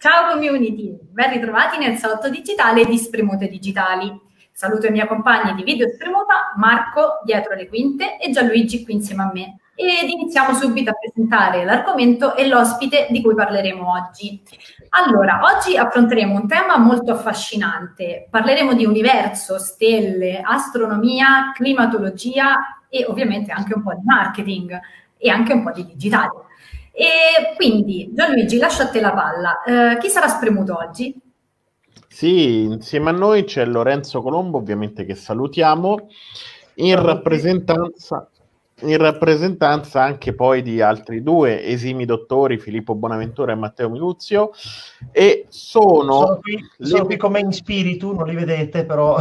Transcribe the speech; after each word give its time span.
Ciao 0.00 0.30
community, 0.30 0.96
ben 1.10 1.32
ritrovati 1.32 1.76
nel 1.76 1.96
salotto 1.96 2.30
digitale 2.30 2.84
di 2.84 2.96
Spremute 2.96 3.48
Digitali. 3.48 4.16
Saluto 4.52 4.86
i 4.86 4.92
miei 4.92 5.08
compagni 5.08 5.56
di 5.56 5.64
Video 5.64 5.88
Spremuta, 5.88 6.52
Marco 6.56 7.18
dietro 7.24 7.56
le 7.56 7.66
quinte 7.66 8.16
e 8.16 8.30
Gianluigi 8.30 8.84
qui 8.84 8.94
insieme 8.94 9.22
a 9.24 9.30
me. 9.34 9.56
Ed 9.74 10.08
iniziamo 10.08 10.54
subito 10.54 10.90
a 10.90 10.94
presentare 10.94 11.64
l'argomento 11.64 12.36
e 12.36 12.46
l'ospite 12.46 13.08
di 13.10 13.20
cui 13.20 13.34
parleremo 13.34 13.90
oggi. 13.90 14.40
Allora, 14.90 15.40
oggi 15.42 15.76
affronteremo 15.76 16.32
un 16.32 16.46
tema 16.46 16.76
molto 16.76 17.10
affascinante. 17.10 18.28
Parleremo 18.30 18.74
di 18.74 18.84
universo, 18.84 19.58
stelle, 19.58 20.40
astronomia, 20.44 21.50
climatologia 21.52 22.84
e 22.88 23.04
ovviamente 23.04 23.50
anche 23.50 23.74
un 23.74 23.82
po' 23.82 23.94
di 23.94 24.04
marketing 24.04 24.80
e 25.16 25.28
anche 25.28 25.52
un 25.52 25.64
po' 25.64 25.72
di 25.72 25.84
digitale. 25.84 26.46
E 26.92 27.54
quindi, 27.56 28.10
Gianluigi, 28.12 28.58
lascio 28.58 28.82
a 28.82 28.88
te 28.88 29.00
la 29.00 29.12
palla. 29.12 29.62
Eh, 29.62 29.98
chi 29.98 30.08
sarà 30.08 30.28
spremuto 30.28 30.76
oggi? 30.76 31.14
Sì, 32.08 32.62
insieme 32.62 33.10
a 33.10 33.12
noi 33.12 33.44
c'è 33.44 33.64
Lorenzo 33.64 34.22
Colombo, 34.22 34.58
ovviamente 34.58 35.04
che 35.04 35.14
salutiamo, 35.14 36.08
in 36.76 37.00
rappresentanza, 37.00 38.28
in 38.80 38.96
rappresentanza 38.96 40.02
anche 40.02 40.34
poi 40.34 40.62
di 40.62 40.80
altri 40.80 41.22
due 41.22 41.62
esimi 41.62 42.04
dottori, 42.04 42.58
Filippo 42.58 42.94
Bonaventura 42.94 43.52
e 43.52 43.56
Matteo 43.56 43.88
Miluzio, 43.90 44.50
e 45.12 45.46
sono... 45.48 46.02
Sono 46.02 46.38
qui, 46.40 46.58
sono 46.78 47.04
qui 47.04 47.16
come 47.16 47.40
in 47.40 47.52
spirito, 47.52 48.12
non 48.12 48.26
li 48.26 48.34
vedete 48.34 48.84
però... 48.84 49.16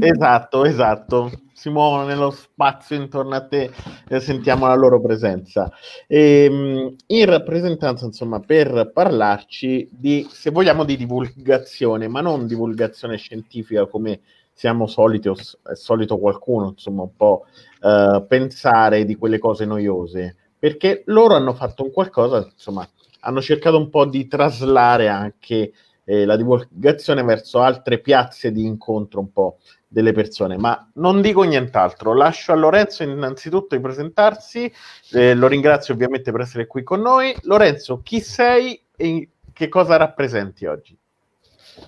Esatto, 0.00 0.64
esatto 0.64 1.30
si 1.58 1.70
muovono 1.70 2.04
nello 2.04 2.30
spazio 2.30 2.94
intorno 2.94 3.34
a 3.34 3.44
te 3.44 3.72
e 4.08 4.20
sentiamo 4.20 4.68
la 4.68 4.76
loro 4.76 5.00
presenza. 5.00 5.68
E, 6.06 6.44
ehm, 6.44 6.94
in 7.06 7.24
rappresentanza, 7.24 8.04
insomma, 8.04 8.38
per 8.38 8.92
parlarci 8.94 9.88
di, 9.90 10.24
se 10.30 10.50
vogliamo, 10.50 10.84
di 10.84 10.96
divulgazione, 10.96 12.06
ma 12.06 12.20
non 12.20 12.46
divulgazione 12.46 13.16
scientifica 13.16 13.86
come 13.86 14.20
siamo 14.52 14.86
soliti 14.86 15.26
o 15.26 15.34
è 15.34 15.74
solito 15.74 16.18
qualcuno, 16.18 16.68
insomma, 16.68 17.02
un 17.02 17.16
po' 17.16 17.46
uh, 17.80 18.24
pensare 18.24 19.04
di 19.04 19.16
quelle 19.16 19.38
cose 19.38 19.64
noiose, 19.64 20.36
perché 20.56 21.02
loro 21.06 21.34
hanno 21.34 21.54
fatto 21.54 21.82
un 21.82 21.90
qualcosa, 21.90 22.48
insomma, 22.52 22.88
hanno 23.20 23.40
cercato 23.40 23.76
un 23.78 23.90
po' 23.90 24.04
di 24.04 24.28
traslare 24.28 25.08
anche 25.08 25.72
eh, 26.04 26.24
la 26.24 26.36
divulgazione 26.36 27.22
verso 27.22 27.60
altre 27.60 27.98
piazze 27.98 28.50
di 28.52 28.64
incontro 28.64 29.20
un 29.20 29.32
po' 29.32 29.58
delle 29.88 30.12
persone, 30.12 30.58
ma 30.58 30.90
non 30.94 31.22
dico 31.22 31.42
nient'altro. 31.42 32.14
Lascio 32.14 32.52
a 32.52 32.56
Lorenzo 32.56 33.02
innanzitutto 33.02 33.74
di 33.74 33.80
presentarsi, 33.80 34.70
eh, 35.12 35.34
lo 35.34 35.48
ringrazio 35.48 35.94
ovviamente 35.94 36.30
per 36.30 36.42
essere 36.42 36.66
qui 36.66 36.82
con 36.82 37.00
noi. 37.00 37.34
Lorenzo, 37.42 38.02
chi 38.02 38.20
sei 38.20 38.80
e 38.94 39.30
che 39.52 39.68
cosa 39.68 39.96
rappresenti 39.96 40.66
oggi? 40.66 40.96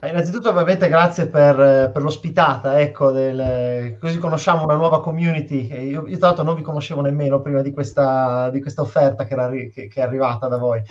Eh, 0.01 0.09
innanzitutto 0.09 0.51
ovviamente 0.51 0.89
grazie 0.89 1.27
per, 1.27 1.91
per 1.93 2.03
l'ospitata, 2.03 2.81
ecco, 2.81 3.11
del, 3.11 3.97
così 4.01 4.19
conosciamo 4.19 4.65
una 4.65 4.77
nuova 4.77 5.03
community. 5.03 5.67
Io, 5.89 6.07
io, 6.07 6.17
tra 6.17 6.29
l'altro 6.29 6.45
non 6.45 6.55
vi 6.55 6.63
conoscevo 6.63 7.01
nemmeno 7.01 7.41
prima 7.43 7.61
di 7.61 7.73
questa, 7.73 8.49
di 8.51 8.61
questa 8.61 8.83
offerta 8.83 9.25
che, 9.25 9.33
era, 9.33 9.51
che, 9.51 9.71
che 9.71 9.91
è 9.93 10.01
arrivata 10.01 10.49
da 10.49 10.59
voi. 10.59 10.83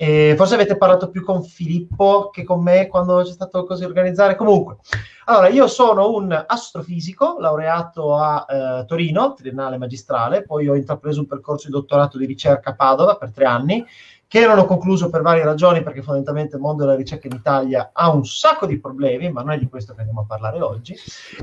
E 0.00 0.34
forse 0.36 0.54
avete 0.54 0.76
parlato 0.76 1.10
più 1.10 1.24
con 1.24 1.42
Filippo 1.42 2.30
che 2.30 2.44
con 2.44 2.62
me 2.62 2.86
quando 2.86 3.20
c'è 3.24 3.32
stato 3.32 3.64
così 3.64 3.82
organizzare. 3.82 4.36
Comunque, 4.36 4.76
allora 5.24 5.48
io 5.48 5.66
sono 5.66 6.14
un 6.14 6.44
astrofisico 6.46 7.38
laureato 7.40 8.14
a 8.14 8.46
eh, 8.48 8.84
Torino, 8.86 9.34
triennale 9.34 9.76
magistrale, 9.76 10.44
poi 10.44 10.68
ho 10.68 10.76
intrapreso 10.76 11.18
un 11.18 11.26
percorso 11.26 11.66
di 11.66 11.72
dottorato 11.72 12.16
di 12.16 12.26
ricerca 12.26 12.70
a 12.70 12.74
Padova 12.76 13.16
per 13.16 13.32
tre 13.32 13.44
anni 13.46 13.84
che 14.28 14.46
ho 14.46 14.66
concluso 14.66 15.08
per 15.08 15.22
varie 15.22 15.42
ragioni, 15.42 15.82
perché 15.82 16.02
fondamentalmente 16.02 16.56
il 16.56 16.60
mondo 16.60 16.84
della 16.84 16.94
ricerca 16.94 17.28
in 17.28 17.32
Italia 17.32 17.90
ha 17.94 18.10
un 18.10 18.26
sacco 18.26 18.66
di 18.66 18.78
problemi, 18.78 19.32
ma 19.32 19.40
non 19.40 19.52
è 19.52 19.58
di 19.58 19.68
questo 19.70 19.94
che 19.94 20.00
andiamo 20.00 20.20
a 20.20 20.26
parlare 20.26 20.60
oggi. 20.60 20.94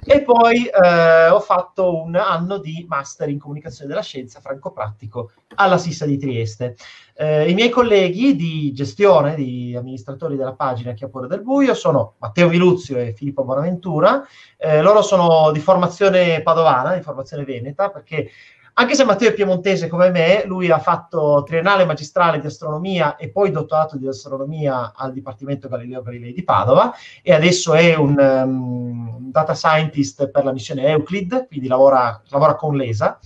E 0.05 0.21
poi 0.21 0.67
eh, 0.67 1.27
ho 1.29 1.39
fatto 1.39 2.03
un 2.03 2.15
anno 2.15 2.59
di 2.59 2.85
master 2.87 3.29
in 3.29 3.39
comunicazione 3.39 3.89
della 3.89 4.03
scienza 4.03 4.39
franco-pratico 4.39 5.31
alla 5.55 5.79
Sissa 5.79 6.05
di 6.05 6.19
Trieste. 6.19 6.75
Eh, 7.15 7.49
I 7.49 7.55
miei 7.55 7.69
colleghi 7.69 8.35
di 8.35 8.71
gestione, 8.71 9.33
di 9.33 9.75
amministratori 9.75 10.35
della 10.35 10.53
pagina 10.53 10.93
Chiapore 10.93 11.27
del 11.27 11.41
Buio, 11.41 11.73
sono 11.73 12.13
Matteo 12.19 12.49
Viluzio 12.49 12.97
e 12.97 13.13
Filippo 13.13 13.43
Bonaventura. 13.43 14.23
Eh, 14.57 14.83
loro 14.83 15.01
sono 15.01 15.49
di 15.51 15.59
formazione 15.59 16.43
padovana, 16.43 16.93
di 16.93 17.01
formazione 17.01 17.45
veneta, 17.45 17.89
perché 17.89 18.29
anche 18.77 18.95
se 18.95 19.05
Matteo 19.05 19.29
è 19.29 19.33
piemontese 19.33 19.87
come 19.87 20.09
me, 20.09 20.43
lui 20.45 20.69
ha 20.69 20.79
fatto 20.79 21.43
triennale 21.45 21.85
magistrale 21.85 22.41
di 22.41 22.47
astronomia 22.47 23.15
e 23.15 23.29
poi 23.29 23.49
dottorato 23.49 23.97
di 23.97 24.05
astronomia 24.05 24.91
al 24.93 25.13
Dipartimento 25.13 25.69
Galileo 25.69 26.01
Galilei 26.01 26.33
di 26.33 26.43
Padova 26.43 26.93
e 27.21 27.33
adesso 27.33 27.73
è 27.73 27.95
un 27.95 28.17
um, 28.19 29.31
data 29.31 29.53
scientist 29.53 30.27
per 30.29 30.43
la 30.43 30.51
missione 30.51 30.87
Euclid, 30.87 31.47
quindi 31.47 31.67
lavora, 31.67 32.21
lavora 32.27 32.55
con 32.55 32.75
l'ESA. 32.75 33.17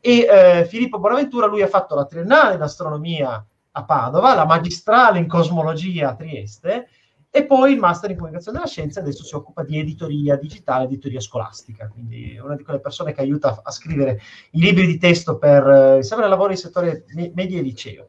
E 0.00 0.26
eh, 0.28 0.64
Filippo 0.64 0.98
Bonaventura, 0.98 1.46
lui 1.46 1.62
ha 1.62 1.68
fatto 1.68 1.94
la 1.94 2.06
triennale 2.06 2.56
in 2.56 2.62
astronomia 2.62 3.44
a 3.72 3.84
Padova, 3.84 4.34
la 4.34 4.44
magistrale 4.44 5.20
in 5.20 5.28
cosmologia 5.28 6.08
a 6.08 6.14
Trieste 6.16 6.88
e 7.32 7.46
poi 7.46 7.72
il 7.72 7.78
master 7.78 8.10
in 8.10 8.16
comunicazione 8.16 8.58
della 8.58 8.68
scienza 8.68 8.98
adesso 8.98 9.22
si 9.22 9.36
occupa 9.36 9.62
di 9.62 9.78
editoria 9.78 10.36
digitale, 10.36 10.84
editoria 10.84 11.20
scolastica, 11.20 11.88
quindi 11.88 12.34
è 12.34 12.40
una 12.40 12.56
di 12.56 12.64
quelle 12.64 12.80
persone 12.80 13.12
che 13.12 13.20
aiuta 13.20 13.60
a 13.62 13.70
scrivere 13.70 14.20
i 14.52 14.60
libri 14.60 14.84
di 14.84 14.98
testo 14.98 15.38
per, 15.38 15.64
eh, 15.68 15.96
mi 15.96 16.02
sembra 16.02 16.26
lavora 16.26 16.50
in 16.50 16.58
settore 16.58 17.04
media 17.34 17.60
e 17.60 17.62
liceo, 17.62 18.06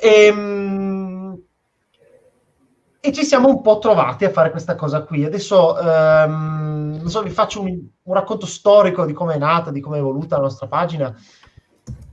e, 0.00 0.24
ehm, 0.24 1.42
e, 3.00 3.12
ci 3.12 3.22
siamo 3.24 3.48
un 3.48 3.60
po' 3.60 3.78
trovati 3.78 4.24
a 4.24 4.30
fare 4.30 4.50
questa 4.50 4.74
cosa 4.74 5.02
qui. 5.02 5.24
Adesso 5.24 5.74
um, 5.74 6.96
non 6.98 7.08
so, 7.08 7.22
vi 7.22 7.30
faccio 7.30 7.60
un, 7.60 7.78
un 8.02 8.14
racconto 8.14 8.46
storico 8.46 9.04
di 9.04 9.12
come 9.12 9.34
è 9.34 9.38
nata, 9.38 9.70
di 9.70 9.80
come 9.80 9.96
è 9.96 10.00
evoluta 10.00 10.36
la 10.36 10.42
nostra 10.42 10.66
pagina. 10.68 11.14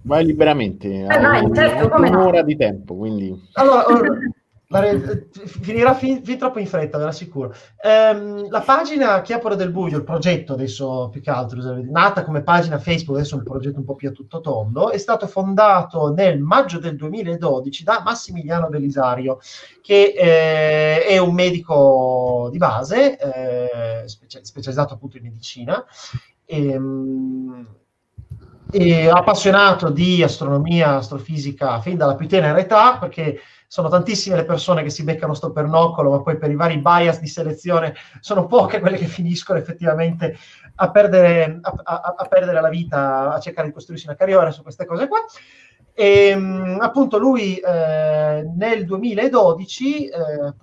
Vai 0.02 0.26
liberamente, 0.26 0.90
eh, 0.90 1.08
hai 1.08 1.50
certo, 1.54 1.96
un'ora 1.96 2.40
no. 2.40 2.44
di 2.44 2.56
tempo, 2.56 2.96
quindi... 2.96 3.50
Allora, 3.54 3.84
eh, 4.70 5.30
finirà 5.46 5.94
fin, 5.96 6.22
fin, 6.26 6.38
troppo 6.38 6.60
in 6.60 6.68
fretta, 6.68 6.98
ve 6.98 7.06
l'assicuro. 7.06 7.54
Ehm, 7.82 8.50
la 8.50 8.60
pagina 8.60 9.22
Chiapora 9.22 9.56
del 9.56 9.72
Buio, 9.72 9.98
il 9.98 10.04
progetto 10.04 10.54
adesso 10.54 11.08
più 11.10 11.22
che 11.22 11.30
altro, 11.30 11.60
nata 11.90 12.26
come 12.26 12.44
pagina 12.44 12.78
Facebook, 12.78 13.18
adesso 13.18 13.36
è 13.36 13.38
un 13.38 13.46
progetto 13.46 13.80
un 13.80 13.86
po' 13.86 13.96
più 13.96 14.10
a 14.10 14.12
tutto 14.12 14.42
tondo, 14.42 14.92
è 14.92 14.98
stato 14.98 15.26
fondato 15.28 16.14
nel 16.14 16.40
maggio 16.40 16.80
del 16.80 16.98
2012 16.98 17.84
da 17.84 18.02
Massimiliano 18.04 18.68
Belisario, 18.68 19.40
che 19.82 20.14
eh, 20.18 21.06
è 21.06 21.18
un 21.18 21.34
medico 21.34 22.50
di 22.52 22.58
base, 22.58 23.18
eh, 23.18 24.08
specia- 24.08 24.44
specializzato 24.44 24.96
appunto 24.96 25.16
in 25.16 25.24
medicina. 25.24 25.84
Ehm, 26.46 27.68
e 28.70 29.08
appassionato 29.08 29.90
di 29.90 30.22
astronomia, 30.22 30.98
astrofisica 30.98 31.80
fin 31.80 31.96
dalla 31.96 32.16
più 32.16 32.28
tenera 32.28 32.60
età, 32.60 32.98
perché 32.98 33.40
sono 33.68 33.90
tantissime 33.90 34.38
le 34.38 34.46
persone 34.46 34.82
che 34.82 34.90
si 34.90 35.04
beccano 35.04 35.34
sto 35.34 35.52
pernoccolo, 35.52 36.12
ma 36.12 36.22
poi 36.22 36.38
per 36.38 36.50
i 36.50 36.56
vari 36.56 36.78
bias 36.78 37.20
di 37.20 37.28
selezione 37.28 37.96
sono 38.22 38.48
poche 38.48 38.80
quelle 38.80 38.98
che 38.98 39.06
finiscono 39.06 39.60
effettivamente 39.60 40.38
a 40.76 40.90
perdere, 40.90 41.60
a, 41.62 41.74
a, 41.84 42.16
a 42.18 42.26
perdere 42.28 42.62
la 42.62 42.70
vita, 42.70 43.34
a 43.34 43.40
cercare 43.40 43.68
di 43.68 43.74
costruirsi 43.74 44.08
una 44.08 44.16
carriera 44.16 44.52
su 44.52 44.64
queste 44.64 44.86
cose 44.86 45.08
qua. 45.08 45.20
E 45.94 46.32
appunto 46.80 47.18
lui 47.18 47.58
eh, 47.58 48.48
nel 48.56 48.86
2012, 48.86 50.06
eh, 50.06 50.54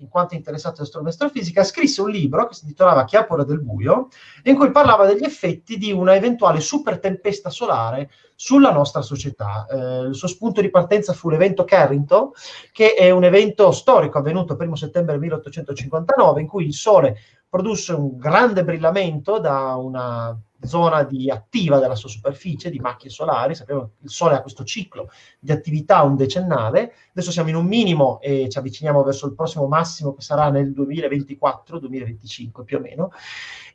in 0.00 0.08
quanto 0.08 0.34
interessato 0.34 0.76
all'astronomia 0.76 1.12
astrofisica, 1.12 1.64
scrisse 1.64 2.00
un 2.00 2.10
libro 2.10 2.46
che 2.46 2.54
si 2.54 2.62
intitolava 2.62 3.04
Chiapora 3.04 3.42
del 3.42 3.60
buio, 3.60 4.08
in 4.44 4.54
cui 4.54 4.70
parlava 4.70 5.04
degli 5.04 5.24
effetti 5.24 5.76
di 5.76 5.92
una 5.92 6.14
eventuale 6.14 6.60
super 6.60 7.00
tempesta 7.00 7.50
solare 7.50 8.08
sulla 8.40 8.70
nostra 8.70 9.02
società. 9.02 9.66
Eh, 9.68 10.06
il 10.06 10.14
suo 10.14 10.28
spunto 10.28 10.60
di 10.60 10.70
partenza 10.70 11.12
fu 11.12 11.28
l'evento 11.28 11.64
Carrington, 11.64 12.30
che 12.70 12.94
è 12.94 13.10
un 13.10 13.24
evento 13.24 13.72
storico 13.72 14.18
avvenuto 14.18 14.52
il 14.52 14.60
1 14.60 14.76
settembre 14.76 15.18
1859, 15.18 16.40
in 16.40 16.46
cui 16.46 16.64
il 16.66 16.72
Sole 16.72 17.16
produsse 17.48 17.94
un 17.94 18.16
grande 18.16 18.62
brillamento 18.62 19.40
da 19.40 19.74
una 19.74 20.38
zona 20.60 21.02
di 21.02 21.28
attiva 21.28 21.80
della 21.80 21.96
sua 21.96 22.08
superficie, 22.08 22.70
di 22.70 22.78
macchie 22.78 23.10
solari. 23.10 23.56
Sappiamo 23.56 23.80
che 23.80 24.04
il 24.04 24.10
Sole 24.10 24.36
ha 24.36 24.40
questo 24.40 24.62
ciclo 24.62 25.10
di 25.40 25.50
attività 25.50 26.02
un 26.02 26.14
decennale. 26.14 26.92
Adesso 27.10 27.32
siamo 27.32 27.48
in 27.48 27.56
un 27.56 27.66
minimo 27.66 28.20
e 28.20 28.48
ci 28.48 28.58
avviciniamo 28.58 29.02
verso 29.02 29.26
il 29.26 29.34
prossimo 29.34 29.66
massimo 29.66 30.14
che 30.14 30.22
sarà 30.22 30.48
nel 30.48 30.70
2024-2025 30.70 32.62
più 32.64 32.76
o 32.76 32.80
meno. 32.80 33.10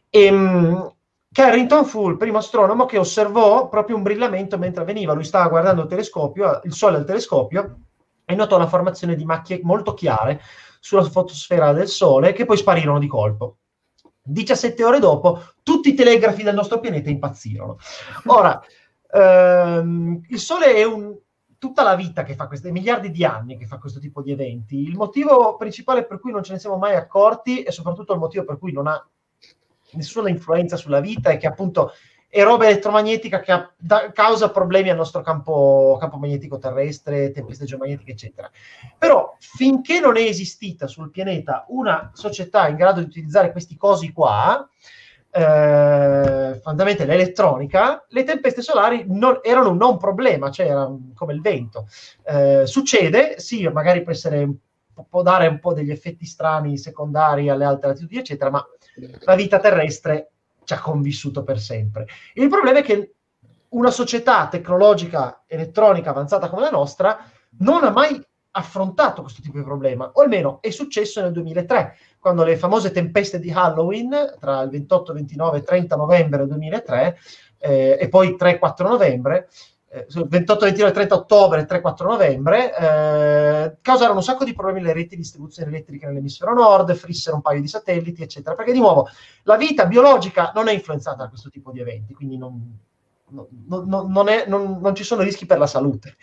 E, 0.10 0.30
um, 0.32 0.90
Carrington 1.34 1.84
fu 1.84 2.10
il 2.10 2.18
primo 2.18 2.38
astronomo 2.38 2.86
che 2.86 3.00
osservò 3.00 3.68
proprio 3.68 3.96
un 3.96 4.04
brillamento 4.04 4.60
mentre 4.60 4.84
avveniva. 4.84 5.14
Lui 5.14 5.24
stava 5.24 5.50
guardando 5.50 5.82
il 5.82 6.62
il 6.64 6.74
Sole 6.74 6.98
al 6.98 7.06
telescopio 7.06 7.80
e 8.24 8.36
notò 8.36 8.60
la 8.60 8.68
formazione 8.68 9.16
di 9.16 9.26
macchie 9.26 9.60
molto 9.64 9.96
chiare 9.96 10.40
sulla 10.80 11.04
fotosfera 11.04 11.74
del 11.74 11.88
Sole 11.88 12.34
che 12.34 12.46
poi 12.46 12.56
sparirono 12.56 13.00
di 13.00 13.08
colpo. 13.08 13.58
17 14.22 14.84
ore 14.84 15.00
dopo, 15.00 15.42
tutti 15.64 15.90
i 15.90 15.96
telegrafi 15.96 16.44
del 16.44 16.54
nostro 16.54 16.80
pianeta 16.80 17.10
impazzirono. 17.10 17.78
Ora, 18.28 18.62
ehm, 19.12 20.22
il 20.30 20.40
Sole 20.40 20.76
è 20.76 20.84
un 20.84 21.18
tutta 21.58 21.82
la 21.82 21.96
vita 21.96 22.24
che 22.24 22.36
fa 22.36 22.48
questi 22.48 22.72
miliardi 22.72 23.10
di 23.10 23.26
anni 23.26 23.58
che 23.58 23.66
fa 23.66 23.80
questo 23.80 24.00
tipo 24.00 24.22
di 24.22 24.32
eventi. 24.32 24.84
Il 24.84 24.98
motivo 24.98 25.56
principale 25.56 26.06
per 26.06 26.20
cui 26.20 26.32
non 26.32 26.44
ce 26.44 26.54
ne 26.54 26.60
siamo 26.60 26.78
mai 26.78 26.94
accorti 26.96 27.64
e 27.64 27.72
soprattutto 27.72 28.14
il 28.14 28.20
motivo 28.20 28.44
per 28.44 28.60
cui 28.60 28.72
non 28.72 28.86
ha 28.86 29.08
nessuna 29.96 30.30
influenza 30.30 30.76
sulla 30.76 31.00
vita 31.00 31.30
è 31.30 31.38
che 31.38 31.48
appunto 31.48 31.94
è 32.34 32.42
roba 32.42 32.66
elettromagnetica 32.66 33.42
che 33.42 33.52
ha, 33.52 33.72
da, 33.78 34.12
causa 34.12 34.50
problemi 34.50 34.90
al 34.90 34.96
nostro 34.96 35.22
campo, 35.22 35.98
campo 36.00 36.18
magnetico 36.18 36.58
terrestre, 36.58 37.30
tempeste 37.30 37.66
geomagnetiche, 37.66 38.14
eccetera. 38.14 38.50
Però 38.98 39.36
finché 39.38 40.00
non 40.00 40.18
è 40.18 40.22
esistita 40.22 40.88
sul 40.88 41.12
pianeta 41.12 41.66
una 41.68 42.10
società 42.14 42.68
in 42.68 42.76
grado 42.76 43.02
di 43.02 43.06
utilizzare 43.06 43.52
questi 43.52 43.78
cosi 43.78 44.12
qua, 44.12 44.68
eh, 45.30 46.60
fondamentalmente 46.62 47.06
l'elettronica, 47.06 48.04
le 48.10 48.24
tempeste 48.24 48.64
solari 48.64 49.06
non, 49.08 49.40
erano 49.44 49.70
un 49.70 49.78
non 49.78 49.98
problema, 49.98 50.50
cioè 50.50 50.68
erano 50.68 51.12
come 51.14 51.34
il 51.34 51.42
vento. 51.42 51.88
Eh, 52.24 52.66
succede, 52.66 53.40
sì, 53.40 53.68
magari 53.68 54.02
può, 54.02 54.12
essere, 54.12 54.50
può 55.08 55.22
dare 55.22 55.48
un 55.48 55.60
po' 55.60 55.74
degli 55.74 55.92
effetti 55.92 56.26
strani 56.26 56.78
secondari 56.78 57.50
alle 57.50 57.66
altre 57.66 57.90
latitudini, 57.90 58.20
eccetera, 58.20 58.50
ma 58.50 58.66
la 59.22 59.36
vita 59.36 59.60
terrestre 59.60 60.32
ci 60.64 60.74
ha 60.74 60.80
convissuto 60.80 61.44
per 61.44 61.60
sempre. 61.60 62.08
Il 62.36 62.50
problema 62.50 62.80
è 62.80 62.84
che 62.84 63.16
una 63.70 63.92
società 63.92 64.48
tecnologica 64.48 65.44
elettronica 65.48 66.12
avanzata 66.12 66.50
come 66.50 66.62
la 66.62 66.70
nostra 66.70 67.26
non 67.60 67.84
ha 67.84 67.90
mai 67.90 68.22
affrontato 68.56 69.22
questo 69.22 69.42
tipo 69.42 69.58
di 69.58 69.64
problema, 69.64 70.12
o 70.14 70.22
almeno 70.22 70.62
è 70.62 70.70
successo 70.70 71.22
nel 71.22 71.32
2003, 71.32 71.98
quando 72.20 72.44
le 72.44 72.56
famose 72.56 72.92
tempeste 72.92 73.40
di 73.40 73.52
Halloween, 73.52 74.36
tra 74.40 74.62
il 74.62 74.70
28, 74.70 75.14
29 75.14 75.58
e 75.58 75.64
30 75.64 75.96
novembre 75.96 76.46
2003, 76.46 77.18
eh, 77.58 77.98
e 78.00 78.10
poi 78.10 78.36
3-4 78.38 78.88
novembre, 78.88 79.50
28, 79.94 80.66
29, 80.66 80.92
30 80.92 81.16
ottobre, 81.16 81.68
3-4 81.68 82.06
novembre, 82.06 82.76
eh, 82.76 83.78
causarono 83.82 84.18
un 84.18 84.24
sacco 84.24 84.44
di 84.44 84.54
problemi 84.54 84.80
alle 84.80 84.94
reti 84.94 85.16
di 85.16 85.22
distribuzione 85.22 85.70
elettrica 85.70 86.08
nell'emisfero 86.08 86.54
nord, 86.54 86.96
frissero 86.96 87.36
un 87.36 87.44
paio 87.44 87.62
di 87.62 87.68
satelliti, 87.68 88.24
eccetera. 88.24 88.56
Perché 88.56 88.72
di 88.72 88.80
nuovo 88.80 89.08
la 89.44 89.56
vita 89.56 89.86
biologica 89.86 90.52
non 90.56 90.68
è 90.68 90.74
influenzata 90.74 91.24
da 91.24 91.30
questo 91.30 91.50
tipo 91.50 91.72
di 91.72 91.80
eventi, 91.80 92.16
quindi 92.16 92.38
non, 92.38 92.76
non, 93.34 93.48
non, 93.88 94.12
non, 94.12 94.30
è, 94.30 94.94
ci 94.94 95.04
sono 95.04 95.22
rischi 95.22 95.46
per 95.46 95.60
la 95.60 95.68
salute. 95.68 96.16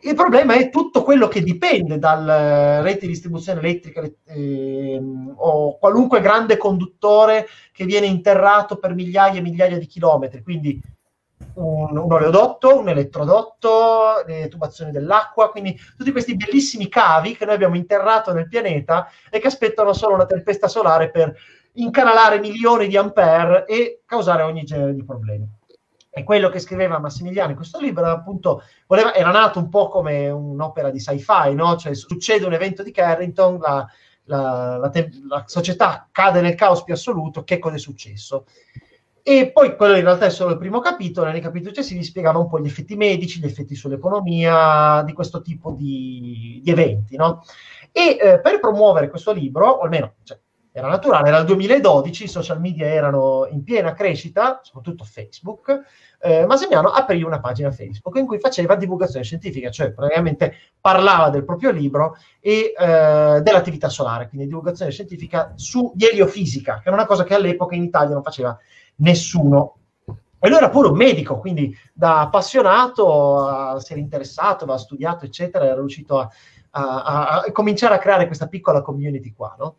Il 0.00 0.16
problema 0.16 0.54
è 0.54 0.68
tutto 0.68 1.04
quello 1.04 1.28
che 1.28 1.42
dipende 1.42 2.00
dalla 2.00 2.80
rete 2.80 3.00
di 3.00 3.12
distribuzione 3.12 3.60
elettrica 3.60 4.02
eh, 4.26 5.00
o 5.36 5.78
qualunque 5.78 6.20
grande 6.20 6.56
conduttore 6.56 7.46
che 7.72 7.84
viene 7.84 8.06
interrato 8.06 8.78
per 8.78 8.94
migliaia 8.94 9.38
e 9.38 9.42
migliaia 9.42 9.78
di 9.78 9.86
chilometri, 9.86 10.42
quindi 10.42 10.80
un, 11.54 11.96
un 11.96 12.12
oleodotto, 12.12 12.78
un 12.78 12.88
elettrodotto, 12.88 14.24
le 14.26 14.48
tubazioni 14.48 14.90
dell'acqua, 14.90 15.50
quindi 15.50 15.78
tutti 15.96 16.12
questi 16.12 16.36
bellissimi 16.36 16.88
cavi 16.88 17.36
che 17.36 17.44
noi 17.44 17.54
abbiamo 17.54 17.76
interrato 17.76 18.32
nel 18.32 18.48
pianeta 18.48 19.08
e 19.30 19.38
che 19.38 19.46
aspettano 19.46 19.92
solo 19.92 20.14
una 20.14 20.26
tempesta 20.26 20.68
solare 20.68 21.10
per 21.10 21.34
incanalare 21.74 22.38
milioni 22.38 22.88
di 22.88 22.96
ampere 22.96 23.64
e 23.66 24.02
causare 24.04 24.42
ogni 24.42 24.64
genere 24.64 24.94
di 24.94 25.04
problemi. 25.04 25.48
E 26.14 26.24
quello 26.24 26.50
che 26.50 26.58
scriveva 26.58 26.98
Massimiliano 26.98 27.50
in 27.50 27.56
questo 27.56 27.80
libro 27.80 28.04
appunto 28.04 28.62
voleva, 28.86 29.14
era 29.14 29.30
nato 29.30 29.58
un 29.58 29.70
po' 29.70 29.88
come 29.88 30.28
un'opera 30.28 30.90
di 30.90 31.00
sci-fi, 31.00 31.54
no? 31.54 31.76
Cioè 31.76 31.94
succede 31.94 32.44
un 32.44 32.52
evento 32.52 32.82
di 32.82 32.90
Carrington, 32.90 33.58
la, 33.58 33.88
la, 34.24 34.76
la, 34.76 34.90
te- 34.90 35.10
la 35.26 35.44
società 35.46 36.06
cade 36.12 36.42
nel 36.42 36.54
caos 36.54 36.84
più 36.84 36.92
assoluto, 36.92 37.44
che 37.44 37.58
cosa 37.58 37.76
è 37.76 37.78
successo? 37.78 38.44
E 39.24 39.52
poi 39.52 39.76
quello 39.76 39.94
in 39.96 40.02
realtà 40.02 40.26
è 40.26 40.30
solo 40.30 40.52
il 40.52 40.58
primo 40.58 40.80
capitolo, 40.80 41.30
nei 41.30 41.40
capitoli 41.40 41.72
successivi 41.72 42.02
spiegava 42.02 42.38
un 42.38 42.48
po' 42.48 42.58
gli 42.58 42.66
effetti 42.66 42.96
medici, 42.96 43.38
gli 43.38 43.44
effetti 43.44 43.76
sull'economia, 43.76 45.02
di 45.04 45.12
questo 45.12 45.40
tipo 45.42 45.70
di, 45.72 46.60
di 46.62 46.70
eventi, 46.70 47.16
no? 47.16 47.44
E 47.92 48.18
eh, 48.20 48.40
per 48.40 48.58
promuovere 48.58 49.08
questo 49.08 49.32
libro, 49.32 49.68
o 49.68 49.80
almeno 49.80 50.14
cioè, 50.24 50.38
era 50.74 50.88
naturale, 50.88 51.28
era 51.28 51.38
il 51.38 51.44
2012, 51.44 52.24
i 52.24 52.28
social 52.28 52.58
media 52.58 52.86
erano 52.86 53.46
in 53.50 53.62
piena 53.62 53.92
crescita, 53.92 54.60
soprattutto 54.62 55.04
Facebook, 55.04 55.82
eh, 56.18 56.46
Masemiano 56.46 56.88
aprì 56.88 57.22
una 57.22 57.40
pagina 57.40 57.70
Facebook 57.70 58.16
in 58.16 58.26
cui 58.26 58.38
faceva 58.38 58.74
divulgazione 58.74 59.24
scientifica, 59.24 59.70
cioè 59.70 59.92
praticamente 59.92 60.54
parlava 60.80 61.28
del 61.28 61.44
proprio 61.44 61.70
libro 61.70 62.16
e 62.40 62.72
eh, 62.76 63.40
dell'attività 63.42 63.90
solare, 63.90 64.28
quindi 64.28 64.46
divulgazione 64.46 64.90
scientifica 64.90 65.52
su 65.56 65.92
di 65.94 66.06
eliofisica, 66.06 66.76
che 66.76 66.88
era 66.88 66.96
una 66.96 67.06
cosa 67.06 67.24
che 67.24 67.34
all'epoca 67.34 67.74
in 67.74 67.82
Italia 67.82 68.14
non 68.14 68.22
faceva 68.22 68.58
nessuno. 68.96 69.76
E 70.44 70.48
lui 70.48 70.56
era 70.56 70.70
pure 70.70 70.88
un 70.88 70.96
medico, 70.96 71.38
quindi 71.38 71.76
da 71.92 72.22
appassionato 72.22 73.78
si 73.78 73.92
era 73.92 74.00
interessato, 74.00 74.64
aveva 74.64 74.78
studiato, 74.78 75.24
eccetera, 75.24 75.64
era 75.66 75.76
riuscito 75.76 76.18
a, 76.18 76.28
a, 76.70 77.42
a 77.46 77.52
cominciare 77.52 77.94
a 77.94 77.98
creare 77.98 78.26
questa 78.26 78.48
piccola 78.48 78.82
community 78.82 79.32
qua. 79.32 79.54
No? 79.56 79.76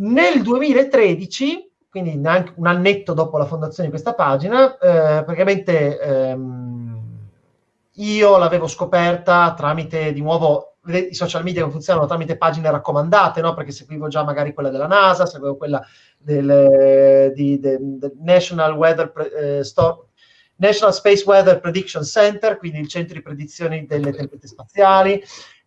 Nel 0.00 0.42
2013, 0.42 1.70
quindi 1.88 2.16
neanche 2.16 2.52
un 2.56 2.66
annetto 2.66 3.14
dopo 3.14 3.38
la 3.38 3.46
fondazione 3.46 3.88
di 3.88 3.94
questa 3.94 4.14
pagina, 4.14 4.76
eh, 4.76 5.24
praticamente 5.24 5.98
ehm, 5.98 6.88
io 7.94 8.36
l'avevo 8.36 8.66
scoperta 8.66 9.54
tramite 9.54 10.12
di 10.12 10.20
nuovo 10.20 10.67
i 10.96 11.14
social 11.14 11.42
media 11.42 11.68
funzionano 11.68 12.06
tramite 12.06 12.36
pagine 12.36 12.70
raccomandate, 12.70 13.40
no? 13.40 13.54
perché 13.54 13.72
seguivo 13.72 14.08
già 14.08 14.24
magari 14.24 14.54
quella 14.54 14.70
della 14.70 14.86
NASA, 14.86 15.26
seguivo 15.26 15.56
quella 15.56 15.84
del, 16.16 17.32
di, 17.34 17.58
de, 17.58 17.78
del 17.80 18.12
National, 18.20 18.72
Weather, 18.72 19.12
eh, 19.36 19.64
Store, 19.64 20.06
National 20.56 20.94
Space 20.94 21.24
Weather 21.24 21.60
Prediction 21.60 22.04
Center, 22.04 22.58
quindi 22.58 22.78
il 22.80 22.88
centro 22.88 23.14
di 23.14 23.22
predizione 23.22 23.86
delle 23.86 24.12
tempeste 24.12 24.46
spaziali. 24.46 25.22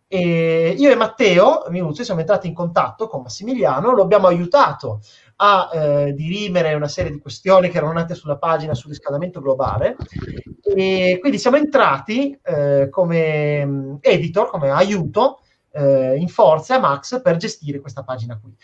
E 0.06 0.74
io 0.76 0.90
e 0.90 0.94
Matteo 0.94 1.64
Minuzzi 1.70 2.04
siamo 2.04 2.20
entrati 2.20 2.46
in 2.46 2.52
contatto 2.52 3.08
con 3.08 3.22
Massimiliano, 3.22 3.94
lo 3.94 4.02
abbiamo 4.02 4.26
aiutato 4.26 5.00
a 5.44 5.70
eh, 5.72 6.12
dirimere 6.14 6.72
una 6.74 6.86
serie 6.86 7.10
di 7.10 7.18
questioni 7.18 7.68
che 7.68 7.78
erano 7.78 7.94
nate 7.94 8.14
sulla 8.14 8.36
pagina 8.36 8.74
sul 8.74 8.90
riscaldamento 8.90 9.40
globale 9.40 9.96
e 10.62 11.18
quindi 11.20 11.38
siamo 11.38 11.56
entrati 11.56 12.38
eh, 12.44 12.88
come 12.88 13.66
mm, 13.66 13.94
editor, 14.00 14.48
come 14.50 14.70
aiuto 14.70 15.40
eh, 15.72 16.14
in 16.16 16.28
forza 16.28 16.76
a 16.76 16.78
Max 16.78 17.20
per 17.22 17.38
gestire 17.38 17.80
questa 17.80 18.04
pagina 18.04 18.38
qui. 18.40 18.54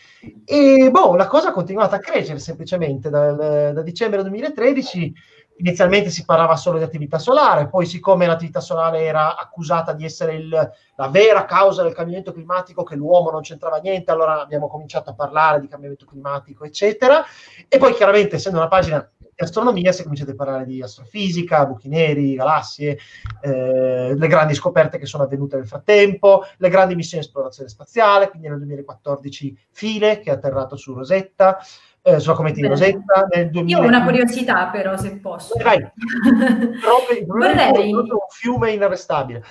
E 0.44 0.88
boh, 0.92 1.16
la 1.16 1.26
cosa 1.26 1.48
ha 1.48 1.52
continuato 1.52 1.96
a 1.96 1.98
crescere 1.98 2.38
semplicemente 2.38 3.10
dal, 3.10 3.72
da 3.74 3.82
dicembre 3.82 4.22
2013 4.22 5.12
inizialmente 5.58 6.10
si 6.10 6.24
parlava 6.24 6.56
solo 6.56 6.78
di 6.78 6.84
attività 6.84 7.18
solare, 7.18 7.68
poi 7.68 7.86
siccome 7.86 8.26
l'attività 8.26 8.60
solare 8.60 9.02
era 9.02 9.36
accusata 9.36 9.92
di 9.92 10.04
essere 10.04 10.34
il, 10.34 10.48
la 10.96 11.08
vera 11.08 11.44
causa 11.44 11.82
del 11.82 11.94
cambiamento 11.94 12.32
climatico, 12.32 12.82
che 12.82 12.96
l'uomo 12.96 13.30
non 13.30 13.42
c'entrava 13.42 13.78
niente, 13.78 14.10
allora 14.10 14.40
abbiamo 14.40 14.68
cominciato 14.68 15.10
a 15.10 15.14
parlare 15.14 15.60
di 15.60 15.68
cambiamento 15.68 16.06
climatico, 16.06 16.64
eccetera. 16.64 17.24
E 17.66 17.78
poi 17.78 17.94
chiaramente, 17.94 18.36
essendo 18.36 18.58
una 18.58 18.68
pagina 18.68 19.08
di 19.18 19.44
astronomia, 19.44 19.92
si 19.92 20.00
è 20.00 20.04
cominciato 20.04 20.32
a 20.32 20.34
parlare 20.34 20.64
di 20.64 20.82
astrofisica, 20.82 21.66
buchi 21.66 21.88
neri, 21.88 22.34
galassie, 22.34 22.98
eh, 23.40 24.14
le 24.16 24.26
grandi 24.26 24.54
scoperte 24.54 24.98
che 24.98 25.06
sono 25.06 25.24
avvenute 25.24 25.56
nel 25.56 25.66
frattempo, 25.66 26.42
le 26.56 26.68
grandi 26.68 26.94
missioni 26.94 27.22
di 27.22 27.28
esplorazione 27.28 27.68
spaziale, 27.68 28.30
quindi 28.30 28.48
nel 28.48 28.58
2014 28.58 29.58
File, 29.70 30.20
che 30.20 30.30
è 30.30 30.34
atterrato 30.34 30.76
su 30.76 30.92
Rosetta, 30.92 31.58
eh, 32.02 32.20
sulla 32.20 32.34
cometa 32.34 32.60
di 32.60 32.66
Rosetta 32.66 33.26
nel 33.30 33.50
2000. 33.50 33.76
Io 33.76 33.84
ho 33.84 33.86
una 33.86 34.02
curiosità 34.02 34.66
però, 34.66 34.96
se 34.96 35.18
posso. 35.18 35.54
Vai, 35.62 35.78
Proprio, 36.80 37.26
Vorrei... 37.26 37.92
un 37.92 38.06
fiume 38.30 38.72
inarrestabile. 38.72 39.42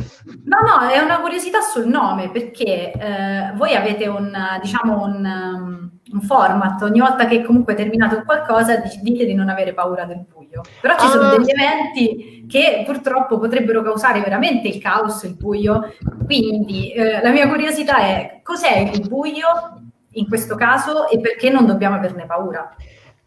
No, 0.45 0.57
no, 0.61 0.87
è 0.89 0.99
una 0.99 1.19
curiosità 1.19 1.61
sul 1.61 1.87
nome, 1.87 2.31
perché 2.31 2.91
eh, 2.91 3.51
voi 3.55 3.75
avete 3.75 4.07
un, 4.07 4.35
diciamo, 4.61 5.03
un, 5.03 5.25
um, 5.25 5.91
un, 6.11 6.21
format, 6.21 6.81
ogni 6.81 6.99
volta 6.99 7.27
che 7.27 7.43
comunque 7.43 7.75
terminate 7.75 8.23
qualcosa 8.23 8.81
dite 9.01 9.25
di 9.25 9.33
non 9.33 9.49
avere 9.49 9.73
paura 9.73 10.05
del 10.05 10.25
buio. 10.31 10.61
Però 10.81 10.97
ci 10.97 11.05
ah, 11.05 11.09
sono 11.09 11.29
degli 11.29 11.51
eventi 11.51 12.45
che 12.47 12.83
purtroppo 12.85 13.37
potrebbero 13.37 13.81
causare 13.83 14.21
veramente 14.21 14.67
il 14.67 14.81
caos, 14.81 15.23
il 15.23 15.35
buio. 15.35 15.93
Quindi 16.25 16.91
eh, 16.91 17.21
la 17.21 17.29
mia 17.29 17.47
curiosità 17.47 17.97
è 17.97 18.39
cos'è 18.41 18.89
il 18.93 19.07
buio 19.07 19.81
in 20.17 20.27
questo 20.27 20.55
caso 20.55 21.07
e 21.07 21.19
perché 21.19 21.49
non 21.49 21.65
dobbiamo 21.65 21.95
averne 21.95 22.25
paura? 22.25 22.75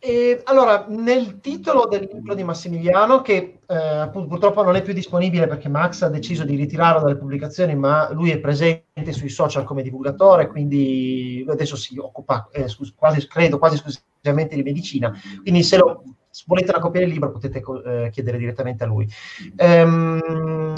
E, 0.03 0.41
allora, 0.45 0.87
nel 0.89 1.41
titolo 1.41 1.87
del 1.87 2.09
libro 2.11 2.35
di 2.35 2.43
Massimiliano, 2.43 3.21
che 3.21 3.59
eh, 3.67 4.09
purtroppo 4.11 4.63
non 4.63 4.75
è 4.75 4.83
più 4.83 4.95
disponibile 4.95 5.47
perché 5.47 5.69
Max 5.69 6.01
ha 6.01 6.09
deciso 6.09 6.45
di 6.45 6.57
ritirarlo 6.57 7.03
dalle 7.03 7.19
pubblicazioni, 7.19 7.75
ma 7.75 8.11
lui 8.13 8.31
è 8.31 8.39
presente 8.39 9.13
sui 9.13 9.29
social 9.29 9.65
come 9.65 9.83
divulgatore, 9.83 10.47
quindi 10.47 11.45
adesso 11.47 11.77
si 11.77 11.99
occupa 11.99 12.49
eh, 12.51 12.65
quasi, 12.97 13.27
credo 13.29 13.59
quasi 13.59 13.75
esclusivamente 13.75 14.55
di 14.57 14.63
medicina. 14.63 15.13
Quindi 15.43 15.63
se, 15.63 15.77
lo, 15.77 16.03
se 16.31 16.45
volete 16.47 16.71
una 16.71 16.81
copia 16.81 17.01
del 17.01 17.11
libro 17.11 17.31
potete 17.31 17.63
eh, 17.85 18.09
chiedere 18.11 18.39
direttamente 18.39 18.85
a 18.85 18.87
lui. 18.87 19.07
Ehm, 19.57 20.75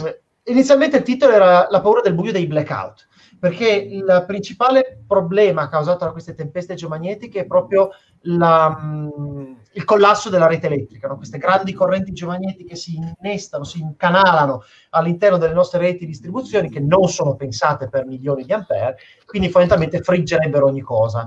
inizialmente 0.47 0.97
il 0.97 1.05
titolo 1.05 1.33
era 1.33 1.69
La 1.71 1.81
paura 1.81 2.01
del 2.01 2.15
buio 2.15 2.33
dei 2.33 2.49
blackout 2.49 3.07
perché 3.43 3.69
il 3.73 4.23
principale 4.25 5.03
problema 5.05 5.69
causato 5.69 6.05
da 6.05 6.13
queste 6.13 6.33
tempeste 6.33 6.77
geomagnetiche 6.77 7.41
è 7.41 7.45
proprio 7.45 7.91
la, 8.21 8.69
mh, 8.71 9.57
il 9.73 9.83
collasso 9.85 10.31
della 10.31 10.47
rete 10.47 10.69
elettrica. 10.69 11.09
No? 11.09 11.17
Queste 11.17 11.39
grandi 11.39 11.73
correnti 11.73 12.13
geomagnetiche 12.13 12.77
si 12.77 12.95
innestano, 12.95 13.65
si 13.65 13.81
incanalano 13.81 14.63
all'interno 14.91 15.39
delle 15.39 15.55
nostre 15.55 15.81
reti 15.81 16.05
di 16.05 16.13
distribuzione 16.13 16.69
che 16.69 16.79
non 16.79 17.09
sono 17.09 17.35
pensate 17.35 17.89
per 17.89 18.07
milioni 18.07 18.45
di 18.45 18.53
ampere, 18.53 18.99
quindi 19.27 19.49
fondamentalmente 19.49 20.05
friggerebbero 20.05 20.67
ogni 20.67 20.83
cosa. 20.83 21.27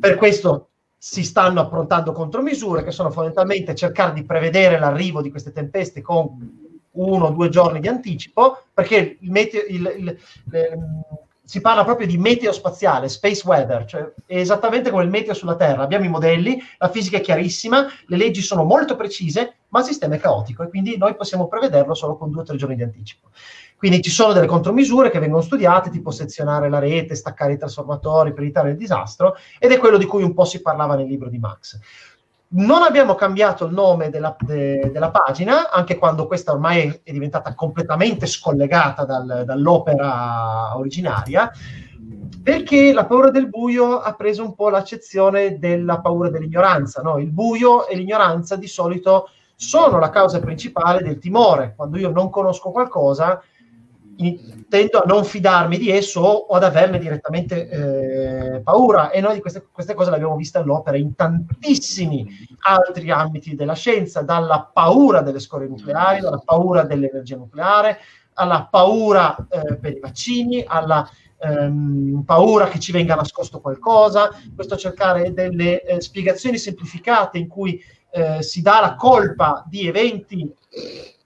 Per 0.00 0.16
questo 0.16 0.70
si 0.98 1.22
stanno 1.22 1.60
approntando 1.60 2.10
contromisure 2.10 2.82
che 2.82 2.90
sono 2.90 3.10
fondamentalmente 3.10 3.76
cercare 3.76 4.12
di 4.12 4.24
prevedere 4.24 4.76
l'arrivo 4.76 5.22
di 5.22 5.30
queste 5.30 5.52
tempeste 5.52 6.02
con 6.02 6.62
uno 6.94 7.26
o 7.26 7.30
due 7.30 7.48
giorni 7.48 7.78
di 7.78 7.86
anticipo, 7.86 8.64
perché 8.72 9.18
il 9.20 9.30
meteo, 9.30 9.62
il, 9.68 9.94
il, 9.98 10.18
il, 10.50 11.23
si 11.46 11.60
parla 11.60 11.84
proprio 11.84 12.06
di 12.06 12.16
meteo 12.16 12.52
spaziale, 12.52 13.08
space 13.08 13.42
weather, 13.46 13.84
cioè 13.84 14.12
esattamente 14.26 14.90
come 14.90 15.04
il 15.04 15.10
meteo 15.10 15.34
sulla 15.34 15.56
Terra. 15.56 15.82
Abbiamo 15.82 16.06
i 16.06 16.08
modelli, 16.08 16.58
la 16.78 16.88
fisica 16.88 17.18
è 17.18 17.20
chiarissima, 17.20 17.86
le 18.06 18.16
leggi 18.16 18.40
sono 18.40 18.64
molto 18.64 18.96
precise, 18.96 19.56
ma 19.68 19.80
il 19.80 19.84
sistema 19.84 20.14
è 20.14 20.18
caotico 20.18 20.62
e 20.62 20.68
quindi 20.68 20.96
noi 20.96 21.14
possiamo 21.14 21.46
prevederlo 21.46 21.92
solo 21.94 22.16
con 22.16 22.30
due 22.30 22.40
o 22.40 22.44
tre 22.44 22.56
giorni 22.56 22.76
di 22.76 22.82
anticipo. 22.82 23.28
Quindi 23.76 24.00
ci 24.00 24.10
sono 24.10 24.32
delle 24.32 24.46
contromisure 24.46 25.10
che 25.10 25.18
vengono 25.18 25.42
studiate, 25.42 25.90
tipo 25.90 26.10
sezionare 26.10 26.70
la 26.70 26.78
rete, 26.78 27.14
staccare 27.14 27.52
i 27.52 27.58
trasformatori 27.58 28.32
per 28.32 28.44
evitare 28.44 28.70
il 28.70 28.76
disastro, 28.76 29.36
ed 29.58 29.72
è 29.72 29.78
quello 29.78 29.98
di 29.98 30.06
cui 30.06 30.22
un 30.22 30.32
po' 30.32 30.46
si 30.46 30.62
parlava 30.62 30.94
nel 30.94 31.06
libro 31.06 31.28
di 31.28 31.38
Max. 31.38 31.78
Non 32.56 32.82
abbiamo 32.82 33.16
cambiato 33.16 33.64
il 33.66 33.72
nome 33.72 34.10
della, 34.10 34.36
de, 34.38 34.90
della 34.92 35.10
pagina, 35.10 35.70
anche 35.70 35.98
quando 35.98 36.28
questa 36.28 36.52
ormai 36.52 37.00
è 37.02 37.10
diventata 37.10 37.52
completamente 37.54 38.26
scollegata 38.26 39.04
dal, 39.04 39.42
dall'opera 39.44 40.76
originaria, 40.76 41.50
perché 42.40 42.92
la 42.92 43.06
paura 43.06 43.30
del 43.30 43.48
buio 43.48 43.98
ha 43.98 44.14
preso 44.14 44.44
un 44.44 44.54
po' 44.54 44.68
l'accezione 44.68 45.58
della 45.58 46.00
paura 46.00 46.30
dell'ignoranza. 46.30 47.02
No? 47.02 47.18
Il 47.18 47.32
buio 47.32 47.88
e 47.88 47.96
l'ignoranza 47.96 48.54
di 48.54 48.68
solito 48.68 49.30
sono 49.56 49.98
la 49.98 50.10
causa 50.10 50.38
principale 50.38 51.02
del 51.02 51.18
timore. 51.18 51.72
Quando 51.74 51.98
io 51.98 52.10
non 52.10 52.30
conosco 52.30 52.70
qualcosa, 52.70 53.42
tendo 54.68 54.98
a 55.00 55.04
non 55.06 55.24
fidarmi 55.24 55.76
di 55.76 55.90
esso 55.90 56.20
o 56.20 56.54
ad 56.54 56.62
averne 56.62 56.98
direttamente 56.98 57.68
eh, 57.68 58.13
paura 58.62 59.10
e 59.10 59.20
noi 59.20 59.40
queste, 59.40 59.66
queste 59.70 59.94
cose 59.94 60.10
le 60.10 60.16
abbiamo 60.16 60.36
viste 60.36 60.58
all'opera 60.58 60.96
in 60.96 61.14
tantissimi 61.14 62.26
altri 62.66 63.10
ambiti 63.10 63.54
della 63.54 63.74
scienza, 63.74 64.22
dalla 64.22 64.70
paura 64.72 65.20
delle 65.20 65.40
scorie 65.40 65.68
nucleari, 65.68 66.20
dalla 66.20 66.42
paura 66.44 66.82
dell'energia 66.82 67.36
nucleare, 67.36 67.98
alla 68.34 68.66
paura 68.70 69.36
eh, 69.48 69.76
per 69.76 69.96
i 69.96 70.00
vaccini, 70.00 70.64
alla 70.66 71.08
ehm, 71.38 72.22
paura 72.24 72.68
che 72.68 72.78
ci 72.78 72.92
venga 72.92 73.14
nascosto 73.14 73.60
qualcosa, 73.60 74.30
questo 74.54 74.76
cercare 74.76 75.32
delle 75.32 75.82
eh, 75.82 76.00
spiegazioni 76.00 76.58
semplificate 76.58 77.38
in 77.38 77.48
cui 77.48 77.82
eh, 78.10 78.42
si 78.42 78.62
dà 78.62 78.80
la 78.80 78.94
colpa 78.94 79.64
di 79.66 79.86
eventi 79.86 80.52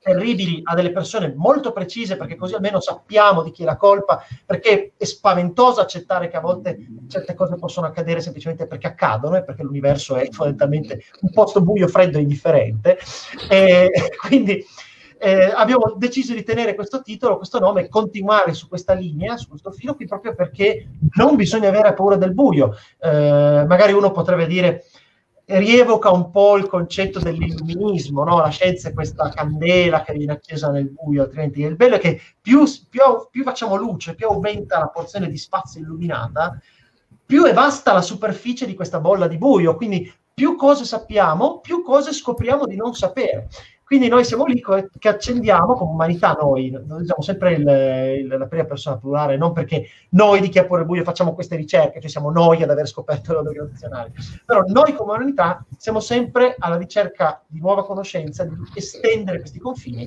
terribili 0.09 0.61
a 0.65 0.75
delle 0.75 0.91
persone 0.91 1.35
molto 1.37 1.73
precise, 1.73 2.17
perché 2.17 2.37
così 2.37 2.55
almeno 2.55 2.81
sappiamo 2.81 3.43
di 3.43 3.51
chi 3.51 3.63
è 3.63 3.67
la 3.67 3.77
colpa, 3.77 4.25
perché 4.47 4.93
è 4.97 5.05
spaventoso 5.05 5.81
accettare 5.81 6.29
che 6.29 6.37
a 6.37 6.41
volte 6.41 6.79
certe 7.09 7.35
cose 7.35 7.57
possono 7.57 7.87
accadere 7.87 8.21
semplicemente 8.21 8.67
perché 8.67 8.87
accadono 8.87 9.37
e 9.37 9.45
perché 9.45 9.63
l'universo 9.63 10.17
è 10.17 10.29
fondamentalmente 10.31 11.03
un 11.21 11.31
posto 11.31 11.61
buio, 11.61 11.89
freddo 11.89 12.19
e 12.19 12.23
indifferente. 12.23 12.99
E 13.51 13.91
quindi 14.27 14.65
eh, 15.19 15.53
abbiamo 15.55 15.95
deciso 15.97 16.33
di 16.33 16.43
tenere 16.43 16.75
questo 16.75 17.03
titolo, 17.03 17.37
questo 17.37 17.59
nome, 17.59 17.89
continuare 17.89 18.55
su 18.55 18.69
questa 18.69 18.95
linea, 18.95 19.37
su 19.37 19.49
questo 19.49 19.71
filo 19.73 19.95
qui, 19.95 20.07
proprio 20.07 20.35
perché 20.35 20.89
non 21.17 21.37
bisogna 21.37 21.69
avere 21.69 21.93
paura 21.93 22.17
del 22.17 22.33
buio. 22.33 22.75
Eh, 23.01 23.65
magari 23.67 23.93
uno 23.93 24.11
potrebbe 24.11 24.47
dire 24.47 24.85
rievoca 25.51 26.11
un 26.11 26.31
po' 26.31 26.57
il 26.57 26.67
concetto 26.67 27.19
dell'illuminismo, 27.19 28.23
no? 28.23 28.39
la 28.39 28.51
scienza 28.51 28.89
è 28.89 28.93
questa 28.93 29.31
candela 29.31 30.03
che 30.03 30.13
viene 30.13 30.33
accesa 30.33 30.71
nel 30.71 30.91
buio, 30.91 31.23
altrimenti 31.23 31.63
il 31.63 31.75
bello 31.75 31.95
è 31.95 31.99
che 31.99 32.21
più, 32.41 32.65
più, 32.91 33.01
più 33.31 33.43
facciamo 33.45 33.77
luce, 33.77 34.15
più 34.15 34.29
aumenta 34.29 34.79
la 34.79 34.89
porzione 34.89 35.31
di 35.31 35.39
spazio 35.39 35.81
illuminata, 35.81 36.61
più 37.25 37.45
è 37.45 37.55
vasta 37.55 37.95
la 37.95 38.03
superficie 38.03 38.67
di 38.67 38.75
questa 38.75 39.01
bolla 39.01 39.27
di 39.27 39.39
buio, 39.39 39.75
quindi 39.75 40.13
più 40.35 40.55
cose 40.55 40.85
sappiamo, 40.85 41.61
più 41.61 41.83
cose 41.83 42.13
scopriamo 42.13 42.67
di 42.67 42.77
non 42.77 42.95
sapere. 42.95 43.49
Quindi 43.89 44.09
noi 44.09 44.23
siamo 44.23 44.45
lì 44.45 44.63
che 44.99 45.09
accendiamo 45.09 45.73
come 45.73 45.93
umanità 45.93 46.37
noi, 46.39 46.71
usiamo 46.75 47.23
sempre 47.23 47.55
il, 47.55 47.67
il, 48.21 48.27
la 48.27 48.47
prima 48.47 48.67
persona 48.67 48.99
plurale, 48.99 49.39
non 49.39 49.55
perché 49.55 49.87
noi 50.11 50.43
di 50.43 50.51
chi 50.51 50.59
ha 50.59 50.67
pure 50.67 50.85
buio 50.85 51.03
facciamo 51.05 51.33
queste 51.33 51.57
ricerche, 51.57 51.99
cioè 51.99 52.11
siamo 52.11 52.31
noi 52.31 52.63
ad 52.63 52.69
aver 52.69 52.87
scoperto 52.87 53.33
le 53.33 53.39
onde 53.39 53.53
gravitazionali, 53.55 54.13
però 54.45 54.61
noi 54.67 54.95
come 54.95 55.13
umanità 55.15 55.65
siamo 55.79 56.01
sempre 56.01 56.55
alla 56.59 56.77
ricerca 56.77 57.43
di 57.47 57.61
nuova 57.61 57.83
conoscenza, 57.83 58.45
di 58.45 58.53
estendere 58.75 59.39
questi 59.39 59.59
confini 59.59 60.07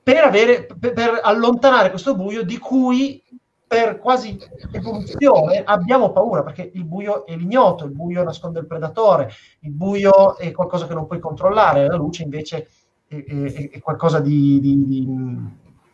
per, 0.00 0.22
avere, 0.22 0.66
per, 0.78 0.92
per 0.92 1.20
allontanare 1.24 1.90
questo 1.90 2.14
buio 2.14 2.44
di 2.44 2.58
cui 2.58 3.20
per 3.66 3.98
quasi 3.98 4.38
evoluzione 4.70 5.64
abbiamo 5.64 6.12
paura 6.12 6.44
perché 6.44 6.70
il 6.72 6.84
buio 6.84 7.26
è 7.26 7.34
l'ignoto, 7.34 7.84
il 7.84 7.90
buio 7.90 8.22
nasconde 8.22 8.60
il 8.60 8.66
predatore, 8.66 9.32
il 9.60 9.72
buio 9.72 10.36
è 10.36 10.52
qualcosa 10.52 10.86
che 10.86 10.94
non 10.94 11.08
puoi 11.08 11.18
controllare, 11.18 11.88
la 11.88 11.96
luce 11.96 12.22
invece 12.22 12.68
è, 13.12 13.52
è, 13.52 13.70
è 13.70 13.80
qualcosa 13.80 14.20
di, 14.20 14.58
di, 14.60 14.86
di, 14.86 15.06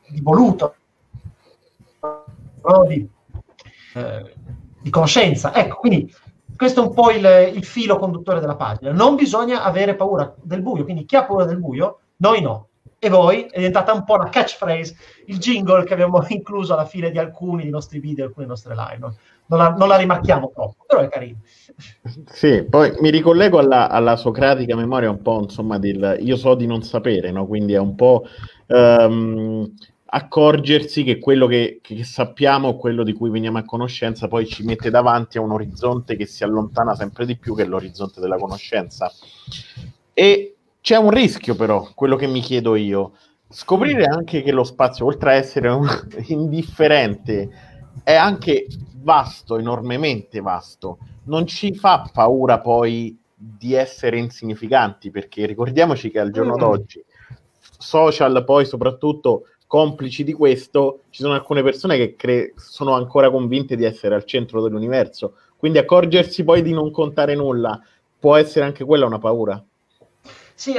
di 0.09 0.21
voluto, 0.21 0.75
di, 2.87 3.09
eh, 3.95 4.35
di, 4.81 4.91
conoscenza. 4.91 5.55
Ecco, 5.55 5.77
quindi 5.77 6.15
questo 6.57 6.83
è 6.83 6.87
un 6.87 6.95
po' 6.95 7.11
il, 7.11 7.53
il, 7.55 7.65
filo 7.65 7.99
conduttore 7.99 8.41
della 8.41 8.57
pagina. 8.57 8.93
Non 8.93 9.17
bisogna 9.17 9.65
avere 9.65 9.97
paura 9.97 10.33
del 10.41 10.63
buio, 10.63 10.85
quindi 10.85 11.05
chi 11.05 11.17
ha 11.17 11.25
paura 11.25 11.45
del 11.45 11.59
buio, 11.59 12.01
noi 12.17 12.41
no. 12.41 12.67
E 13.01 13.09
voi 13.11 13.43
è 13.45 13.59
diventata 13.59 13.93
un 13.93 14.03
po' 14.05 14.17
la 14.17 14.29
catchphrase, 14.29 14.97
il 15.27 15.39
jingle 15.39 15.85
che 15.85 15.93
abbiamo 15.93 16.25
incluso 16.29 16.73
alla 16.73 16.85
fine 16.85 17.11
di 17.11 17.19
alcuni 17.19 17.63
dei 17.63 17.71
nostri 17.71 18.01
video, 18.01 18.27
alcune 18.27 18.47
nostre 18.47 18.75
live. 18.75 18.99
No? 18.99 19.15
Non, 19.49 19.59
la, 19.59 19.71
non 19.71 19.89
la 19.89 19.97
rimarchiamo 19.97 20.51
troppo, 20.55 20.85
però 20.87 21.03
è 21.03 21.09
carino. 21.09 21.39
Sì, 22.27 22.65
poi 22.65 22.93
mi 23.01 23.11
ricollego 23.11 23.59
alla, 23.59 23.89
alla, 23.89 24.17
socratica 24.17 24.75
memoria 24.75 25.11
un 25.11 25.23
po', 25.23 25.41
insomma, 25.43 25.79
del 25.79 26.19
io 26.21 26.37
so 26.37 26.55
di 26.55 26.67
non 26.67 26.83
sapere, 26.83 27.31
no? 27.31 27.47
Quindi 27.47 27.73
è 27.73 27.79
un 27.79 27.95
po' 27.95 28.25
um, 28.67 29.71
accorgersi 30.07 31.05
che 31.05 31.19
quello 31.19 31.47
che, 31.47 31.79
che, 31.83 32.03
sappiamo, 32.05 32.77
quello 32.77 33.05
di 33.05 33.13
cui 33.13 33.31
veniamo 33.31 33.59
a 33.59 33.65
conoscenza, 33.65 34.29
poi 34.29 34.47
ci 34.47 34.65
mette 34.65 34.91
davanti 34.91 35.39
a 35.39 35.43
un 35.43 35.53
orizzonte 35.53 36.17
che 36.17 36.27
si 36.27 36.45
allontana 36.45 36.95
sempre 36.95 37.27
di 37.27 37.37
più, 37.37 37.55
che 37.55 37.63
è 37.63 37.67
l'orizzonte 37.67 38.21
della 38.21 38.37
conoscenza. 38.37 39.13
E 40.13 40.57
c'è 40.81 40.97
un 40.97 41.11
rischio, 41.11 41.55
però, 41.55 41.89
quello 41.95 42.17
che 42.17 42.27
mi 42.27 42.41
chiedo 42.41 42.75
io. 42.75 43.13
Scoprire 43.51 44.05
anche 44.05 44.43
che 44.43 44.53
lo 44.53 44.65
spazio, 44.65 45.07
oltre 45.07 45.31
a 45.31 45.35
essere 45.35 45.69
un, 45.69 45.87
indifferente, 46.29 47.49
è 48.03 48.15
anche 48.15 48.67
vasto, 49.09 49.57
enormemente 49.57 50.41
vasto 50.41 50.99
non 51.25 51.47
ci 51.47 51.75
fa 51.75 52.11
paura 52.13 52.61
poi 52.61 53.19
di 53.35 53.73
essere 53.73 54.19
insignificanti, 54.19 55.11
perché 55.11 55.47
ricordiamoci 55.47 56.11
che 56.11 56.19
al 56.21 56.31
giorno 56.31 56.57
mm. 56.57 56.59
d'oggi, 56.59 57.03
social 57.79 58.45
poi 58.45 58.67
soprattutto 58.67 59.45
complici 59.67 60.25
di 60.25 60.35
questo, 60.35 61.05
ci 61.09 61.23
sono 61.23 61.33
alcune 61.33 61.63
persone 61.63 61.97
che 61.97 62.17
cre- 62.17 62.53
sono 62.57 62.93
ancora 62.93 63.31
convinte 63.31 63.77
di 63.77 63.85
essere 63.85 64.15
al 64.15 64.25
centro 64.25 64.61
dell'universo, 64.61 65.37
quindi 65.57 65.79
accorgersi 65.79 66.45
poi 66.45 66.61
di 66.61 66.73
non 66.73 66.91
contare 66.91 67.35
nulla 67.35 67.81
può 68.19 68.37
essere 68.37 68.67
anche 68.67 68.85
quella 68.85 69.07
una 69.07 69.19
paura. 69.19 69.63
Sì, 70.55 70.75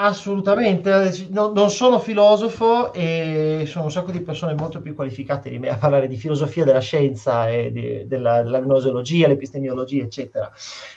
Assolutamente, 0.00 1.26
no, 1.30 1.50
non 1.52 1.70
sono 1.70 1.98
filosofo 1.98 2.92
e 2.92 3.64
sono 3.66 3.86
un 3.86 3.90
sacco 3.90 4.12
di 4.12 4.20
persone 4.20 4.54
molto 4.54 4.80
più 4.80 4.94
qualificate 4.94 5.50
di 5.50 5.58
me 5.58 5.70
a 5.70 5.76
parlare 5.76 6.06
di 6.06 6.16
filosofia 6.16 6.64
della 6.64 6.78
scienza 6.78 7.48
e 7.48 7.72
di, 7.72 8.06
della, 8.06 8.42
della 8.42 8.60
gnosologia, 8.60 9.26
l'epistemiologia, 9.26 10.04
eccetera. 10.04 10.52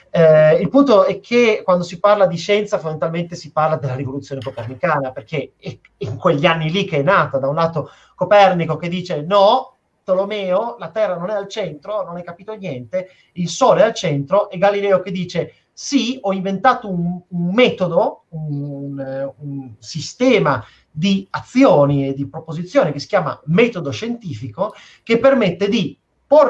Eh, 0.08 0.54
il 0.60 0.68
punto 0.68 1.04
è 1.04 1.18
che 1.18 1.62
quando 1.64 1.82
si 1.82 1.98
parla 1.98 2.26
di 2.26 2.36
scienza 2.36 2.76
fondamentalmente 2.78 3.34
si 3.34 3.50
parla 3.50 3.74
della 3.74 3.96
rivoluzione 3.96 4.40
copernicana, 4.40 5.10
perché 5.10 5.54
è 5.56 5.76
in 5.96 6.16
quegli 6.16 6.46
anni 6.46 6.70
lì 6.70 6.84
che 6.84 6.98
è 6.98 7.02
nata, 7.02 7.38
da 7.38 7.48
un 7.48 7.56
lato 7.56 7.90
Copernico 8.14 8.76
che 8.76 8.88
dice 8.88 9.22
no, 9.22 9.78
Tolomeo, 10.04 10.76
la 10.78 10.90
Terra 10.90 11.16
non 11.16 11.28
è 11.28 11.34
al 11.34 11.48
centro, 11.48 12.04
non 12.04 12.14
hai 12.14 12.22
capito 12.22 12.54
niente, 12.54 13.08
il 13.32 13.48
Sole 13.48 13.80
è 13.80 13.84
al 13.84 13.94
centro, 13.94 14.48
e 14.48 14.58
Galileo 14.58 15.00
che 15.00 15.10
dice 15.10 15.54
sì, 15.72 16.18
ho 16.20 16.32
inventato 16.32 16.88
un, 16.88 17.20
un 17.28 17.54
metodo, 17.54 18.24
un, 18.30 19.32
un, 19.38 19.74
sistema 19.78 20.64
di 20.90 21.26
azioni 21.30 22.08
e 22.08 22.14
di 22.14 22.28
proposizioni 22.28 22.92
che 22.92 22.98
si 22.98 23.06
chiama 23.06 23.40
metodo 23.46 23.90
scientifico, 23.90 24.74
che 25.02 25.18
permette 25.18 25.68
di 25.68 25.98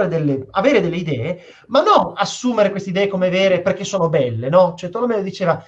delle, 0.06 0.46
avere 0.52 0.80
delle 0.80 0.96
idee, 0.96 1.42
ma 1.66 1.82
non 1.82 2.12
assumere 2.14 2.70
queste 2.70 2.90
idee 2.90 3.08
come 3.08 3.30
vere 3.30 3.62
perché 3.62 3.82
sono 3.82 4.08
belle, 4.08 4.48
no? 4.48 4.74
Cioè 4.76 4.90
Tolomeo 4.90 5.20
diceva, 5.22 5.64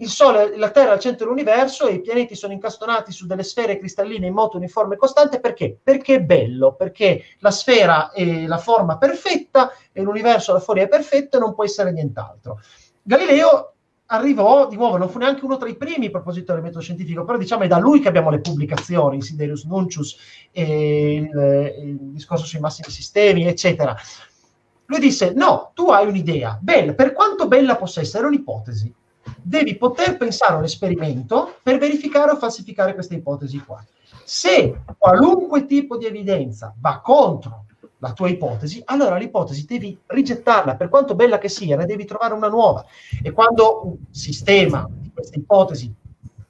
il 0.00 0.08
Sole, 0.08 0.56
la 0.56 0.70
Terra 0.70 0.90
è 0.90 0.92
al 0.92 1.00
centro 1.00 1.26
dell'universo 1.26 1.86
e 1.86 1.94
i 1.94 2.00
pianeti 2.00 2.34
sono 2.34 2.52
incastonati 2.52 3.12
su 3.12 3.26
delle 3.26 3.42
sfere 3.42 3.78
cristalline 3.78 4.26
in 4.26 4.32
moto 4.32 4.56
uniforme 4.56 4.94
e 4.94 4.98
costante 4.98 5.40
perché? 5.40 5.78
Perché 5.82 6.16
è 6.16 6.20
bello, 6.22 6.74
perché 6.74 7.24
la 7.40 7.50
sfera 7.50 8.10
è 8.10 8.46
la 8.46 8.58
forma 8.58 8.96
perfetta 8.96 9.72
e 9.92 10.02
l'universo 10.02 10.52
la 10.52 10.60
fuori 10.60 10.80
è 10.80 10.88
perfetto 10.88 11.36
e 11.36 11.40
non 11.40 11.54
può 11.54 11.64
essere 11.64 11.92
nient'altro. 11.92 12.60
Galileo 13.02 13.74
arrivò, 14.06 14.66
di 14.66 14.76
nuovo, 14.76 14.96
non 14.96 15.08
fu 15.08 15.18
neanche 15.18 15.44
uno 15.44 15.56
tra 15.56 15.68
i 15.68 15.76
primi 15.76 16.06
a 16.06 16.10
proposito 16.10 16.52
del 16.52 16.62
metodo 16.62 16.80
scientifico, 16.80 17.24
però 17.24 17.38
diciamo 17.38 17.62
è 17.62 17.68
da 17.68 17.78
lui 17.78 18.00
che 18.00 18.08
abbiamo 18.08 18.30
le 18.30 18.40
pubblicazioni, 18.40 19.22
Siderius 19.22 19.64
Nuncius, 19.64 20.16
e 20.50 21.14
il, 21.14 21.74
il 21.84 21.96
discorso 22.12 22.44
sui 22.44 22.58
massimi 22.58 22.90
sistemi, 22.90 23.46
eccetera. 23.46 23.96
Lui 24.86 24.98
disse, 24.98 25.32
no, 25.32 25.70
tu 25.74 25.90
hai 25.90 26.08
un'idea, 26.08 26.58
bella, 26.60 26.94
per 26.94 27.12
quanto 27.12 27.46
bella 27.46 27.76
possa 27.76 28.00
essere, 28.00 28.26
un'ipotesi. 28.26 28.92
Devi 29.40 29.76
poter 29.76 30.16
pensare 30.16 30.54
a 30.54 30.56
un 30.56 30.64
esperimento 30.64 31.58
per 31.62 31.78
verificare 31.78 32.32
o 32.32 32.36
falsificare 32.36 32.94
queste 32.94 33.14
ipotesi 33.14 33.58
qua. 33.60 33.84
Se 34.24 34.82
qualunque 34.98 35.66
tipo 35.66 35.96
di 35.96 36.06
evidenza 36.06 36.74
va 36.78 37.00
contro 37.00 37.66
la 38.00 38.12
tua 38.12 38.28
ipotesi, 38.28 38.82
allora 38.86 39.16
l'ipotesi 39.16 39.64
devi 39.64 39.96
rigettarla, 40.06 40.76
per 40.76 40.88
quanto 40.88 41.14
bella 41.14 41.38
che 41.38 41.48
sia, 41.48 41.76
ne 41.76 41.86
devi 41.86 42.04
trovare 42.04 42.34
una 42.34 42.48
nuova. 42.48 42.84
E 43.22 43.30
quando 43.30 43.86
un 43.86 43.96
sistema 44.10 44.86
di 44.90 45.10
queste 45.12 45.38
ipotesi 45.38 45.94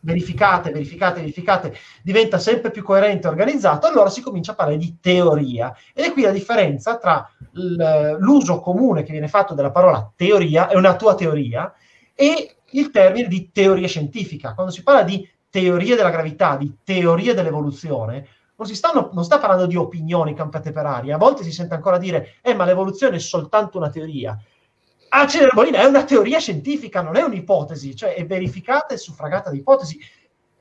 verificate, 0.02 0.70
verificate, 0.70 1.20
verificate, 1.20 1.76
diventa 2.02 2.38
sempre 2.38 2.70
più 2.70 2.82
coerente 2.82 3.26
e 3.26 3.30
organizzato, 3.30 3.86
allora 3.86 4.08
si 4.08 4.22
comincia 4.22 4.52
a 4.52 4.54
parlare 4.54 4.78
di 4.78 4.96
teoria. 5.00 5.74
Ed 5.92 6.06
è 6.06 6.12
qui 6.12 6.22
la 6.22 6.30
differenza 6.30 6.96
tra 6.96 7.28
l'uso 7.52 8.60
comune 8.60 9.02
che 9.02 9.12
viene 9.12 9.28
fatto 9.28 9.54
della 9.54 9.70
parola 9.70 10.10
teoria, 10.14 10.68
è 10.68 10.76
una 10.76 10.96
tua 10.96 11.14
teoria, 11.14 11.72
e 12.14 12.54
il 12.70 12.90
termine 12.90 13.28
di 13.28 13.50
teoria 13.52 13.88
scientifica. 13.88 14.54
Quando 14.54 14.72
si 14.72 14.82
parla 14.82 15.02
di 15.02 15.28
teoria 15.50 15.96
della 15.96 16.10
gravità, 16.10 16.56
di 16.56 16.76
teoria 16.84 17.34
dell'evoluzione, 17.34 18.26
non 18.60 18.68
si 18.68 18.74
stanno, 18.74 19.08
non 19.14 19.24
sta 19.24 19.38
parlando 19.38 19.64
di 19.64 19.74
opinioni 19.74 20.34
campate 20.34 20.70
per 20.70 20.84
aria. 20.84 21.14
A 21.14 21.18
volte 21.18 21.44
si 21.44 21.50
sente 21.50 21.72
ancora 21.72 21.96
dire, 21.96 22.34
eh, 22.42 22.52
ma 22.52 22.66
l'evoluzione 22.66 23.16
è 23.16 23.18
soltanto 23.18 23.78
una 23.78 23.88
teoria. 23.88 24.38
Acide 25.08 25.48
Bolina 25.54 25.78
è 25.78 25.86
una 25.86 26.04
teoria 26.04 26.38
scientifica, 26.38 27.00
non 27.00 27.16
è 27.16 27.22
un'ipotesi, 27.22 27.96
cioè 27.96 28.14
è 28.14 28.26
verificata 28.26 28.92
e 28.92 28.98
suffragata 28.98 29.48
da 29.48 29.56
ipotesi, 29.56 29.98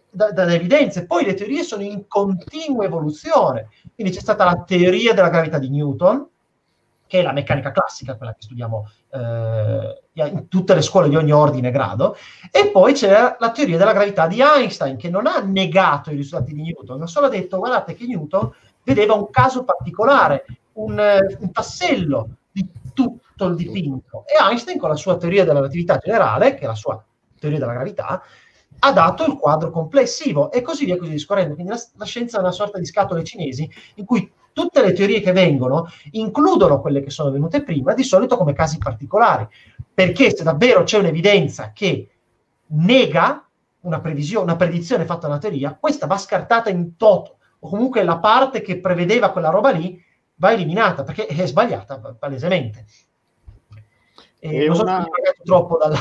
da, 0.10 0.32
da, 0.32 0.52
evidenze. 0.54 1.06
Poi 1.06 1.26
le 1.26 1.34
teorie 1.34 1.62
sono 1.64 1.84
in 1.84 2.08
continua 2.08 2.86
evoluzione. 2.86 3.68
Quindi 3.94 4.14
c'è 4.14 4.22
stata 4.22 4.46
la 4.46 4.64
teoria 4.66 5.14
della 5.14 5.30
gravità 5.30 5.60
di 5.60 5.70
Newton, 5.70 6.26
che 7.10 7.22
è 7.22 7.22
la 7.24 7.32
meccanica 7.32 7.72
classica, 7.72 8.16
quella 8.16 8.36
che 8.36 8.44
studiamo 8.44 8.88
eh, 9.14 10.02
in 10.14 10.48
tutte 10.48 10.76
le 10.76 10.84
scuole 10.84 11.10
di 11.10 11.16
ogni 11.16 11.32
ordine 11.32 11.70
e 11.70 11.72
grado, 11.72 12.16
e 12.52 12.68
poi 12.68 12.94
c'è 12.94 13.36
la 13.40 13.52
teoria 13.52 13.80
della 13.80 13.94
gravità 13.94 14.28
di 14.28 14.40
Einstein, 14.42 14.96
che 14.96 15.10
non 15.10 15.26
ha 15.26 15.40
negato 15.40 16.12
i 16.12 16.16
risultati 16.16 16.54
di 16.54 16.62
Newton, 16.62 17.00
ma 17.00 17.08
solo 17.08 17.26
ha 17.26 17.30
detto, 17.30 17.58
guardate 17.58 17.96
che 17.96 18.06
Newton 18.06 18.54
vedeva 18.84 19.16
un 19.16 19.32
caso 19.32 19.64
particolare, 19.64 20.46
un, 20.74 21.00
un 21.40 21.52
tassello 21.52 22.30
di 22.52 22.70
tutto 22.94 23.46
il 23.48 23.56
dipinto. 23.56 24.26
E 24.28 24.36
Einstein, 24.40 24.78
con 24.78 24.90
la 24.90 24.96
sua 24.96 25.18
teoria 25.18 25.44
della 25.46 25.62
relatività 25.62 25.98
generale, 25.98 26.54
che 26.54 26.66
è 26.66 26.68
la 26.68 26.76
sua 26.76 27.04
teoria 27.40 27.58
della 27.58 27.74
gravità, 27.74 28.22
ha 28.82 28.92
dato 28.92 29.26
il 29.26 29.36
quadro 29.36 29.72
complessivo 29.72 30.52
e 30.52 30.62
così 30.62 30.86
via 30.86 30.96
così 30.96 31.10
discorrendo. 31.10 31.56
Quindi 31.56 31.72
la, 31.72 31.82
la 31.96 32.06
scienza 32.06 32.38
è 32.38 32.42
una 32.42 32.52
sorta 32.52 32.78
di 32.78 32.86
scatole 32.86 33.24
cinesi 33.24 33.68
in 33.96 34.06
cui 34.06 34.32
tutte 34.54 34.84
le 34.84 34.94
teorie 34.94 35.22
che 35.22 35.32
vengono 35.32 35.88
includono 36.12 36.82
quelle 36.82 37.02
che 37.02 37.10
sono 37.10 37.32
venute 37.32 37.64
prima, 37.64 37.94
di 37.94 38.04
solito 38.04 38.38
come 38.38 38.54
casi 38.54 38.78
particolari, 38.78 39.48
perché 39.94 40.36
se 40.36 40.44
davvero 40.44 40.84
c'è 40.84 40.98
un'evidenza 40.98 41.72
che 41.74 42.10
nega 42.68 43.48
una 43.82 44.00
previsione, 44.02 44.44
una 44.44 44.56
predizione 44.56 45.06
fatta 45.06 45.22
da 45.22 45.34
una 45.34 45.38
teoria, 45.38 45.78
questa 45.80 46.06
va 46.06 46.18
scartata 46.18 46.70
in 46.70 46.96
toto, 46.98 47.38
o 47.60 47.70
comunque 47.70 48.04
la 48.04 48.20
parte 48.20 48.62
che 48.62 48.80
prevedeva 48.80 49.32
quella 49.32 49.50
roba 49.50 49.70
lì 49.72 50.02
va 50.36 50.52
eliminata, 50.54 51.04
perché 51.04 51.26
è 51.26 51.46
sbagliata 51.46 52.16
palesemente. 52.18 52.86
E 54.40 54.68
non 54.68 54.80
una... 54.80 55.02
so 55.04 55.10
se 55.14 55.44
troppo 55.44 55.78
dalla... 55.78 56.00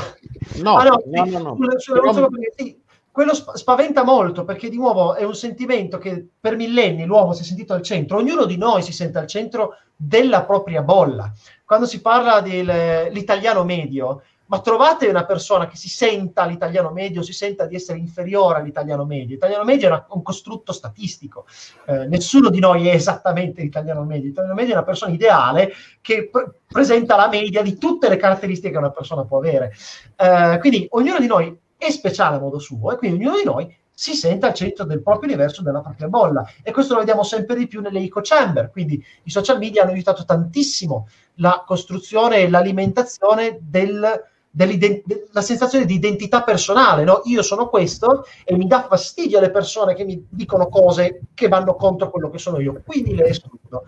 No, 0.61 0.77
ah, 0.77 0.83
no, 0.83 1.01
no, 1.05 1.25
no, 1.25 1.39
no. 1.39 1.55
Sulle, 1.55 1.79
sulle 1.79 1.99
Però... 1.99 2.29
sì, 2.55 2.81
quello 3.11 3.33
spaventa 3.33 4.03
molto 4.03 4.45
perché 4.45 4.69
di 4.69 4.77
nuovo 4.77 5.15
è 5.15 5.23
un 5.23 5.35
sentimento 5.35 5.97
che 5.97 6.25
per 6.39 6.55
millenni 6.55 7.05
l'uomo 7.05 7.33
si 7.33 7.41
è 7.41 7.45
sentito 7.45 7.73
al 7.73 7.81
centro, 7.81 8.17
ognuno 8.17 8.45
di 8.45 8.57
noi 8.57 8.81
si 8.81 8.93
sente 8.93 9.17
al 9.17 9.27
centro 9.27 9.77
della 9.95 10.43
propria 10.43 10.81
bolla. 10.81 11.31
Quando 11.65 11.85
si 11.85 12.01
parla 12.01 12.39
dell'italiano 12.41 13.63
medio, 13.63 14.21
ma 14.49 14.61
trovate 14.61 15.07
una 15.07 15.25
persona 15.25 15.67
che 15.67 15.75
si 15.75 15.89
senta 15.89 16.45
l'italiano 16.45 16.89
medio, 16.91 17.21
si 17.21 17.33
senta 17.33 17.65
di 17.65 17.75
essere 17.75 17.99
inferiore 17.99 18.59
all'italiano 18.59 19.05
medio. 19.05 19.35
L'italiano 19.35 19.63
medio 19.63 19.87
è 19.87 19.91
una, 19.91 20.05
un 20.09 20.23
costrutto 20.23 20.73
statistico, 20.73 21.45
eh, 21.85 22.07
nessuno 22.07 22.49
di 22.49 22.59
noi 22.59 22.87
è 22.87 22.93
esattamente 22.93 23.61
l'italiano 23.61 24.03
medio. 24.03 24.27
L'italiano 24.27 24.55
medio 24.55 24.73
è 24.73 24.77
una 24.77 24.85
persona 24.85 25.13
ideale 25.13 25.71
che 26.01 26.29
pre- 26.29 26.61
presenta 26.67 27.15
la 27.15 27.27
media 27.27 27.61
di 27.61 27.77
tutte 27.77 28.09
le 28.09 28.17
caratteristiche 28.17 28.71
che 28.71 28.77
una 28.77 28.91
persona 28.91 29.23
può 29.23 29.37
avere. 29.37 29.71
Eh, 30.15 30.57
quindi 30.59 30.87
ognuno 30.91 31.19
di 31.19 31.27
noi 31.27 31.55
è 31.79 31.89
speciale 31.91 32.35
a 32.35 32.39
modo 32.39 32.59
suo 32.59 32.91
e 32.91 32.97
quindi 32.97 33.23
ognuno 33.23 33.37
di 33.37 33.45
noi 33.45 33.77
si 33.99 34.13
sente 34.13 34.45
al 34.45 34.53
centro 34.53 34.85
del 34.85 35.01
proprio 35.01 35.29
universo, 35.29 35.61
della 35.61 35.81
propria 35.81 36.07
bolla. 36.07 36.45
E 36.61 36.71
questo 36.71 36.93
lo 36.93 36.99
vediamo 36.99 37.23
sempre 37.23 37.55
di 37.55 37.67
più 37.67 37.81
nelle 37.81 37.99
eco 37.99 38.19
chamber. 38.21 38.69
Quindi 38.69 39.03
i 39.23 39.29
social 39.29 39.57
media 39.57 39.81
hanno 39.81 39.91
aiutato 39.91 40.23
tantissimo 40.23 41.07
la 41.35 41.63
costruzione 41.65 42.37
e 42.37 42.49
l'alimentazione 42.49 43.57
del, 43.61 44.23
della 44.49 45.41
sensazione 45.41 45.85
di 45.85 45.95
identità 45.95 46.43
personale. 46.43 47.03
No? 47.03 47.21
Io 47.25 47.41
sono 47.41 47.67
questo 47.67 48.25
e 48.45 48.55
mi 48.55 48.67
dà 48.67 48.85
fastidio 48.87 49.37
alle 49.37 49.51
persone 49.51 49.95
che 49.95 50.05
mi 50.05 50.25
dicono 50.29 50.69
cose 50.69 51.21
che 51.33 51.49
vanno 51.49 51.75
contro 51.75 52.09
quello 52.09 52.29
che 52.29 52.37
sono 52.37 52.59
io. 52.59 52.81
Quindi 52.85 53.15
le 53.15 53.25
escludo. 53.25 53.85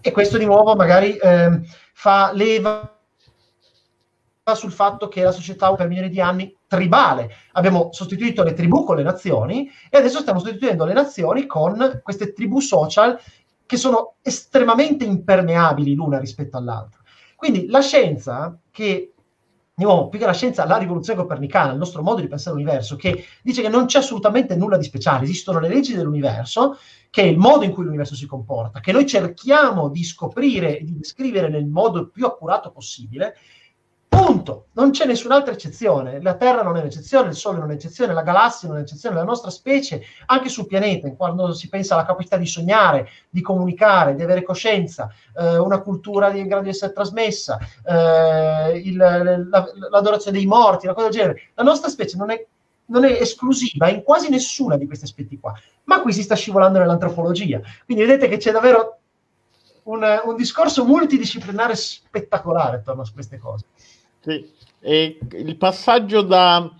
E 0.00 0.12
questo 0.12 0.38
di 0.38 0.46
nuovo 0.46 0.74
magari 0.76 1.16
eh, 1.16 1.60
fa 1.92 2.30
leva 2.32 2.93
sul 4.52 4.72
fatto 4.72 5.08
che 5.08 5.22
la 5.22 5.32
società 5.32 5.72
per 5.74 5.88
milioni 5.88 6.10
di 6.10 6.20
anni 6.20 6.54
tribale. 6.66 7.30
Abbiamo 7.52 7.88
sostituito 7.92 8.42
le 8.42 8.52
tribù 8.52 8.84
con 8.84 8.96
le 8.96 9.02
nazioni 9.02 9.70
e 9.88 9.96
adesso 9.96 10.20
stiamo 10.20 10.40
sostituendo 10.40 10.84
le 10.84 10.92
nazioni 10.92 11.46
con 11.46 12.00
queste 12.02 12.34
tribù 12.34 12.60
social 12.60 13.18
che 13.64 13.76
sono 13.78 14.16
estremamente 14.20 15.06
impermeabili 15.06 15.94
l'una 15.94 16.18
rispetto 16.18 16.58
all'altra. 16.58 17.00
Quindi 17.34 17.66
la 17.68 17.80
scienza 17.80 18.58
che 18.70 19.14
Andiamo 19.76 20.08
più 20.08 20.20
che 20.20 20.26
la 20.26 20.32
scienza, 20.32 20.64
la 20.66 20.76
rivoluzione 20.76 21.18
copernicana, 21.18 21.72
il 21.72 21.78
nostro 21.78 22.00
modo 22.00 22.20
di 22.20 22.28
pensare 22.28 22.54
all'universo, 22.54 22.94
che 22.94 23.24
dice 23.42 23.60
che 23.60 23.68
non 23.68 23.86
c'è 23.86 23.98
assolutamente 23.98 24.54
nulla 24.54 24.76
di 24.76 24.84
speciale, 24.84 25.24
esistono 25.24 25.58
le 25.58 25.66
leggi 25.66 25.96
dell'universo, 25.96 26.78
che 27.10 27.22
è 27.22 27.24
il 27.24 27.38
modo 27.38 27.64
in 27.64 27.72
cui 27.72 27.82
l'universo 27.82 28.14
si 28.14 28.24
comporta, 28.24 28.78
che 28.78 28.92
noi 28.92 29.04
cerchiamo 29.04 29.88
di 29.88 30.04
scoprire 30.04 30.78
e 30.78 30.84
di 30.84 30.96
descrivere 30.96 31.48
nel 31.48 31.66
modo 31.66 32.08
più 32.08 32.24
accurato 32.24 32.70
possibile, 32.70 33.34
Punto. 34.14 34.66
Non 34.74 34.90
c'è 34.90 35.06
nessun'altra 35.06 35.52
eccezione. 35.52 36.22
La 36.22 36.34
Terra 36.34 36.62
non 36.62 36.76
è 36.76 36.80
un'eccezione, 36.80 37.28
il 37.30 37.34
Sole 37.34 37.58
non 37.58 37.68
è 37.68 37.72
un'eccezione, 37.72 38.12
la 38.12 38.22
galassia 38.22 38.68
non 38.68 38.76
è 38.76 38.80
un'eccezione, 38.80 39.16
la 39.16 39.24
nostra 39.24 39.50
specie, 39.50 40.02
anche 40.26 40.48
sul 40.48 40.66
pianeta, 40.66 41.10
quando 41.14 41.52
si 41.52 41.68
pensa 41.68 41.94
alla 41.94 42.04
capacità 42.04 42.36
di 42.36 42.46
sognare, 42.46 43.08
di 43.28 43.40
comunicare, 43.40 44.14
di 44.14 44.22
avere 44.22 44.42
coscienza, 44.42 45.12
eh, 45.36 45.58
una 45.58 45.80
cultura 45.80 46.32
in 46.32 46.46
grado 46.46 46.62
di 46.62 46.68
essere 46.68 46.92
trasmessa, 46.92 47.58
eh, 47.84 48.78
il, 48.78 48.96
la, 48.96 49.66
l'adorazione 49.90 50.36
dei 50.36 50.46
morti, 50.46 50.86
una 50.86 50.94
cosa 50.94 51.08
del 51.08 51.16
genere. 51.16 51.40
La 51.54 51.64
nostra 51.64 51.88
specie 51.88 52.16
non 52.16 52.30
è, 52.30 52.46
non 52.86 53.04
è 53.04 53.10
esclusiva 53.20 53.88
in 53.88 54.02
quasi 54.04 54.28
nessuna 54.30 54.76
di 54.76 54.86
questi 54.86 55.06
aspetti 55.06 55.40
qua. 55.40 55.52
Ma 55.84 56.00
qui 56.00 56.12
si 56.12 56.22
sta 56.22 56.36
scivolando 56.36 56.78
nell'antropologia. 56.78 57.60
Quindi 57.84 58.04
vedete 58.04 58.28
che 58.28 58.36
c'è 58.36 58.52
davvero 58.52 58.98
un, 59.84 60.02
un 60.24 60.36
discorso 60.36 60.84
multidisciplinare 60.84 61.74
spettacolare 61.74 62.76
attorno 62.76 63.02
a 63.02 63.10
queste 63.12 63.38
cose. 63.38 63.66
Sì. 64.24 64.52
E 64.80 65.18
il 65.32 65.56
passaggio 65.56 66.22
da, 66.22 66.70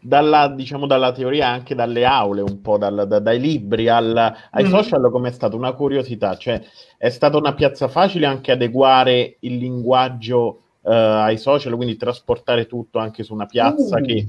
dalla, 0.00 0.48
diciamo, 0.48 0.86
dalla 0.86 1.12
teoria 1.12 1.48
anche 1.48 1.74
dalle 1.74 2.04
aule, 2.04 2.40
un 2.40 2.60
po' 2.60 2.78
dal, 2.78 3.06
da, 3.06 3.20
dai 3.20 3.38
libri 3.38 3.88
al, 3.88 4.16
ai 4.50 4.64
mm. 4.64 4.70
social, 4.70 5.10
come 5.10 5.28
è 5.28 5.32
stata 5.32 5.54
una 5.54 5.72
curiosità, 5.72 6.36
cioè 6.36 6.60
è 6.96 7.08
stata 7.10 7.36
una 7.36 7.54
piazza 7.54 7.88
facile 7.88 8.26
anche 8.26 8.50
adeguare 8.50 9.36
il 9.40 9.56
linguaggio 9.56 10.62
uh, 10.80 10.90
ai 10.90 11.38
social, 11.38 11.76
quindi 11.76 11.96
trasportare 11.96 12.66
tutto 12.66 12.98
anche 12.98 13.22
su 13.22 13.34
una 13.34 13.46
piazza 13.46 13.98
uh. 13.98 14.02
che... 14.02 14.28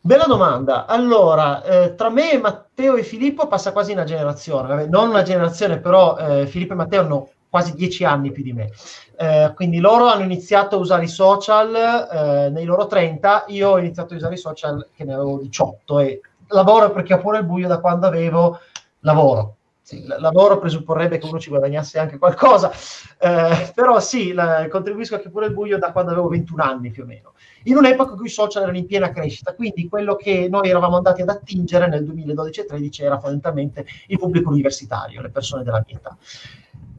Bella 0.00 0.24
domanda. 0.24 0.84
Allora, 0.84 1.62
eh, 1.62 1.94
tra 1.94 2.10
me, 2.10 2.36
Matteo 2.36 2.96
e 2.96 3.02
Filippo 3.02 3.46
passa 3.46 3.72
quasi 3.72 3.92
una 3.92 4.04
generazione, 4.04 4.86
non 4.86 5.08
una 5.08 5.22
generazione, 5.22 5.78
però 5.78 6.18
eh, 6.18 6.46
Filippo 6.46 6.74
e 6.74 6.76
Matteo 6.76 7.00
hanno 7.00 7.28
quasi 7.54 7.74
dieci 7.76 8.04
anni 8.04 8.32
più 8.32 8.42
di 8.42 8.52
me. 8.52 8.72
Eh, 9.16 9.52
quindi 9.54 9.78
loro 9.78 10.06
hanno 10.06 10.24
iniziato 10.24 10.74
a 10.74 10.80
usare 10.80 11.04
i 11.04 11.08
social 11.08 11.72
eh, 11.72 12.50
nei 12.50 12.64
loro 12.64 12.88
30, 12.88 13.44
io 13.46 13.70
ho 13.70 13.78
iniziato 13.78 14.14
a 14.14 14.16
usare 14.16 14.34
i 14.34 14.38
social 14.38 14.88
che 14.92 15.04
ne 15.04 15.14
avevo 15.14 15.38
18 15.38 16.00
e 16.00 16.20
lavoro 16.48 16.90
perché 16.90 17.14
ho 17.14 17.18
pure 17.18 17.38
il 17.38 17.44
buio 17.44 17.68
da 17.68 17.78
quando 17.78 18.08
avevo 18.08 18.58
lavoro. 19.00 19.58
sì, 19.82 20.04
l- 20.04 20.16
lavoro 20.18 20.58
presupporrebbe 20.58 21.18
che 21.18 21.26
uno 21.26 21.38
ci 21.38 21.48
guadagnasse 21.48 22.00
anche 22.00 22.18
qualcosa, 22.18 22.72
eh, 23.20 23.70
però 23.72 24.00
sì, 24.00 24.32
la, 24.32 24.66
contribuisco 24.68 25.14
anche 25.14 25.30
pure 25.30 25.46
il 25.46 25.52
buio 25.52 25.78
da 25.78 25.92
quando 25.92 26.10
avevo 26.10 26.26
21 26.26 26.60
anni 26.60 26.90
più 26.90 27.04
o 27.04 27.06
meno, 27.06 27.34
in 27.64 27.76
un'epoca 27.76 28.10
in 28.10 28.16
cui 28.16 28.26
i 28.26 28.30
social 28.30 28.62
erano 28.62 28.78
in 28.78 28.86
piena 28.86 29.12
crescita, 29.12 29.54
quindi 29.54 29.88
quello 29.88 30.16
che 30.16 30.48
noi 30.50 30.70
eravamo 30.70 30.96
andati 30.96 31.22
ad 31.22 31.28
attingere 31.28 31.86
nel 31.86 32.04
2012 32.04 32.60
e 32.60 32.64
2013 32.64 33.04
era 33.04 33.20
fondamentalmente 33.20 33.86
il 34.08 34.18
pubblico 34.18 34.50
universitario, 34.50 35.22
le 35.22 35.30
persone 35.30 35.62
della 35.62 35.84
mia 35.86 35.98
età 35.98 36.16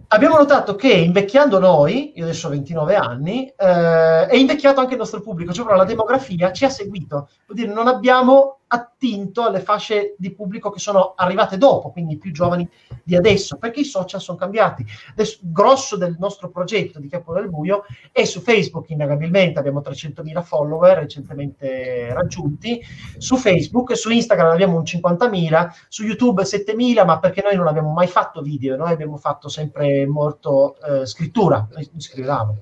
abbiamo 0.10 0.38
notato 0.38 0.76
che 0.76 0.92
invecchiando 0.92 1.60
noi, 1.60 2.14
io 2.16 2.24
adesso 2.24 2.48
ho 2.48 2.52
29 2.52 2.96
anni, 2.96 3.48
eh, 3.48 4.28
è 4.28 4.36
invecchiato 4.36 4.80
anche 4.80 4.94
il 4.94 5.00
nostro 5.00 5.22
pubblico, 5.22 5.54
cioè 5.54 5.66
però 5.66 5.78
la 5.78 5.86
demografia 5.86 6.52
ci 6.52 6.66
ha 6.66 6.70
seguito, 6.70 7.30
vuol 7.46 7.58
dire 7.58 7.74
non 7.74 7.88
abbiamo 7.88 8.60
attinto 8.68 9.44
alle 9.44 9.60
fasce 9.60 10.16
di 10.18 10.34
pubblico 10.34 10.70
che 10.70 10.80
sono 10.80 11.14
arrivate 11.16 11.58
dopo, 11.58 11.92
quindi 11.92 12.18
più 12.18 12.32
giovani 12.32 12.68
di 13.04 13.16
adesso, 13.16 13.58
perché 13.58 13.82
i 13.82 13.86
social 13.86 14.22
sono 14.22 14.38
cambiati. 14.38 14.86
Adesso, 15.12 15.40
grosso 15.42 15.98
del 15.98 16.16
nostro 16.20 16.50
progetto 16.50 17.00
di 17.00 17.08
Capo 17.08 17.34
del 17.34 17.50
Buio 17.50 17.86
è 18.12 18.24
su 18.26 18.42
Facebook, 18.42 18.90
innegabilmente 18.90 19.60
abbiamo 19.60 19.82
300.000 19.82 20.42
follower 20.44 20.98
recentemente 20.98 22.14
raggiunti, 22.14 22.82
su 23.18 23.38
Facebook, 23.38 23.96
su 23.96 24.10
Instagram 24.10 24.52
abbiamo 24.52 24.78
un 24.78 24.84
50.000, 24.84 25.70
su 25.88 26.04
YouTube 26.04 26.44
7.000, 26.44 27.06
ma 27.06 27.20
perché 27.20 27.42
noi 27.44 27.56
non 27.56 27.68
abbiamo 27.68 27.92
mai 27.92 28.08
fatto 28.08 28.42
video, 28.42 28.76
noi 28.76 28.92
abbiamo 28.92 29.18
fatto 29.18 29.48
sempre 29.48 30.06
molto 30.08 30.78
eh, 30.82 31.06
scrittura, 31.06 31.68
noi 31.72 31.90
scrivevamo. 31.98 32.58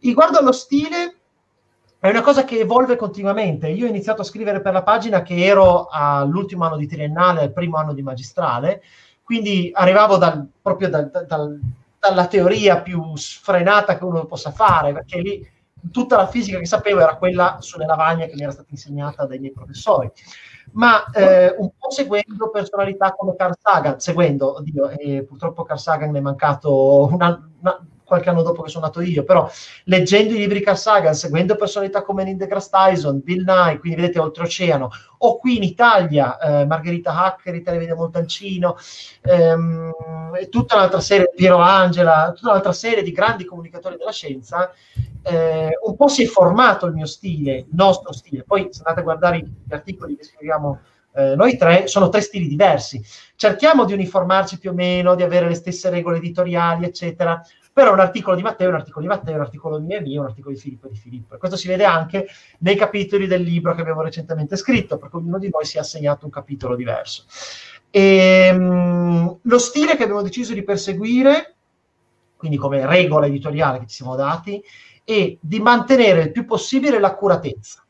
Riguardo 0.00 0.38
allo 0.38 0.52
stile, 0.52 1.21
è 2.02 2.08
una 2.08 2.20
cosa 2.20 2.42
che 2.42 2.58
evolve 2.58 2.96
continuamente. 2.96 3.68
Io 3.68 3.86
ho 3.86 3.88
iniziato 3.88 4.22
a 4.22 4.24
scrivere 4.24 4.60
per 4.60 4.72
la 4.72 4.82
pagina 4.82 5.22
che 5.22 5.44
ero 5.44 5.86
all'ultimo 5.88 6.64
anno 6.64 6.76
di 6.76 6.88
triennale, 6.88 7.42
al 7.42 7.52
primo 7.52 7.76
anno 7.76 7.92
di 7.92 8.02
magistrale, 8.02 8.82
quindi 9.22 9.70
arrivavo 9.72 10.16
dal, 10.16 10.44
proprio 10.60 10.88
dal, 10.88 11.08
dal, 11.28 11.60
dalla 12.00 12.26
teoria 12.26 12.80
più 12.80 13.14
sfrenata 13.14 13.96
che 13.96 14.02
uno 14.02 14.24
possa 14.24 14.50
fare, 14.50 14.92
perché 14.92 15.20
lì 15.20 15.48
tutta 15.92 16.16
la 16.16 16.26
fisica 16.26 16.58
che 16.58 16.66
sapevo 16.66 16.98
era 16.98 17.14
quella 17.14 17.58
sulle 17.60 17.86
lavagne 17.86 18.26
che 18.26 18.34
mi 18.34 18.42
era 18.42 18.50
stata 18.50 18.68
insegnata 18.70 19.24
dai 19.24 19.38
miei 19.38 19.52
professori. 19.52 20.10
Ma 20.72 21.04
eh, 21.12 21.54
un 21.56 21.70
po' 21.78 21.92
seguendo 21.92 22.50
personalità 22.50 23.12
come 23.12 23.36
Carl 23.36 23.54
Sagan, 23.60 24.00
seguendo, 24.00 24.56
oddio, 24.56 24.88
eh, 24.88 25.22
purtroppo 25.22 25.62
Carl 25.62 25.78
Sagan 25.78 26.10
mi 26.10 26.18
è 26.18 26.22
mancato 26.22 27.06
una, 27.12 27.48
una 27.60 27.86
qualche 28.12 28.28
anno 28.28 28.42
dopo 28.42 28.62
che 28.62 28.68
sono 28.68 28.84
nato 28.84 29.00
io, 29.00 29.24
però 29.24 29.50
leggendo 29.84 30.34
i 30.34 30.38
libri 30.38 30.60
Carl 30.60 30.76
Sagan, 30.76 31.14
seguendo 31.14 31.56
personalità 31.56 32.02
come 32.02 32.24
Neil 32.24 32.36
deGrasse 32.36 32.68
Tyson, 32.70 33.20
Bill 33.22 33.44
Nye, 33.44 33.78
quindi 33.78 34.00
vedete 34.00 34.18
oltreoceano, 34.18 34.90
o 35.18 35.38
qui 35.38 35.56
in 35.56 35.62
Italia 35.62 36.38
eh, 36.38 36.66
Margherita 36.66 37.24
Hacker, 37.24 37.62
Televide 37.62 37.94
Montalcino, 37.94 38.76
ehm, 39.22 39.92
tutta 40.50 40.74
un'altra 40.74 41.00
serie, 41.00 41.32
Piero 41.34 41.56
Angela, 41.58 42.32
tutta 42.34 42.50
un'altra 42.50 42.72
serie 42.72 43.02
di 43.02 43.12
grandi 43.12 43.44
comunicatori 43.46 43.96
della 43.96 44.12
scienza, 44.12 44.70
eh, 45.22 45.78
un 45.82 45.96
po' 45.96 46.08
si 46.08 46.24
è 46.24 46.26
formato 46.26 46.86
il 46.86 46.92
mio 46.92 47.06
stile, 47.06 47.54
il 47.54 47.68
nostro 47.72 48.12
stile. 48.12 48.44
Poi 48.44 48.68
se 48.70 48.82
andate 48.84 49.00
a 49.00 49.04
guardare 49.04 49.38
gli 49.38 49.72
articoli 49.72 50.16
che 50.16 50.24
scriviamo 50.24 50.80
eh, 51.14 51.34
noi 51.36 51.56
tre, 51.56 51.86
sono 51.86 52.08
tre 52.08 52.20
stili 52.20 52.48
diversi. 52.48 53.02
Cerchiamo 53.36 53.84
di 53.84 53.92
uniformarci 53.92 54.58
più 54.58 54.70
o 54.70 54.74
meno, 54.74 55.14
di 55.14 55.22
avere 55.22 55.48
le 55.48 55.54
stesse 55.54 55.90
regole 55.90 56.18
editoriali, 56.18 56.84
eccetera, 56.84 57.44
però 57.72 57.92
un 57.92 58.00
articolo 58.00 58.36
di 58.36 58.42
Matteo, 58.42 58.68
un 58.68 58.74
articolo 58.74 59.06
di 59.06 59.12
Matteo, 59.12 59.34
un 59.34 59.40
articolo 59.40 59.80
mio 59.80 59.96
e 59.96 60.00
mio, 60.00 60.20
un 60.20 60.26
articolo 60.26 60.54
di 60.54 60.60
Filippo 60.60 60.88
di 60.88 60.96
Filippo. 60.96 61.34
E 61.34 61.38
questo 61.38 61.56
si 61.56 61.68
vede 61.68 61.84
anche 61.84 62.26
nei 62.58 62.76
capitoli 62.76 63.26
del 63.26 63.42
libro 63.42 63.74
che 63.74 63.80
abbiamo 63.80 64.02
recentemente 64.02 64.56
scritto, 64.56 64.98
perché 64.98 65.16
ognuno 65.16 65.38
di 65.38 65.48
noi 65.50 65.64
si 65.64 65.76
è 65.76 65.80
assegnato 65.80 66.24
un 66.24 66.30
capitolo 66.30 66.76
diverso. 66.76 67.24
E, 67.90 68.50
um, 68.52 69.38
lo 69.42 69.58
stile 69.58 69.96
che 69.96 70.02
abbiamo 70.02 70.22
deciso 70.22 70.54
di 70.54 70.62
perseguire, 70.62 71.54
quindi 72.36 72.56
come 72.56 72.86
regola 72.86 73.26
editoriale 73.26 73.78
che 73.80 73.86
ci 73.86 73.96
siamo 73.96 74.16
dati, 74.16 74.62
è 75.04 75.36
di 75.40 75.60
mantenere 75.60 76.22
il 76.22 76.32
più 76.32 76.44
possibile 76.44 76.98
l'accuratezza 76.98 77.81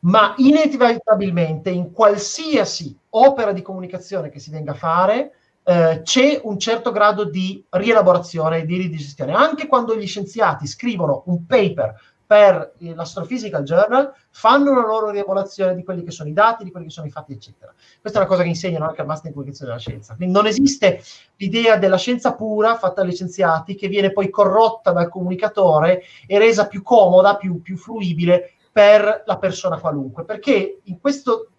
ma 0.00 0.34
inevitabilmente 0.36 1.70
in 1.70 1.92
qualsiasi 1.92 2.96
opera 3.10 3.52
di 3.52 3.62
comunicazione 3.62 4.28
che 4.28 4.38
si 4.38 4.50
venga 4.50 4.72
a 4.72 4.76
fare 4.76 5.32
eh, 5.64 6.00
c'è 6.02 6.40
un 6.44 6.58
certo 6.58 6.92
grado 6.92 7.24
di 7.24 7.62
rielaborazione 7.68 8.58
e 8.58 8.64
di 8.64 8.78
ridigestione. 8.78 9.34
Anche 9.34 9.66
quando 9.66 9.96
gli 9.96 10.06
scienziati 10.06 10.66
scrivono 10.66 11.24
un 11.26 11.44
paper 11.44 11.94
per 12.28 12.74
l'Astrophysical 12.78 13.62
Journal, 13.64 14.12
fanno 14.30 14.70
una 14.70 14.86
loro 14.86 15.10
rielaborazione 15.10 15.74
di 15.74 15.82
quelli 15.82 16.04
che 16.04 16.10
sono 16.10 16.28
i 16.28 16.34
dati, 16.34 16.62
di 16.62 16.70
quelli 16.70 16.86
che 16.86 16.92
sono 16.92 17.06
i 17.06 17.10
fatti, 17.10 17.32
eccetera. 17.32 17.72
Questa 18.00 18.18
è 18.18 18.22
una 18.22 18.30
cosa 18.30 18.42
che 18.42 18.50
insegnano 18.50 18.86
anche 18.86 19.00
al 19.00 19.06
Master 19.06 19.28
in 19.28 19.32
Comunicazione 19.32 19.72
della 19.72 19.82
Scienza. 19.82 20.14
Quindi 20.14 20.34
non 20.34 20.46
esiste 20.46 21.02
l'idea 21.36 21.78
della 21.78 21.96
scienza 21.96 22.34
pura 22.34 22.76
fatta 22.76 23.00
dagli 23.00 23.14
scienziati 23.14 23.74
che 23.74 23.88
viene 23.88 24.12
poi 24.12 24.28
corrotta 24.28 24.92
dal 24.92 25.08
comunicatore 25.08 26.02
e 26.26 26.38
resa 26.38 26.66
più 26.66 26.82
comoda, 26.82 27.36
più, 27.36 27.62
più 27.62 27.78
fruibile 27.78 28.52
per 28.70 29.22
la 29.26 29.38
persona 29.38 29.78
qualunque, 29.78 30.24
perché 30.24 30.80
in 30.84 31.00
questo 31.00 31.50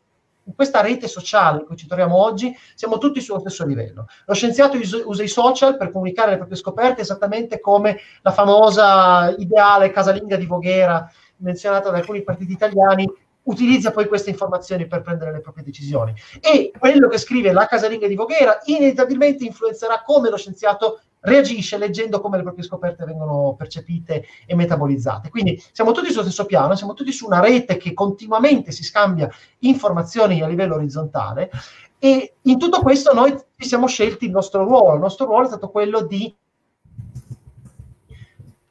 in 0.49 0.55
questa 0.55 0.81
rete 0.81 1.07
sociale 1.07 1.59
in 1.59 1.65
cui 1.65 1.77
ci 1.77 1.85
troviamo 1.85 2.17
oggi, 2.17 2.55
siamo 2.73 2.97
tutti 2.97 3.21
sullo 3.21 3.39
stesso 3.39 3.65
livello. 3.67 4.07
Lo 4.25 4.33
scienziato 4.33 4.79
usa 5.05 5.21
i 5.21 5.27
social 5.27 5.77
per 5.77 5.91
comunicare 5.91 6.31
le 6.31 6.37
proprie 6.37 6.57
scoperte 6.57 7.01
esattamente 7.01 7.59
come 7.59 7.99
la 8.23 8.31
famosa 8.31 9.29
ideale 9.37 9.91
casalinga 9.91 10.35
di 10.37 10.47
Voghera 10.47 11.07
menzionata 11.37 11.91
da 11.91 11.97
alcuni 11.97 12.23
partiti 12.23 12.51
italiani 12.51 13.07
utilizza 13.43 13.91
poi 13.91 14.07
queste 14.07 14.29
informazioni 14.29 14.87
per 14.87 15.01
prendere 15.01 15.31
le 15.31 15.41
proprie 15.41 15.63
decisioni. 15.63 16.13
E 16.39 16.71
quello 16.77 17.07
che 17.07 17.17
scrive 17.17 17.51
la 17.51 17.65
casalinga 17.65 18.07
di 18.07 18.15
Voghera 18.15 18.59
inevitabilmente 18.65 19.43
influenzerà 19.43 20.01
come 20.03 20.29
lo 20.29 20.37
scienziato 20.37 21.01
reagisce 21.21 21.77
leggendo 21.77 22.21
come 22.21 22.37
le 22.37 22.43
proprie 22.43 22.63
scoperte 22.63 23.05
vengono 23.05 23.55
percepite 23.57 24.25
e 24.45 24.55
metabolizzate. 24.55 25.29
Quindi 25.29 25.61
siamo 25.71 25.91
tutti 25.91 26.09
sullo 26.09 26.23
stesso 26.23 26.45
piano, 26.45 26.75
siamo 26.75 26.93
tutti 26.93 27.11
su 27.11 27.25
una 27.25 27.39
rete 27.39 27.77
che 27.77 27.93
continuamente 27.93 28.71
si 28.71 28.83
scambia 28.83 29.29
informazioni 29.59 30.41
a 30.41 30.47
livello 30.47 30.75
orizzontale 30.75 31.49
e 31.99 32.35
in 32.43 32.57
tutto 32.57 32.81
questo 32.81 33.13
noi 33.13 33.35
ci 33.57 33.67
siamo 33.67 33.87
scelti 33.87 34.25
il 34.25 34.31
nostro 34.31 34.63
ruolo. 34.63 34.95
Il 34.95 35.01
nostro 35.01 35.25
ruolo 35.25 35.43
è 35.43 35.49
stato 35.49 35.69
quello 35.69 36.01
di 36.01 36.33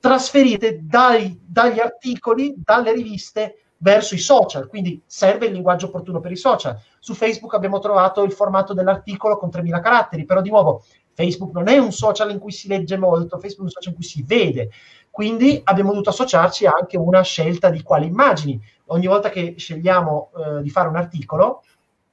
trasferire 0.01 0.81
dai, 0.83 1.39
dagli 1.45 1.81
articoli, 1.81 2.55
dalle 2.57 2.93
riviste 2.93 3.57
verso 3.79 4.15
i 4.15 4.19
social, 4.19 4.67
quindi 4.67 5.01
serve 5.07 5.47
il 5.47 5.53
linguaggio 5.53 5.87
opportuno 5.87 6.21
per 6.21 6.33
i 6.33 6.37
social. 6.37 6.79
Su 6.99 7.15
Facebook 7.15 7.55
abbiamo 7.55 7.79
trovato 7.79 8.23
il 8.23 8.33
formato 8.33 8.73
dell'articolo 8.73 9.37
con 9.37 9.51
3000 9.51 9.81
caratteri, 9.81 10.25
però 10.25 10.41
di 10.41 10.51
nuovo 10.51 10.85
Facebook 11.18 11.52
non 11.52 11.66
è 11.66 11.78
un 11.78 11.90
social 11.90 12.31
in 12.31 12.38
cui 12.38 12.52
si 12.52 12.68
legge 12.68 12.96
molto, 12.96 13.40
Facebook 13.40 13.62
è 13.62 13.62
un 13.62 13.70
social 13.70 13.92
in 13.92 13.98
cui 13.98 14.04
si 14.04 14.22
vede. 14.22 14.70
Quindi 15.11 15.61
abbiamo 15.64 15.90
dovuto 15.90 16.11
associarci 16.11 16.64
anche 16.64 16.96
una 16.96 17.22
scelta 17.22 17.70
di 17.70 17.83
quali 17.83 18.07
immagini. 18.07 18.61
Ogni 18.87 19.09
volta 19.09 19.28
che 19.28 19.54
scegliamo 19.57 20.31
eh, 20.37 20.62
di 20.62 20.70
fare 20.70 20.87
un 20.87 20.94
articolo 20.94 21.64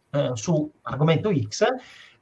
eh, 0.09 0.31
su 0.33 0.71
argomento 0.81 1.31
X, 1.31 1.65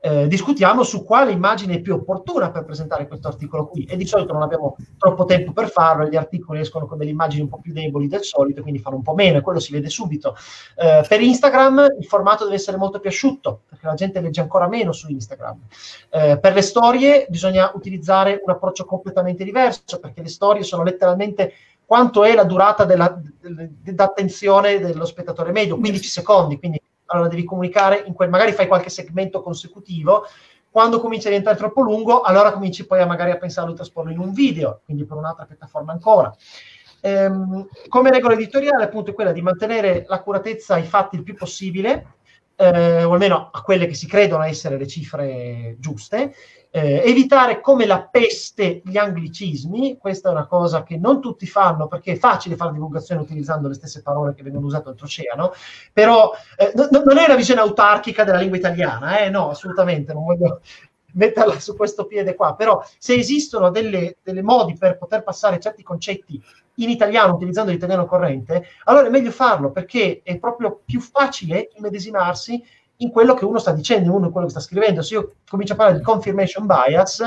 eh, 0.05 0.27
discutiamo 0.27 0.83
su 0.83 1.05
quale 1.05 1.31
immagine 1.31 1.75
è 1.75 1.79
più 1.79 1.93
opportuna 1.93 2.51
per 2.51 2.65
presentare 2.65 3.07
questo 3.07 3.29
articolo 3.29 3.67
qui. 3.67 3.85
E 3.85 3.95
di 3.95 4.05
solito 4.05 4.33
non 4.33 4.41
abbiamo 4.41 4.75
troppo 4.97 5.23
tempo 5.23 5.53
per 5.53 5.69
farlo 5.69 6.09
gli 6.09 6.17
articoli 6.17 6.59
escono 6.59 6.87
con 6.87 6.97
delle 6.97 7.11
immagini 7.11 7.43
un 7.43 7.47
po' 7.47 7.61
più 7.61 7.71
deboli 7.71 8.09
del 8.09 8.21
solito 8.21 8.61
quindi 8.61 8.81
fanno 8.81 8.97
un 8.97 9.01
po' 9.01 9.13
meno 9.13 9.37
e 9.37 9.41
quello 9.41 9.61
si 9.61 9.71
vede 9.71 9.87
subito. 9.87 10.35
Eh, 10.75 11.05
per 11.07 11.21
Instagram 11.21 11.95
il 11.97 12.05
formato 12.05 12.43
deve 12.43 12.57
essere 12.57 12.75
molto 12.75 12.99
più 12.99 13.09
asciutto 13.09 13.61
perché 13.69 13.87
la 13.87 13.93
gente 13.93 14.19
legge 14.19 14.41
ancora 14.41 14.67
meno 14.67 14.91
su 14.91 15.09
Instagram. 15.09 15.57
Eh, 16.09 16.37
per 16.37 16.53
le 16.53 16.61
storie 16.63 17.25
bisogna 17.29 17.71
utilizzare 17.73 18.41
un 18.43 18.51
approccio 18.51 18.83
completamente 18.83 19.45
diverso 19.45 20.01
perché 20.01 20.21
le 20.21 20.27
storie 20.27 20.63
sono 20.63 20.83
letteralmente 20.83 21.53
quanto 21.85 22.25
è 22.25 22.33
la 22.33 22.43
durata 22.43 22.83
della, 22.83 23.21
dell'attenzione 23.39 24.79
dello 24.79 25.05
spettatore 25.05 25.53
medio 25.53 25.77
15 25.77 26.03
secondi 26.09 26.59
quindi 26.59 26.81
allora 27.07 27.27
devi 27.27 27.43
comunicare, 27.43 28.03
in 28.05 28.13
quel, 28.13 28.29
magari 28.29 28.51
fai 28.51 28.67
qualche 28.67 28.89
segmento 28.89 29.41
consecutivo, 29.41 30.25
quando 30.69 30.99
comincia 30.99 31.27
a 31.27 31.29
diventare 31.29 31.57
troppo 31.57 31.81
lungo, 31.81 32.21
allora 32.21 32.51
cominci 32.51 32.87
poi 32.87 32.99
a 33.01 33.05
magari 33.05 33.31
a 33.31 33.37
pensare 33.37 33.69
di 33.69 33.75
trasporlo 33.75 34.11
in 34.11 34.17
un 34.17 34.33
video, 34.33 34.81
quindi 34.85 35.05
per 35.05 35.17
un'altra 35.17 35.45
piattaforma 35.45 35.91
ancora. 35.91 36.35
Ehm, 37.01 37.67
come 37.89 38.09
regola 38.09 38.33
editoriale, 38.33 38.85
appunto, 38.85 39.11
è 39.11 39.13
quella 39.13 39.31
di 39.31 39.41
mantenere 39.41 40.05
l'accuratezza 40.07 40.75
ai 40.75 40.83
fatti 40.85 41.15
il 41.15 41.23
più 41.23 41.35
possibile, 41.35 42.15
eh, 42.55 43.03
o 43.03 43.13
almeno 43.13 43.49
a 43.51 43.61
quelle 43.61 43.85
che 43.87 43.93
si 43.93 44.07
credono 44.07 44.43
essere 44.43 44.77
le 44.77 44.87
cifre 44.87 45.75
giuste, 45.79 46.33
eh, 46.75 47.03
evitare 47.05 47.61
come 47.61 47.85
la 47.85 48.01
peste 48.01 48.81
gli 48.83 48.97
anglicismi, 48.97 49.97
questa 49.97 50.29
è 50.29 50.31
una 50.31 50.47
cosa 50.47 50.81
che 50.81 50.97
non 50.97 51.21
tutti 51.21 51.45
fanno 51.45 51.87
perché 51.87 52.13
è 52.13 52.17
facile 52.17 52.55
fare 52.55 52.73
divulgazione 52.73 53.21
utilizzando 53.21 53.67
le 53.67 53.75
stesse 53.75 54.01
parole 54.01 54.33
che 54.33 54.41
vengono 54.41 54.65
usate 54.65 54.89
oltreoceano, 54.89 55.53
però 55.91 56.31
eh, 56.57 56.71
no, 56.75 56.87
non 56.89 57.17
è 57.17 57.25
una 57.25 57.35
visione 57.35 57.61
autarchica 57.61 58.23
della 58.23 58.39
lingua 58.39 58.57
italiana, 58.57 59.19
eh? 59.19 59.29
no, 59.29 59.49
assolutamente, 59.51 60.13
non 60.13 60.25
voglio 60.25 60.61
metterla 61.13 61.59
su 61.59 61.75
questo 61.75 62.05
piede 62.05 62.33
qua, 62.33 62.55
però 62.55 62.83
se 62.97 63.13
esistono 63.13 63.69
delle, 63.69 64.17
delle 64.23 64.41
modi 64.41 64.75
per 64.75 64.97
poter 64.97 65.23
passare 65.23 65.59
certi 65.59 65.83
concetti 65.83 66.41
in 66.75 66.89
italiano 66.89 67.35
utilizzando 67.35 67.71
l'italiano 67.71 68.05
corrente, 68.05 68.65
allora 68.85 69.07
è 69.07 69.09
meglio 69.09 69.31
farlo 69.31 69.71
perché 69.71 70.21
è 70.23 70.37
proprio 70.39 70.81
più 70.83 70.99
facile 70.99 71.69
immedesimarsi 71.75 72.63
in 72.97 73.11
quello 73.11 73.33
che 73.33 73.45
uno 73.45 73.59
sta 73.59 73.71
dicendo, 73.71 74.13
uno 74.13 74.27
in 74.27 74.31
quello 74.31 74.45
che 74.47 74.53
sta 74.53 74.61
scrivendo. 74.61 75.01
Se 75.01 75.13
io 75.15 75.35
comincio 75.47 75.73
a 75.73 75.75
parlare 75.75 75.97
di 75.97 76.03
confirmation 76.03 76.65
bias, 76.65 77.19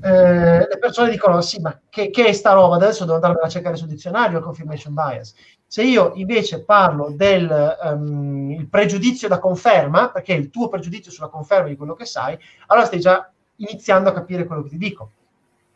eh, 0.00 0.58
le 0.58 0.78
persone 0.78 1.10
dicono 1.10 1.40
sì, 1.40 1.60
ma 1.60 1.78
che, 1.88 2.10
che, 2.10 2.26
è 2.26 2.32
sta 2.32 2.52
roba? 2.52 2.76
Adesso 2.76 3.04
devo 3.04 3.16
andare 3.16 3.38
a 3.42 3.48
cercare 3.48 3.76
sul 3.76 3.88
dizionario 3.88 4.38
il 4.38 4.44
confirmation 4.44 4.94
bias. 4.94 5.34
Se 5.66 5.82
io 5.82 6.12
invece 6.14 6.62
parlo 6.62 7.10
del 7.10 7.76
um, 7.82 8.66
pregiudizio 8.70 9.28
da 9.28 9.38
conferma, 9.38 10.10
perché 10.10 10.34
è 10.34 10.38
il 10.38 10.50
tuo 10.50 10.68
pregiudizio 10.68 11.10
sulla 11.10 11.28
conferma 11.28 11.68
di 11.68 11.76
quello 11.76 11.94
che 11.94 12.04
sai, 12.04 12.38
allora 12.66 12.86
stai 12.86 13.00
già 13.00 13.28
iniziando 13.56 14.08
a 14.08 14.12
capire 14.12 14.46
quello 14.46 14.62
che 14.62 14.70
ti 14.70 14.78
dico. 14.78 15.10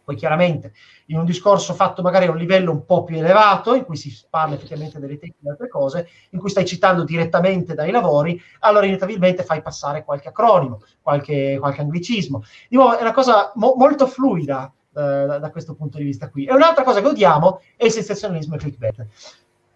Poi 0.08 0.16
chiaramente 0.16 0.72
in 1.08 1.18
un 1.18 1.26
discorso 1.26 1.74
fatto 1.74 2.00
magari 2.00 2.24
a 2.24 2.30
un 2.30 2.38
livello 2.38 2.70
un 2.70 2.86
po' 2.86 3.04
più 3.04 3.18
elevato, 3.18 3.74
in 3.74 3.84
cui 3.84 3.98
si 3.98 4.10
parla 4.30 4.54
effettivamente 4.54 4.98
delle 4.98 5.18
tecniche 5.18 5.46
e 5.46 5.50
altre 5.50 5.68
cose, 5.68 6.08
in 6.30 6.38
cui 6.38 6.48
stai 6.48 6.64
citando 6.64 7.04
direttamente 7.04 7.74
dai 7.74 7.90
lavori, 7.90 8.40
allora 8.60 8.86
inevitabilmente 8.86 9.42
fai 9.42 9.60
passare 9.60 10.04
qualche 10.04 10.28
acronimo, 10.28 10.80
qualche, 11.02 11.58
qualche 11.60 11.82
anglicismo. 11.82 12.42
Di 12.70 12.76
nuovo, 12.76 12.96
è 12.96 13.02
una 13.02 13.12
cosa 13.12 13.52
mo- 13.56 13.74
molto 13.76 14.06
fluida 14.06 14.72
eh, 14.94 15.26
da, 15.38 15.50
questo 15.50 15.74
punto 15.74 15.98
di 15.98 16.04
vista 16.04 16.30
qui. 16.30 16.46
E 16.46 16.54
un'altra 16.54 16.84
cosa 16.84 17.02
che 17.02 17.08
odiamo 17.08 17.60
è 17.76 17.84
il 17.84 17.92
sensazionalismo 17.92 18.54
e 18.54 18.58
clickbait, 18.58 19.06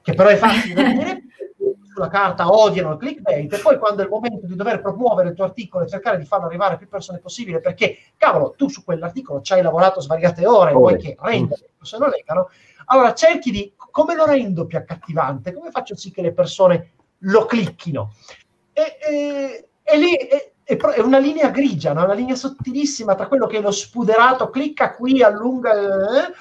che 0.01 0.15
però 0.15 0.31
è 0.31 0.37
facile 0.37 0.73
da 0.73 0.89
dire 0.89 1.23
sulla 1.93 2.09
carta 2.09 2.51
odiano 2.51 2.93
il 2.93 2.99
clickbait 2.99 3.53
e 3.53 3.59
poi 3.59 3.79
quando 3.79 4.01
è 4.01 4.05
il 4.05 4.11
momento 4.11 4.47
di 4.47 4.57
dover 4.57 4.81
promuovere 4.81 5.29
il 5.29 5.35
tuo 5.35 5.45
articolo 5.45 5.85
e 5.85 5.89
cercare 5.89 6.19
di 6.19 6.25
farlo 6.25 6.47
arrivare 6.47 6.75
a 6.75 6.77
più 6.79 6.89
persone 6.89 7.19
possibile 7.19 7.61
perché, 7.61 7.99
cavolo, 8.17 8.55
tu 8.57 8.69
su 8.69 8.83
quell'articolo 8.83 9.43
ci 9.43 9.53
hai 9.53 9.63
lavorato 9.63 10.01
svariate 10.01 10.47
ore, 10.47 10.73
vuoi 10.73 10.97
che 10.97 11.17
renda 11.21 11.55
le 11.59 11.69
persone 11.77 12.07
lo 12.07 12.11
leggano, 12.11 12.49
allora 12.87 13.13
cerchi 13.13 13.51
di, 13.51 13.73
come 13.77 14.15
lo 14.15 14.25
rendo 14.25 14.67
più 14.67 14.79
accattivante? 14.79 15.53
Come 15.53 15.71
faccio 15.71 15.97
sì 15.97 16.11
che 16.11 16.23
le 16.23 16.33
persone 16.33 16.93
lo 17.19 17.45
clicchino? 17.45 18.15
E, 18.73 18.97
e, 19.07 19.69
e 19.83 19.99
lì 19.99 20.15
è, 20.15 20.53
è, 20.65 21.01
una 21.01 21.19
linea 21.19 21.51
grigia, 21.51 21.93
no? 21.93 22.05
una 22.05 22.15
linea 22.15 22.35
sottilissima 22.35 23.15
tra 23.15 23.27
quello 23.27 23.47
che 23.47 23.59
è 23.59 23.61
lo 23.61 23.71
spuderato, 23.71 24.51
clicca 24.51 24.95
qui, 24.95 25.23
allunga... 25.23 25.73
Eh, 25.73 26.33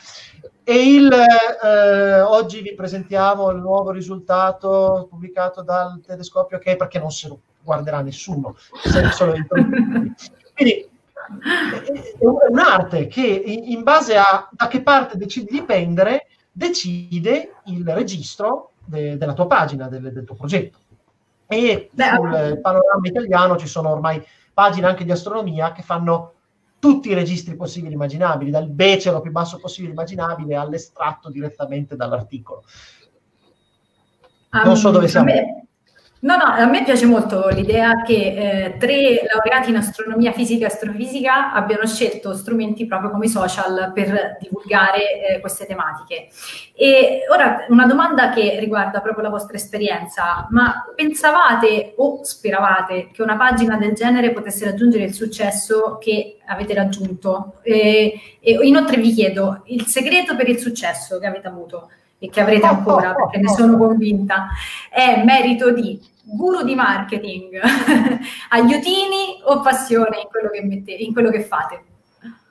e 0.64 0.94
il, 0.94 1.12
eh, 1.12 2.22
oggi 2.22 2.62
vi 2.62 2.74
presentiamo 2.76 3.50
il 3.50 3.60
nuovo 3.60 3.92
risultato 3.92 5.08
pubblicato 5.10 5.62
dal 5.62 6.00
telescopio 6.06 6.60
che 6.60 6.76
perché 6.76 7.00
non 7.00 7.12
se 7.12 7.28
lo 7.28 7.42
guarderà 7.64 8.02
nessuno, 8.02 8.56
solo 9.12 9.34
Quindi 10.54 10.90
è 12.20 12.26
un'arte 12.50 13.08
che 13.08 13.22
in 13.22 13.84
base 13.84 14.18
a 14.18 14.50
da 14.52 14.68
che 14.68 14.82
parte 14.82 15.18
decidi 15.18 15.52
di 15.52 15.64
prendere, 15.64 16.28
decide 16.52 17.56
il 17.66 17.88
registro 17.88 18.72
de, 18.84 19.18
della 19.18 19.34
tua 19.34 19.48
pagina, 19.48 19.88
del, 19.88 20.12
del 20.12 20.24
tuo 20.26 20.36
progetto. 20.36 20.80
E 21.48 21.90
sul 21.94 22.60
panorama 22.62 23.08
italiano 23.08 23.58
ci 23.58 23.68
sono 23.68 23.90
ormai 23.90 24.26
pagine 24.54 24.88
anche 24.88 25.04
di 25.04 25.12
astronomia 25.12 25.72
che 25.72 25.82
fanno 25.82 26.34
tutti 26.82 27.10
i 27.10 27.14
registri 27.14 27.56
possibili 27.56 27.92
e 27.92 27.96
immaginabili, 27.96 28.50
dal 28.50 28.68
becero 28.68 29.22
più 29.22 29.30
basso 29.30 29.60
possibile 29.60 29.94
immaginabile 29.94 30.56
all'estratto 30.56 31.30
direttamente 31.30 31.96
dall'articolo. 31.96 32.64
Non 34.64 34.76
so 34.76 34.90
dove 34.90 35.08
siamo. 35.08 35.28
Me, 35.28 35.61
no, 36.22 36.36
no, 36.38 36.44
a 36.44 36.66
me 36.66 36.84
piace 36.84 37.06
molto 37.06 37.48
l'idea 37.50 38.02
che 38.04 38.14
eh, 38.14 38.78
tre 38.78 39.22
laureati 39.32 39.70
in 39.70 39.78
astronomia 39.78 40.32
fisica 40.32 40.64
e 40.64 40.68
astrofisica 40.68 41.52
abbiano 41.54 41.86
scelto 41.86 42.34
strumenti 42.34 42.86
proprio 42.86 43.12
come 43.12 43.26
i 43.26 43.30
social 43.30 43.92
per 43.94 44.38
divulgare 44.40 45.36
eh, 45.36 45.40
queste 45.40 45.66
tematiche. 45.66 46.28
E 46.76 47.22
ora 47.30 47.66
una 47.70 47.86
domanda 47.86 48.30
che 48.30 48.58
riguarda 48.60 49.02
proprio 49.02 49.24
la 49.24 49.30
vostra 49.30 49.56
esperienza, 49.58 50.48
ma 50.52 50.86
pensavate 50.96 51.94
o 51.98 52.24
speravate 52.24 53.10
che 53.12 53.22
una 53.22 53.38
pagina 53.38 53.78
del 53.78 53.94
genere 53.94 54.32
potesse 54.32 54.66
raggiungere 54.66 55.04
il 55.04 55.14
successo 55.14 55.98
che 56.00 56.38
avete 56.46 56.74
raggiunto? 56.74 57.60
E, 57.62 58.20
e 58.40 58.52
inoltre 58.62 58.98
vi 58.98 59.14
chiedo, 59.14 59.64
il 59.66 59.86
segreto 59.86 60.36
per 60.36 60.50
il 60.50 60.60
successo 60.60 61.20
che 61.20 61.26
avete 61.26 61.48
avuto 61.48 61.90
e 62.24 62.30
che 62.30 62.40
avrete 62.40 62.68
ancora, 62.68 63.16
perché 63.18 63.40
ne 63.40 63.50
sono 63.50 63.78
convinta, 63.78 64.48
è 64.92 65.24
merito 65.26 65.72
di 65.72 66.00
guru 66.24 66.64
di 66.64 66.76
marketing, 66.76 67.60
aiutini 68.50 69.42
o 69.46 69.62
passione 69.62 70.20
in 70.22 70.28
quello 70.30 70.50
che, 70.50 70.62
mette, 70.62 70.92
in 70.92 71.14
quello 71.14 71.32
che 71.32 71.42
fate? 71.42 71.84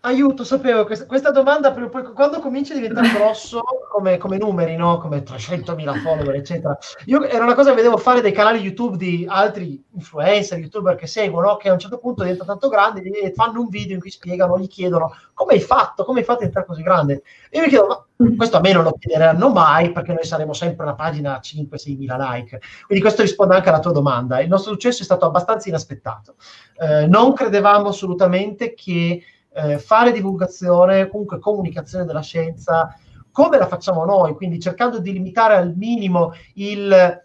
Aiuto, 0.02 0.44
sapevo 0.44 0.86
questa, 0.86 1.04
questa 1.04 1.30
domanda, 1.30 1.72
quando 2.14 2.38
cominci 2.40 2.72
a 2.72 2.76
diventare 2.76 3.08
grosso 3.12 3.60
come, 3.90 4.16
come 4.16 4.38
numeri, 4.38 4.74
no? 4.74 4.96
come 4.96 5.22
300.000 5.22 6.00
follower, 6.00 6.34
eccetera. 6.36 6.78
Io 7.04 7.22
era 7.24 7.44
una 7.44 7.54
cosa 7.54 7.70
che 7.70 7.76
vedevo 7.76 7.98
fare 7.98 8.22
dei 8.22 8.32
canali 8.32 8.60
YouTube 8.60 8.96
di 8.96 9.26
altri 9.28 9.82
influencer, 9.92 10.58
youtuber 10.58 10.94
che 10.94 11.06
seguono, 11.06 11.56
che 11.56 11.68
a 11.68 11.74
un 11.74 11.78
certo 11.78 11.98
punto 11.98 12.22
diventano 12.22 12.52
tanto 12.52 12.68
grandi 12.68 13.10
e 13.10 13.32
fanno 13.34 13.60
un 13.60 13.68
video 13.68 13.94
in 13.94 14.00
cui 14.00 14.10
spiegano, 14.10 14.58
gli 14.58 14.68
chiedono 14.68 15.14
come 15.34 15.52
hai 15.52 15.60
fatto, 15.60 16.04
come 16.04 16.20
hai 16.20 16.24
fatto 16.24 16.44
a 16.44 16.46
diventare 16.46 16.66
così 16.66 16.82
grande. 16.82 17.22
E 17.50 17.58
io 17.58 17.64
mi 17.64 17.68
chiedo, 17.68 17.86
ma 17.86 18.36
questo 18.36 18.56
a 18.56 18.60
me 18.60 18.72
non 18.72 18.84
lo 18.84 18.96
chiederanno 18.98 19.50
mai 19.50 19.92
perché 19.92 20.14
noi 20.14 20.24
saremo 20.24 20.54
sempre 20.54 20.84
una 20.84 20.94
pagina 20.94 21.36
a 21.36 21.40
5-6 21.42 21.96
mila 21.98 22.16
like. 22.16 22.58
Quindi 22.86 23.04
questo 23.04 23.20
risponde 23.20 23.54
anche 23.54 23.68
alla 23.68 23.80
tua 23.80 23.92
domanda. 23.92 24.40
Il 24.40 24.48
nostro 24.48 24.72
successo 24.72 25.02
è 25.02 25.04
stato 25.04 25.26
abbastanza 25.26 25.68
inaspettato. 25.68 26.36
Eh, 26.78 27.06
non 27.06 27.34
credevamo 27.34 27.88
assolutamente 27.88 28.72
che 28.72 29.22
eh, 29.52 29.78
fare 29.78 30.12
divulgazione, 30.12 31.08
comunque 31.08 31.38
comunicazione 31.38 32.04
della 32.04 32.22
scienza, 32.22 32.96
come 33.32 33.58
la 33.58 33.66
facciamo 33.66 34.04
noi, 34.04 34.34
quindi 34.34 34.58
cercando 34.58 34.98
di 34.98 35.12
limitare 35.12 35.56
al 35.56 35.74
minimo 35.76 36.32
il 36.54 37.24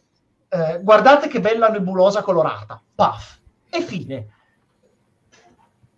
eh, 0.56 0.80
guardate 0.82 1.28
che 1.28 1.40
bella 1.42 1.68
nebulosa 1.68 2.22
colorata, 2.22 2.82
paf, 2.94 3.40
e 3.70 3.82
fine. 3.82 4.28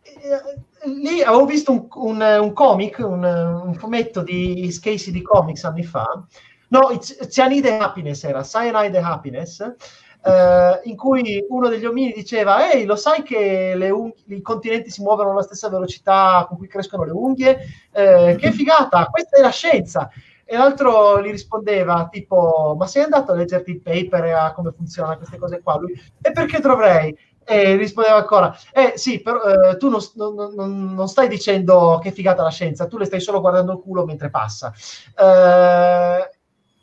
Eh, 0.01 0.89
lì 0.89 1.21
avevo 1.21 1.45
visto 1.45 1.71
un, 1.71 1.87
un, 1.93 2.21
un 2.41 2.53
comic, 2.53 2.99
un, 2.99 3.23
un, 3.23 3.73
fumetto 3.75 4.23
di 4.23 4.75
Casey 4.81 5.11
di 5.11 5.21
Comics 5.21 5.63
anni 5.63 5.83
fa, 5.83 6.25
no, 6.69 6.97
Cyanide 6.99 7.77
Happiness 7.77 8.23
era, 8.23 8.43
Cyanide 8.43 8.97
Happiness, 8.97 9.75
eh, 10.23 10.81
in 10.83 10.95
cui 10.95 11.45
uno 11.49 11.69
degli 11.69 11.85
omini 11.85 12.11
diceva 12.11 12.71
ehi 12.71 12.85
lo 12.85 12.95
sai 12.95 13.23
che 13.23 13.75
un- 13.91 14.11
i 14.27 14.41
continenti 14.41 14.89
si 14.89 15.01
muovono 15.01 15.31
alla 15.31 15.43
stessa 15.43 15.69
velocità 15.69 16.45
con 16.47 16.57
cui 16.57 16.67
crescono 16.67 17.03
le 17.03 17.11
unghie? 17.11 17.59
Eh, 17.91 18.35
che 18.37 18.51
figata, 18.51 19.05
questa 19.07 19.37
è 19.37 19.41
la 19.41 19.49
scienza! 19.49 20.09
E 20.49 20.55
l'altro 20.55 21.21
gli 21.21 21.29
rispondeva 21.29 22.07
tipo 22.09 22.73
ma 22.77 22.87
sei 22.87 23.03
andato 23.03 23.33
a 23.33 23.35
leggerti 23.35 23.71
il 23.71 23.81
paper 23.81 24.25
e 24.25 24.31
a 24.31 24.53
come 24.53 24.71
funzionano 24.71 25.17
queste 25.17 25.37
cose 25.37 25.61
qua? 25.61 25.77
Lui, 25.77 25.93
e 26.21 26.31
perché 26.31 26.59
dovrei? 26.59 27.15
E 27.43 27.75
rispondeva 27.77 28.17
ancora, 28.17 28.53
eh 28.73 28.93
sì, 28.95 29.21
però 29.21 29.41
eh, 29.41 29.77
tu 29.77 29.89
non, 29.89 30.01
non, 30.15 30.53
non, 30.53 30.93
non, 30.93 31.07
stai 31.07 31.29
dicendo 31.29 31.97
che 32.01 32.11
figata 32.11 32.43
la 32.43 32.49
scienza, 32.49 32.87
tu 32.87 32.97
le 32.97 33.05
stai 33.05 33.21
solo 33.21 33.39
guardando 33.39 33.71
il 33.73 33.79
culo 33.79 34.03
mentre 34.05 34.29
passa. 34.29 34.73
Eh, 35.17 36.29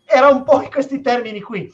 era 0.07 0.29
un 0.29 0.43
po' 0.43 0.63
in 0.63 0.71
questi 0.71 1.01
termini 1.01 1.41
qui. 1.41 1.71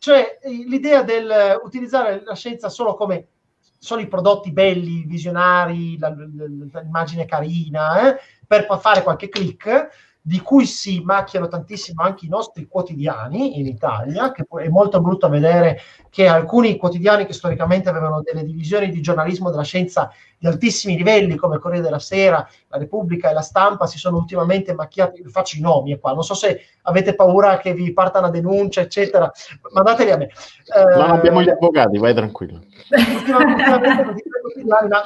Cioè 0.00 0.38
l'idea 0.66 1.02
del 1.02 1.60
utilizzare 1.62 2.22
la 2.24 2.34
scienza 2.34 2.70
solo 2.70 2.94
come 2.94 3.26
solo 3.58 4.00
i 4.00 4.08
prodotti 4.08 4.50
belli, 4.50 5.04
visionari, 5.04 5.98
l'immagine 5.98 7.26
carina, 7.26 8.08
eh, 8.08 8.20
per 8.46 8.66
fare 8.80 9.02
qualche 9.02 9.28
click, 9.28 9.88
di 10.22 10.40
cui 10.40 10.64
si 10.64 11.02
macchiano 11.02 11.48
tantissimo 11.48 12.02
anche 12.02 12.24
i 12.24 12.30
nostri 12.30 12.66
quotidiani 12.66 13.58
in 13.58 13.66
Italia, 13.66 14.32
che 14.32 14.46
è 14.62 14.68
molto 14.68 15.02
brutto 15.02 15.28
vedere 15.28 15.80
che 16.08 16.26
alcuni 16.26 16.78
quotidiani 16.78 17.26
che 17.26 17.34
storicamente 17.34 17.90
avevano 17.90 18.22
delle 18.22 18.44
divisioni 18.44 18.88
di 18.88 19.02
giornalismo 19.02 19.50
della 19.50 19.64
scienza 19.64 20.10
di 20.40 20.46
altissimi 20.46 20.96
livelli, 20.96 21.36
come 21.36 21.58
Corriere 21.58 21.84
della 21.84 21.98
Sera, 21.98 22.48
la 22.68 22.78
Repubblica 22.78 23.28
e 23.28 23.34
la 23.34 23.42
Stampa, 23.42 23.86
si 23.86 23.98
sono 23.98 24.16
ultimamente 24.16 24.72
macchiati, 24.72 25.22
faccio 25.26 25.58
i 25.58 25.60
nomi 25.60 25.98
qua, 26.00 26.14
non 26.14 26.22
so 26.22 26.32
se 26.32 26.62
avete 26.84 27.14
paura 27.14 27.58
che 27.58 27.74
vi 27.74 27.92
parta 27.92 28.20
una 28.20 28.30
denuncia, 28.30 28.80
eccetera, 28.80 29.30
mandateli 29.70 30.10
a 30.10 30.16
me. 30.16 30.24
Eh, 30.24 30.96
non 30.96 31.10
abbiamo 31.10 31.42
gli 31.42 31.50
avvocati, 31.50 31.98
vai 31.98 32.14
tranquillo. 32.14 32.62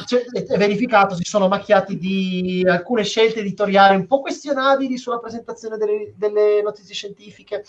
Cioè, 0.06 0.24
è 0.24 0.56
verificato, 0.56 1.14
si 1.14 1.24
sono 1.24 1.48
macchiati 1.48 1.96
di 1.98 2.64
alcune 2.66 3.04
scelte 3.04 3.40
editoriali 3.40 3.94
un 3.94 4.06
po' 4.06 4.20
questionabili 4.20 4.96
sulla 4.96 5.18
presentazione 5.18 5.76
delle, 5.76 6.12
delle 6.16 6.62
notizie 6.62 6.94
scientifiche. 6.94 7.64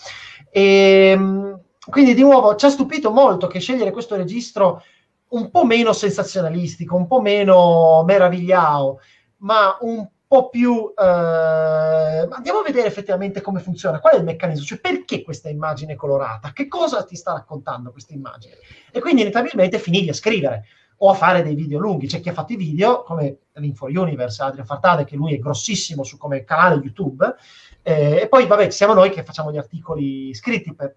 E, 0.50 1.10
ehm, 1.12 1.60
quindi 1.88 2.14
di 2.14 2.22
nuovo 2.22 2.56
ci 2.56 2.64
ha 2.64 2.70
stupito 2.70 3.12
molto 3.12 3.46
che 3.46 3.60
scegliere 3.60 3.92
questo 3.92 4.16
registro 4.16 4.82
un 5.28 5.50
po' 5.50 5.64
meno 5.64 5.92
sensazionalistico, 5.92 6.96
un 6.96 7.06
po' 7.06 7.20
meno 7.20 8.04
meravigliao, 8.04 9.00
ma 9.38 9.76
un 9.80 10.08
po' 10.26 10.48
più 10.48 10.92
eh, 10.96 11.04
andiamo 11.04 12.58
a 12.58 12.64
vedere 12.64 12.88
effettivamente 12.88 13.40
come 13.40 13.60
funziona, 13.60 14.00
qual 14.00 14.14
è 14.14 14.18
il 14.18 14.24
meccanismo, 14.24 14.64
cioè 14.64 14.80
perché 14.80 15.22
questa 15.22 15.48
immagine 15.48 15.94
colorata, 15.94 16.52
che 16.52 16.68
cosa 16.68 17.04
ti 17.04 17.16
sta 17.16 17.32
raccontando 17.32 17.92
questa 17.92 18.14
immagine? 18.14 18.56
E 18.90 19.00
quindi 19.00 19.20
inevitabilmente 19.20 19.78
finivi 19.78 20.08
a 20.08 20.14
scrivere 20.14 20.64
o 20.98 21.10
a 21.10 21.14
fare 21.14 21.42
dei 21.42 21.54
video 21.54 21.78
lunghi. 21.78 22.06
C'è 22.06 22.20
chi 22.20 22.30
ha 22.30 22.32
fatto 22.32 22.54
i 22.54 22.56
video, 22.56 23.02
come 23.02 23.38
l'Info 23.54 23.86
Universe, 23.86 24.42
Adrian 24.42 24.66
Fartade, 24.66 25.04
che 25.04 25.16
lui 25.16 25.34
è 25.34 25.38
grossissimo 25.38 26.02
su 26.02 26.16
come 26.16 26.44
canale 26.44 26.76
YouTube, 26.76 27.34
eh, 27.82 28.20
e 28.22 28.28
poi 28.28 28.46
vabbè, 28.46 28.70
siamo 28.70 28.94
noi 28.94 29.10
che 29.10 29.22
facciamo 29.22 29.52
gli 29.52 29.58
articoli 29.58 30.34
scritti 30.34 30.74
per 30.74 30.96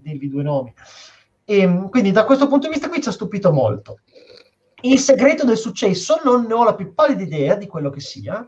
dirvi 0.00 0.28
due 0.28 0.42
nomi. 0.42 0.72
E, 1.52 1.88
quindi 1.90 2.12
da 2.12 2.24
questo 2.24 2.46
punto 2.46 2.66
di 2.66 2.72
vista 2.72 2.88
qui 2.88 3.02
ci 3.02 3.10
ha 3.10 3.12
stupito 3.12 3.52
molto. 3.52 3.98
Il 4.80 4.98
segreto 4.98 5.44
del 5.44 5.58
successo 5.58 6.20
non 6.24 6.46
ne 6.46 6.54
ho 6.54 6.64
la 6.64 6.74
più 6.74 6.94
pallida 6.94 7.22
idea 7.22 7.54
di 7.56 7.66
quello 7.66 7.90
che 7.90 8.00
sia, 8.00 8.46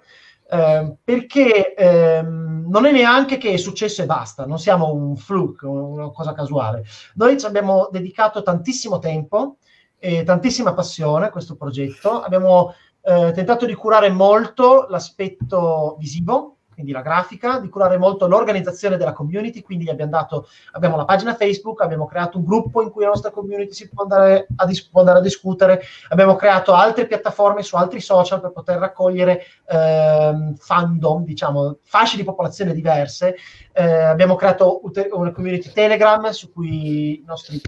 eh, 0.51 0.97
perché 1.05 1.75
ehm, 1.75 2.64
non 2.67 2.87
è 2.87 2.93
neanche 2.93 3.37
che 3.37 3.53
è 3.53 3.57
successo 3.59 4.01
e 4.01 4.07
basta, 4.07 4.47
non 4.47 4.59
siamo 4.59 4.90
un 4.93 5.17
fluke, 5.17 5.67
una 5.67 6.11
cosa 6.12 6.33
casuale. 6.33 6.85
Noi 7.17 7.38
ci 7.38 7.45
abbiamo 7.45 7.88
dedicato 7.93 8.43
tantissimo 8.43 8.99
tempo 8.99 9.59
e 9.99 10.25
tantissima 10.25 10.73
passione 10.73 11.27
a 11.27 11.31
questo 11.31 11.57
progetto, 11.57 12.23
abbiamo 12.23 12.75
eh, 13.03 13.33
tentato 13.33 13.67
di 13.67 13.75
curare 13.75 14.09
molto 14.09 14.87
l'aspetto 14.88 15.97
visivo, 15.99 16.54
quindi 16.74 16.92
la 16.92 17.00
grafica, 17.00 17.58
di 17.58 17.68
curare 17.68 17.96
molto 17.96 18.26
l'organizzazione 18.26 18.96
della 18.96 19.12
community, 19.12 19.62
quindi 19.62 19.88
abbiamo, 19.88 20.10
dato, 20.10 20.48
abbiamo 20.72 20.96
la 20.96 21.04
pagina 21.04 21.34
Facebook, 21.34 21.80
abbiamo 21.80 22.06
creato 22.06 22.37
un 22.37 22.44
gruppo 22.44 22.82
in 22.82 22.90
cui 22.90 23.02
la 23.02 23.08
nostra 23.08 23.30
community 23.30 23.72
si 23.72 23.88
può 23.88 24.02
andare 24.02 24.46
a, 24.56 24.66
dis- 24.66 24.88
può 24.88 25.00
andare 25.00 25.18
a 25.18 25.22
discutere, 25.22 25.80
abbiamo 26.08 26.37
creato 26.37 26.74
altre 26.74 27.06
piattaforme 27.06 27.62
su 27.62 27.76
altri 27.76 28.00
social 28.00 28.40
per 28.40 28.52
poter 28.52 28.78
raccogliere 28.78 29.42
ehm, 29.66 30.56
fandom, 30.56 31.24
diciamo, 31.24 31.78
fasce 31.82 32.16
di 32.16 32.24
popolazione 32.24 32.74
diverse, 32.74 33.37
eh, 33.72 33.82
abbiamo 33.82 34.34
creato 34.34 34.82
una 35.12 35.32
community 35.32 35.70
Telegram 35.72 36.28
su 36.30 36.52
cui 36.52 37.20
i 37.20 37.24
nostri 37.26 37.60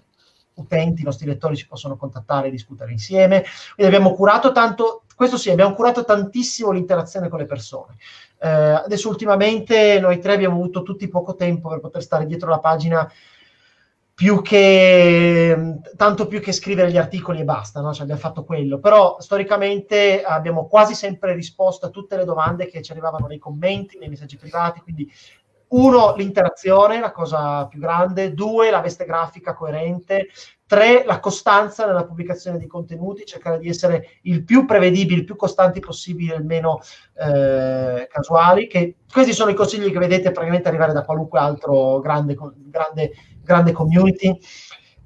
utenti, 0.56 1.02
i 1.02 1.04
nostri 1.04 1.26
lettori 1.26 1.56
ci 1.56 1.66
possono 1.66 1.96
contattare 1.96 2.48
e 2.48 2.50
discutere 2.50 2.92
insieme, 2.92 3.44
quindi 3.74 3.94
abbiamo 3.94 4.14
curato 4.14 4.52
tanto, 4.52 5.02
questo 5.16 5.38
sì, 5.38 5.50
abbiamo 5.50 5.74
curato 5.74 6.04
tantissimo 6.04 6.70
l'interazione 6.72 7.28
con 7.28 7.38
le 7.38 7.46
persone. 7.46 7.96
Eh, 8.38 8.48
adesso 8.48 9.08
ultimamente 9.08 9.98
noi 9.98 10.18
tre 10.20 10.34
abbiamo 10.34 10.56
avuto 10.56 10.82
tutti 10.82 11.08
poco 11.08 11.34
tempo 11.34 11.70
per 11.70 11.80
poter 11.80 12.02
stare 12.02 12.26
dietro 12.26 12.50
la 12.50 12.58
pagina 12.58 13.10
più 14.12 14.42
che 14.42 15.78
tanto 15.96 16.26
più 16.26 16.40
che 16.40 16.52
scrivere 16.52 16.90
gli 16.90 16.98
articoli 16.98 17.40
e 17.40 17.44
basta, 17.44 17.80
no? 17.80 17.92
cioè 17.92 18.02
abbiamo 18.02 18.20
fatto 18.20 18.44
quello, 18.44 18.78
però 18.78 19.16
storicamente 19.20 20.22
abbiamo 20.22 20.68
quasi 20.68 20.94
sempre 20.94 21.34
risposto 21.34 21.86
a 21.86 21.90
tutte 21.90 22.16
le 22.16 22.24
domande 22.24 22.66
che 22.66 22.82
ci 22.82 22.92
arrivavano 22.92 23.26
nei 23.26 23.38
commenti, 23.38 23.98
nei 23.98 24.08
messaggi 24.08 24.36
privati, 24.36 24.80
quindi 24.80 25.10
uno, 25.68 26.14
l'interazione, 26.14 27.00
la 27.00 27.12
cosa 27.12 27.66
più 27.66 27.80
grande, 27.80 28.34
due, 28.34 28.70
la 28.70 28.80
veste 28.80 29.04
grafica 29.04 29.54
coerente, 29.54 30.28
tre, 30.66 31.04
la 31.04 31.20
costanza 31.20 31.86
nella 31.86 32.04
pubblicazione 32.04 32.58
di 32.58 32.66
contenuti, 32.66 33.24
cercare 33.24 33.58
di 33.58 33.68
essere 33.68 34.18
il 34.22 34.44
più 34.44 34.64
prevedibili, 34.64 35.20
il 35.20 35.24
più 35.24 35.36
costanti 35.36 35.80
possibile, 35.80 36.36
il 36.36 36.44
meno 36.44 36.80
eh, 37.14 38.08
casuali. 38.10 38.66
Che, 38.66 38.96
questi 39.10 39.32
sono 39.32 39.50
i 39.50 39.54
consigli 39.54 39.90
che 39.90 39.98
vedete 39.98 40.32
praticamente 40.32 40.68
arrivare 40.68 40.92
da 40.92 41.04
qualunque 41.04 41.38
altro 41.38 42.00
grande, 42.00 42.36
grande, 42.56 43.12
grande 43.42 43.72
community. 43.72 44.38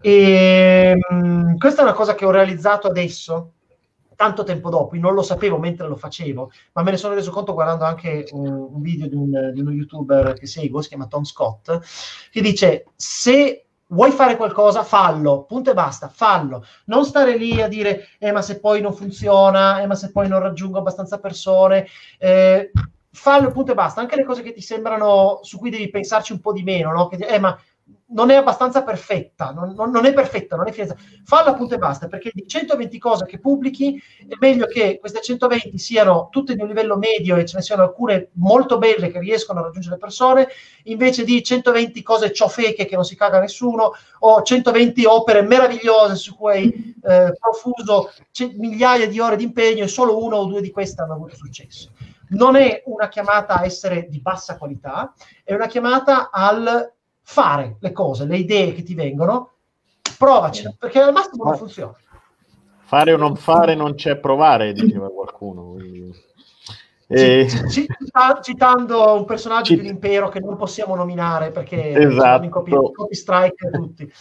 E, 0.00 0.96
mh, 0.96 1.14
mm, 1.14 1.56
questa 1.56 1.82
è 1.82 1.84
una 1.84 1.92
cosa 1.92 2.14
che 2.14 2.24
ho 2.24 2.30
realizzato 2.30 2.86
adesso, 2.86 3.52
tanto 4.20 4.42
tempo 4.42 4.68
dopo, 4.68 4.94
non 4.96 5.14
lo 5.14 5.22
sapevo 5.22 5.56
mentre 5.56 5.88
lo 5.88 5.96
facevo, 5.96 6.50
ma 6.74 6.82
me 6.82 6.90
ne 6.90 6.98
sono 6.98 7.14
reso 7.14 7.30
conto 7.30 7.54
guardando 7.54 7.84
anche 7.84 8.28
un, 8.32 8.48
un 8.48 8.82
video 8.82 9.08
di, 9.08 9.14
un, 9.14 9.50
di 9.54 9.60
uno 9.60 9.70
youtuber 9.70 10.34
che 10.34 10.46
seguo, 10.46 10.82
si 10.82 10.88
chiama 10.88 11.06
Tom 11.06 11.24
Scott, 11.24 11.80
che 12.30 12.42
dice 12.42 12.84
se 12.96 13.64
vuoi 13.86 14.10
fare 14.10 14.36
qualcosa, 14.36 14.82
fallo, 14.82 15.44
punto 15.44 15.70
e 15.70 15.74
basta, 15.74 16.08
fallo. 16.08 16.66
Non 16.84 17.06
stare 17.06 17.38
lì 17.38 17.62
a 17.62 17.66
dire, 17.66 18.08
eh, 18.18 18.30
ma 18.30 18.42
se 18.42 18.60
poi 18.60 18.82
non 18.82 18.92
funziona, 18.92 19.80
eh, 19.80 19.86
ma 19.86 19.94
se 19.94 20.12
poi 20.12 20.28
non 20.28 20.40
raggiungo 20.40 20.76
abbastanza 20.76 21.18
persone. 21.18 21.86
Eh, 22.18 22.72
fallo, 23.10 23.50
punto 23.50 23.72
e 23.72 23.74
basta. 23.74 24.02
Anche 24.02 24.16
le 24.16 24.24
cose 24.24 24.42
che 24.42 24.52
ti 24.52 24.60
sembrano, 24.60 25.38
su 25.42 25.58
cui 25.58 25.70
devi 25.70 25.88
pensarci 25.88 26.32
un 26.32 26.40
po' 26.40 26.52
di 26.52 26.62
meno, 26.62 26.92
no? 26.92 27.08
Che, 27.08 27.16
eh, 27.16 27.38
ma 27.38 27.58
non 28.12 28.30
è 28.30 28.34
abbastanza 28.34 28.82
perfetta, 28.82 29.52
non, 29.52 29.74
non, 29.74 30.04
è 30.04 30.12
perfetta, 30.12 30.56
non 30.56 30.66
è 30.66 30.72
finita. 30.72 30.96
Falla 31.24 31.50
appunto 31.50 31.74
e 31.74 31.78
basta, 31.78 32.08
perché 32.08 32.30
di 32.32 32.46
120 32.46 32.98
cose 32.98 33.24
che 33.24 33.38
pubblichi 33.38 34.00
è 34.28 34.34
meglio 34.40 34.66
che 34.66 34.98
queste 34.98 35.20
120 35.20 35.78
siano 35.78 36.28
tutte 36.30 36.54
di 36.54 36.60
un 36.60 36.68
livello 36.68 36.96
medio 36.96 37.36
e 37.36 37.44
ce 37.44 37.56
ne 37.56 37.62
siano 37.62 37.82
alcune 37.82 38.30
molto 38.34 38.78
belle 38.78 39.10
che 39.10 39.20
riescono 39.20 39.60
a 39.60 39.62
raggiungere 39.62 39.94
le 39.94 40.00
persone, 40.00 40.48
invece 40.84 41.24
di 41.24 41.42
120 41.42 42.02
cose 42.02 42.32
ciofeche 42.32 42.84
che 42.84 42.94
non 42.96 43.04
si 43.04 43.14
caga 43.14 43.38
nessuno 43.38 43.92
o 44.20 44.42
120 44.42 45.04
opere 45.04 45.42
meravigliose 45.42 46.16
su 46.16 46.36
cui 46.36 46.50
hai 46.52 46.94
eh, 47.02 47.32
profuso 47.38 48.10
c- 48.32 48.54
migliaia 48.56 49.06
di 49.06 49.20
ore 49.20 49.36
di 49.36 49.44
impegno 49.44 49.84
e 49.84 49.88
solo 49.88 50.22
una 50.24 50.36
o 50.36 50.46
due 50.46 50.60
di 50.60 50.70
queste 50.70 51.02
hanno 51.02 51.14
avuto 51.14 51.36
successo. 51.36 51.90
Non 52.30 52.56
è 52.56 52.82
una 52.86 53.08
chiamata 53.08 53.54
a 53.54 53.64
essere 53.64 54.06
di 54.08 54.20
bassa 54.20 54.56
qualità, 54.56 55.12
è 55.42 55.52
una 55.52 55.66
chiamata 55.66 56.30
al 56.30 56.92
fare 57.30 57.76
le 57.78 57.92
cose, 57.92 58.24
le 58.24 58.38
idee 58.38 58.72
che 58.72 58.82
ti 58.82 58.92
vengono, 58.92 59.52
provaci, 60.18 60.74
perché 60.76 60.98
al 60.98 61.12
massimo 61.12 61.44
non 61.44 61.56
funziona. 61.56 61.96
Fare 62.80 63.12
o 63.12 63.16
non 63.16 63.36
fare 63.36 63.76
non 63.76 63.94
c'è 63.94 64.16
provare, 64.16 64.72
diceva 64.72 65.08
qualcuno. 65.08 65.74
Quindi... 65.74 66.12
E... 67.06 67.46
citando 68.42 69.14
un 69.14 69.24
personaggio 69.26 69.74
Cit- 69.74 69.80
dell'impero 69.80 70.28
che 70.28 70.40
non 70.40 70.56
possiamo 70.56 70.96
nominare 70.96 71.52
perché 71.52 71.92
esatto. 71.92 72.44
in 72.44 72.50
copy, 72.50 72.72
copy 72.72 73.14
strike 73.14 73.70
tutti. 73.70 74.12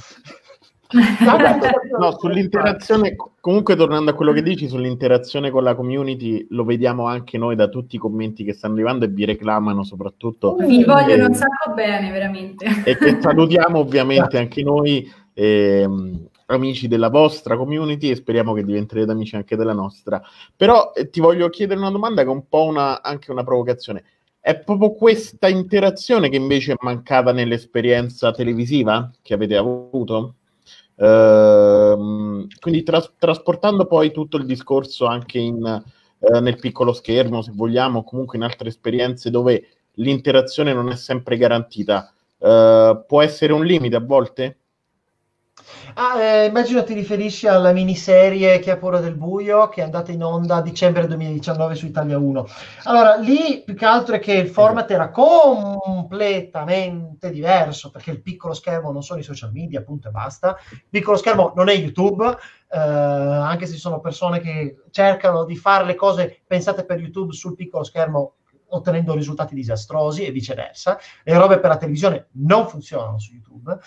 no, 1.99 2.17
sull'interazione, 2.17 3.15
comunque 3.39 3.75
tornando 3.75 4.10
a 4.10 4.13
quello 4.15 4.32
che 4.32 4.41
dici 4.41 4.67
sull'interazione 4.67 5.52
con 5.52 5.63
la 5.63 5.75
community, 5.75 6.47
lo 6.49 6.63
vediamo 6.63 7.06
anche 7.06 7.38
noi 7.38 7.56
da 7.56 7.67
tutti 7.67 7.97
i 7.97 7.99
commenti 7.99 8.43
che 8.43 8.54
stanno 8.54 8.73
arrivando 8.73 9.06
e 9.06 9.10
vi 9.10 9.23
reclamano 9.25 9.84
soprattutto. 9.84 10.56
Vi 10.56 10.84
vogliono 10.84 11.28
un 11.28 11.36
sacco 11.36 11.73
bene, 11.75 12.10
veramente. 12.10 12.65
E 12.86 12.97
che 12.97 13.17
salutiamo 13.21 13.78
ovviamente 13.78 14.39
anche 14.39 14.63
noi, 14.63 15.08
ehm, 15.34 16.28
amici 16.47 16.88
della 16.88 17.10
vostra 17.10 17.56
community 17.56 18.10
e 18.10 18.15
speriamo 18.15 18.54
che 18.54 18.63
diventerete 18.63 19.12
amici 19.12 19.36
anche 19.36 19.56
della 19.56 19.73
nostra. 19.73 20.19
Però 20.56 20.91
eh, 20.95 21.12
ti 21.12 21.19
voglio 21.19 21.49
chiedere 21.49 21.80
una 21.80 21.91
domanda 21.91 22.23
che 22.23 22.30
è 22.30 22.32
un 22.32 22.47
po' 22.47 22.65
una, 22.65 23.04
anche 23.04 23.30
una 23.30 23.43
provocazione. 23.43 24.04
È 24.39 24.58
proprio 24.58 24.93
questa 24.93 25.49
interazione 25.49 26.30
che 26.30 26.38
invece 26.38 26.71
è 26.71 26.78
mancata 26.80 27.32
nell'esperienza 27.32 28.32
televisiva 28.32 29.12
che 29.21 29.36
avete 29.36 29.56
avuto? 29.56 30.34
Ehm, 31.01 32.47
quindi 32.59 32.83
tras- 32.83 33.13
trasportando 33.17 33.85
poi 33.85 34.12
tutto 34.12 34.38
il 34.38 34.45
discorso 34.45 35.05
anche 35.05 35.39
in, 35.39 35.65
eh, 36.19 36.39
nel 36.41 36.59
piccolo 36.59 36.91
schermo, 36.93 37.41
se 37.41 37.51
vogliamo, 37.53 38.03
comunque 38.03 38.38
in 38.38 38.43
altre 38.43 38.67
esperienze 38.69 39.29
dove 39.29 39.65
l'interazione 39.93 40.73
non 40.73 40.89
è 40.89 40.95
sempre 40.95 41.38
garantita, 41.38 42.12
uh, 42.39 43.03
può 43.05 43.21
essere 43.21 43.53
un 43.53 43.65
limite 43.65 43.95
a 43.95 43.99
volte? 44.01 44.57
Ah, 45.95 46.21
eh, 46.21 46.45
immagino 46.45 46.84
ti 46.84 46.93
riferisci 46.93 47.47
alla 47.47 47.71
miniserie 47.71 48.60
Chi 48.60 48.69
ha 48.69 48.77
paura 48.77 48.99
del 48.99 49.15
buio 49.15 49.69
che 49.69 49.82
è 49.82 49.84
andata 49.84 50.12
in 50.12 50.23
onda 50.23 50.58
a 50.58 50.62
dicembre 50.62 51.08
2019 51.08 51.75
su 51.75 51.86
Italia 51.86 52.17
1. 52.17 52.47
Allora, 52.84 53.15
lì 53.15 53.63
più 53.65 53.75
che 53.75 53.86
altro 53.86 54.15
è 54.15 54.19
che 54.19 54.34
il 54.34 54.49
format 54.49 54.89
era 54.91 55.10
completamente 55.10 57.32
diverso 57.32 57.91
perché 57.91 58.12
il 58.12 58.21
piccolo 58.21 58.53
schermo 58.53 58.91
non 58.91 59.03
sono 59.03 59.19
i 59.19 59.23
social 59.23 59.51
media, 59.51 59.82
punto 59.82 60.08
e 60.08 60.12
basta. 60.12 60.58
Il 60.71 60.86
piccolo 60.89 61.17
schermo 61.17 61.53
non 61.55 61.69
è 61.69 61.73
YouTube, 61.73 62.38
eh, 62.71 62.77
anche 62.77 63.65
se 63.65 63.73
ci 63.73 63.79
sono 63.79 63.99
persone 63.99 64.39
che 64.39 64.84
cercano 64.91 65.43
di 65.43 65.55
fare 65.55 65.86
le 65.86 65.95
cose 65.95 66.41
pensate 66.45 66.86
per 66.86 66.99
YouTube 66.99 67.34
sul 67.34 67.55
piccolo 67.55 67.84
schermo 67.84 68.34
ottenendo 68.69 69.13
risultati 69.13 69.55
disastrosi 69.55 70.25
e 70.25 70.32
viceversa. 70.32 70.97
Le 71.23 71.38
robe 71.38 71.60
per 71.60 71.69
la 71.69 71.77
televisione 71.77 72.27
non 72.34 72.67
funzionano 72.67 73.19
su 73.19 73.34
YouTube. 73.34 73.77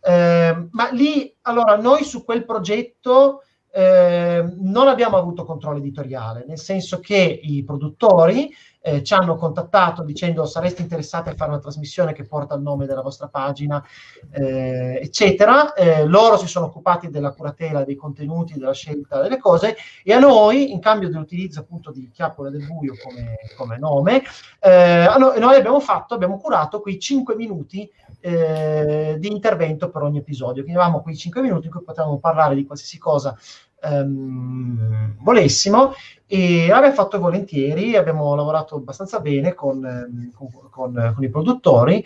Eh, 0.00 0.68
ma 0.70 0.90
lì, 0.90 1.34
allora, 1.42 1.76
noi 1.76 2.04
su 2.04 2.24
quel 2.24 2.44
progetto 2.44 3.42
eh, 3.72 4.44
non 4.58 4.88
abbiamo 4.88 5.16
avuto 5.16 5.44
controllo 5.44 5.78
editoriale, 5.78 6.44
nel 6.46 6.58
senso 6.58 7.00
che 7.00 7.40
i 7.42 7.64
produttori 7.64 8.50
eh, 8.82 9.02
ci 9.02 9.14
hanno 9.14 9.36
contattato 9.36 10.02
dicendo 10.02 10.44
sareste 10.44 10.82
interessati 10.82 11.30
a 11.30 11.34
fare 11.34 11.50
una 11.50 11.60
trasmissione 11.60 12.12
che 12.12 12.24
porta 12.24 12.56
il 12.56 12.62
nome 12.62 12.84
della 12.86 13.00
vostra 13.00 13.28
pagina, 13.28 13.82
eh, 14.30 14.98
eccetera. 15.00 15.72
Eh, 15.72 16.04
loro 16.04 16.36
si 16.36 16.48
sono 16.48 16.66
occupati 16.66 17.08
della 17.08 17.32
curatela 17.32 17.84
dei 17.84 17.94
contenuti, 17.94 18.58
della 18.58 18.74
scelta 18.74 19.22
delle 19.22 19.38
cose 19.38 19.76
e 20.02 20.12
a 20.12 20.18
noi, 20.18 20.72
in 20.72 20.80
cambio 20.80 21.08
dell'utilizzo 21.08 21.60
appunto 21.60 21.92
di 21.92 22.10
Chiappola 22.12 22.50
del 22.50 22.66
Buio 22.66 22.94
come, 23.02 23.36
come 23.56 23.78
nome, 23.78 24.22
eh, 24.58 25.06
noi 25.16 25.56
abbiamo 25.56 25.80
fatto, 25.80 26.14
abbiamo 26.14 26.38
curato 26.38 26.80
quei 26.80 26.98
5 26.98 27.36
minuti 27.36 27.88
eh, 28.20 29.16
di 29.18 29.28
intervento 29.28 29.90
per 29.90 30.02
ogni 30.02 30.18
episodio. 30.18 30.62
Quindi 30.62 30.80
avevamo 30.80 31.02
quei 31.02 31.16
5 31.16 31.40
minuti 31.40 31.66
in 31.66 31.72
cui 31.72 31.82
potevamo 31.82 32.18
parlare 32.18 32.54
di 32.56 32.66
qualsiasi 32.66 32.98
cosa 32.98 33.36
ehm, 33.82 35.16
volessimo 35.20 35.94
e 36.26 36.66
l'abbiamo 36.68 36.94
fatto 36.94 37.18
volentieri, 37.18 37.96
abbiamo 37.96 38.34
lavorato 38.34 38.76
abbastanza 38.76 39.20
bene 39.20 39.54
con, 39.54 39.84
ehm, 39.84 40.32
con, 40.32 40.48
con, 40.70 41.12
con 41.14 41.24
i 41.24 41.28
produttori 41.28 42.04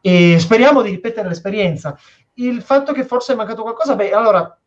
e 0.00 0.36
speriamo 0.38 0.82
di 0.82 0.90
ripetere 0.90 1.28
l'esperienza. 1.28 1.96
Il 2.34 2.62
fatto 2.62 2.92
che 2.92 3.04
forse 3.04 3.32
è 3.32 3.36
mancato 3.36 3.62
qualcosa, 3.62 3.94
beh, 3.94 4.12
allora 4.12 4.58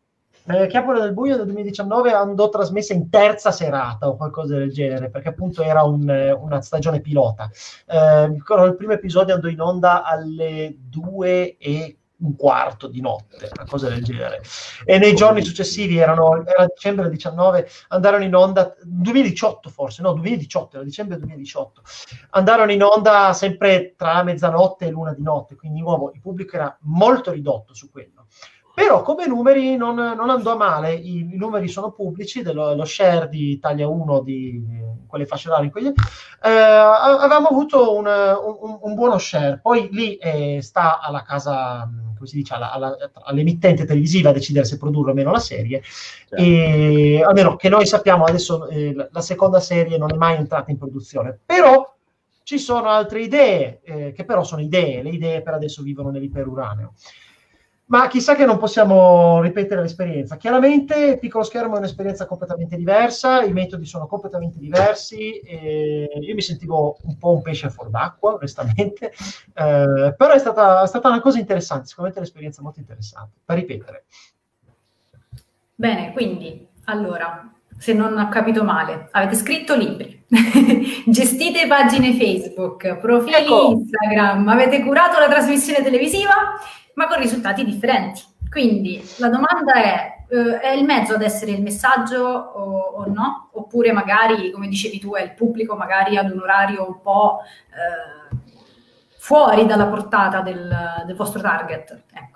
eh, 0.44 0.66
Chiappole 0.66 1.00
del 1.00 1.12
Buio 1.12 1.36
del 1.36 1.44
2019 1.44 2.12
andò 2.12 2.48
trasmessa 2.48 2.92
in 2.92 3.08
terza 3.08 3.52
serata 3.52 4.08
o 4.08 4.16
qualcosa 4.16 4.56
del 4.56 4.72
genere, 4.72 5.08
perché 5.08 5.28
appunto 5.28 5.62
era 5.62 5.82
un, 5.84 6.02
una 6.40 6.60
stagione 6.60 7.00
pilota. 7.00 7.48
Eh, 7.86 8.24
il 8.24 8.74
primo 8.76 8.92
episodio 8.92 9.34
andò 9.34 9.48
in 9.48 9.60
onda 9.60 10.02
alle 10.02 10.74
2 10.76 11.56
e 11.58 11.96
un 12.22 12.36
quarto 12.36 12.86
di 12.86 13.00
notte, 13.00 13.50
una 13.54 13.68
cosa 13.68 13.88
del 13.88 14.02
genere. 14.02 14.42
E 14.84 14.98
nei 14.98 15.14
giorni 15.14 15.42
successivi, 15.42 15.98
erano, 15.98 16.44
era 16.46 16.66
dicembre 16.66 17.08
19, 17.10 17.68
andarono 17.88 18.24
in 18.24 18.34
onda, 18.34 18.74
2018 18.82 19.68
forse, 19.68 20.02
no, 20.02 20.12
2018, 20.12 20.76
era 20.76 20.84
dicembre 20.84 21.18
2018, 21.18 21.82
andarono 22.30 22.72
in 22.72 22.82
onda 22.82 23.32
sempre 23.32 23.94
tra 23.96 24.22
mezzanotte 24.22 24.86
e 24.86 24.90
l'una 24.90 25.12
di 25.12 25.22
notte, 25.22 25.56
quindi 25.56 25.78
di 25.78 25.82
nuovo 25.82 26.12
il 26.14 26.20
pubblico 26.20 26.56
era 26.56 26.76
molto 26.82 27.32
ridotto 27.32 27.74
su 27.74 27.90
quello. 27.90 28.26
Però 28.74 29.02
come 29.02 29.26
numeri 29.26 29.76
non, 29.76 29.96
non 29.96 30.30
andò 30.30 30.56
male, 30.56 30.94
I, 30.94 31.18
I, 31.18 31.36
numeri 31.36 31.68
sono 31.68 31.92
pubblici, 31.92 32.42
dello, 32.42 32.74
lo 32.74 32.86
share 32.86 33.28
di 33.28 33.50
Italia 33.50 33.86
1 33.86 34.20
di 34.20 34.64
quelle 35.12 35.26
fasce 35.26 35.50
orarie, 35.50 35.70
quegli, 35.70 35.88
eh, 35.88 36.48
avevamo 36.48 37.48
avuto 37.48 37.94
un, 37.94 38.06
un, 38.06 38.78
un, 38.80 38.94
buono 38.94 39.18
share, 39.18 39.58
poi 39.60 39.90
lì 39.92 40.16
eh, 40.16 40.60
sta 40.62 41.00
alla 41.00 41.20
casa, 41.20 41.86
come 42.14 42.26
si 42.26 42.36
dice, 42.36 42.54
alla, 42.54 42.72
alla, 42.72 42.96
all'emittente 43.24 43.84
televisiva 43.84 44.30
a 44.30 44.32
decidere 44.32 44.64
se 44.64 44.78
produrre 44.78 45.10
o 45.10 45.14
meno 45.14 45.30
la 45.30 45.38
serie, 45.38 45.82
certo. 45.82 46.42
e 46.42 47.22
almeno 47.22 47.56
che 47.56 47.68
noi 47.68 47.84
sappiamo 47.84 48.24
adesso 48.24 48.66
eh, 48.68 48.94
la 49.10 49.20
seconda 49.20 49.60
serie 49.60 49.98
non 49.98 50.10
è 50.10 50.16
mai 50.16 50.36
entrata 50.36 50.70
in 50.70 50.78
produzione, 50.78 51.38
però 51.44 51.94
ci 52.42 52.58
sono 52.58 52.88
altre 52.88 53.20
idee, 53.20 53.80
eh, 53.84 54.12
che 54.12 54.24
però 54.24 54.44
sono 54.44 54.62
idee, 54.62 55.02
le 55.02 55.10
idee 55.10 55.42
per 55.42 55.52
adesso 55.52 55.82
vivono 55.82 56.08
nell'iperuraneo 56.08 56.94
ma 57.92 58.08
chissà 58.08 58.34
che 58.34 58.46
non 58.46 58.56
possiamo 58.56 59.42
ripetere 59.42 59.82
l'esperienza. 59.82 60.38
Chiaramente 60.38 61.18
piccolo 61.18 61.44
schermo 61.44 61.74
è 61.74 61.78
un'esperienza 61.78 62.24
completamente 62.24 62.74
diversa, 62.74 63.42
i 63.42 63.52
metodi 63.52 63.84
sono 63.84 64.06
completamente 64.06 64.58
diversi, 64.58 65.42
io 65.42 66.34
mi 66.34 66.40
sentivo 66.40 66.96
un 67.02 67.18
po' 67.18 67.34
un 67.34 67.42
pesce 67.42 67.68
fuori 67.68 67.90
d'acqua, 67.90 68.32
onestamente, 68.32 69.12
eh, 69.54 70.14
però 70.16 70.32
è 70.32 70.38
stata, 70.38 70.82
è 70.82 70.86
stata, 70.86 71.08
una 71.10 71.20
cosa 71.20 71.38
interessante, 71.38 71.86
sicuramente 71.86 72.18
un'esperienza 72.20 72.62
molto 72.62 72.80
interessante, 72.80 73.40
da 73.44 73.52
ripetere. 73.52 74.04
Bene, 75.74 76.12
quindi, 76.14 76.66
allora, 76.84 77.52
se 77.82 77.94
non 77.94 78.16
ho 78.16 78.28
capito 78.28 78.62
male, 78.62 79.08
avete 79.10 79.34
scritto 79.34 79.74
libri, 79.74 80.24
gestite 81.04 81.66
pagine 81.66 82.14
Facebook, 82.14 82.98
profili 82.98 83.34
ecco. 83.34 83.72
Instagram, 83.72 84.46
avete 84.46 84.82
curato 84.82 85.18
la 85.18 85.26
trasmissione 85.26 85.82
televisiva 85.82 86.60
ma 86.94 87.08
con 87.08 87.18
risultati 87.18 87.64
differenti. 87.64 88.22
Quindi 88.48 89.02
la 89.16 89.28
domanda 89.28 89.72
è, 89.74 90.24
eh, 90.28 90.60
è 90.60 90.70
il 90.70 90.84
mezzo 90.84 91.14
ad 91.14 91.22
essere 91.22 91.50
il 91.50 91.62
messaggio 91.62 92.22
o, 92.22 92.78
o, 92.98 93.04
no? 93.08 93.48
Oppure 93.54 93.90
magari, 93.90 94.52
come 94.52 94.68
dicevi 94.68 95.00
tu, 95.00 95.14
è 95.14 95.22
il 95.22 95.32
pubblico 95.32 95.74
magari 95.74 96.16
ad 96.16 96.30
un 96.30 96.38
orario 96.38 96.86
un 96.86 97.00
po' 97.00 97.40
eh, 97.40 98.36
fuori 99.18 99.66
dalla 99.66 99.86
portata 99.86 100.40
del, 100.40 101.02
del 101.04 101.16
vostro 101.16 101.40
target? 101.40 102.02
Ecco. 102.12 102.31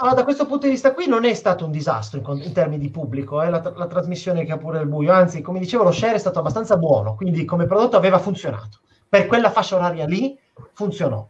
No, 0.00 0.12
da 0.12 0.24
questo 0.24 0.46
punto 0.46 0.66
di 0.66 0.72
vista 0.72 0.92
qui 0.92 1.06
non 1.06 1.24
è 1.24 1.34
stato 1.34 1.64
un 1.64 1.70
disastro 1.70 2.20
in, 2.32 2.42
in 2.42 2.52
termini 2.52 2.80
di 2.80 2.90
pubblico, 2.90 3.42
eh, 3.42 3.50
la, 3.50 3.62
la, 3.76 3.86
trasmissione 3.86 4.44
che 4.44 4.52
ha 4.52 4.58
pure 4.58 4.80
il 4.80 4.88
buio, 4.88 5.12
anzi, 5.12 5.40
come 5.40 5.60
dicevo, 5.60 5.84
lo 5.84 5.92
share 5.92 6.14
è 6.14 6.18
stato 6.18 6.40
abbastanza 6.40 6.76
buono, 6.76 7.14
quindi 7.14 7.44
come 7.44 7.66
prodotto 7.66 7.96
aveva 7.96 8.18
funzionato. 8.18 8.80
Per 9.08 9.26
quella 9.26 9.50
fascia 9.50 9.76
oraria 9.76 10.06
lì 10.06 10.36
funzionò. 10.72 11.28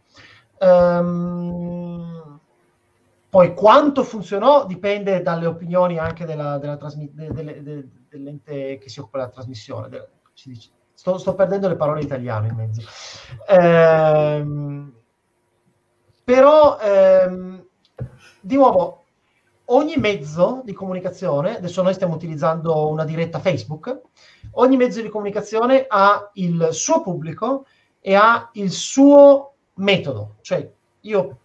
Um, 0.59 2.39
poi 3.29 3.53
quanto 3.53 4.03
funzionò 4.03 4.65
dipende 4.65 5.21
dalle 5.21 5.45
opinioni 5.45 5.97
anche 5.99 6.25
della, 6.25 6.57
della 6.57 6.77
trasmi- 6.77 7.11
de, 7.13 7.31
de, 7.31 7.61
de, 7.61 7.89
dell'ente 8.09 8.77
che 8.77 8.89
si 8.89 8.99
occupa 8.99 9.19
della 9.19 9.31
trasmissione. 9.31 10.07
Sto, 10.93 11.17
sto, 11.17 11.35
perdendo 11.35 11.67
le 11.67 11.75
parole 11.75 12.01
italiane 12.01 12.47
in 12.47 12.55
mezzo. 12.55 12.81
Ehm, 13.47 14.93
però, 16.23 16.79
ehm, 16.79 17.64
di 18.45 18.55
nuovo, 18.55 19.05
ogni 19.65 19.95
mezzo 19.97 20.61
di 20.63 20.71
comunicazione, 20.71 21.57
adesso 21.57 21.81
noi 21.81 21.95
stiamo 21.95 22.13
utilizzando 22.13 22.89
una 22.89 23.03
diretta 23.03 23.39
Facebook, 23.39 24.01
ogni 24.51 24.77
mezzo 24.77 25.01
di 25.01 25.09
comunicazione 25.09 25.85
ha 25.87 26.29
il 26.33 26.67
suo 26.69 27.01
pubblico 27.01 27.65
e 27.99 28.13
ha 28.13 28.51
il 28.53 28.69
suo 28.69 29.53
metodo. 29.75 30.35
Cioè, 30.41 30.71
io 31.01 31.37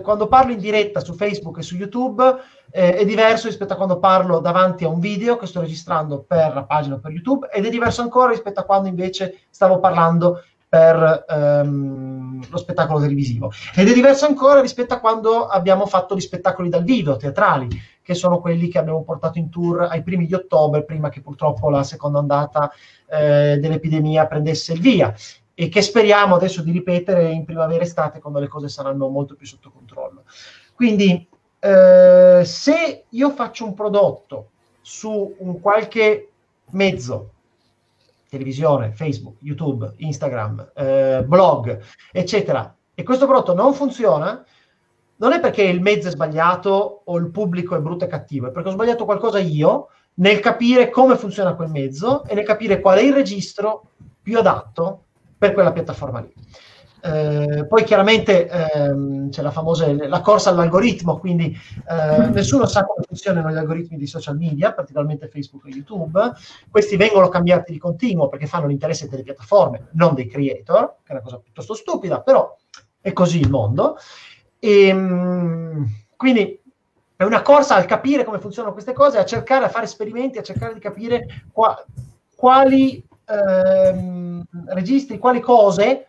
quando 0.00 0.26
parlo 0.26 0.52
in 0.52 0.58
diretta 0.58 1.00
su 1.00 1.12
Facebook 1.12 1.58
e 1.58 1.62
su 1.62 1.76
YouTube 1.76 2.34
eh, 2.70 2.94
è 2.94 3.04
diverso 3.04 3.48
rispetto 3.48 3.74
a 3.74 3.76
quando 3.76 3.98
parlo 3.98 4.38
davanti 4.38 4.84
a 4.84 4.88
un 4.88 5.00
video 5.00 5.36
che 5.36 5.44
sto 5.44 5.60
registrando 5.60 6.24
per 6.26 6.54
la 6.54 6.64
pagina 6.64 6.98
per 6.98 7.10
YouTube 7.10 7.48
ed 7.52 7.66
è 7.66 7.68
diverso 7.68 8.00
ancora 8.00 8.30
rispetto 8.30 8.60
a 8.60 8.64
quando 8.64 8.88
invece 8.88 9.40
stavo 9.50 9.78
parlando 9.80 10.44
per 10.66 11.26
ehm, 11.28 12.19
lo 12.48 12.56
spettacolo 12.58 13.00
televisivo. 13.00 13.52
Ed 13.74 13.88
è 13.88 13.92
diverso 13.92 14.26
ancora 14.26 14.60
rispetto 14.60 14.94
a 14.94 15.00
quando 15.00 15.46
abbiamo 15.46 15.86
fatto 15.86 16.14
gli 16.14 16.20
spettacoli 16.20 16.68
dal 16.68 16.84
vivo, 16.84 17.16
teatrali, 17.16 17.68
che 18.02 18.14
sono 18.14 18.40
quelli 18.40 18.68
che 18.68 18.78
abbiamo 18.78 19.02
portato 19.02 19.38
in 19.38 19.50
tour 19.50 19.82
ai 19.82 20.02
primi 20.02 20.26
di 20.26 20.34
ottobre, 20.34 20.84
prima 20.84 21.08
che 21.08 21.20
purtroppo 21.20 21.70
la 21.70 21.82
seconda 21.82 22.18
ondata 22.18 22.70
eh, 23.08 23.58
dell'epidemia 23.60 24.26
prendesse 24.26 24.72
il 24.72 24.80
via 24.80 25.14
e 25.54 25.68
che 25.68 25.82
speriamo 25.82 26.34
adesso 26.36 26.62
di 26.62 26.72
ripetere 26.72 27.30
in 27.30 27.44
primavera-estate 27.44 28.18
quando 28.18 28.38
le 28.38 28.48
cose 28.48 28.68
saranno 28.68 29.08
molto 29.08 29.34
più 29.34 29.46
sotto 29.46 29.70
controllo. 29.70 30.24
Quindi 30.74 31.28
eh, 31.58 32.42
se 32.44 33.04
io 33.06 33.30
faccio 33.30 33.66
un 33.66 33.74
prodotto 33.74 34.50
su 34.80 35.34
un 35.38 35.60
qualche 35.60 36.30
mezzo, 36.70 37.32
televisione, 38.30 38.92
Facebook, 38.92 39.36
YouTube, 39.42 39.92
Instagram, 39.96 40.70
eh, 40.74 41.24
blog, 41.26 41.78
eccetera, 42.12 42.74
e 42.94 43.02
questo 43.02 43.26
prodotto 43.26 43.52
non 43.52 43.74
funziona, 43.74 44.42
non 45.16 45.32
è 45.32 45.40
perché 45.40 45.62
il 45.62 45.82
mezzo 45.82 46.08
è 46.08 46.12
sbagliato 46.12 47.02
o 47.04 47.18
il 47.18 47.30
pubblico 47.30 47.76
è 47.76 47.80
brutto 47.80 48.04
e 48.04 48.08
cattivo, 48.08 48.46
è 48.46 48.52
perché 48.52 48.68
ho 48.68 48.72
sbagliato 48.72 49.04
qualcosa 49.04 49.38
io 49.38 49.88
nel 50.14 50.40
capire 50.40 50.90
come 50.90 51.16
funziona 51.16 51.54
quel 51.54 51.70
mezzo 51.70 52.24
e 52.24 52.34
nel 52.34 52.44
capire 52.44 52.80
qual 52.80 52.98
è 52.98 53.02
il 53.02 53.12
registro 53.12 53.90
più 54.22 54.38
adatto 54.38 55.04
per 55.36 55.52
quella 55.52 55.72
piattaforma 55.72 56.20
lì. 56.20 56.32
Eh, 57.02 57.66
poi 57.66 57.84
chiaramente 57.84 58.48
ehm, 58.48 59.30
c'è 59.30 59.42
la 59.42 59.50
famosa 59.50 59.86
la 60.06 60.20
corsa 60.20 60.50
all'algoritmo, 60.50 61.18
quindi 61.18 61.56
eh, 61.88 62.26
nessuno 62.28 62.66
sa 62.66 62.84
come 62.84 63.04
funzionano 63.06 63.50
gli 63.50 63.56
algoritmi 63.56 63.96
di 63.96 64.06
social 64.06 64.36
media, 64.36 64.72
particolarmente 64.72 65.28
Facebook 65.28 65.66
e 65.66 65.70
YouTube. 65.70 66.32
Questi 66.70 66.96
vengono 66.96 67.28
cambiati 67.28 67.72
di 67.72 67.78
continuo 67.78 68.28
perché 68.28 68.46
fanno 68.46 68.66
l'interesse 68.66 69.08
delle 69.08 69.22
piattaforme, 69.22 69.88
non 69.92 70.14
dei 70.14 70.26
creator, 70.26 70.96
che 71.02 71.12
è 71.12 71.12
una 71.12 71.22
cosa 71.22 71.38
piuttosto 71.38 71.74
stupida, 71.74 72.20
però 72.20 72.54
è 73.00 73.12
così 73.12 73.40
il 73.40 73.50
mondo. 73.50 73.96
E, 74.58 74.86
ehm, 74.88 75.86
quindi 76.16 76.60
è 77.16 77.24
una 77.24 77.42
corsa 77.42 77.76
al 77.76 77.86
capire 77.86 78.24
come 78.24 78.40
funzionano 78.40 78.72
queste 78.74 78.92
cose, 78.92 79.18
a 79.18 79.24
cercare, 79.24 79.64
a 79.64 79.70
fare 79.70 79.84
esperimenti, 79.84 80.38
a 80.38 80.42
cercare 80.42 80.74
di 80.74 80.80
capire 80.80 81.44
qua, 81.52 81.82
quali 82.34 83.02
ehm, 83.26 84.42
registri, 84.66 85.18
quali 85.18 85.40
cose 85.40 86.06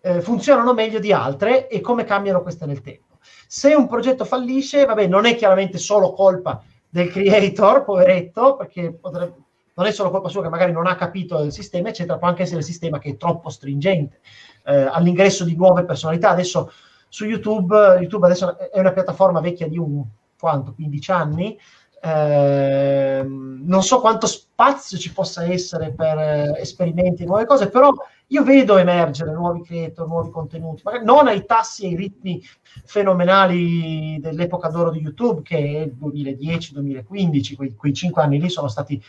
eh, 0.00 0.20
funzionano 0.20 0.74
meglio 0.74 0.98
di 0.98 1.12
altre 1.12 1.68
e 1.68 1.80
come 1.80 2.04
cambiano 2.04 2.42
queste 2.42 2.66
nel 2.66 2.80
tempo. 2.80 3.18
Se 3.46 3.74
un 3.74 3.88
progetto 3.88 4.24
fallisce, 4.24 4.84
vabbè, 4.84 5.06
non 5.06 5.24
è 5.26 5.34
chiaramente 5.34 5.78
solo 5.78 6.12
colpa 6.12 6.62
del 6.88 7.10
creator, 7.10 7.82
poveretto, 7.84 8.56
perché 8.56 8.92
potrebbe, 8.92 9.34
non 9.74 9.86
è 9.86 9.92
solo 9.92 10.10
colpa 10.10 10.28
sua 10.28 10.42
che 10.42 10.48
magari 10.48 10.72
non 10.72 10.86
ha 10.86 10.96
capito 10.96 11.42
il 11.42 11.52
sistema, 11.52 11.88
eccetera, 11.88 12.18
può 12.18 12.28
anche 12.28 12.42
essere 12.42 12.58
il 12.58 12.64
sistema 12.64 12.98
che 12.98 13.10
è 13.10 13.16
troppo 13.16 13.48
stringente 13.48 14.20
eh, 14.64 14.74
all'ingresso 14.74 15.44
di 15.44 15.56
nuove 15.56 15.84
personalità. 15.84 16.30
Adesso 16.30 16.70
su 17.08 17.24
YouTube, 17.24 17.74
YouTube 18.00 18.26
adesso 18.26 18.58
è 18.70 18.78
una 18.78 18.92
piattaforma 18.92 19.40
vecchia 19.40 19.68
di 19.68 19.78
un 19.78 20.04
quanto, 20.38 20.74
15 20.74 21.10
anni, 21.10 21.58
eh, 22.00 23.24
non 23.24 23.82
so 23.82 24.00
quanto 24.00 24.26
spazio 24.26 24.98
ci 24.98 25.12
possa 25.12 25.44
essere 25.44 25.92
per 25.92 26.18
eh, 26.18 26.60
esperimenti 26.60 27.22
e 27.22 27.26
nuove 27.26 27.44
cose, 27.44 27.68
però 27.68 27.92
io 28.28 28.44
vedo 28.44 28.76
emergere 28.76 29.32
nuovi 29.32 29.62
creator, 29.62 30.06
nuovi 30.06 30.30
contenuti, 30.30 30.82
magari 30.84 31.04
non 31.04 31.26
ai 31.28 31.44
tassi 31.46 31.84
e 31.84 31.88
ai 31.88 31.96
ritmi 31.96 32.42
fenomenali 32.84 34.18
dell'epoca 34.20 34.68
d'oro 34.68 34.90
di 34.90 35.00
YouTube, 35.00 35.42
che 35.42 35.56
è 35.56 35.80
il 35.80 35.96
2010-2015, 36.00 37.56
quei, 37.56 37.74
quei 37.74 37.94
cinque 37.94 38.22
anni 38.22 38.40
lì 38.40 38.48
sono 38.48 38.68
stati 38.68 39.02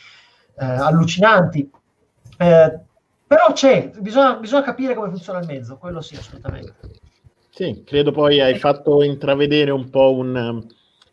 eh, 0.58 0.66
allucinanti. 0.66 1.70
Eh, 2.38 2.80
però 3.28 3.52
c'è, 3.54 3.92
bisogna, 4.00 4.36
bisogna 4.36 4.64
capire 4.64 4.96
come 4.96 5.10
funziona 5.10 5.40
il 5.40 5.48
mezzo, 5.48 5.78
quello 5.78 6.02
sì, 6.02 6.16
assolutamente. 6.16 6.76
Sì, 7.50 7.84
credo 7.86 8.12
poi 8.12 8.40
hai 8.40 8.58
fatto 8.58 9.04
intravedere 9.04 9.72
un 9.72 9.90
po' 9.90 10.14
un 10.14 10.66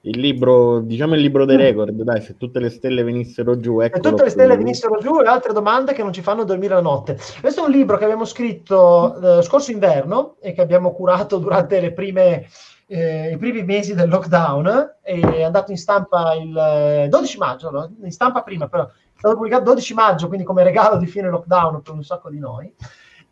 il 0.07 0.21
libro, 0.21 0.81
diciamo 0.81 1.15
il 1.15 1.21
libro 1.21 1.45
dei 1.45 1.57
mm. 1.57 1.61
record, 1.61 2.03
dai, 2.03 2.21
se 2.21 2.37
tutte 2.37 2.61
le 2.61 2.71
stelle 2.71 3.03
venissero 3.03 3.59
giù. 3.59 3.81
Se 3.81 3.91
tutte 4.01 4.25
le 4.25 4.31
stelle 4.31 4.57
venissero 4.57 4.99
giù 4.99 5.21
e 5.21 5.27
altre 5.27 5.53
domande 5.53 5.93
che 5.93 6.03
non 6.03 6.13
ci 6.13 6.23
fanno 6.23 6.45
dormire 6.45 6.75
la 6.75 6.81
notte. 6.81 7.19
Questo 7.41 7.63
è 7.63 7.67
un 7.67 7.73
libro 7.73 7.97
che 7.97 8.05
abbiamo 8.05 8.25
scritto 8.25 9.39
eh, 9.39 9.43
scorso 9.43 9.73
inverno 9.73 10.37
e 10.41 10.53
che 10.53 10.61
abbiamo 10.61 10.93
curato 10.93 11.39
durante 11.39 11.81
le 11.81 11.93
prime, 11.93 12.47
eh, 12.87 13.33
i 13.33 13.37
primi 13.37 13.65
mesi 13.65 13.95
del 13.95 14.09
lockdown. 14.09 14.97
È 15.03 15.43
andato 15.43 15.73
in 15.73 15.79
stampa 15.79 16.35
il 16.35 17.09
12 17.09 17.35
eh, 17.35 17.39
maggio, 17.39 17.71
no? 17.71 17.93
in 18.01 18.13
stampa 18.13 18.43
prima, 18.43 18.69
però 18.69 18.87
è 18.87 19.19
stato 19.19 19.35
pubblicato 19.35 19.63
il 19.63 19.69
12 19.71 19.95
maggio, 19.95 20.29
quindi 20.29 20.47
come 20.47 20.63
regalo 20.63 20.99
di 20.99 21.07
fine 21.07 21.29
lockdown 21.29 21.83
per 21.83 21.95
un 21.95 22.05
sacco 22.05 22.31
di 22.31 22.39
noi. 22.39 22.73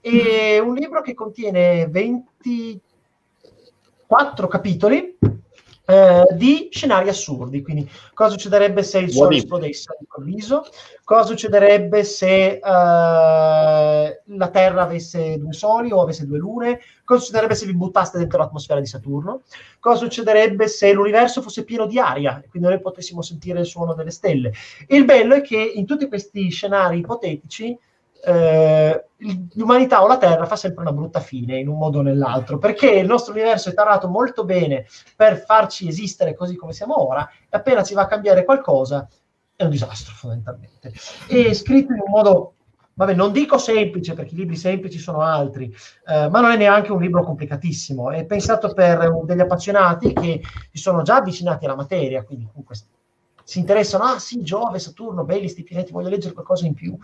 E 0.00 0.58
un 0.58 0.74
libro 0.74 1.00
che 1.02 1.14
contiene 1.14 1.86
20 1.86 2.80
quattro 4.06 4.48
capitoli 4.48 5.16
eh, 5.86 6.26
di 6.32 6.68
scenari 6.70 7.08
assurdi. 7.08 7.62
Quindi, 7.62 7.88
cosa 8.14 8.30
succederebbe 8.30 8.82
se 8.82 8.98
il 9.00 9.10
Sole 9.10 9.36
esplodesse 9.36 9.92
all'improvviso? 9.92 10.66
Cosa 11.04 11.26
succederebbe 11.28 12.04
se 12.04 12.58
uh, 12.62 12.66
la 12.66 14.48
Terra 14.50 14.82
avesse 14.82 15.38
due 15.38 15.52
soli 15.52 15.92
o 15.92 16.00
avesse 16.00 16.26
due 16.26 16.38
lune? 16.38 16.80
Cosa 17.04 17.20
succederebbe 17.20 17.54
se 17.54 17.66
vi 17.66 17.74
buttaste 17.74 18.16
dentro 18.16 18.38
l'atmosfera 18.38 18.80
di 18.80 18.86
Saturno? 18.86 19.42
Cosa 19.78 19.98
succederebbe 20.04 20.66
se 20.68 20.92
l'universo 20.92 21.42
fosse 21.42 21.64
pieno 21.64 21.86
di 21.86 21.98
aria 21.98 22.40
e 22.42 22.48
quindi 22.48 22.68
noi 22.68 22.80
potessimo 22.80 23.20
sentire 23.20 23.60
il 23.60 23.66
suono 23.66 23.92
delle 23.92 24.10
stelle? 24.10 24.52
Il 24.88 25.04
bello 25.04 25.34
è 25.34 25.42
che 25.42 25.58
in 25.58 25.84
tutti 25.84 26.08
questi 26.08 26.48
scenari 26.48 26.98
ipotetici 27.00 27.78
eh, 28.24 29.04
l'umanità 29.54 30.02
o 30.02 30.06
la 30.06 30.18
Terra 30.18 30.46
fa 30.46 30.56
sempre 30.56 30.82
una 30.82 30.92
brutta 30.92 31.20
fine 31.20 31.58
in 31.58 31.68
un 31.68 31.78
modo 31.78 31.98
o 31.98 32.02
nell'altro, 32.02 32.58
perché 32.58 32.90
il 32.90 33.06
nostro 33.06 33.32
universo 33.32 33.70
è 33.70 33.74
tarato 33.74 34.08
molto 34.08 34.44
bene 34.44 34.86
per 35.16 35.38
farci 35.38 35.88
esistere 35.88 36.34
così 36.34 36.56
come 36.56 36.72
siamo 36.72 37.06
ora, 37.06 37.28
e 37.28 37.56
appena 37.56 37.82
ci 37.82 37.94
va 37.94 38.02
a 38.02 38.06
cambiare 38.06 38.44
qualcosa 38.44 39.08
è 39.56 39.64
un 39.64 39.70
disastro 39.70 40.14
fondamentalmente. 40.14 40.92
E 41.28 41.54
scritto 41.54 41.92
in 41.92 42.00
un 42.04 42.10
modo, 42.10 42.54
vabbè, 42.94 43.14
non 43.14 43.32
dico 43.32 43.58
semplice, 43.58 44.14
perché 44.14 44.34
i 44.34 44.38
libri 44.38 44.56
semplici 44.56 44.98
sono 44.98 45.20
altri, 45.20 45.72
eh, 46.06 46.28
ma 46.28 46.40
non 46.40 46.50
è 46.50 46.56
neanche 46.56 46.92
un 46.92 47.00
libro 47.00 47.22
complicatissimo, 47.22 48.10
è 48.10 48.24
pensato 48.24 48.72
per 48.72 49.12
degli 49.24 49.40
appassionati 49.40 50.12
che 50.12 50.40
si 50.72 50.78
sono 50.78 51.02
già 51.02 51.16
avvicinati 51.16 51.64
alla 51.64 51.76
materia, 51.76 52.24
quindi 52.24 52.46
comunque 52.46 52.74
si 53.44 53.58
interessano, 53.58 54.04
ah 54.04 54.18
sì, 54.18 54.42
Giove, 54.42 54.78
Saturno, 54.78 55.24
belli 55.24 55.48
sti 55.48 55.62
pianeti, 55.62 55.92
voglio 55.92 56.08
leggere 56.08 56.32
qualcosa 56.32 56.66
in 56.66 56.74
più, 56.74 56.96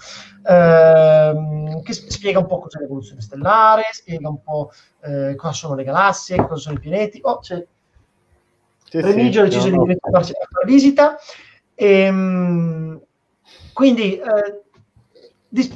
ehm, 0.43 1.82
che 1.82 1.93
spiega 1.93 2.38
un 2.38 2.47
po' 2.47 2.59
cos'è 2.61 2.80
l'evoluzione 2.80 3.20
stellare, 3.20 3.82
spiega 3.93 4.28
un 4.28 4.43
po' 4.43 4.72
eh, 5.03 5.34
cosa 5.36 5.53
sono 5.53 5.74
le 5.74 5.84
galassie, 5.84 6.36
cosa 6.47 6.57
sono 6.57 6.76
i 6.76 6.80
pianeti. 6.80 7.20
Oh, 7.22 7.38
c'è 7.41 7.64
sì, 8.91 9.01
Remigio 9.01 9.41
sì, 9.41 9.47
ha 9.47 9.49
deciso 9.49 9.68
no, 9.68 9.84
di 9.84 9.99
no. 10.01 10.11
farci 10.11 10.32
la 10.32 10.64
visita. 10.64 11.18
E, 11.74 11.86
ehm, 11.86 13.01
quindi 13.72 14.16
eh, 14.16 14.62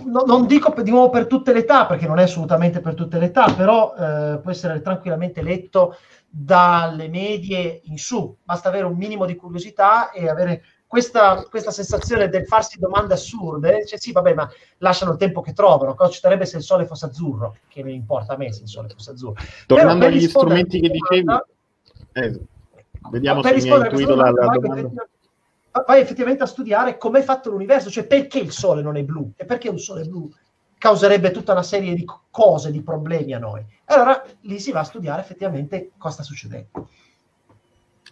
non 0.05 0.47
dico 0.47 0.73
di 0.83 0.91
nuovo 0.91 1.11
per 1.11 1.27
tutte 1.27 1.53
le 1.53 1.61
età, 1.61 1.87
perché 1.87 2.07
non 2.07 2.19
è 2.19 2.23
assolutamente 2.25 2.81
per 2.81 2.95
tutte 2.95 3.19
le 3.19 3.27
età, 3.27 3.53
però 3.53 3.95
eh, 3.95 4.39
può 4.39 4.51
essere 4.51 4.81
tranquillamente 4.81 5.43
letto 5.43 5.97
dalle 6.37 7.07
medie 7.07 7.83
in 7.85 7.97
su, 7.97 8.37
basta 8.43 8.69
avere 8.69 8.87
un 8.87 8.97
minimo 8.97 9.25
di 9.25 9.37
curiosità 9.37 10.11
e 10.11 10.29
avere 10.29 10.65
questa, 10.85 11.45
questa 11.49 11.71
sensazione 11.71 12.29
del 12.29 12.45
farsi 12.45 12.81
domande 12.81 13.15
assurde, 13.15 13.87
cioè 13.87 14.01
sì, 14.01 14.11
vabbè, 14.11 14.35
ma 14.35 14.51
lasciano 14.79 15.13
il 15.13 15.17
tempo 15.17 15.43
che 15.43 15.53
trovano, 15.53 15.95
cosa 15.95 16.11
succederebbe 16.11 16.45
se 16.45 16.57
il 16.57 16.65
sole 16.65 16.87
fosse 16.87 17.07
azzurro, 17.07 17.57
che 17.69 17.85
mi 17.85 17.95
importa 17.95 18.35
a 18.35 18.37
me 18.37 18.53
se 18.53 18.63
il 18.63 18.69
sole 18.69 18.89
fosse 18.89 19.13
azzurro. 19.13 19.37
Tornando 19.67 20.07
agli 20.07 20.27
strumenti 20.27 20.81
che 20.81 20.89
dicevi, 20.89 21.25
eh, 22.15 22.41
vediamo 23.11 23.41
se 23.41 23.55
mi 23.55 23.71
hai 23.71 23.81
intuito 23.83 24.17
la, 24.17 24.31
la 24.31 24.59
domanda. 24.59 25.09
Vai 25.87 26.01
effettivamente 26.01 26.43
a 26.43 26.47
studiare 26.47 26.99
come 26.99 27.21
è 27.21 27.23
fatto 27.23 27.51
l'universo, 27.51 27.91
cioè 27.91 28.07
perché 28.07 28.41
il 28.41 28.51
sole 28.51 28.83
non 28.83 28.97
è 28.97 29.05
blu 29.05 29.33
e 29.37 29.45
perché 29.45 29.69
un 29.69 29.79
sole 29.79 30.05
blu 30.05 30.29
causerebbe 30.85 31.31
tutta 31.31 31.53
una 31.53 31.63
serie 31.63 31.95
di 31.95 32.05
cose, 32.31 32.71
di 32.71 32.83
problemi 32.83 33.33
a 33.33 33.39
noi. 33.39 33.65
Allora 33.87 34.23
lì 34.43 34.61
si 34.61 34.71
va 34.71 34.81
a 34.81 34.85
studiare 34.85 35.23
effettivamente 35.23 35.93
cosa 35.97 36.17
sta 36.17 36.23
succedendo. 36.23 36.91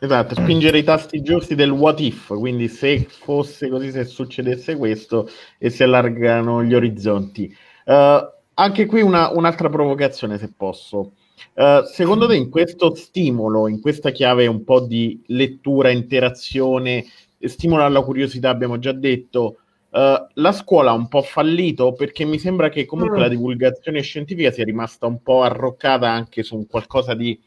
Esatto, 0.01 0.35
spingere 0.35 0.79
i 0.79 0.83
tasti 0.83 1.21
giusti 1.21 1.55
del 1.55 1.69
what 1.69 2.01
if, 2.01 2.29
quindi 2.29 2.69
se 2.69 3.07
fosse 3.11 3.69
così, 3.69 3.91
se 3.91 4.05
succedesse 4.05 4.77
questo 4.77 5.29
e 5.59 5.69
si 5.69 5.83
allargano 5.83 6.65
gli 6.65 6.73
orizzonti. 6.75 7.55
Uh, 7.85 8.27
anche 8.55 8.87
qui 8.87 9.03
una, 9.03 9.31
un'altra 9.33 9.69
provocazione, 9.69 10.39
se 10.39 10.51
posso. 10.57 11.13
Uh, 11.53 11.85
secondo 11.85 12.27
te 12.27 12.37
in 12.37 12.49
questo 12.49 12.95
stimolo, 12.95 13.69
in 13.69 13.83
questa 13.83 14.13
chiave 14.13 14.47
un 14.47 14.65
po' 14.65 14.81
di 14.81 15.23
lettura, 15.27 15.91
interazione, 15.91 17.05
stimola 17.39 17.87
la 17.89 18.01
curiosità, 18.01 18.49
abbiamo 18.49 18.79
già 18.79 18.93
detto, 18.93 19.59
Uh, 19.93 20.27
la 20.35 20.53
scuola 20.53 20.93
ha 20.93 20.95
un 20.95 21.07
po' 21.09 21.21
fallito 21.21 21.93
perché 21.93 22.25
mi 22.25 22.39
sembra 22.39 22.71
che 22.71 22.87
comunque 22.87 23.19
mm. 23.19 23.21
la 23.21 23.29
divulgazione 23.29 24.01
scientifica 24.01 24.51
sia 24.51 24.65
rimasta 24.65 25.05
un 25.05 25.23
po' 25.23 25.43
arroccata 25.43 26.09
anche 26.09 26.43
su 26.43 26.57
un 26.57 26.67
qualcosa 26.67 27.13
di 27.13 27.39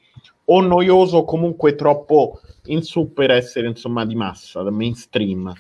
o 0.45 0.61
noioso 0.61 1.17
o 1.17 1.25
comunque 1.25 1.73
troppo 1.73 2.39
in 2.65 2.83
su 2.83 3.13
per 3.13 3.31
essere 3.31 3.67
insomma 3.67 4.05
di 4.05 4.13
massa, 4.13 4.61
da 4.61 4.69
mainstream. 4.69 5.51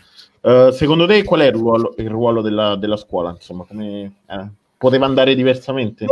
Uh, 0.41 0.69
secondo 0.69 1.07
te 1.07 1.23
qual 1.23 1.41
è 1.41 1.47
il 1.47 1.53
ruolo, 1.53 1.95
il 1.97 2.09
ruolo 2.09 2.41
della, 2.41 2.75
della, 2.75 2.97
scuola? 2.97 3.31
Insomma, 3.31 3.63
come 3.63 4.17
eh, 4.27 4.47
poteva 4.77 5.07
andare 5.07 5.33
diversamente? 5.33 6.05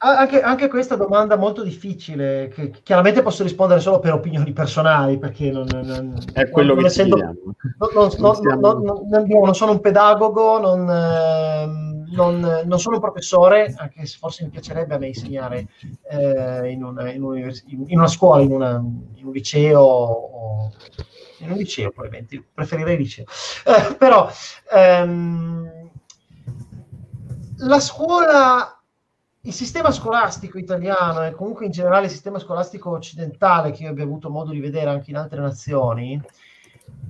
Anche, 0.00 0.40
anche, 0.40 0.68
questa 0.68 0.94
domanda 0.94 1.36
molto 1.36 1.64
difficile, 1.64 2.52
che 2.54 2.70
chiaramente 2.84 3.20
posso 3.20 3.42
rispondere 3.42 3.80
solo 3.80 3.98
per 3.98 4.12
opinioni 4.12 4.52
personali, 4.52 5.18
perché 5.18 5.50
non, 5.50 5.66
non, 5.66 6.16
è 6.34 6.48
quello 6.50 6.74
non, 6.74 6.82
che 6.82 6.88
essendo, 6.88 7.16
non, 7.16 8.12
non, 8.16 9.54
sono 9.56 9.72
un 9.72 9.80
pedagogo, 9.80 10.60
non, 10.60 10.86
sono 12.78 12.94
un 12.94 13.00
professore, 13.00 13.74
anche 13.76 14.06
se 14.06 14.18
forse 14.18 14.44
mi 14.44 14.50
piacerebbe 14.50 14.94
a 14.94 14.98
me 14.98 15.08
insegnare 15.08 15.66
eh, 16.08 16.70
in, 16.70 16.84
una, 16.84 17.10
in, 17.10 17.24
in, 17.66 17.98
una, 17.98 18.06
scuola, 18.06 18.42
in, 18.42 18.52
una, 18.52 18.80
in, 19.16 19.26
un 19.26 19.32
liceo, 19.32 19.80
o, 19.80 20.72
in 21.38 21.50
un 21.50 21.56
liceo 21.56 21.90
probabilmente, 21.90 22.40
preferirei 22.54 22.94
il 22.94 23.00
liceo. 23.00 23.24
Eh, 23.64 23.96
però 23.96 24.30
ehm, 24.70 25.90
la 27.56 27.80
scuola 27.80 28.77
il 29.48 29.54
sistema 29.54 29.90
scolastico 29.90 30.58
italiano 30.58 31.24
e 31.24 31.30
comunque 31.32 31.64
in 31.64 31.70
generale 31.70 32.04
il 32.04 32.10
sistema 32.10 32.38
scolastico 32.38 32.90
occidentale, 32.90 33.70
che 33.70 33.84
io 33.84 33.88
abbia 33.88 34.04
avuto 34.04 34.28
modo 34.28 34.50
di 34.50 34.60
vedere 34.60 34.90
anche 34.90 35.08
in 35.08 35.16
altre 35.16 35.40
nazioni, 35.40 36.22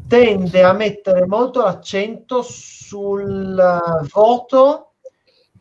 tende 0.07 0.63
a 0.63 0.73
mettere 0.73 1.27
molto 1.27 1.63
l'accento 1.63 2.43
sul 2.43 3.81
voto 4.13 4.93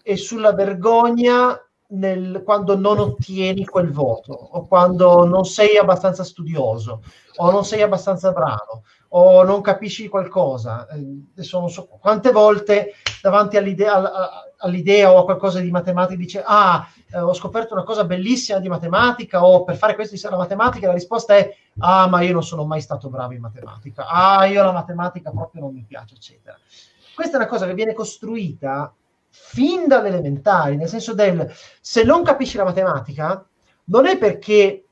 e 0.03 0.15
sulla 0.17 0.53
vergogna 0.53 1.59
nel, 1.89 2.41
quando 2.43 2.77
non 2.77 2.99
ottieni 2.99 3.65
quel 3.65 3.91
voto 3.91 4.33
o 4.33 4.67
quando 4.67 5.25
non 5.25 5.45
sei 5.45 5.77
abbastanza 5.77 6.23
studioso 6.23 7.01
o 7.37 7.51
non 7.51 7.63
sei 7.63 7.81
abbastanza 7.81 8.31
bravo 8.31 8.83
o 9.09 9.43
non 9.43 9.61
capisci 9.61 10.09
qualcosa. 10.09 10.87
Eh, 10.87 11.43
sono, 11.43 11.69
so, 11.69 11.87
quante 11.87 12.31
volte 12.31 12.93
davanti 13.21 13.55
all'idea, 13.55 14.45
all'idea 14.57 15.11
o 15.11 15.19
a 15.19 15.23
qualcosa 15.23 15.59
di 15.59 15.71
matematica 15.71 16.19
dice 16.19 16.43
ah 16.45 16.87
eh, 17.11 17.19
ho 17.19 17.33
scoperto 17.33 17.73
una 17.73 17.83
cosa 17.83 18.03
bellissima 18.05 18.59
di 18.59 18.67
matematica 18.67 19.45
o 19.45 19.63
per 19.63 19.77
fare 19.77 19.95
questo 19.95 20.15
di 20.15 20.21
la 20.23 20.37
matematica 20.37 20.87
la 20.87 20.93
risposta 20.93 21.35
è 21.35 21.55
ah 21.79 22.07
ma 22.07 22.21
io 22.21 22.33
non 22.33 22.43
sono 22.43 22.65
mai 22.65 22.81
stato 22.81 23.09
bravo 23.09 23.33
in 23.33 23.41
matematica 23.41 24.07
ah 24.07 24.45
io 24.45 24.63
la 24.63 24.71
matematica 24.71 25.31
proprio 25.31 25.61
non 25.61 25.73
mi 25.73 25.85
piace 25.87 26.15
eccetera 26.15 26.57
questa 27.13 27.33
è 27.33 27.39
una 27.39 27.49
cosa 27.49 27.67
che 27.67 27.73
viene 27.73 27.93
costruita 27.93 28.93
fin 29.29 29.87
dalle 29.87 30.09
elementari 30.09 30.75
nel 30.75 30.87
senso 30.87 31.13
del 31.13 31.51
se 31.81 32.03
non 32.03 32.23
capisci 32.23 32.57
la 32.57 32.63
matematica 32.63 33.45
non 33.85 34.05
è 34.05 34.17
perché 34.17 34.83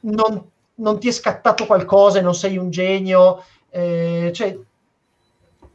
non, 0.00 0.50
non 0.74 0.98
ti 0.98 1.08
è 1.08 1.12
scattato 1.12 1.66
qualcosa 1.66 2.18
e 2.18 2.22
non 2.22 2.34
sei 2.34 2.56
un 2.56 2.70
genio 2.70 3.44
eh, 3.70 4.30
cioè 4.34 4.58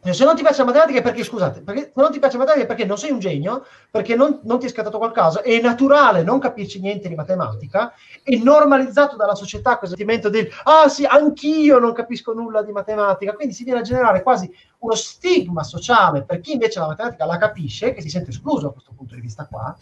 eh, 0.02 0.14
se 0.14 0.24
non 0.24 0.36
ti 0.36 0.42
piace 0.42 0.60
la 0.60 0.66
matematica 0.66 1.00
è 1.00 1.02
perché, 1.02 1.26
scusate, 1.26 1.60
perché, 1.62 1.82
se 1.82 1.92
non 1.96 2.12
ti 2.12 2.20
piace 2.20 2.38
la 2.38 2.44
matematica 2.44 2.66
è 2.66 2.68
perché 2.68 2.86
non 2.86 2.98
sei 2.98 3.12
un 3.12 3.20
genio, 3.20 3.66
perché 3.92 4.16
non, 4.16 4.40
non 4.44 4.58
ti 4.58 4.66
è 4.66 4.70
scattato 4.70 4.98
qualcosa, 4.98 5.42
è 5.42 5.60
naturale 5.60 6.24
non 6.24 6.40
capirci 6.40 6.80
niente 6.80 7.10
di 7.10 7.16
matematica, 7.16 7.94
è 8.24 8.36
normalizzato 8.38 9.18
dalla 9.18 9.36
società 9.36 9.78
questo 9.78 9.98
sentimento 9.98 10.30
del 10.30 10.50
ah 10.64 10.88
sì, 10.88 11.04
anch'io 11.04 11.80
non 11.80 11.92
capisco 11.92 12.32
nulla 12.34 12.62
di 12.62 12.72
matematica, 12.72 13.34
quindi 13.34 13.54
si 13.54 13.66
viene 13.66 13.80
a 13.80 13.84
generare 13.84 14.24
quasi 14.24 14.50
uno 14.80 14.96
stigma 14.96 15.64
sociale 15.64 16.24
per 16.24 16.40
chi 16.40 16.54
invece 16.54 16.80
la 16.80 16.88
matematica 16.88 17.26
la 17.26 17.38
capisce, 17.38 17.94
che 17.94 18.02
si 18.02 18.10
sente 18.10 18.30
escluso 18.30 18.68
da 18.68 18.74
questo 18.74 18.94
punto 18.96 19.16
di 19.16 19.22
vista 19.22 19.46
qua, 19.46 19.76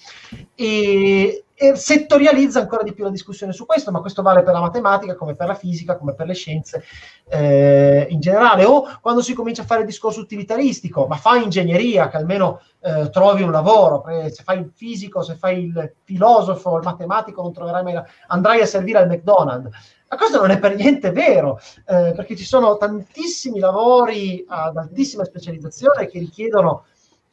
e, 0.56 1.46
e 1.54 1.76
settorializza 1.76 2.60
ancora 2.60 2.84
di 2.84 2.94
più 2.94 3.04
la 3.04 3.10
discussione 3.10 3.54
su 3.54 3.66
questo, 3.66 3.92
ma 3.92 4.02
questo 4.02 4.22
vale 4.22 4.44
per 4.44 4.54
la 4.54 4.60
matematica 4.60 5.16
come 5.16 5.36
per 5.36 5.48
la 5.48 5.56
fisica, 5.56 5.98
come 5.98 6.14
per 6.14 6.26
le 6.26 6.34
scienze 6.34 6.84
eh, 7.30 8.08
in 8.10 8.20
generale, 8.20 8.66
o 8.66 8.88
quando 9.02 9.22
si 9.22 9.34
comincia 9.34 9.62
a 9.62 9.66
fare 9.66 9.82
il 9.82 9.88
discorso 9.88 10.20
utilitaristico, 10.20 11.06
ma 11.06 11.16
fai 11.16 11.44
ingegneria, 11.44 12.10
che 12.10 12.18
almeno 12.18 12.62
eh, 12.80 13.10
trovi 13.10 13.44
un 13.44 13.52
lavoro, 13.52 14.04
se 14.32 14.44
fai 14.44 14.60
il 14.60 14.72
fisico, 14.74 15.22
se 15.22 15.36
fai 15.36 15.64
il 15.64 15.94
filosofo, 16.04 16.78
il 16.78 16.84
matematico, 16.84 17.42
non 17.42 17.54
troverai 17.54 17.84
mai, 17.84 18.02
andrai 18.28 18.62
a 18.62 18.66
servire 18.66 19.00
al 19.00 19.08
McDonald's. 19.08 19.96
Ma 20.10 20.18
questo 20.18 20.40
non 20.40 20.52
è 20.52 20.60
per 20.60 20.76
niente 20.76 21.12
vero, 21.12 21.60
eh, 21.86 22.14
perché 22.16 22.36
ci 22.36 22.46
sono 22.46 22.78
tantissimi 22.78 23.60
lavori 23.60 24.46
ad 24.48 24.78
altissima 24.78 25.26
specializzazione 25.26 26.08
che 26.08 26.20
richiedono 26.20 26.86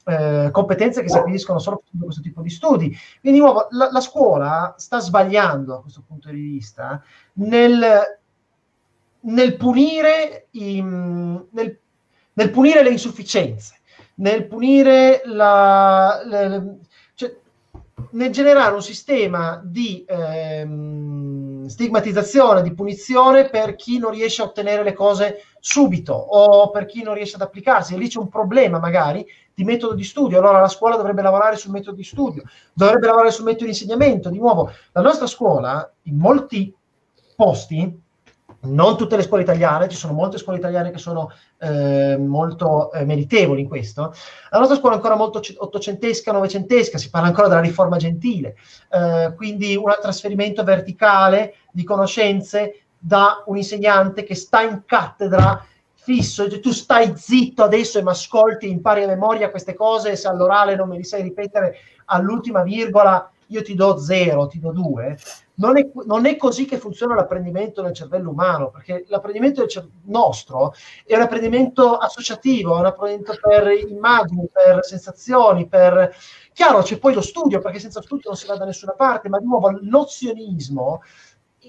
eh, 0.07 0.51
competenze 0.53 1.03
che 1.03 1.09
si 1.09 1.17
acquisiscono 1.17 1.59
solo 1.59 1.81
facendo 1.83 2.05
questo 2.05 2.23
tipo 2.23 2.43
di 2.43 2.51
studi. 2.51 2.97
Quindi, 3.21 3.39
di 3.39 3.45
nuovo, 3.45 3.69
la, 3.71 3.91
la, 3.91 4.01
scuola 4.01 4.75
sta 4.77 4.99
sbagliando 4.99 5.73
da 5.73 5.81
questo 5.81 6.03
punto 6.07 6.31
di 6.31 6.41
vista 6.41 7.03
nel, 7.35 8.19
nel, 9.21 9.57
punire, 9.57 10.49
i, 10.51 10.83
nel, 10.83 11.79
nel 12.33 12.51
punire 12.51 12.83
le 12.83 12.91
insufficienze, 12.91 13.81
nel 14.17 14.47
punire 14.47 15.23
la, 15.25 16.23
le, 16.25 16.79
nel 18.13 18.31
generare 18.31 18.75
un 18.75 18.83
sistema 18.83 19.61
di 19.65 20.05
ehm, 20.07 21.67
stigmatizzazione, 21.67 22.63
di 22.63 22.75
punizione 22.75 23.49
per 23.49 23.77
chi 23.77 23.99
non 23.99 24.11
riesce 24.11 24.43
a 24.43 24.47
ottenere 24.47 24.83
le 24.83 24.93
cose 24.93 25.43
subito 25.61 26.13
o 26.13 26.71
per 26.71 26.87
chi 26.87 27.03
non 27.03 27.15
riesce 27.15 27.37
ad 27.37 27.43
applicarsi. 27.43 27.95
E 27.95 27.99
lì 27.99 28.09
c'è 28.09 28.19
un 28.19 28.29
problema 28.29 28.79
magari 28.79 29.27
di 29.55 29.65
metodo 29.65 29.95
di 29.95 30.05
studio. 30.05 30.39
Allora 30.39 30.61
la 30.61 30.69
scuola 30.69 30.97
dovrebbe 30.97 31.23
lavorare 31.23 31.57
sul 31.57 31.71
metodo 31.71 31.97
di 31.97 32.05
studio, 32.05 32.43
dovrebbe 32.73 33.07
lavorare 33.07 33.31
sul 33.31 33.45
metodo 33.45 33.65
di 33.65 33.71
insegnamento. 33.71 34.29
Di 34.29 34.39
nuovo, 34.39 34.71
la 34.93 35.01
nostra 35.01 35.27
scuola 35.27 35.91
in 36.03 36.17
molti 36.17 36.75
posti 37.37 38.03
non 38.65 38.97
tutte 38.97 39.17
le 39.17 39.23
scuole 39.23 39.43
italiane, 39.43 39.89
ci 39.89 39.97
sono 39.97 40.13
molte 40.13 40.39
scuole 40.39 40.59
italiane 40.59 40.91
che 40.91 40.99
sono 40.99 41.31
eh, 41.59 42.17
molto 42.17 42.93
eh, 42.93 43.05
meritevoli 43.05 43.63
in 43.63 43.69
questo. 43.69 44.15
La 44.51 44.59
nostra 44.59 44.77
scuola 44.77 44.95
è 44.95 44.97
ancora 44.99 45.17
molto 45.17 45.41
ottocentesca, 45.57 46.33
novecentesca, 46.33 46.99
si 46.99 47.11
parla 47.11 47.29
ancora 47.29 47.49
della 47.49 47.61
riforma 47.61 47.97
gentile, 47.97 48.57
eh, 48.91 49.33
quindi 49.37 49.77
un 49.77 49.93
trasferimento 50.01 50.65
verticale 50.65 51.55
di 51.73 51.85
conoscenze 51.85 52.85
da 52.99 53.43
un 53.47 53.57
insegnante 53.57 54.25
che 54.25 54.35
sta 54.35 54.63
in 54.63 54.83
cattedra 54.87 55.65
fisso, 55.93 56.47
tu 56.61 56.71
stai 56.71 57.15
zitto 57.17 57.63
adesso 57.63 57.99
e 57.99 58.03
mi 58.03 58.11
ascolti, 58.11 58.69
impari 58.69 59.05
a 59.05 59.07
memoria 59.07 59.51
queste 59.51 59.75
cose, 59.75 60.17
se 60.17 60.29
all'orale 60.29 60.77
non 60.77 60.89
me 60.89 60.97
li 60.97 61.05
sai 61.05 61.23
ripetere 61.23 61.77
all'ultima 62.07 62.63
virgola, 62.63 63.31
io 63.49 63.63
ti 63.63 63.75
do 63.75 63.97
zero, 63.99 64.47
ti 64.47 64.59
do 64.59 64.73
due 64.73 65.17
non 65.57 65.79
è, 65.79 65.89
non 66.07 66.27
è, 66.27 66.37
così 66.37 66.65
che 66.65 66.79
funziona 66.79 67.15
l'apprendimento 67.15 67.83
nel 67.83 67.95
cervello 67.95 68.31
umano, 68.31 68.71
perché 68.71 69.05
l'apprendimento 69.09 69.67
cer- 69.67 69.89
nostro 70.05 70.75
è 71.05 71.15
un 71.15 71.23
apprendimento 71.23 71.97
associativo, 71.97 72.77
è 72.77 72.81
un 72.81 72.87
apprendimento 72.87 73.39
per 73.41 73.69
immagini, 73.71 74.49
per 74.51 74.85
sensazioni, 74.85 75.69
per... 75.69 76.15
Chiaro, 76.53 76.83
c'è 76.83 76.99
poi 76.99 77.15
lo 77.15 77.21
studio, 77.21 77.61
perché 77.61 77.79
senza 77.79 78.03
studio 78.03 78.31
non 78.31 78.37
si 78.37 78.47
va 78.47 78.57
da 78.57 78.65
nessuna 78.65 78.93
parte, 78.93 79.29
ma 79.29 79.39
di 79.39 79.47
nuovo 79.47 79.71
il 79.71 79.81
nozionismo 79.83 81.03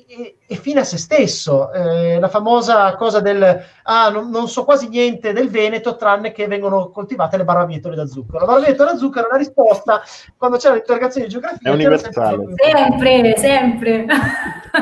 è, 0.08 0.36
è 0.47 0.56
fine 0.56 0.82
a 0.82 0.84
se 0.84 0.97
stesso. 0.97 1.72
Eh, 1.72 2.20
la 2.20 2.30
famosa 2.30 2.95
cosa 2.95 3.20
del 3.20 3.64
ah, 3.84 4.10
non, 4.10 4.30
non, 4.30 4.47
so 4.47 4.64
quasi 4.64 4.88
niente 4.88 5.34
del 5.34 5.49
Veneto, 5.49 5.95
tranne 5.95 6.32
che 6.32 6.47
vengono 6.47 6.89
coltivate 6.89 7.38
le 7.38 7.43
barbabietole 7.43 7.95
da 7.95 8.06
zucchero. 8.06 8.39
La 8.39 8.45
barbabietola 8.45 8.91
da 8.91 8.97
zucchero 8.97 9.26
è 9.26 9.30
una 9.30 9.38
risposta 9.38 10.01
quando 10.38 10.58
c'è 10.58 10.72
l'interrogazione 10.72 11.26
di 11.26 11.32
geografia. 11.32 11.70
È 11.70 11.74
universale. 11.74 12.43
Sempre, 12.56 13.36
sempre. 13.38 14.06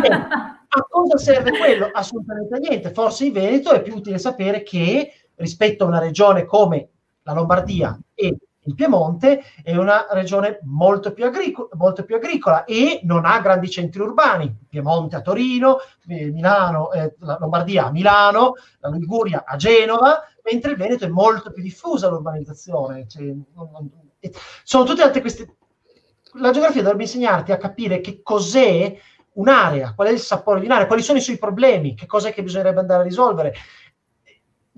Eh, 0.04 0.12
a 0.76 0.88
cosa 0.90 1.18
serve 1.18 1.52
quello? 1.58 1.90
Assolutamente 1.92 2.60
niente. 2.60 2.92
Forse 2.92 3.26
in 3.26 3.34
Veneto 3.34 3.72
è 3.72 3.82
più 3.82 3.96
utile 3.96 4.18
sapere 4.18 4.64
che 4.64 5.14
rispetto 5.36 5.84
a 5.84 5.88
una 5.88 6.00
regione 6.00 6.46
come 6.46 6.90
la 7.24 7.34
Lombardia 7.34 7.98
e 8.14 8.36
il 8.66 8.76
Piemonte 8.76 9.44
è 9.62 9.76
una 9.76 10.08
regione 10.12 10.60
molto 10.64 11.14
più, 11.14 11.26
agricola, 11.26 11.70
molto 11.74 12.04
più 12.04 12.16
agricola 12.16 12.64
e 12.64 13.02
non 13.04 13.26
ha 13.26 13.40
grandi 13.40 13.70
centri 13.70 14.02
urbani. 14.02 14.56
Piemonte 14.70 15.16
a 15.16 15.22
Torino, 15.22 15.78
eh, 16.08 16.32
Milano, 16.32 16.92
eh, 16.92 17.16
la 17.20 17.38
Lombardia 17.40 17.86
a 17.86 17.92
Milano, 17.92 18.54
la 18.80 18.90
Liguria 18.90 19.44
a 19.46 19.56
Genova, 19.56 20.24
mentre 20.44 20.72
il 20.72 20.78
Veneto 20.78 21.06
è 21.06 21.10
molto 21.10 21.52
più 21.52 21.62
diffusa 21.62 22.10
l'urbanizzazione. 22.10 23.08
Cioè, 23.08 23.24
non, 23.24 23.70
non, 23.72 23.92
sono 24.64 24.84
tutte 24.84 25.02
altre 25.02 25.22
queste... 25.22 25.56
La 26.36 26.52
geografia 26.52 26.82
dovrebbe 26.82 27.04
insegnarti 27.04 27.52
a 27.52 27.58
capire 27.58 28.00
che 28.00 28.22
cos'è 28.24 28.98
un'area, 29.34 29.94
qual 29.94 30.08
è 30.08 30.12
il 30.12 30.20
sapore 30.20 30.60
di 30.60 30.66
un'area, 30.66 30.88
quali 30.88 31.02
sono 31.02 31.18
i 31.18 31.22
suoi 31.22 31.38
problemi, 31.38 31.96
che 31.96 32.06
cos'è 32.06 32.34
che 32.34 32.44
bisognerebbe 32.44 32.80
andare 32.80 33.02
a 33.02 33.06
risolvere 33.06 33.54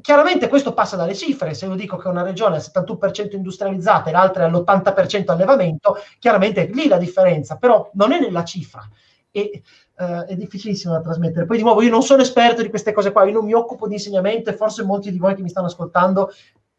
Chiaramente 0.05 0.47
questo 0.49 0.75
passa 0.75 0.95
dalle 0.95 1.15
cifre, 1.15 1.55
se 1.55 1.65
io 1.65 1.73
dico 1.73 1.97
che 1.97 2.07
una 2.07 2.21
regione 2.21 2.57
è 2.57 2.59
al 2.59 2.85
71% 2.85 3.33
industrializzata 3.33 4.09
e 4.09 4.13
l'altra 4.13 4.43
è 4.43 4.45
all'80% 4.45 5.31
allevamento, 5.31 5.97
chiaramente 6.19 6.61
è 6.61 6.71
lì 6.71 6.87
la 6.87 6.99
differenza, 6.99 7.57
però 7.57 7.89
non 7.93 8.11
è 8.11 8.19
nella 8.19 8.43
cifra. 8.43 8.87
E, 9.31 9.63
uh, 9.97 10.25
è 10.27 10.35
difficilissimo 10.35 10.93
da 10.93 11.01
trasmettere. 11.01 11.47
Poi 11.47 11.57
di 11.57 11.63
nuovo 11.63 11.81
io 11.81 11.89
non 11.89 12.03
sono 12.03 12.21
esperto 12.21 12.61
di 12.61 12.69
queste 12.69 12.91
cose 12.91 13.11
qua, 13.11 13.25
io 13.25 13.33
non 13.33 13.45
mi 13.45 13.53
occupo 13.53 13.87
di 13.87 13.95
insegnamento 13.95 14.51
e 14.51 14.55
forse 14.55 14.83
molti 14.83 15.11
di 15.11 15.17
voi 15.17 15.33
che 15.33 15.41
mi 15.41 15.49
stanno 15.49 15.65
ascoltando 15.65 16.31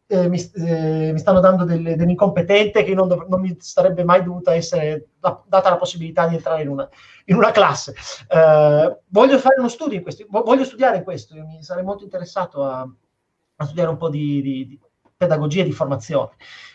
eh, 0.07 0.29
mi, 0.29 0.39
eh, 0.39 1.11
mi, 1.11 1.19
stanno 1.19 1.41
dando 1.41 1.65
delle, 1.65 1.97
dell'incompetente 1.97 2.85
che 2.85 2.93
non, 2.93 3.09
dov- 3.09 3.27
non, 3.27 3.41
mi 3.41 3.57
sarebbe 3.59 4.05
mai 4.05 4.23
dovuta 4.23 4.53
essere 4.53 5.09
da- 5.19 5.43
data 5.45 5.69
la 5.69 5.75
possibilità 5.75 6.25
di 6.27 6.35
entrare 6.35 6.61
in 6.61 6.69
una, 6.69 6.87
in 7.25 7.35
una 7.35 7.51
classe. 7.51 7.93
Uh, 8.29 8.97
voglio 9.09 9.37
fare 9.37 9.59
uno 9.59 9.67
studio 9.67 9.97
in 9.97 10.03
questo, 10.03 10.25
voglio 10.29 10.63
studiare 10.63 10.95
in 10.95 11.03
questo, 11.03 11.35
mi 11.35 11.61
sarei 11.61 11.83
molto 11.83 12.05
interessato 12.05 12.63
a, 12.63 12.89
a 13.57 13.65
studiare 13.65 13.89
un 13.89 13.97
po' 13.97 14.09
di, 14.09 14.41
di, 14.41 14.67
di 14.67 14.79
pedagogia 15.15 15.61
e 15.61 15.65
di 15.65 15.71
formazione. 15.71 16.31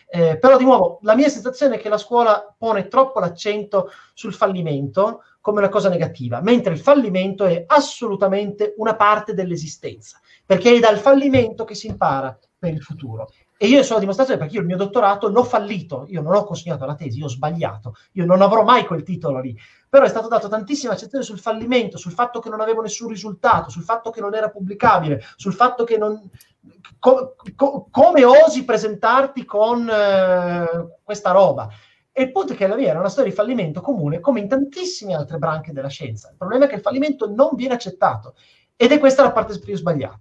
Eh, 0.09 0.37
però 0.37 0.57
di 0.57 0.63
nuovo, 0.63 0.99
la 1.01 1.15
mia 1.15 1.27
sensazione 1.27 1.75
è 1.75 1.79
che 1.79 1.89
la 1.89 1.97
scuola 1.97 2.53
pone 2.55 2.87
troppo 2.87 3.19
l'accento 3.19 3.89
sul 4.13 4.33
fallimento 4.33 5.23
come 5.41 5.59
una 5.59 5.69
cosa 5.69 5.89
negativa, 5.89 6.39
mentre 6.39 6.73
il 6.73 6.79
fallimento 6.79 7.45
è 7.45 7.63
assolutamente 7.65 8.75
una 8.77 8.95
parte 8.95 9.33
dell'esistenza, 9.33 10.19
perché 10.45 10.75
è 10.75 10.79
dal 10.79 10.99
fallimento 10.99 11.63
che 11.63 11.75
si 11.75 11.87
impara 11.87 12.37
per 12.57 12.73
il 12.73 12.81
futuro. 12.81 13.27
E 13.63 13.67
io 13.67 13.81
sono 13.81 13.93
la 13.93 13.99
dimostrazione 14.01 14.41
perché 14.41 14.55
io 14.55 14.59
il 14.59 14.67
mio 14.67 14.75
dottorato 14.75 15.29
l'ho 15.29 15.45
fallito, 15.45 16.05
io 16.09 16.21
non 16.21 16.35
ho 16.35 16.43
consegnato 16.43 16.85
la 16.85 16.95
tesi, 16.95 17.19
io 17.19 17.27
ho 17.27 17.29
sbagliato, 17.29 17.95
io 18.11 18.25
non 18.25 18.41
avrò 18.41 18.61
mai 18.61 18.85
quel 18.85 19.03
titolo 19.03 19.39
lì. 19.39 19.57
Però 19.87 20.03
è 20.03 20.09
stato 20.09 20.27
dato 20.27 20.49
tantissima 20.49 20.91
attenzione 20.91 21.23
sul 21.23 21.39
fallimento, 21.39 21.97
sul 21.97 22.11
fatto 22.11 22.41
che 22.41 22.49
non 22.49 22.59
avevo 22.59 22.81
nessun 22.81 23.07
risultato, 23.07 23.69
sul 23.69 23.83
fatto 23.83 24.09
che 24.09 24.19
non 24.19 24.35
era 24.35 24.49
pubblicabile, 24.49 25.23
sul 25.37 25.53
fatto 25.53 25.85
che 25.85 25.97
non... 25.97 26.29
Co- 26.99 27.35
co- 27.55 27.87
come 27.89 28.25
osi 28.25 28.65
presentarti 28.65 29.45
con 29.45 29.89
eh, 29.89 30.99
questa 31.01 31.31
roba? 31.31 31.69
E 32.11 32.21
il 32.21 32.33
punto 32.33 32.51
è 32.51 32.57
che 32.57 32.67
la 32.67 32.75
mia 32.75 32.89
era 32.89 32.99
una 32.99 33.07
storia 33.07 33.29
di 33.29 33.35
fallimento 33.37 33.79
comune, 33.79 34.19
come 34.19 34.41
in 34.41 34.49
tantissime 34.49 35.15
altre 35.15 35.37
branche 35.37 35.71
della 35.71 35.87
scienza. 35.87 36.31
Il 36.31 36.35
problema 36.35 36.65
è 36.65 36.67
che 36.67 36.75
il 36.75 36.81
fallimento 36.81 37.33
non 37.33 37.51
viene 37.55 37.75
accettato 37.75 38.35
ed 38.75 38.91
è 38.91 38.99
questa 38.99 39.23
la 39.23 39.31
parte 39.31 39.57
più 39.57 39.73
sbagliata. 39.77 40.19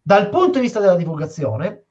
Dal 0.00 0.28
punto 0.28 0.58
di 0.58 0.60
vista 0.60 0.78
della 0.78 0.94
divulgazione, 0.94 1.86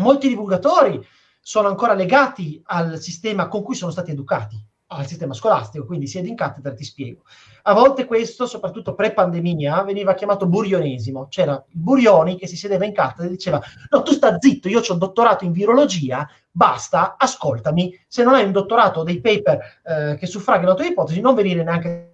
molti 0.00 0.28
divulgatori 0.28 1.00
sono 1.40 1.68
ancora 1.68 1.94
legati 1.94 2.60
al 2.66 2.98
sistema 2.98 3.48
con 3.48 3.62
cui 3.62 3.74
sono 3.74 3.90
stati 3.90 4.10
educati, 4.10 4.62
al 4.88 5.06
sistema 5.06 5.34
scolastico, 5.34 5.86
quindi 5.86 6.06
siedi 6.06 6.28
in 6.28 6.36
cattedra 6.36 6.74
ti 6.74 6.84
spiego. 6.84 7.22
A 7.62 7.74
volte 7.74 8.06
questo, 8.06 8.46
soprattutto 8.46 8.94
pre-pandemia, 8.94 9.82
veniva 9.82 10.14
chiamato 10.14 10.46
burionesimo. 10.46 11.28
C'era 11.28 11.62
Burioni 11.70 12.36
che 12.36 12.46
si 12.46 12.56
sedeva 12.56 12.84
in 12.84 12.92
cattedra 12.92 13.26
e 13.26 13.30
diceva 13.30 13.60
no, 13.90 14.02
tu 14.02 14.12
sta 14.12 14.38
zitto, 14.38 14.68
io 14.68 14.80
ho 14.80 14.92
un 14.92 14.98
dottorato 14.98 15.44
in 15.44 15.52
virologia, 15.52 16.28
basta, 16.50 17.16
ascoltami, 17.16 17.98
se 18.08 18.24
non 18.24 18.34
hai 18.34 18.44
un 18.44 18.52
dottorato 18.52 19.00
o 19.00 19.04
dei 19.04 19.20
paper 19.20 19.80
eh, 19.84 20.16
che 20.18 20.26
suffragano 20.26 20.68
la 20.68 20.74
tua 20.74 20.86
ipotesi, 20.86 21.20
non 21.20 21.34
venire 21.34 21.62
neanche 21.62 22.09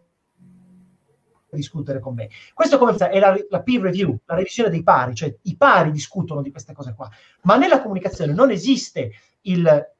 discutere 1.56 1.98
con 2.00 2.14
me. 2.14 2.28
Questo 2.54 2.78
come 2.78 2.94
è 2.94 3.18
la, 3.18 3.36
la, 3.48 3.62
peer 3.62 3.80
review, 3.80 4.16
la 4.26 4.34
revisione 4.34 4.70
dei 4.70 4.82
pari, 4.82 5.14
cioè 5.14 5.34
i 5.42 5.56
pari 5.56 5.90
discutono 5.90 6.42
di 6.42 6.50
queste 6.50 6.72
cose 6.72 6.94
qua, 6.94 7.08
ma 7.42 7.56
nella 7.56 7.82
comunicazione 7.82 8.32
non 8.32 8.50
esiste 8.50 9.10
il 9.42 9.94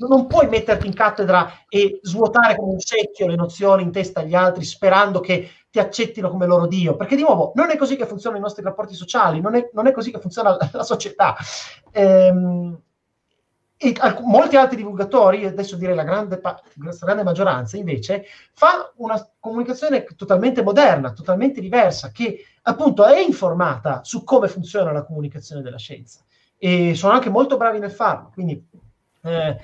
non 0.00 0.26
puoi 0.26 0.48
metterti 0.48 0.86
in 0.86 0.94
cattedra 0.94 1.64
e 1.68 1.98
svuotare 2.02 2.56
come 2.56 2.72
un 2.72 2.80
secchio 2.80 3.26
le 3.26 3.34
nozioni 3.34 3.82
in 3.82 3.92
testa 3.92 4.20
agli 4.20 4.34
altri 4.34 4.64
sperando 4.64 5.20
che 5.20 5.50
ti 5.70 5.78
accettino 5.78 6.30
come 6.30 6.46
loro 6.46 6.66
Dio, 6.66 6.96
perché 6.96 7.16
di 7.16 7.22
nuovo 7.22 7.52
non 7.54 7.70
è 7.70 7.76
così 7.76 7.96
che 7.96 8.06
funzionano 8.06 8.40
i 8.40 8.42
nostri 8.42 8.64
rapporti 8.64 8.94
sociali, 8.94 9.40
non 9.40 9.54
è, 9.54 9.68
non 9.72 9.86
è 9.86 9.92
così 9.92 10.10
che 10.10 10.18
funziona 10.18 10.56
la, 10.56 10.70
la 10.72 10.82
società. 10.82 11.36
Ehm, 11.92 12.80
e 13.82 13.96
molti 14.24 14.56
altri 14.56 14.76
divulgatori, 14.76 15.46
adesso 15.46 15.74
direi 15.74 15.94
la 15.94 16.04
grande, 16.04 16.38
la 16.42 16.60
grande 17.00 17.22
maggioranza, 17.22 17.78
invece, 17.78 18.26
fa 18.52 18.92
una 18.96 19.26
comunicazione 19.38 20.04
totalmente 20.16 20.62
moderna, 20.62 21.14
totalmente 21.14 21.62
diversa, 21.62 22.10
che 22.10 22.44
appunto 22.60 23.06
è 23.06 23.18
informata 23.18 24.04
su 24.04 24.22
come 24.22 24.48
funziona 24.48 24.92
la 24.92 25.02
comunicazione 25.02 25.62
della 25.62 25.78
scienza. 25.78 26.20
E 26.58 26.94
sono 26.94 27.14
anche 27.14 27.30
molto 27.30 27.56
bravi 27.56 27.78
nel 27.78 27.90
farlo. 27.90 28.28
Quindi 28.34 28.62
eh, 29.22 29.56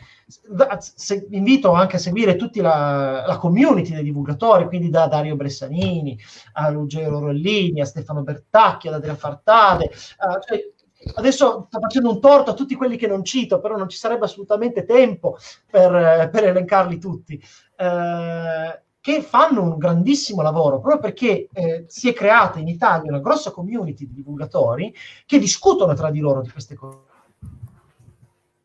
se, 0.79 1.27
invito 1.31 1.73
anche 1.73 1.97
a 1.97 1.99
seguire 1.99 2.37
tutta 2.37 2.63
la, 2.63 3.27
la, 3.27 3.37
community 3.37 3.93
dei 3.93 4.03
divulgatori, 4.03 4.65
quindi 4.67 4.89
da 4.89 5.09
Dario 5.09 5.37
Bressanini 5.37 6.19
a 6.55 6.71
Ruggero 6.71 7.19
Rollini, 7.19 7.83
a 7.83 7.85
Stefano 7.85 8.23
Bertacchi, 8.23 8.89
ad 8.89 8.95
Adriano 8.95 9.19
Fartade, 9.19 9.85
uh, 9.85 10.41
cioè, 10.41 10.73
adesso 11.15 11.67
sto 11.69 11.81
facendo 11.81 12.11
un 12.11 12.21
torto 12.21 12.51
a 12.51 12.55
tutti 12.55 12.75
quelli 12.75 12.97
che 12.97 13.07
non 13.07 13.25
cito, 13.25 13.61
però 13.61 13.77
non 13.77 13.89
ci 13.89 13.97
sarebbe 13.97 14.25
assolutamente 14.25 14.85
tempo 14.85 15.37
per, 15.71 16.29
per 16.31 16.45
elencarli 16.45 16.99
tutti, 16.99 17.41
eh, 17.77 18.81
che 19.01 19.23
fanno 19.23 19.63
un 19.63 19.79
grandissimo 19.79 20.43
lavoro 20.43 20.81
proprio 20.81 21.01
perché 21.01 21.49
eh, 21.53 21.85
si 21.87 22.09
è 22.09 22.13
creata 22.13 22.59
in 22.59 22.69
Italia 22.69 23.11
una 23.11 23.21
grossa 23.21 23.53
community 23.53 24.07
di 24.07 24.15
divulgatori 24.15 24.93
che 25.25 25.39
discutono 25.39 25.95
tra 25.95 26.11
di 26.11 26.19
loro 26.19 26.41
di 26.41 26.51
queste 26.51 26.75
cose 26.75 27.16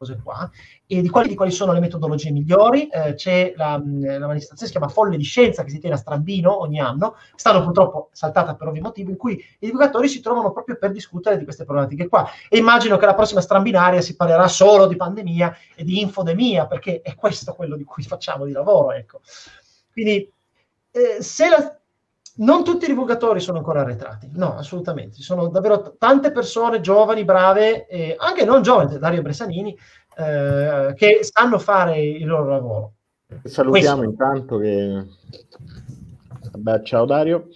cose 0.01 0.19
qua, 0.21 0.49
e 0.87 1.01
di 1.01 1.09
quali, 1.09 1.27
di 1.27 1.35
quali 1.35 1.51
sono 1.51 1.73
le 1.73 1.79
metodologie 1.79 2.31
migliori. 2.31 2.87
Eh, 2.87 3.13
c'è 3.13 3.53
la, 3.55 3.81
la, 3.83 4.25
manifestazione 4.25 4.65
si 4.65 4.71
chiama 4.71 4.87
Folle 4.87 5.15
di 5.15 5.23
Scienza 5.23 5.63
che 5.63 5.69
si 5.69 5.79
tiene 5.79 5.95
a 5.95 5.97
Strambino 5.99 6.59
ogni 6.59 6.79
anno, 6.79 7.15
stanno 7.35 7.63
purtroppo 7.63 8.09
saltata 8.11 8.55
per 8.55 8.67
ovvi 8.67 8.81
motivi, 8.81 9.11
in 9.11 9.17
cui 9.17 9.33
i 9.33 9.65
divulgatori 9.65 10.07
si 10.07 10.21
trovano 10.21 10.51
proprio 10.51 10.77
per 10.77 10.91
discutere 10.91 11.37
di 11.37 11.43
queste 11.43 11.63
problematiche 11.63 12.07
qua. 12.07 12.27
E 12.49 12.57
immagino 12.57 12.97
che 12.97 13.05
la 13.05 13.13
prossima 13.13 13.41
strambinaria 13.41 14.01
si 14.01 14.15
parlerà 14.15 14.47
solo 14.47 14.87
di 14.87 14.95
pandemia 14.95 15.55
e 15.75 15.83
di 15.83 16.01
infodemia, 16.01 16.65
perché 16.65 17.01
è 17.01 17.13
questo 17.15 17.53
quello 17.53 17.75
di 17.75 17.83
cui 17.83 18.03
facciamo 18.03 18.45
di 18.45 18.51
lavoro. 18.51 18.91
Ecco. 18.93 19.21
Quindi 19.91 20.31
eh, 20.91 21.21
se 21.21 21.49
la, 21.49 21.80
non 22.37 22.63
tutti 22.63 22.85
i 22.85 22.87
divulgatori 22.87 23.39
sono 23.39 23.57
ancora 23.57 23.81
arretrati, 23.81 24.29
no, 24.33 24.55
assolutamente. 24.55 25.17
Ci 25.17 25.23
sono 25.23 25.49
davvero 25.49 25.81
t- 25.81 25.97
tante 25.97 26.31
persone 26.31 26.79
giovani, 26.79 27.25
brave, 27.25 27.85
e 27.87 28.15
anche 28.17 28.45
non 28.45 28.61
giovani, 28.61 28.97
Dario 28.97 29.21
Bressanini, 29.21 29.77
eh, 30.17 30.93
che 30.95 31.19
sanno 31.21 31.59
fare 31.59 32.01
il 32.01 32.25
loro 32.25 32.49
lavoro. 32.49 32.93
Salutiamo 33.43 34.03
Questo. 34.03 34.03
intanto 34.03 34.57
che... 34.57 35.05
Vabbè, 36.51 36.83
ciao 36.83 37.05
Dario. 37.05 37.47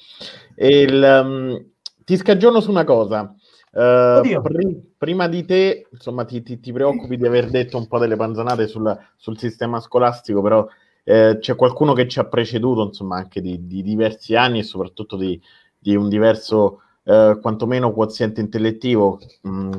Il, 0.56 1.22
um, 1.24 1.66
ti 2.04 2.16
scagiono 2.16 2.62
su 2.62 2.70
una 2.70 2.86
cosa. 2.86 3.34
Uh, 3.72 4.42
pr- 4.42 4.82
prima 4.98 5.28
di 5.28 5.44
te, 5.44 5.88
insomma, 5.92 6.24
ti, 6.24 6.42
ti, 6.42 6.62
ti, 6.62 6.72
preoccupi 6.72 7.18
di 7.18 7.28
aver 7.28 7.50
detto 7.50 7.78
un 7.78 7.88
po' 7.88 8.00
delle 8.00 8.16
panzanate 8.16 8.68
sul, 8.68 8.98
sul 9.18 9.38
sistema 9.38 9.82
scolastico, 9.82 10.42
però 10.42 10.66
eh, 11.06 11.38
c'è 11.40 11.56
qualcuno 11.56 11.94
che 11.94 12.08
ci 12.08 12.20
ha 12.20 12.26
preceduto, 12.26 12.84
insomma, 12.84 13.18
anche 13.18 13.40
di, 13.40 13.66
di 13.68 13.84
diversi 13.84 14.36
anni 14.36 14.60
e 14.60 14.64
soprattutto 14.64 15.16
di, 15.16 15.40
di 15.78 15.96
un 15.96 16.10
diverso, 16.10 16.82
eh, 17.04 17.38
quantomeno, 17.40 17.94
quoziente 17.94 18.42
intellettivo, 18.42 19.20
mh, 19.42 19.50
mm, 19.50 19.72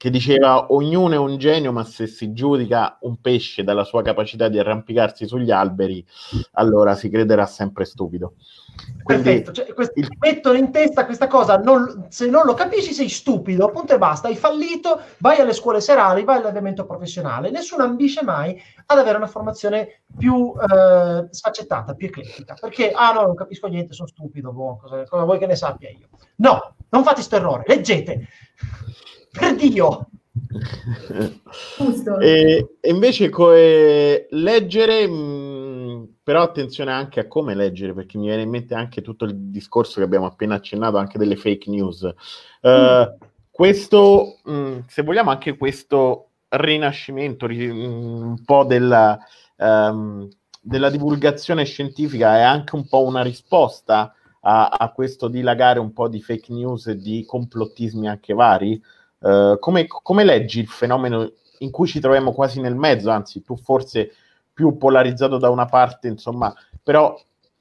che 0.00 0.08
diceva 0.08 0.72
ognuno 0.72 1.12
è 1.12 1.18
un 1.18 1.36
genio, 1.36 1.72
ma 1.72 1.84
se 1.84 2.06
si 2.06 2.32
giudica 2.32 2.96
un 3.02 3.20
pesce 3.20 3.64
dalla 3.64 3.84
sua 3.84 4.00
capacità 4.00 4.48
di 4.48 4.58
arrampicarsi 4.58 5.26
sugli 5.26 5.50
alberi, 5.50 6.02
allora 6.52 6.94
si 6.94 7.10
crederà 7.10 7.44
sempre 7.44 7.84
stupido. 7.84 8.32
Quindi, 9.02 9.24
Perfetto, 9.24 9.52
cioè, 9.52 9.74
quest- 9.74 9.94
il... 9.98 10.08
mettono 10.18 10.56
in 10.56 10.72
testa 10.72 11.04
questa 11.04 11.26
cosa, 11.26 11.58
non, 11.58 12.06
se 12.08 12.30
non 12.30 12.46
lo 12.46 12.54
capisci 12.54 12.94
sei 12.94 13.10
stupido, 13.10 13.66
appunto 13.66 13.92
e 13.92 13.98
basta, 13.98 14.28
hai 14.28 14.36
fallito, 14.36 15.02
vai 15.18 15.38
alle 15.38 15.52
scuole 15.52 15.82
serali, 15.82 16.24
vai 16.24 16.38
all'avviamento 16.38 16.86
professionale, 16.86 17.50
nessuno 17.50 17.82
ambisce 17.82 18.22
mai 18.22 18.58
ad 18.86 18.96
avere 18.96 19.18
una 19.18 19.26
formazione 19.26 20.04
più 20.16 20.54
eh, 20.54 21.26
sfaccettata, 21.28 21.92
più 21.92 22.06
eclettica, 22.06 22.56
perché, 22.58 22.90
ah 22.90 23.12
no, 23.12 23.20
non 23.20 23.34
capisco 23.34 23.66
niente, 23.66 23.92
sono 23.92 24.08
stupido, 24.08 24.50
boh, 24.50 24.78
cosa, 24.78 25.04
cosa 25.04 25.24
vuoi 25.24 25.38
che 25.38 25.46
ne 25.46 25.56
sappia 25.56 25.90
io? 25.90 26.08
No, 26.36 26.76
non 26.88 27.02
fate 27.02 27.16
questo 27.16 27.36
errore, 27.36 27.64
leggete, 27.66 28.26
per 29.30 29.54
Dio! 29.56 30.08
e, 32.20 32.68
e, 32.80 32.90
invece 32.90 33.28
co- 33.28 33.52
eh, 33.52 34.26
leggere, 34.30 35.06
mh, 35.06 35.12
mm, 35.12 36.02
però 36.22 36.42
attenzione 36.42 36.92
anche 36.92 37.20
a 37.20 37.26
come 37.26 37.54
leggere, 37.54 37.94
perché 37.94 38.18
mi 38.18 38.26
viene 38.26 38.42
in 38.42 38.50
mente 38.50 38.74
anche 38.74 39.02
tutto 39.02 39.24
il 39.24 39.34
discorso 39.34 39.98
che 39.98 40.04
abbiamo 40.04 40.26
appena 40.26 40.54
accennato, 40.54 40.96
anche 40.96 41.18
delle 41.18 41.36
fake 41.36 41.70
news. 41.70 42.02
Uh, 42.62 42.68
mm. 42.68 43.02
Questo, 43.50 44.38
mh, 44.44 44.52
mm, 44.52 44.78
se 44.86 45.02
vogliamo, 45.02 45.30
anche 45.30 45.56
questo 45.56 46.26
rinascimento 46.50 47.46
un 47.46 48.42
po' 48.44 48.64
della, 48.64 49.18
um, 49.56 50.28
della 50.60 50.90
divulgazione 50.90 51.64
scientifica 51.64 52.36
è 52.36 52.40
anche 52.42 52.74
un 52.74 52.88
po' 52.88 53.04
una 53.04 53.22
risposta 53.22 54.12
a, 54.42 54.68
a 54.68 54.92
questo 54.92 55.28
dilagare 55.28 55.78
un 55.78 55.92
po' 55.92 56.08
di 56.08 56.20
fake 56.20 56.52
news 56.52 56.88
e 56.88 56.96
di 56.96 57.24
complottismi 57.24 58.08
anche 58.08 58.34
vari. 58.34 58.80
Uh, 59.20 59.58
come, 59.58 59.86
come, 59.86 60.24
leggi 60.24 60.60
il 60.60 60.66
fenomeno 60.66 61.30
in 61.58 61.70
cui 61.70 61.86
ci 61.86 62.00
troviamo 62.00 62.32
quasi 62.32 62.60
nel 62.60 62.74
mezzo, 62.74 63.10
anzi 63.10 63.42
tu 63.42 63.56
forse 63.56 64.12
più 64.52 64.76
polarizzato 64.78 65.36
da 65.36 65.50
una 65.50 65.66
parte, 65.66 66.08
insomma, 66.08 66.54
però 66.82 67.18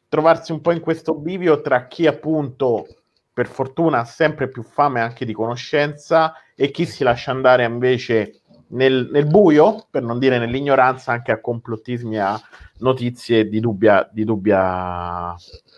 trovarsi 0.08 0.52
un 0.52 0.62
po' 0.62 0.72
in 0.72 0.80
questo 0.80 1.14
bivio 1.16 1.62
tra 1.62 1.88
chi 1.88 2.08
appunto 2.08 2.88
per 3.34 3.48
fortuna 3.48 4.00
ha 4.00 4.06
sempre 4.06 4.50
più 4.50 4.64
fame 4.64 5.00
anche 5.02 5.26
di 5.26 5.34
conoscenza 5.34 6.34
e 6.56 6.72
chi 6.72 6.86
si 6.86 7.04
lascia 7.04 7.32
andare 7.32 7.64
invece 7.64 8.42
nel, 8.70 9.10
nel 9.12 9.28
buio, 9.28 9.88
per 9.90 10.04
non 10.04 10.20
dire 10.20 10.40
nell'ignoranza, 10.40 11.12
anche 11.12 11.32
a 11.32 11.40
complottismi 11.40 12.20
a 12.20 12.40
notizie 12.80 13.48
di 13.48 13.60
dubbia, 13.60 14.08
di 14.12 14.24
dubbia 14.24 15.36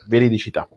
veridicità. 0.07 0.67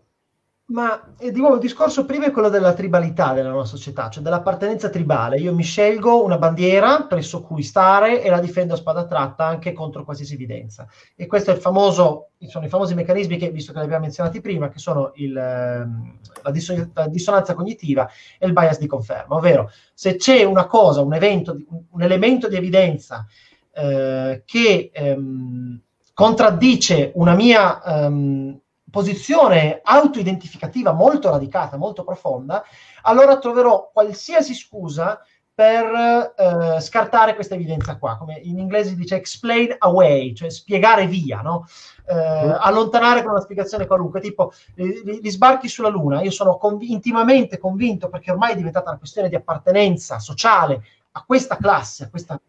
Ma 0.66 1.14
eh, 1.18 1.30
di 1.30 1.40
nuovo 1.40 1.56
il 1.56 1.60
discorso 1.60 2.06
prima 2.06 2.24
è 2.24 2.30
quello 2.30 2.48
della 2.48 2.72
tribalità 2.72 3.34
della 3.34 3.50
nostra 3.50 3.76
società, 3.76 4.08
cioè 4.08 4.22
dell'appartenenza 4.22 4.88
tribale. 4.88 5.36
Io 5.36 5.54
mi 5.54 5.62
scelgo 5.62 6.24
una 6.24 6.38
bandiera 6.38 7.02
presso 7.02 7.42
cui 7.42 7.62
stare 7.62 8.22
e 8.22 8.30
la 8.30 8.40
difendo 8.40 8.72
a 8.72 8.78
spada 8.78 9.04
tratta 9.04 9.44
anche 9.44 9.74
contro 9.74 10.04
qualsiasi 10.04 10.32
evidenza. 10.32 10.88
E 11.14 11.26
questo 11.26 11.50
è 11.50 11.54
il 11.54 11.60
famoso, 11.60 12.30
sono 12.46 12.64
i 12.64 12.70
famosi 12.70 12.94
meccanismi 12.94 13.36
che, 13.36 13.50
visto 13.50 13.72
che 13.72 13.78
li 13.78 13.84
abbiamo 13.84 14.04
menzionati 14.04 14.40
prima, 14.40 14.70
che 14.70 14.78
sono 14.78 15.12
il, 15.16 15.36
ehm, 15.36 16.18
la, 16.42 16.50
disso- 16.50 16.90
la, 16.94 17.08
dissonanza 17.08 17.52
cognitiva 17.52 18.08
e 18.38 18.46
il 18.46 18.54
bias 18.54 18.78
di 18.78 18.86
conferma. 18.86 19.36
Ovvero, 19.36 19.70
se 19.92 20.16
c'è 20.16 20.44
una 20.44 20.64
cosa, 20.64 21.02
un 21.02 21.12
evento, 21.12 21.58
un 21.90 22.02
elemento 22.02 22.48
di 22.48 22.56
evidenza 22.56 23.26
eh, 23.70 24.42
che 24.46 24.90
ehm, 24.94 25.78
contraddice 26.14 27.12
una 27.16 27.34
mia... 27.34 27.82
Ehm, 27.84 28.60
posizione 28.94 29.80
autoidentificativa 29.82 30.92
molto 30.92 31.28
radicata, 31.28 31.76
molto 31.76 32.04
profonda, 32.04 32.62
allora 33.02 33.38
troverò 33.38 33.90
qualsiasi 33.92 34.54
scusa 34.54 35.18
per 35.52 36.32
eh, 36.36 36.80
scartare 36.80 37.34
questa 37.34 37.56
evidenza 37.56 37.96
qua, 37.96 38.16
come 38.16 38.34
in 38.34 38.60
inglese 38.60 38.90
si 38.90 38.94
dice 38.96 39.16
explain 39.16 39.74
away, 39.78 40.32
cioè 40.32 40.48
spiegare 40.48 41.08
via, 41.08 41.40
no? 41.40 41.66
eh, 42.06 42.14
mm. 42.14 42.52
allontanare 42.60 43.22
con 43.22 43.32
una 43.32 43.40
spiegazione 43.40 43.86
qualunque, 43.86 44.20
tipo 44.20 44.52
gli 44.74 45.28
sbarchi 45.28 45.66
sulla 45.66 45.88
Luna, 45.88 46.22
io 46.22 46.30
sono 46.30 46.56
conv- 46.56 46.82
intimamente 46.82 47.58
convinto, 47.58 48.08
perché 48.08 48.30
ormai 48.30 48.52
è 48.52 48.56
diventata 48.56 48.90
una 48.90 48.98
questione 48.98 49.28
di 49.28 49.34
appartenenza 49.34 50.20
sociale 50.20 50.84
a 51.12 51.24
questa 51.26 51.56
classe, 51.56 52.04
a 52.04 52.10
questa 52.10 52.40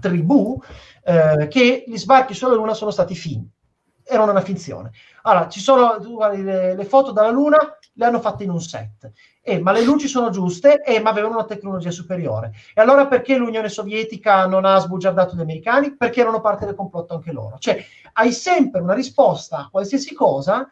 tribù, 0.00 0.58
eh, 1.04 1.48
che 1.48 1.84
gli 1.86 1.98
sbarchi 1.98 2.32
sulla 2.32 2.54
Luna 2.54 2.72
sono 2.72 2.90
stati 2.90 3.14
finti 3.14 3.60
erano 4.04 4.30
una 4.30 4.40
finzione. 4.40 4.90
Allora, 5.22 5.48
ci 5.48 5.60
sono 5.60 5.98
le, 6.32 6.74
le, 6.74 6.84
foto 6.84 7.12
dalla 7.12 7.30
Luna, 7.30 7.58
le 7.94 8.04
hanno 8.04 8.20
fatte 8.20 8.44
in 8.44 8.50
un 8.50 8.60
set. 8.60 9.10
Eh, 9.40 9.58
ma 9.58 9.72
le 9.72 9.82
luci 9.82 10.08
sono 10.08 10.30
giuste, 10.30 10.82
eh, 10.82 11.00
ma 11.00 11.10
avevano 11.10 11.34
una 11.34 11.44
tecnologia 11.44 11.90
superiore. 11.90 12.52
E 12.74 12.80
allora 12.80 13.06
perché 13.06 13.36
l'Unione 13.36 13.68
Sovietica 13.68 14.46
non 14.46 14.64
ha 14.64 14.78
sbugiardato 14.78 15.36
gli 15.36 15.40
americani? 15.40 15.96
Perché 15.96 16.20
erano 16.20 16.40
parte 16.40 16.64
del 16.66 16.74
complotto 16.74 17.14
anche 17.14 17.32
loro. 17.32 17.58
Cioè, 17.58 17.84
hai 18.14 18.32
sempre 18.32 18.80
una 18.80 18.94
risposta 18.94 19.58
a 19.58 19.68
qualsiasi 19.70 20.14
cosa 20.14 20.70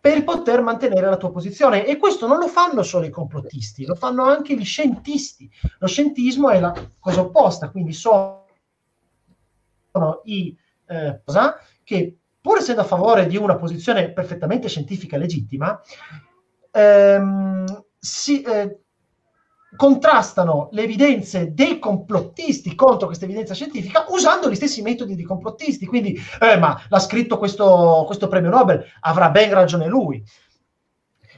per 0.00 0.22
poter 0.22 0.62
mantenere 0.62 1.08
la 1.08 1.16
tua 1.16 1.32
posizione. 1.32 1.84
E 1.84 1.96
questo 1.96 2.26
non 2.26 2.38
lo 2.38 2.46
fanno 2.46 2.82
solo 2.82 3.06
i 3.06 3.10
complottisti, 3.10 3.84
lo 3.84 3.96
fanno 3.96 4.24
anche 4.24 4.54
gli 4.54 4.64
scientisti. 4.64 5.50
Lo 5.78 5.88
scientismo 5.88 6.48
è 6.50 6.60
la 6.60 6.72
cosa 7.00 7.22
opposta, 7.22 7.70
quindi 7.70 7.92
sono 7.92 8.44
i 10.24 10.56
eh, 10.86 11.20
che 11.82 12.18
pur 12.46 12.58
essendo 12.58 12.82
a 12.82 12.84
favore 12.84 13.26
di 13.26 13.36
una 13.36 13.56
posizione 13.56 14.12
perfettamente 14.12 14.68
scientifica 14.68 15.16
e 15.16 15.18
legittima, 15.18 15.80
ehm, 16.70 17.84
si, 17.98 18.40
eh, 18.42 18.82
contrastano 19.74 20.68
le 20.70 20.84
evidenze 20.84 21.52
dei 21.52 21.80
complottisti 21.80 22.76
contro 22.76 23.08
questa 23.08 23.24
evidenza 23.24 23.52
scientifica 23.52 24.06
usando 24.10 24.48
gli 24.48 24.54
stessi 24.54 24.80
metodi 24.80 25.16
di 25.16 25.24
complottisti. 25.24 25.86
Quindi, 25.86 26.16
eh, 26.40 26.56
ma 26.56 26.80
l'ha 26.88 27.00
scritto 27.00 27.36
questo, 27.36 28.04
questo 28.06 28.28
premio 28.28 28.50
Nobel, 28.50 28.84
avrà 29.00 29.28
ben 29.30 29.52
ragione 29.52 29.88
lui. 29.88 30.22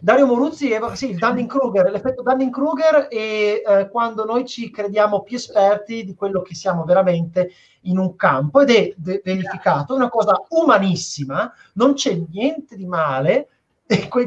Dario 0.01 0.26
Moruzzi, 0.26 0.70
è, 0.70 0.80
sì, 0.94 1.11
il 1.11 1.18
Dunning-Kruger, 1.18 1.90
l'effetto 1.90 2.22
Dunning-Kruger 2.22 3.09
è 3.09 3.62
eh, 3.64 3.88
quando 3.90 4.24
noi 4.24 4.46
ci 4.46 4.70
crediamo 4.70 5.22
più 5.22 5.36
esperti 5.36 6.05
di 6.05 6.14
quello 6.14 6.42
che 6.42 6.55
siamo 6.55 6.84
veramente 6.84 7.51
in 7.82 7.99
un 7.99 8.16
campo 8.16 8.61
ed 8.61 8.70
è 8.70 8.92
de- 8.96 9.20
verificato, 9.24 9.94
è 9.94 9.96
una 9.96 10.09
cosa 10.09 10.42
umanissima, 10.51 11.53
non 11.74 11.94
c'è 11.94 12.20
niente 12.30 12.76
di 12.76 12.86
male 12.86 13.49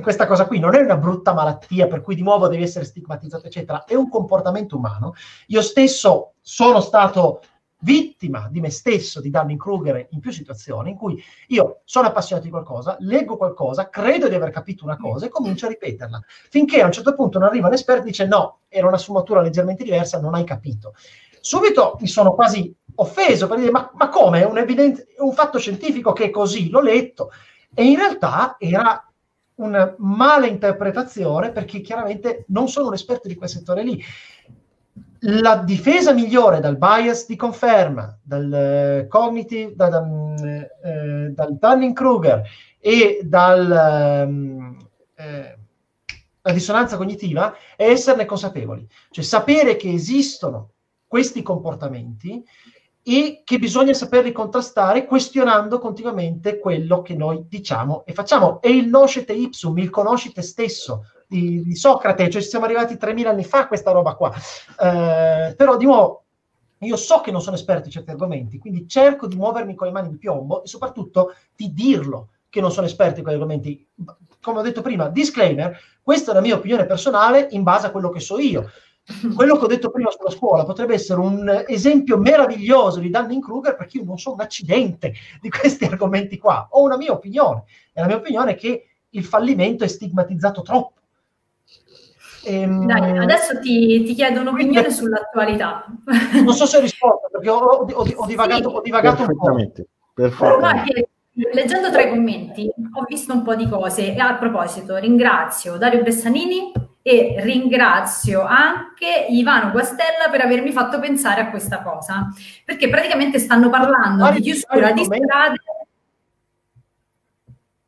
questa 0.01 0.25
cosa 0.25 0.47
qui, 0.47 0.57
non 0.57 0.73
è 0.73 0.79
una 0.79 0.97
brutta 0.97 1.33
malattia 1.33 1.85
per 1.85 2.01
cui 2.01 2.15
di 2.15 2.23
nuovo 2.23 2.47
devi 2.47 2.63
essere 2.63 2.83
stigmatizzato, 2.83 3.45
eccetera, 3.45 3.83
è 3.83 3.93
un 3.93 4.09
comportamento 4.09 4.75
umano. 4.75 5.13
Io 5.47 5.61
stesso 5.61 6.33
sono 6.41 6.79
stato 6.81 7.41
vittima 7.81 8.47
di 8.49 8.59
me 8.59 8.69
stesso, 8.69 9.21
di 9.21 9.29
Dunning-Kruger 9.29 10.07
in 10.11 10.19
più 10.19 10.31
situazioni 10.31 10.91
in 10.91 10.97
cui 10.97 11.21
io 11.47 11.81
sono 11.85 12.07
appassionato 12.07 12.45
di 12.45 12.51
qualcosa, 12.51 12.95
leggo 12.99 13.37
qualcosa, 13.37 13.89
credo 13.89 14.27
di 14.27 14.35
aver 14.35 14.51
capito 14.51 14.83
una 14.83 14.97
cosa 14.97 15.25
e 15.25 15.29
comincio 15.29 15.65
a 15.65 15.69
ripeterla, 15.69 16.23
finché 16.49 16.81
a 16.81 16.85
un 16.85 16.91
certo 16.91 17.13
punto 17.15 17.39
non 17.39 17.47
arriva 17.47 17.67
un 17.67 17.73
esperto 17.73 18.03
e 18.03 18.07
dice 18.07 18.25
no, 18.25 18.59
era 18.69 18.87
una 18.87 18.97
sfumatura 18.97 19.41
leggermente 19.41 19.83
diversa, 19.83 20.19
non 20.19 20.35
hai 20.35 20.43
capito. 20.43 20.93
Subito 21.39 21.97
mi 21.99 22.07
sono 22.07 22.33
quasi 22.33 22.73
offeso 22.95 23.47
per 23.47 23.57
dire 23.57 23.71
ma, 23.71 23.89
ma 23.95 24.09
come, 24.09 24.41
è 24.41 24.45
un, 24.45 24.57
evidente, 24.57 25.07
un 25.17 25.33
fatto 25.33 25.57
scientifico 25.57 26.13
che 26.13 26.25
è 26.25 26.29
così, 26.29 26.69
l'ho 26.69 26.81
letto, 26.81 27.31
e 27.73 27.83
in 27.85 27.95
realtà 27.95 28.57
era 28.59 29.05
una 29.55 29.93
mala 29.99 30.47
interpretazione 30.47 31.51
perché 31.51 31.81
chiaramente 31.81 32.45
non 32.49 32.67
sono 32.67 32.87
un 32.87 32.93
esperto 32.93 33.27
di 33.27 33.35
quel 33.35 33.49
settore 33.49 33.83
lì 33.83 34.03
la 35.23 35.57
difesa 35.57 36.13
migliore 36.13 36.59
dal 36.59 36.77
bias 36.77 37.27
di 37.27 37.35
conferma, 37.35 38.17
dal 38.23 38.51
eh, 38.51 39.07
cognitive, 39.07 39.73
da, 39.75 39.89
da, 39.89 40.03
eh, 40.83 41.29
dal 41.29 41.57
Dunning-Kruger 41.57 42.41
e 42.79 43.19
dalla 43.23 44.21
ehm, 44.21 44.77
eh, 45.15 45.57
dissonanza 46.53 46.97
cognitiva 46.97 47.53
è 47.75 47.87
esserne 47.87 48.25
consapevoli, 48.25 48.87
cioè 49.11 49.23
sapere 49.23 49.75
che 49.75 49.91
esistono 49.91 50.71
questi 51.05 51.43
comportamenti 51.43 52.43
e 53.03 53.41
che 53.43 53.59
bisogna 53.59 53.93
saperli 53.93 54.31
contrastare 54.31 55.05
questionando 55.05 55.77
continuamente 55.77 56.57
quello 56.57 57.01
che 57.01 57.15
noi 57.15 57.45
diciamo 57.47 58.05
e 58.05 58.13
facciamo. 58.13 58.61
E 58.61 58.69
il 58.71 58.87
noscete 58.87 59.33
ipsum, 59.33 59.77
il 59.77 59.89
conosci 59.89 60.31
te 60.31 60.41
stesso, 60.41 61.03
di, 61.31 61.63
di 61.63 61.75
Socrate, 61.77 62.29
cioè 62.29 62.41
ci 62.41 62.49
siamo 62.49 62.65
arrivati 62.65 62.95
3.000 62.95 63.27
anni 63.27 63.45
fa 63.45 63.59
a 63.59 63.67
questa 63.67 63.91
roba 63.91 64.15
qua. 64.15 64.33
Eh, 64.33 65.55
però 65.55 65.77
di 65.77 65.85
nuovo, 65.85 66.25
io 66.79 66.97
so 66.97 67.21
che 67.21 67.31
non 67.31 67.41
sono 67.41 67.55
esperto 67.55 67.85
in 67.85 67.91
certi 67.91 68.09
argomenti, 68.09 68.57
quindi 68.57 68.85
cerco 68.85 69.27
di 69.27 69.37
muovermi 69.37 69.73
con 69.73 69.87
le 69.87 69.93
mani 69.93 70.09
di 70.09 70.17
piombo 70.17 70.61
e 70.61 70.67
soprattutto 70.67 71.33
di 71.55 71.73
dirlo 71.73 72.31
che 72.49 72.59
non 72.59 72.71
sono 72.71 72.85
esperto 72.85 73.19
in 73.19 73.23
quegli 73.23 73.35
argomenti. 73.35 73.87
Come 74.41 74.59
ho 74.59 74.61
detto 74.61 74.81
prima, 74.81 75.07
disclaimer, 75.07 75.79
questa 76.01 76.31
è 76.31 76.33
la 76.33 76.41
mia 76.41 76.55
opinione 76.55 76.85
personale 76.85 77.47
in 77.51 77.63
base 77.63 77.87
a 77.87 77.91
quello 77.91 78.09
che 78.09 78.19
so 78.19 78.37
io. 78.37 78.69
Quello 79.33 79.57
che 79.57 79.63
ho 79.63 79.67
detto 79.67 79.89
prima 79.89 80.11
sulla 80.11 80.29
scuola 80.31 80.65
potrebbe 80.65 80.93
essere 80.95 81.21
un 81.21 81.63
esempio 81.67 82.17
meraviglioso 82.17 82.99
di 82.99 83.09
Dunning-Kruger 83.09 83.75
perché 83.75 83.97
io 83.97 84.03
non 84.03 84.17
sono 84.17 84.35
un 84.35 84.41
accidente 84.41 85.13
di 85.39 85.49
questi 85.49 85.85
argomenti 85.85 86.37
qua. 86.37 86.67
Ho 86.71 86.83
una 86.83 86.97
mia 86.97 87.13
opinione 87.13 87.63
e 87.93 88.01
la 88.01 88.07
mia 88.07 88.17
opinione 88.17 88.51
è 88.51 88.55
che 88.55 88.87
il 89.09 89.23
fallimento 89.23 89.83
è 89.83 89.87
stigmatizzato 89.87 90.61
troppo 90.61 91.00
Ehm... 92.43 92.85
Dai, 92.85 93.17
adesso 93.17 93.59
ti, 93.59 94.03
ti 94.03 94.13
chiedo 94.13 94.41
un'opinione 94.41 94.81
Quindi, 94.81 94.93
sull'attualità. 94.93 95.85
Non 96.43 96.53
so 96.53 96.65
se 96.65 96.77
ho 96.77 96.81
risposto 96.81 97.29
perché 97.31 97.49
ho, 97.49 97.57
ho, 97.57 98.05
ho 98.15 98.25
divagato, 98.25 98.69
sì. 98.69 98.75
ho 98.75 98.81
divagato 98.81 99.21
un 99.23 99.37
po'. 99.37 99.55
Perfettamente. 100.13 101.09
leggendo 101.33 101.89
tra 101.89 102.01
i 102.01 102.09
commenti 102.09 102.67
ho 102.67 103.05
visto 103.07 103.33
un 103.33 103.43
po' 103.43 103.55
di 103.55 103.67
cose 103.67 104.13
e 104.13 104.19
a 104.19 104.35
proposito 104.35 104.97
ringrazio 104.97 105.77
Dario 105.77 106.03
Bessanini 106.03 106.71
e 107.01 107.35
ringrazio 107.39 108.41
anche 108.41 109.27
Ivano 109.29 109.71
Guastella 109.71 110.29
per 110.29 110.41
avermi 110.41 110.71
fatto 110.71 110.99
pensare 110.99 111.41
a 111.41 111.49
questa 111.49 111.81
cosa 111.81 112.27
perché 112.65 112.89
praticamente 112.89 113.39
stanno 113.39 113.69
parlando 113.69 114.23
Dario, 114.23 114.39
di 114.39 114.43
chiusura 114.51 114.91
di 114.91 115.03
strade 115.05 115.61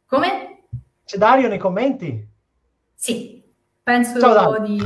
come? 0.05 0.63
C'è 1.05 1.17
Dario 1.17 1.49
nei 1.49 1.57
commenti? 1.57 2.27
Sì, 2.93 3.42
Penso 3.83 4.17
Ciao, 4.19 4.59
di. 4.59 4.79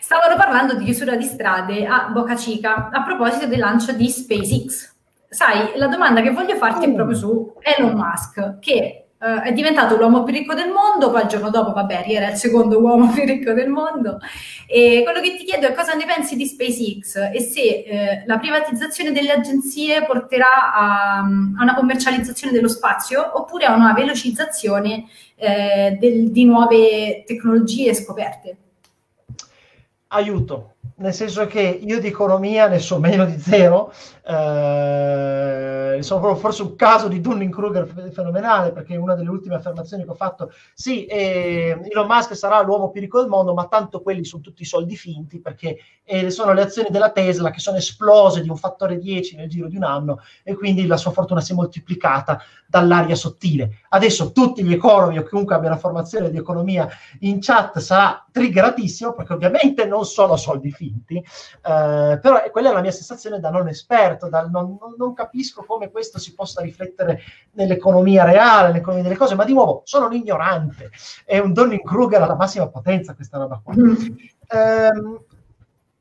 Stavano 0.00 0.34
parlando 0.36 0.74
di 0.74 0.84
chiusura 0.84 1.14
di 1.14 1.24
strade 1.24 1.86
a 1.86 2.08
Boca 2.08 2.34
Chica 2.34 2.90
a 2.90 3.04
proposito 3.04 3.46
del 3.46 3.60
lancio 3.60 3.92
di 3.92 4.08
SpaceX. 4.08 4.92
Sai, 5.28 5.72
la 5.76 5.86
domanda 5.86 6.20
che 6.20 6.32
voglio 6.32 6.56
farti 6.56 6.86
è 6.86 6.92
proprio 6.92 7.16
su 7.16 7.54
Elon 7.60 7.94
Musk, 7.94 8.58
che 8.58 9.01
Uh, 9.22 9.40
è 9.40 9.52
diventato 9.52 9.94
l'uomo 9.96 10.24
più 10.24 10.32
ricco 10.34 10.52
del 10.52 10.72
mondo, 10.72 11.12
poi 11.12 11.22
il 11.22 11.28
giorno 11.28 11.48
dopo, 11.48 11.72
vabbè, 11.72 12.06
era 12.08 12.30
il 12.30 12.36
secondo 12.36 12.80
uomo 12.80 13.08
più 13.14 13.24
ricco 13.24 13.52
del 13.52 13.68
mondo. 13.68 14.18
E 14.66 15.02
quello 15.04 15.20
che 15.20 15.36
ti 15.36 15.44
chiedo 15.44 15.68
è 15.68 15.74
cosa 15.74 15.92
ne 15.92 16.04
pensi 16.04 16.34
di 16.34 16.44
SpaceX 16.44 17.30
e 17.32 17.38
se 17.38 17.60
eh, 17.60 18.22
la 18.26 18.38
privatizzazione 18.38 19.12
delle 19.12 19.30
agenzie 19.30 20.04
porterà 20.04 20.74
a, 20.74 21.18
a, 21.18 21.22
una 21.22 21.74
commercializzazione 21.76 22.52
dello 22.52 22.66
spazio 22.66 23.38
oppure 23.38 23.66
a 23.66 23.76
una 23.76 23.92
velocizzazione 23.92 25.04
eh, 25.36 25.96
del, 26.00 26.32
di 26.32 26.44
nuove 26.44 27.22
tecnologie 27.24 27.94
scoperte. 27.94 28.56
Aiuto, 30.08 30.74
nel 31.02 31.12
senso 31.12 31.46
che 31.46 31.60
io 31.60 32.00
di 32.00 32.06
economia 32.06 32.68
ne 32.68 32.78
so 32.78 32.98
meno 32.98 33.24
di 33.24 33.38
zero, 33.38 33.92
eh, 34.24 35.98
sono 36.00 36.36
forse 36.36 36.62
un 36.62 36.76
caso 36.76 37.08
di 37.08 37.20
Dunning-Kruger 37.20 38.10
fenomenale, 38.12 38.72
perché 38.72 38.96
una 38.96 39.14
delle 39.14 39.28
ultime 39.28 39.56
affermazioni 39.56 40.04
che 40.04 40.10
ho 40.10 40.14
fatto, 40.14 40.52
sì, 40.72 41.04
eh, 41.06 41.76
Elon 41.90 42.06
Musk 42.06 42.36
sarà 42.36 42.62
l'uomo 42.62 42.90
più 42.90 43.00
ricco 43.00 43.18
del 43.20 43.28
mondo, 43.28 43.52
ma 43.52 43.66
tanto 43.66 44.00
quelli 44.00 44.24
sono 44.24 44.42
tutti 44.42 44.64
soldi 44.64 44.96
finti, 44.96 45.40
perché 45.40 45.76
eh, 46.04 46.30
sono 46.30 46.52
le 46.52 46.62
azioni 46.62 46.88
della 46.90 47.10
Tesla 47.10 47.50
che 47.50 47.60
sono 47.60 47.76
esplose 47.76 48.40
di 48.40 48.48
un 48.48 48.56
fattore 48.56 48.98
10 48.98 49.36
nel 49.36 49.48
giro 49.48 49.66
di 49.68 49.76
un 49.76 49.84
anno 49.84 50.20
e 50.42 50.54
quindi 50.54 50.86
la 50.86 50.96
sua 50.96 51.10
fortuna 51.10 51.40
si 51.40 51.52
è 51.52 51.54
moltiplicata 51.54 52.40
dall'aria 52.66 53.16
sottile. 53.16 53.81
Adesso 53.94 54.32
tutti 54.32 54.64
gli 54.64 54.72
economi 54.72 55.18
o 55.18 55.22
chiunque 55.22 55.54
abbia 55.54 55.68
una 55.68 55.78
formazione 55.78 56.30
di 56.30 56.38
economia 56.38 56.88
in 57.20 57.40
chat 57.40 57.78
sarà 57.78 58.26
triggeratissimo, 58.30 59.12
perché 59.12 59.34
ovviamente 59.34 59.84
non 59.84 60.06
sono 60.06 60.36
soldi 60.36 60.70
finti, 60.70 61.16
eh, 61.18 62.18
però 62.22 62.42
quella 62.50 62.70
è 62.70 62.72
la 62.72 62.80
mia 62.80 62.90
sensazione 62.90 63.38
da 63.38 63.50
non 63.50 63.68
esperto, 63.68 64.30
da 64.30 64.46
non, 64.46 64.78
non, 64.80 64.94
non 64.96 65.12
capisco 65.12 65.62
come 65.66 65.90
questo 65.90 66.18
si 66.18 66.34
possa 66.34 66.62
riflettere 66.62 67.20
nell'economia 67.52 68.24
reale, 68.24 68.68
nell'economia 68.68 69.02
delle 69.04 69.16
cose, 69.16 69.34
ma 69.34 69.44
di 69.44 69.52
nuovo 69.52 69.82
sono 69.84 70.06
un 70.06 70.14
ignorante, 70.14 70.90
è 71.26 71.38
un 71.38 71.52
Dunning-Kruger 71.52 72.22
alla 72.22 72.34
massima 72.36 72.68
potenza 72.68 73.14
questa 73.14 73.36
roba 73.36 73.60
qua. 73.62 73.74
Um, 73.74 75.24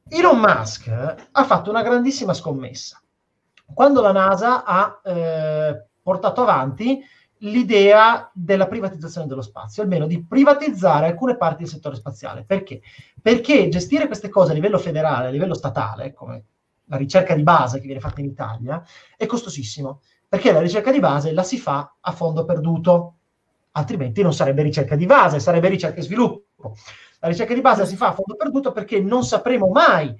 Elon 0.07 0.39
Musk 0.39 0.89
ha 1.31 1.43
fatto 1.43 1.69
una 1.69 1.83
grandissima 1.83 2.33
scommessa. 2.33 3.01
Quando 3.73 4.01
la 4.01 4.11
NASA 4.11 4.63
ha 4.65 4.99
eh, 5.03 5.85
portato 6.01 6.41
avanti 6.41 7.01
l'idea 7.43 8.29
della 8.33 8.67
privatizzazione 8.67 9.27
dello 9.27 9.41
spazio, 9.41 9.83
almeno 9.83 10.05
di 10.05 10.23
privatizzare 10.23 11.07
alcune 11.07 11.37
parti 11.37 11.63
del 11.63 11.71
settore 11.71 11.95
spaziale. 11.95 12.43
Perché? 12.43 12.81
Perché 13.21 13.69
gestire 13.69 14.07
queste 14.07 14.29
cose 14.29 14.51
a 14.51 14.53
livello 14.53 14.77
federale, 14.77 15.27
a 15.27 15.31
livello 15.31 15.53
statale, 15.53 16.13
come 16.13 16.43
la 16.85 16.97
ricerca 16.97 17.33
di 17.35 17.43
base 17.43 17.79
che 17.79 17.85
viene 17.85 18.01
fatta 18.01 18.19
in 18.19 18.27
Italia, 18.27 18.83
è 19.15 19.25
costosissimo, 19.25 20.01
perché 20.27 20.51
la 20.51 20.59
ricerca 20.59 20.91
di 20.91 20.99
base 20.99 21.31
la 21.31 21.43
si 21.43 21.57
fa 21.57 21.95
a 21.99 22.11
fondo 22.11 22.45
perduto, 22.45 23.15
altrimenti 23.71 24.21
non 24.21 24.33
sarebbe 24.33 24.61
ricerca 24.61 24.95
di 24.95 25.05
base, 25.05 25.39
sarebbe 25.39 25.69
ricerca 25.69 25.99
e 25.99 26.03
sviluppo. 26.03 26.75
La 27.19 27.27
ricerca 27.27 27.53
di 27.53 27.61
base 27.61 27.81
la 27.81 27.87
si 27.87 27.95
fa 27.95 28.07
a 28.07 28.13
fondo 28.13 28.35
perduto 28.35 28.71
perché 28.71 28.99
non 28.99 29.23
sapremo 29.23 29.67
mai 29.67 30.13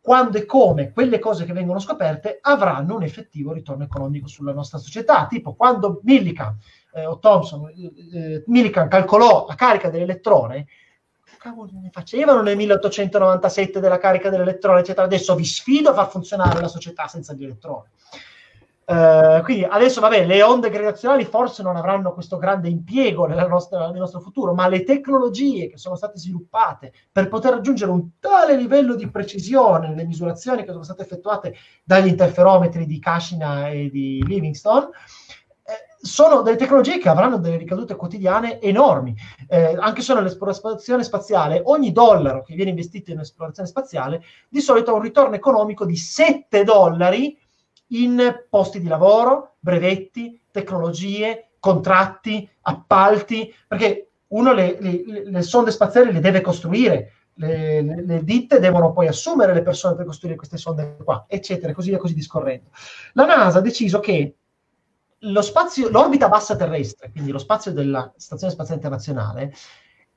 quando 0.00 0.38
e 0.38 0.46
come 0.46 0.92
quelle 0.92 1.18
cose 1.18 1.44
che 1.44 1.52
vengono 1.52 1.78
scoperte 1.78 2.38
avranno 2.40 2.96
un 2.96 3.02
effettivo 3.02 3.52
ritorno 3.52 3.84
economico 3.84 4.28
sulla 4.28 4.52
nostra 4.52 4.78
società. 4.78 5.26
Tipo 5.26 5.54
quando 5.54 6.00
Millikan 6.04 6.56
eh, 6.94 7.06
o 7.06 7.18
Thompson, 7.18 7.68
eh, 7.68 8.18
eh 8.18 8.44
Millikan 8.46 8.88
calcolò 8.88 9.46
la 9.46 9.54
carica 9.54 9.90
dell'elettrone, 9.90 10.66
cavolo 11.38 11.70
ne 11.72 11.90
facevano 11.90 12.42
nel 12.42 12.56
1897 12.56 13.80
della 13.80 13.98
carica 13.98 14.28
dell'elettrone, 14.28 14.80
eccetera. 14.80 15.06
Adesso 15.06 15.34
vi 15.34 15.44
sfido 15.44 15.90
a 15.90 15.94
far 15.94 16.10
funzionare 16.10 16.60
la 16.60 16.68
società 16.68 17.06
senza 17.06 17.32
gli 17.32 17.44
elettroni. 17.44 17.88
Uh, 18.88 19.42
quindi 19.42 19.64
adesso, 19.64 20.00
vabbè, 20.00 20.24
le 20.24 20.42
onde 20.42 20.70
gravitazionali 20.70 21.26
forse 21.26 21.62
non 21.62 21.76
avranno 21.76 22.14
questo 22.14 22.38
grande 22.38 22.70
impiego 22.70 23.26
nostra, 23.26 23.90
nel 23.90 24.00
nostro 24.00 24.20
futuro, 24.20 24.54
ma 24.54 24.66
le 24.66 24.82
tecnologie 24.82 25.68
che 25.68 25.76
sono 25.76 25.94
state 25.94 26.18
sviluppate 26.18 26.94
per 27.12 27.28
poter 27.28 27.52
raggiungere 27.52 27.90
un 27.90 28.18
tale 28.18 28.56
livello 28.56 28.94
di 28.94 29.10
precisione 29.10 29.88
nelle 29.88 30.06
misurazioni 30.06 30.64
che 30.64 30.70
sono 30.70 30.84
state 30.84 31.02
effettuate 31.02 31.54
dagli 31.84 32.06
interferometri 32.06 32.86
di 32.86 32.98
Kashina 32.98 33.68
e 33.68 33.90
di 33.90 34.24
Livingstone, 34.26 34.88
sono 36.00 36.42
delle 36.42 36.56
tecnologie 36.56 36.98
che 36.98 37.08
avranno 37.08 37.38
delle 37.38 37.56
ricadute 37.56 37.96
quotidiane 37.96 38.60
enormi. 38.60 39.14
Eh, 39.48 39.76
anche 39.78 40.02
solo 40.02 40.20
nell'esplorazione 40.20 41.02
spaziale, 41.02 41.60
ogni 41.64 41.92
dollaro 41.92 42.42
che 42.42 42.54
viene 42.54 42.70
investito 42.70 43.10
in 43.10 43.20
esplorazione 43.20 43.68
spaziale 43.68 44.22
di 44.48 44.60
solito 44.60 44.92
ha 44.92 44.94
un 44.94 45.02
ritorno 45.02 45.34
economico 45.34 45.84
di 45.84 45.96
7 45.96 46.62
dollari 46.64 47.36
in 47.88 48.44
posti 48.48 48.80
di 48.80 48.88
lavoro, 48.88 49.56
brevetti, 49.60 50.40
tecnologie, 50.50 51.50
contratti, 51.58 52.48
appalti, 52.62 53.52
perché 53.66 54.10
uno 54.28 54.52
le, 54.52 54.76
le, 54.80 55.02
le 55.24 55.42
sonde 55.42 55.70
spaziali 55.70 56.12
le 56.12 56.20
deve 56.20 56.40
costruire, 56.40 57.12
le, 57.34 57.82
le, 57.82 58.24
ditte 58.24 58.58
devono 58.58 58.92
poi 58.92 59.06
assumere 59.06 59.54
le 59.54 59.62
persone 59.62 59.94
per 59.94 60.04
costruire 60.04 60.36
queste 60.36 60.56
sonde 60.56 60.96
qua, 61.02 61.24
eccetera, 61.28 61.72
così 61.72 61.90
via 61.90 61.98
così 61.98 62.14
discorrendo. 62.14 62.70
La 63.12 63.26
NASA 63.26 63.58
ha 63.58 63.62
deciso 63.62 64.00
che 64.00 64.34
spazio, 65.40 65.88
l'orbita 65.88 66.28
bassa 66.28 66.56
terrestre, 66.56 67.10
quindi 67.10 67.30
lo 67.30 67.38
spazio 67.38 67.72
della 67.72 68.12
Stazione 68.16 68.52
Spaziale 68.52 68.80
Internazionale, 68.80 69.52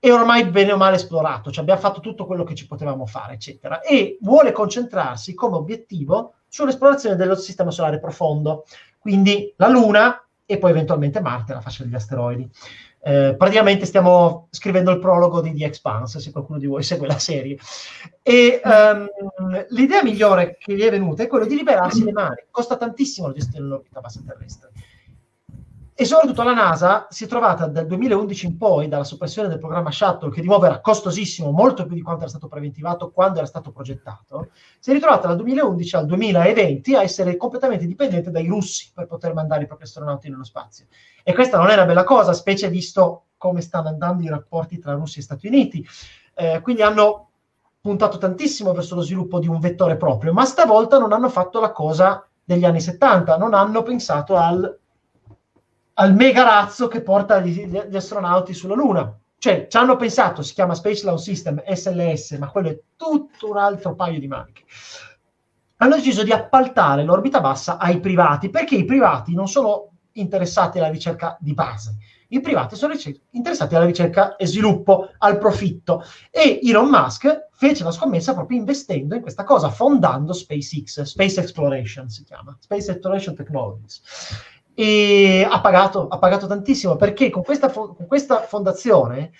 è 0.01 0.11
ormai 0.11 0.45
bene 0.45 0.71
o 0.71 0.77
male 0.77 0.95
esplorato, 0.95 1.51
cioè 1.51 1.61
abbiamo 1.61 1.79
fatto 1.79 1.99
tutto 1.99 2.25
quello 2.25 2.43
che 2.43 2.55
ci 2.55 2.65
potevamo 2.65 3.05
fare, 3.05 3.35
eccetera, 3.35 3.81
e 3.81 4.17
vuole 4.21 4.51
concentrarsi 4.51 5.35
come 5.35 5.57
obiettivo 5.57 6.33
sull'esplorazione 6.47 7.15
dello 7.15 7.35
sistema 7.35 7.69
solare 7.69 7.99
profondo, 7.99 8.65
quindi 8.97 9.53
la 9.57 9.67
Luna 9.67 10.27
e 10.43 10.57
poi 10.57 10.71
eventualmente 10.71 11.21
Marte, 11.21 11.53
la 11.53 11.61
fascia 11.61 11.83
degli 11.83 11.93
asteroidi. 11.93 12.49
Eh, 13.03 13.35
praticamente 13.37 13.85
stiamo 13.85 14.47
scrivendo 14.49 14.89
il 14.89 14.97
prologo 14.97 15.39
di 15.39 15.53
The 15.53 15.65
Expanse, 15.65 16.19
se 16.19 16.31
qualcuno 16.31 16.57
di 16.57 16.65
voi 16.65 16.81
segue 16.81 17.05
la 17.05 17.19
serie. 17.19 17.59
E 18.23 18.59
um, 18.63 19.07
l'idea 19.69 20.01
migliore 20.01 20.57
che 20.57 20.75
gli 20.75 20.81
è 20.81 20.89
venuta 20.89 21.21
è 21.21 21.27
quella 21.27 21.45
di 21.45 21.55
liberarsi 21.55 22.03
le 22.03 22.11
mani. 22.11 22.43
Costa 22.49 22.75
tantissimo 22.75 23.27
la 23.27 23.33
gestione 23.33 23.65
dell'orbita 23.65 24.01
bassa 24.01 24.19
terrestre 24.25 24.71
E 25.93 26.05
soprattutto 26.05 26.41
la 26.43 26.53
NASA 26.53 27.07
si 27.09 27.25
è 27.25 27.27
trovata 27.27 27.67
dal 27.67 27.85
2011 27.85 28.45
in 28.45 28.57
poi, 28.57 28.87
dalla 28.87 29.03
soppressione 29.03 29.49
del 29.49 29.59
programma 29.59 29.91
Shuttle, 29.91 30.31
che 30.31 30.41
di 30.41 30.47
nuovo 30.47 30.65
era 30.65 30.79
costosissimo, 30.79 31.51
molto 31.51 31.85
più 31.85 31.95
di 31.95 32.01
quanto 32.01 32.21
era 32.21 32.29
stato 32.29 32.47
preventivato 32.47 33.11
quando 33.11 33.37
era 33.37 33.45
stato 33.45 33.71
progettato, 33.71 34.49
si 34.79 34.89
è 34.89 34.93
ritrovata 34.93 35.27
dal 35.27 35.35
2011 35.37 35.95
al 35.97 36.05
2020 36.05 36.95
a 36.95 37.03
essere 37.03 37.35
completamente 37.37 37.85
dipendente 37.85 38.31
dai 38.31 38.47
russi 38.47 38.91
per 38.93 39.05
poter 39.05 39.33
mandare 39.33 39.63
i 39.63 39.67
propri 39.67 39.83
astronauti 39.85 40.29
nello 40.29 40.45
spazio. 40.45 40.85
E 41.23 41.33
questa 41.33 41.57
non 41.57 41.69
è 41.69 41.73
una 41.73 41.85
bella 41.85 42.03
cosa, 42.03 42.33
specie 42.33 42.69
visto 42.69 43.25
come 43.37 43.61
stanno 43.61 43.89
andando 43.89 44.23
i 44.23 44.29
rapporti 44.29 44.79
tra 44.79 44.93
Russia 44.93 45.19
e 45.19 45.23
Stati 45.23 45.47
Uniti. 45.47 45.85
Eh, 46.33 46.61
quindi 46.61 46.81
hanno 46.81 47.29
puntato 47.81 48.17
tantissimo 48.17 48.73
verso 48.73 48.95
lo 48.95 49.01
sviluppo 49.01 49.39
di 49.39 49.47
un 49.47 49.59
vettore 49.59 49.97
proprio, 49.97 50.31
ma 50.31 50.45
stavolta 50.45 50.97
non 50.97 51.11
hanno 51.11 51.29
fatto 51.29 51.59
la 51.59 51.71
cosa 51.71 52.25
degli 52.43 52.63
anni 52.63 52.79
70, 52.79 53.37
non 53.37 53.53
hanno 53.53 53.81
pensato 53.83 54.35
al 54.35 54.79
al 56.01 56.15
mega 56.15 56.41
razzo 56.43 56.87
che 56.87 57.01
porta 57.01 57.39
gli, 57.39 57.67
gli 57.67 57.95
astronauti 57.95 58.55
sulla 58.55 58.73
Luna. 58.73 59.15
Cioè, 59.37 59.67
ci 59.69 59.77
hanno 59.77 59.95
pensato, 59.97 60.41
si 60.41 60.53
chiama 60.53 60.73
Space 60.73 61.05
Launch 61.05 61.21
System, 61.21 61.63
SLS, 61.63 62.31
ma 62.33 62.49
quello 62.49 62.69
è 62.69 62.79
tutto 62.95 63.49
un 63.49 63.57
altro 63.57 63.93
paio 63.93 64.19
di 64.19 64.27
maniche. 64.27 64.63
Hanno 65.77 65.95
deciso 65.95 66.23
di 66.23 66.31
appaltare 66.31 67.03
l'orbita 67.03 67.39
bassa 67.39 67.77
ai 67.77 67.99
privati, 67.99 68.49
perché 68.49 68.75
i 68.75 68.85
privati 68.85 69.33
non 69.33 69.47
sono 69.47 69.89
interessati 70.13 70.79
alla 70.79 70.89
ricerca 70.89 71.37
di 71.39 71.53
base, 71.53 71.97
i 72.29 72.41
privati 72.41 72.75
sono 72.75 72.93
interessati 73.31 73.75
alla 73.75 73.85
ricerca 73.85 74.35
e 74.35 74.45
sviluppo, 74.45 75.09
al 75.19 75.37
profitto. 75.37 76.03
E 76.29 76.59
Elon 76.63 76.89
Musk 76.89 77.49
fece 77.51 77.83
la 77.83 77.91
scommessa 77.91 78.33
proprio 78.33 78.57
investendo 78.57 79.15
in 79.15 79.21
questa 79.21 79.43
cosa, 79.43 79.69
fondando 79.69 80.33
SpaceX, 80.33 81.01
Space 81.01 81.41
Exploration 81.41 82.09
si 82.09 82.23
chiama, 82.23 82.55
Space 82.59 82.91
Exploration 82.91 83.35
Technologies 83.35 84.01
e 84.81 85.47
ha 85.47 85.61
pagato, 85.61 86.07
ha 86.07 86.17
pagato 86.17 86.47
tantissimo 86.47 86.95
perché 86.95 87.29
con 87.29 87.43
questa, 87.43 87.69
con 87.69 88.07
questa 88.07 88.41
fondazione 88.41 89.31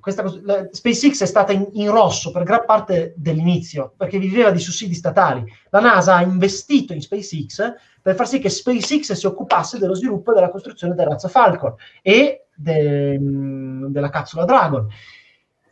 questa, 0.00 0.24
SpaceX 0.72 1.22
è 1.22 1.26
stata 1.26 1.52
in, 1.52 1.68
in, 1.74 1.92
rosso 1.92 2.32
per 2.32 2.42
gran 2.42 2.64
parte 2.66 3.14
dell'inizio 3.16 3.92
perché 3.96 4.18
viveva 4.18 4.50
di 4.50 4.58
sussidi 4.58 4.94
statali. 4.94 5.44
La 5.68 5.78
NASA 5.78 6.16
ha 6.16 6.22
investito 6.22 6.92
in 6.92 7.02
SpaceX 7.02 7.72
per 8.02 8.16
far 8.16 8.26
sì 8.26 8.40
che 8.40 8.48
SpaceX 8.48 9.12
si 9.12 9.26
occupasse 9.26 9.78
dello 9.78 9.94
sviluppo 9.94 10.32
e 10.32 10.34
della 10.34 10.50
costruzione 10.50 10.94
del 10.94 11.06
razzo 11.06 11.28
Falcon 11.28 11.76
e 12.02 12.46
de, 12.52 13.16
della 13.20 14.08
capsula 14.08 14.44
Dragon. 14.44 14.88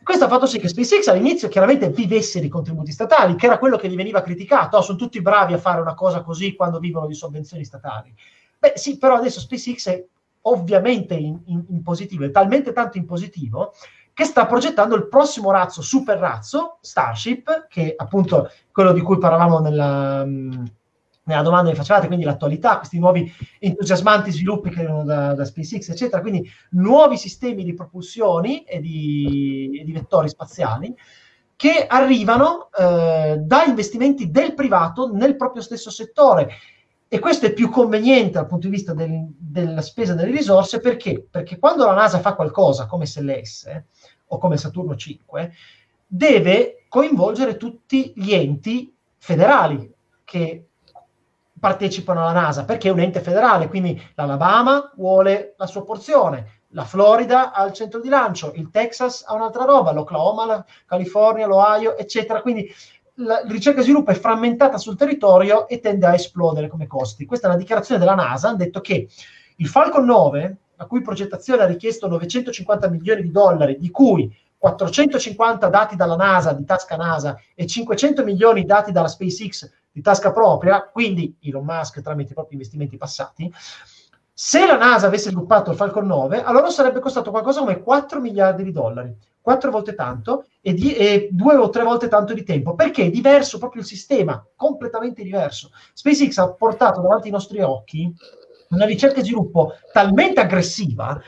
Questo 0.01 0.23
ha 0.23 0.29
fatto 0.29 0.45
sì 0.45 0.59
che 0.59 0.69
SpaceX 0.69 1.07
all'inizio 1.07 1.49
chiaramente 1.49 1.89
vivesse 1.89 2.39
di 2.39 2.47
contributi 2.47 2.93
statali, 2.93 3.35
che 3.35 3.47
era 3.47 3.57
quello 3.57 3.75
che 3.75 3.89
gli 3.89 3.97
veniva 3.97 4.21
criticato. 4.21 4.77
Oh, 4.77 4.81
sono 4.81 4.97
tutti 4.97 5.21
bravi 5.21 5.51
a 5.51 5.57
fare 5.57 5.81
una 5.81 5.93
cosa 5.93 6.21
così 6.21 6.55
quando 6.55 6.79
vivono 6.79 7.05
di 7.05 7.15
sovvenzioni 7.15 7.65
statali. 7.65 8.15
Beh 8.59 8.73
sì, 8.75 8.97
però 8.97 9.15
adesso 9.15 9.39
SpaceX 9.39 9.89
è 9.89 10.05
ovviamente 10.41 11.15
in, 11.15 11.39
in, 11.45 11.63
in 11.69 11.81
positivo, 11.81 12.25
è 12.25 12.31
talmente 12.31 12.73
tanto 12.73 12.97
in 12.97 13.05
positivo 13.05 13.73
che 14.13 14.25
sta 14.25 14.45
progettando 14.45 14.95
il 14.95 15.07
prossimo 15.07 15.49
razzo, 15.49 15.81
super 15.81 16.17
razzo, 16.17 16.77
Starship, 16.81 17.67
che 17.69 17.93
appunto 17.95 18.51
quello 18.69 18.91
di 18.91 18.99
cui 18.99 19.17
parlavamo 19.17 19.59
nella, 19.59 20.25
nella 20.25 21.41
domanda 21.41 21.69
che 21.69 21.77
facevate, 21.77 22.07
quindi 22.07 22.25
l'attualità, 22.25 22.79
questi 22.79 22.99
nuovi 22.99 23.31
entusiasmanti 23.59 24.31
sviluppi 24.31 24.71
che 24.71 24.79
arrivano 24.79 25.05
da, 25.05 25.33
da, 25.33 25.45
SpaceX, 25.45 25.87
eccetera, 25.89 26.21
quindi 26.21 26.49
nuovi 26.71 27.15
sistemi 27.15 27.63
di 27.63 27.73
propulsioni 27.73 28.63
e 28.63 28.81
di, 28.81 29.79
e 29.79 29.85
di 29.85 29.91
vettori 29.93 30.27
spaziali 30.27 30.93
che 31.55 31.85
arrivano 31.87 32.69
eh, 32.77 33.37
da 33.39 33.63
investimenti 33.63 34.31
del 34.31 34.53
privato 34.53 35.13
nel 35.13 35.37
proprio 35.37 35.61
stesso 35.61 35.89
settore 35.89 36.49
e 37.11 37.17
questo 37.17 37.47
è 37.47 37.53
più 37.53 37.69
conveniente 37.69 38.33
dal 38.33 38.45
punto 38.45 38.67
di 38.67 38.73
vista 38.73 38.93
del, 38.93 39.25
della 39.35 39.81
spesa 39.81 40.13
delle 40.13 40.29
risorse 40.29 40.79
perché? 40.79 41.25
Perché 41.27 41.57
quando 41.57 41.85
la 41.85 41.93
NASA 41.93 42.19
fa 42.19 42.35
qualcosa 42.35 42.85
come 42.85 43.07
SLS 43.07 43.83
o 44.27 44.37
come 44.37 44.57
Saturno 44.57 44.95
5, 44.95 45.51
deve 46.05 46.85
coinvolgere 46.87 47.57
tutti 47.57 48.13
gli 48.15 48.31
enti 48.31 48.95
federali 49.17 49.91
che 50.23 50.67
partecipano 51.59 52.21
alla 52.21 52.39
NASA, 52.39 52.63
perché 52.63 52.89
è 52.89 52.91
un 52.91 52.99
ente 52.99 53.21
federale, 53.21 53.67
quindi 53.67 53.99
l'Alabama 54.13 54.93
vuole 54.95 55.55
la 55.57 55.65
sua 55.65 55.83
porzione, 55.83 56.59
la 56.73 56.85
Florida 56.85 57.51
ha 57.51 57.65
il 57.65 57.73
centro 57.73 57.99
di 57.99 58.09
lancio, 58.09 58.51
il 58.53 58.69
Texas 58.69 59.23
ha 59.25 59.33
un'altra 59.33 59.65
roba, 59.65 59.91
l'Oklahoma, 59.91 60.45
la 60.45 60.65
California, 60.85 61.47
l'Ohio, 61.47 61.97
eccetera. 61.97 62.41
Quindi 62.41 62.71
la 63.19 63.41
ricerca 63.45 63.81
e 63.81 63.83
sviluppo 63.83 64.11
è 64.11 64.15
frammentata 64.15 64.77
sul 64.77 64.95
territorio 64.95 65.67
e 65.67 65.79
tende 65.79 66.05
a 66.05 66.13
esplodere 66.13 66.67
come 66.67 66.87
costi. 66.87 67.25
Questa 67.25 67.47
è 67.47 67.49
una 67.49 67.59
dichiarazione 67.59 67.99
della 67.99 68.15
NASA, 68.15 68.47
hanno 68.47 68.57
detto 68.57 68.81
che 68.81 69.07
il 69.57 69.67
Falcon 69.67 70.05
9, 70.05 70.57
la 70.75 70.85
cui 70.85 71.01
progettazione 71.01 71.63
ha 71.63 71.65
richiesto 71.65 72.07
950 72.07 72.89
milioni 72.89 73.21
di 73.21 73.31
dollari, 73.31 73.77
di 73.77 73.89
cui 73.89 74.33
450 74.57 75.67
dati 75.67 75.95
dalla 75.95 76.15
NASA, 76.15 76.53
di 76.53 76.63
tasca 76.63 76.95
NASA, 76.95 77.37
e 77.55 77.65
500 77.65 78.23
milioni 78.23 78.65
dati 78.65 78.91
dalla 78.91 79.07
SpaceX 79.07 79.69
di 79.91 80.01
tasca 80.01 80.31
propria, 80.31 80.83
quindi 80.83 81.35
Elon 81.41 81.65
Musk 81.65 82.01
tramite 82.01 82.31
i 82.31 82.35
propri 82.35 82.53
investimenti 82.53 82.95
passati, 82.97 83.51
se 84.41 84.65
la 84.65 84.77
NASA 84.77 85.07
avesse 85.07 85.31
sviluppato 85.31 85.69
il 85.69 85.75
Falcon 85.75 86.07
9, 86.07 86.41
allora 86.41 86.69
sarebbe 86.69 87.01
costato 87.01 87.29
qualcosa 87.29 87.59
come 87.59 87.81
4 87.81 88.21
miliardi 88.21 88.63
di 88.63 88.71
dollari. 88.71 89.13
Quattro 89.41 89.69
volte 89.69 89.95
tanto 89.95 90.45
e, 90.61 90.73
di, 90.73 90.95
e, 90.95 91.27
due 91.29 91.57
o 91.57 91.67
tre 91.67 91.83
volte 91.83 92.07
tanto 92.07 92.33
di 92.33 92.45
tempo, 92.45 92.73
perché? 92.73 93.03
È 93.03 93.09
diverso 93.09 93.57
proprio 93.57 93.81
il 93.81 93.87
sistema, 93.87 94.41
completamente 94.55 95.23
diverso. 95.23 95.71
SpaceX 95.91 96.37
ha 96.37 96.53
portato 96.53 97.01
davanti 97.01 97.25
ai 97.25 97.33
nostri 97.33 97.59
occhi 97.59 98.15
una 98.69 98.85
ricerca 98.85 99.19
e 99.19 99.23
sviluppo 99.23 99.73
talmente 99.91 100.39
aggressiva 100.39 101.21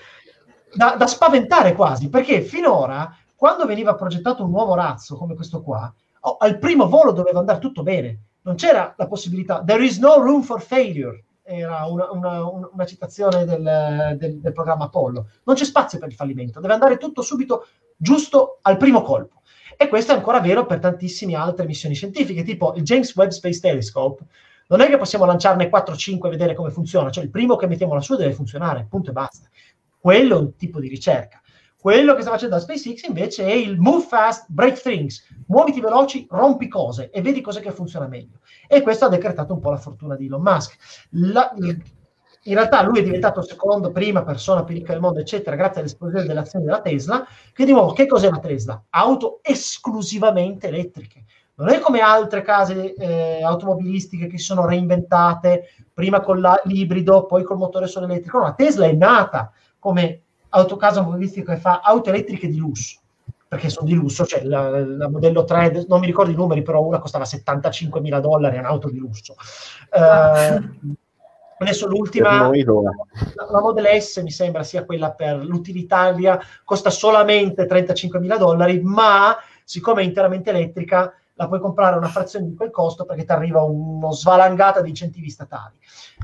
da, 0.74 0.96
da 0.98 1.06
spaventare 1.06 1.74
quasi, 1.74 2.08
perché 2.08 2.40
finora, 2.40 3.14
quando 3.36 3.66
veniva 3.66 3.94
progettato 3.94 4.46
un 4.46 4.52
nuovo 4.52 4.74
razzo 4.74 5.18
come 5.18 5.36
questo 5.36 5.62
qua, 5.62 5.94
oh, 6.22 6.38
al 6.38 6.58
primo 6.60 6.88
volo 6.88 7.12
doveva 7.12 7.40
andare 7.40 7.60
tutto 7.60 7.84
bene, 7.84 8.20
non 8.44 8.56
c'era 8.56 8.94
la 8.96 9.08
possibilità, 9.08 9.62
there 9.66 9.84
is 9.84 9.98
no 9.98 10.16
room 10.22 10.44
for 10.44 10.62
failure 10.62 11.26
era 11.58 11.86
una, 11.86 12.12
una, 12.12 12.48
una 12.48 12.86
citazione 12.86 13.46
del, 13.46 14.16
del, 14.18 14.40
del, 14.40 14.54
programma 14.54 14.86
Apollo. 14.86 15.28
Non 15.44 15.56
c'è 15.56 15.66
spazio 15.66 16.00
per 16.00 16.10
il 16.10 16.16
fallimento, 16.16 16.60
deve 16.60 16.74
andare 16.74 16.98
tutto 16.98 17.22
subito 17.22 17.68
giusto 17.96 18.60
al 18.62 18.78
primo 18.78 19.02
colpo. 19.02 19.42
E 19.78 19.88
questo 19.88 20.12
è 20.12 20.16
ancora 20.16 20.40
vero 20.40 20.66
per 20.66 20.80
tantissime 20.80 21.36
altre 21.36 21.66
missioni 21.66 21.96
scientifiche, 21.96 22.44
tipo 22.44 22.74
il 22.76 22.84
James 22.84 23.16
Webb 23.16 23.30
Space 23.30 23.60
Telescope. 23.60 24.24
Non 24.68 24.82
è 24.82 24.88
che 24.88 24.98
possiamo 24.98 25.26
lanciarne 25.26 25.70
4-5 25.70 26.28
e 26.28 26.30
vedere 26.30 26.56
come 26.56 26.72
funziona, 26.72 27.10
cioè 27.10 27.24
il 27.24 27.30
primo 27.30 27.56
che 27.56 27.68
mettiamo 27.68 27.94
lassù 27.94 28.16
deve 28.16 28.34
funzionare, 28.34 28.88
punto 28.90 29.10
e 29.10 29.14
basta. 29.14 29.50
Quello 30.00 30.38
è 30.38 30.40
un 30.40 30.56
tipo 30.56 30.80
di 30.80 30.88
ricerca. 30.88 31.41
Quello 31.82 32.14
che 32.14 32.22
sta 32.22 32.30
facendo 32.30 32.54
la 32.54 32.62
SpaceX 32.62 33.08
invece 33.08 33.44
è 33.44 33.54
il 33.54 33.80
move 33.80 34.06
fast, 34.06 34.46
break 34.50 34.80
things, 34.80 35.26
muoviti 35.48 35.82
veloci, 35.82 36.28
rompi 36.30 36.68
cose 36.68 37.10
e 37.10 37.24
vedi 37.24 37.42
cosa 37.42 37.60
che 37.60 37.72
funziona 37.72 38.06
meglio. 38.06 38.38
E 38.68 38.84
questo 38.84 39.06
ha 39.06 39.10
decretato 39.10 39.54
un 39.54 39.62
po' 39.62 39.72
la 39.72 39.78
fortuna 39.78 40.16
di 40.16 40.28
Elon 40.28 40.44
Musk. 40.44 40.78
La, 41.10 41.52
in 42.44 42.54
realtà 42.54 42.84
lui 42.84 43.00
è 43.00 43.04
diventato 43.04 43.42
secondo, 43.42 43.92
prima 43.92 44.22
persona 44.22 44.64
più 44.64 44.76
ricca 44.76 44.92
del 44.92 45.02
mondo, 45.02 45.22
eccetera, 45.22 45.56
grazie 45.56 45.82
all'esplosione 45.82 46.28
delle 46.28 46.42
azioni 46.42 46.66
della 46.66 46.82
Tesla, 46.82 47.26
che 47.52 47.66
di 47.66 47.72
nuovo, 47.72 47.94
che 47.94 48.06
cos'è 48.06 48.30
la 48.30 48.38
Tesla? 48.38 48.84
Auto 48.92 49.40
esclusivamente 49.42 50.68
elettriche. 50.68 51.24
Non 51.56 51.70
è 51.70 51.80
come 51.80 52.02
altre 52.02 52.44
case 52.44 52.94
eh, 52.94 53.42
automobilistiche 53.42 54.28
che 54.28 54.38
sono 54.38 54.68
reinventate, 54.68 55.70
prima 55.92 56.22
con 56.22 56.40
la, 56.42 56.62
l'ibrido, 56.66 57.26
poi 57.26 57.42
col 57.42 57.58
motore 57.58 57.88
solo 57.88 58.06
elettrico. 58.06 58.38
No, 58.38 58.44
la 58.44 58.54
Tesla 58.54 58.86
è 58.86 58.94
nata 58.94 59.52
come 59.80 60.22
autocasa 60.52 61.00
automobilistica 61.00 61.54
che 61.54 61.60
fa 61.60 61.82
auto 61.84 62.10
elettriche 62.10 62.48
di 62.48 62.58
lusso, 62.58 63.00
perché 63.48 63.70
sono 63.70 63.88
di 63.88 63.94
lusso, 63.94 64.26
cioè 64.26 64.44
la, 64.44 64.70
la 64.80 65.10
modello 65.10 65.44
3, 65.44 65.86
non 65.88 66.00
mi 66.00 66.06
ricordo 66.06 66.32
i 66.32 66.36
numeri, 66.36 66.62
però 66.62 66.82
una 66.82 67.00
costava 67.00 67.26
75 67.26 68.02
mila 68.02 68.20
dollari, 68.20 68.58
è 68.58 68.60
un'auto 68.60 68.90
di 68.90 68.98
lusso. 68.98 69.36
Uh, 69.92 70.96
adesso 71.58 71.88
l'ultima, 71.88 72.50
la, 72.50 73.48
la 73.50 73.62
Model 73.62 74.02
S 74.02 74.18
mi 74.18 74.32
sembra 74.32 74.64
sia 74.64 74.86
quella 74.86 75.12
per 75.12 75.44
l'utilitaria, 75.44 76.40
costa 76.64 76.90
solamente 76.90 77.66
35 77.66 78.20
mila 78.20 78.38
dollari, 78.38 78.82
ma 78.82 79.38
siccome 79.64 80.02
è 80.02 80.06
interamente 80.06 80.50
elettrica, 80.50 81.14
la 81.36 81.48
puoi 81.48 81.60
comprare 81.60 81.96
a 81.96 81.98
una 81.98 82.08
frazione 82.08 82.48
di 82.48 82.56
quel 82.56 82.72
costo 82.72 83.06
perché 83.06 83.26
ti 83.26 83.32
arriva 83.32 83.64
uno 83.64 84.12
svalangata 84.12 84.82
di 84.82 84.90
incentivi 84.90 85.30
statali. 85.30 85.76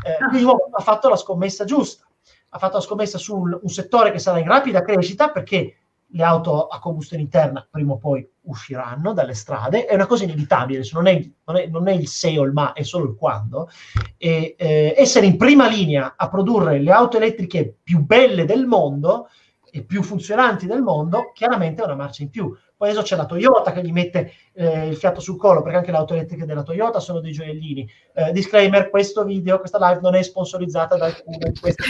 Eh, 0.04 0.18
quindi 0.30 0.46
oh, 0.46 0.70
ha 0.72 0.82
fatto 0.82 1.10
la 1.10 1.16
scommessa 1.16 1.66
giusta 1.66 2.07
ha 2.50 2.58
fatto 2.58 2.78
la 2.78 2.84
scommessa 2.84 3.18
su 3.18 3.36
un, 3.36 3.60
un 3.62 3.70
settore 3.70 4.12
che 4.12 4.20
sarà 4.20 4.40
in 4.40 4.48
rapida 4.48 4.82
crescita 4.82 5.30
perché 5.30 5.78
le 6.12 6.24
auto 6.24 6.68
a 6.68 6.80
combustione 6.80 7.24
interna 7.24 7.68
prima 7.70 7.94
o 7.94 7.98
poi 7.98 8.28
usciranno 8.44 9.14
dalle 9.14 9.34
strade, 9.34 9.86
è 9.86 9.94
una 9.94 10.06
cosa 10.06 10.24
inevitabile, 10.24 10.88
non 10.94 11.08
è, 11.08 11.30
non 11.46 11.58
è, 11.58 11.68
non 11.68 11.88
è 11.88 11.92
il 11.92 12.08
se 12.08 12.38
o 12.38 12.44
il 12.44 12.54
ma, 12.54 12.74
è 12.74 12.84
solo 12.84 13.06
il 13.06 13.16
quando. 13.16 13.70
E, 14.16 14.56
eh, 14.58 14.94
essere 14.98 15.26
in 15.26 15.36
prima 15.36 15.68
linea 15.68 16.14
a 16.16 16.30
produrre 16.30 16.80
le 16.80 16.92
auto 16.92 17.18
elettriche 17.18 17.76
più 17.84 18.06
belle 18.06 18.46
del 18.46 18.66
mondo 18.66 19.30
e 19.70 19.84
più 19.84 20.02
funzionanti 20.02 20.66
del 20.66 20.82
mondo, 20.82 21.32
chiaramente 21.34 21.82
è 21.82 21.86
una 21.86 21.96
marcia 21.96 22.24
in 22.24 22.30
più. 22.30 22.56
Poi 22.78 22.90
adesso 22.90 23.04
c'è 23.04 23.16
la 23.16 23.26
Toyota 23.26 23.72
che 23.72 23.82
gli 23.82 23.92
mette 23.92 24.32
eh, 24.54 24.88
il 24.88 24.96
fiato 24.96 25.20
sul 25.20 25.38
collo, 25.38 25.64
perché 25.64 25.78
anche 25.78 25.92
le 25.92 25.98
auto 25.98 26.14
elettriche 26.14 26.46
della 26.46 26.62
Toyota 26.62 27.00
sono 27.00 27.20
dei 27.20 27.32
gioiellini. 27.32 27.90
Eh, 28.14 28.32
disclaimer, 28.32 28.92
questo 28.92 29.24
video, 29.24 29.58
questa 29.58 29.80
live 29.80 30.00
non 30.02 30.14
è 30.14 30.22
sponsorizzata 30.22 30.96
da 30.96 31.06
alcune 31.06 31.38
di 31.40 31.60
queste 31.60 31.84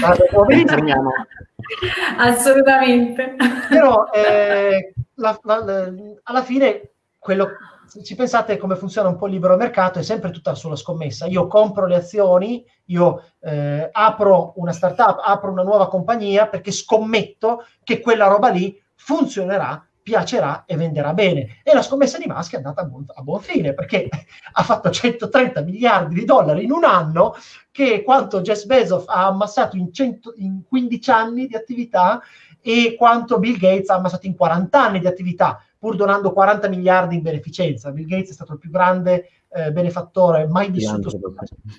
Assolutamente. 2.17 3.35
Però 3.69 4.09
eh, 4.11 4.93
la, 5.15 5.37
la, 5.43 5.63
la, 5.63 5.93
alla 6.23 6.43
fine 6.43 6.91
quello 7.19 7.49
se 7.87 8.03
ci 8.03 8.15
pensate 8.15 8.57
come 8.57 8.75
funziona 8.75 9.07
un 9.07 9.15
po' 9.15 9.27
il 9.27 9.33
libero 9.33 9.55
mercato, 9.55 9.99
è 9.99 10.03
sempre 10.03 10.31
tutta 10.31 10.55
sulla 10.55 10.75
scommessa. 10.75 11.25
Io 11.25 11.47
compro 11.47 11.85
le 11.85 11.95
azioni, 11.95 12.65
io 12.85 13.23
eh, 13.39 13.87
apro 13.91 14.53
una 14.57 14.73
startup, 14.73 15.21
apro 15.23 15.51
una 15.51 15.63
nuova 15.63 15.87
compagnia 15.87 16.47
perché 16.47 16.71
scommetto 16.71 17.65
che 17.83 18.01
quella 18.01 18.27
roba 18.27 18.49
lì 18.49 18.81
funzionerà, 18.95 19.86
piacerà 20.07 20.63
e 20.65 20.77
venderà 20.77 21.13
bene. 21.13 21.59
E 21.63 21.73
la 21.73 21.81
scommessa 21.81 22.17
di 22.17 22.27
Musk 22.27 22.53
è 22.53 22.55
andata 22.55 22.79
a 22.79 22.85
buon, 22.85 23.03
a 23.13 23.21
buon 23.21 23.41
fine 23.41 23.73
perché 23.73 24.07
ha 24.53 24.63
fatto 24.63 24.89
130 24.89 25.59
miliardi 25.63 26.15
di 26.15 26.23
dollari 26.23 26.63
in 26.63 26.71
un 26.71 26.85
anno, 26.85 27.35
che 27.71 27.95
è 27.95 28.03
quanto 28.03 28.39
Jeff 28.39 28.63
Bezos 28.63 29.03
ha 29.07 29.27
ammassato 29.27 29.75
in, 29.75 29.91
100, 29.91 30.35
in 30.37 30.61
15 30.65 31.11
anni 31.11 31.47
di 31.47 31.57
attività 31.57 32.21
e 32.61 32.95
quanto 32.97 33.37
Bill 33.37 33.57
Gates 33.57 33.89
ha 33.89 33.95
ammassato 33.95 34.27
in 34.27 34.35
40 34.37 34.81
anni 34.81 34.99
di 35.01 35.07
attività 35.07 35.61
pur 35.77 35.97
donando 35.97 36.31
40 36.31 36.69
miliardi 36.69 37.15
in 37.15 37.21
beneficenza. 37.21 37.91
Bill 37.91 38.07
Gates 38.07 38.29
è 38.29 38.33
stato 38.33 38.53
il 38.53 38.59
più 38.59 38.69
grande 38.69 39.29
eh, 39.49 39.73
benefattore 39.73 40.47
mai 40.47 40.71
vissuto 40.71 41.09
sul 41.09 41.19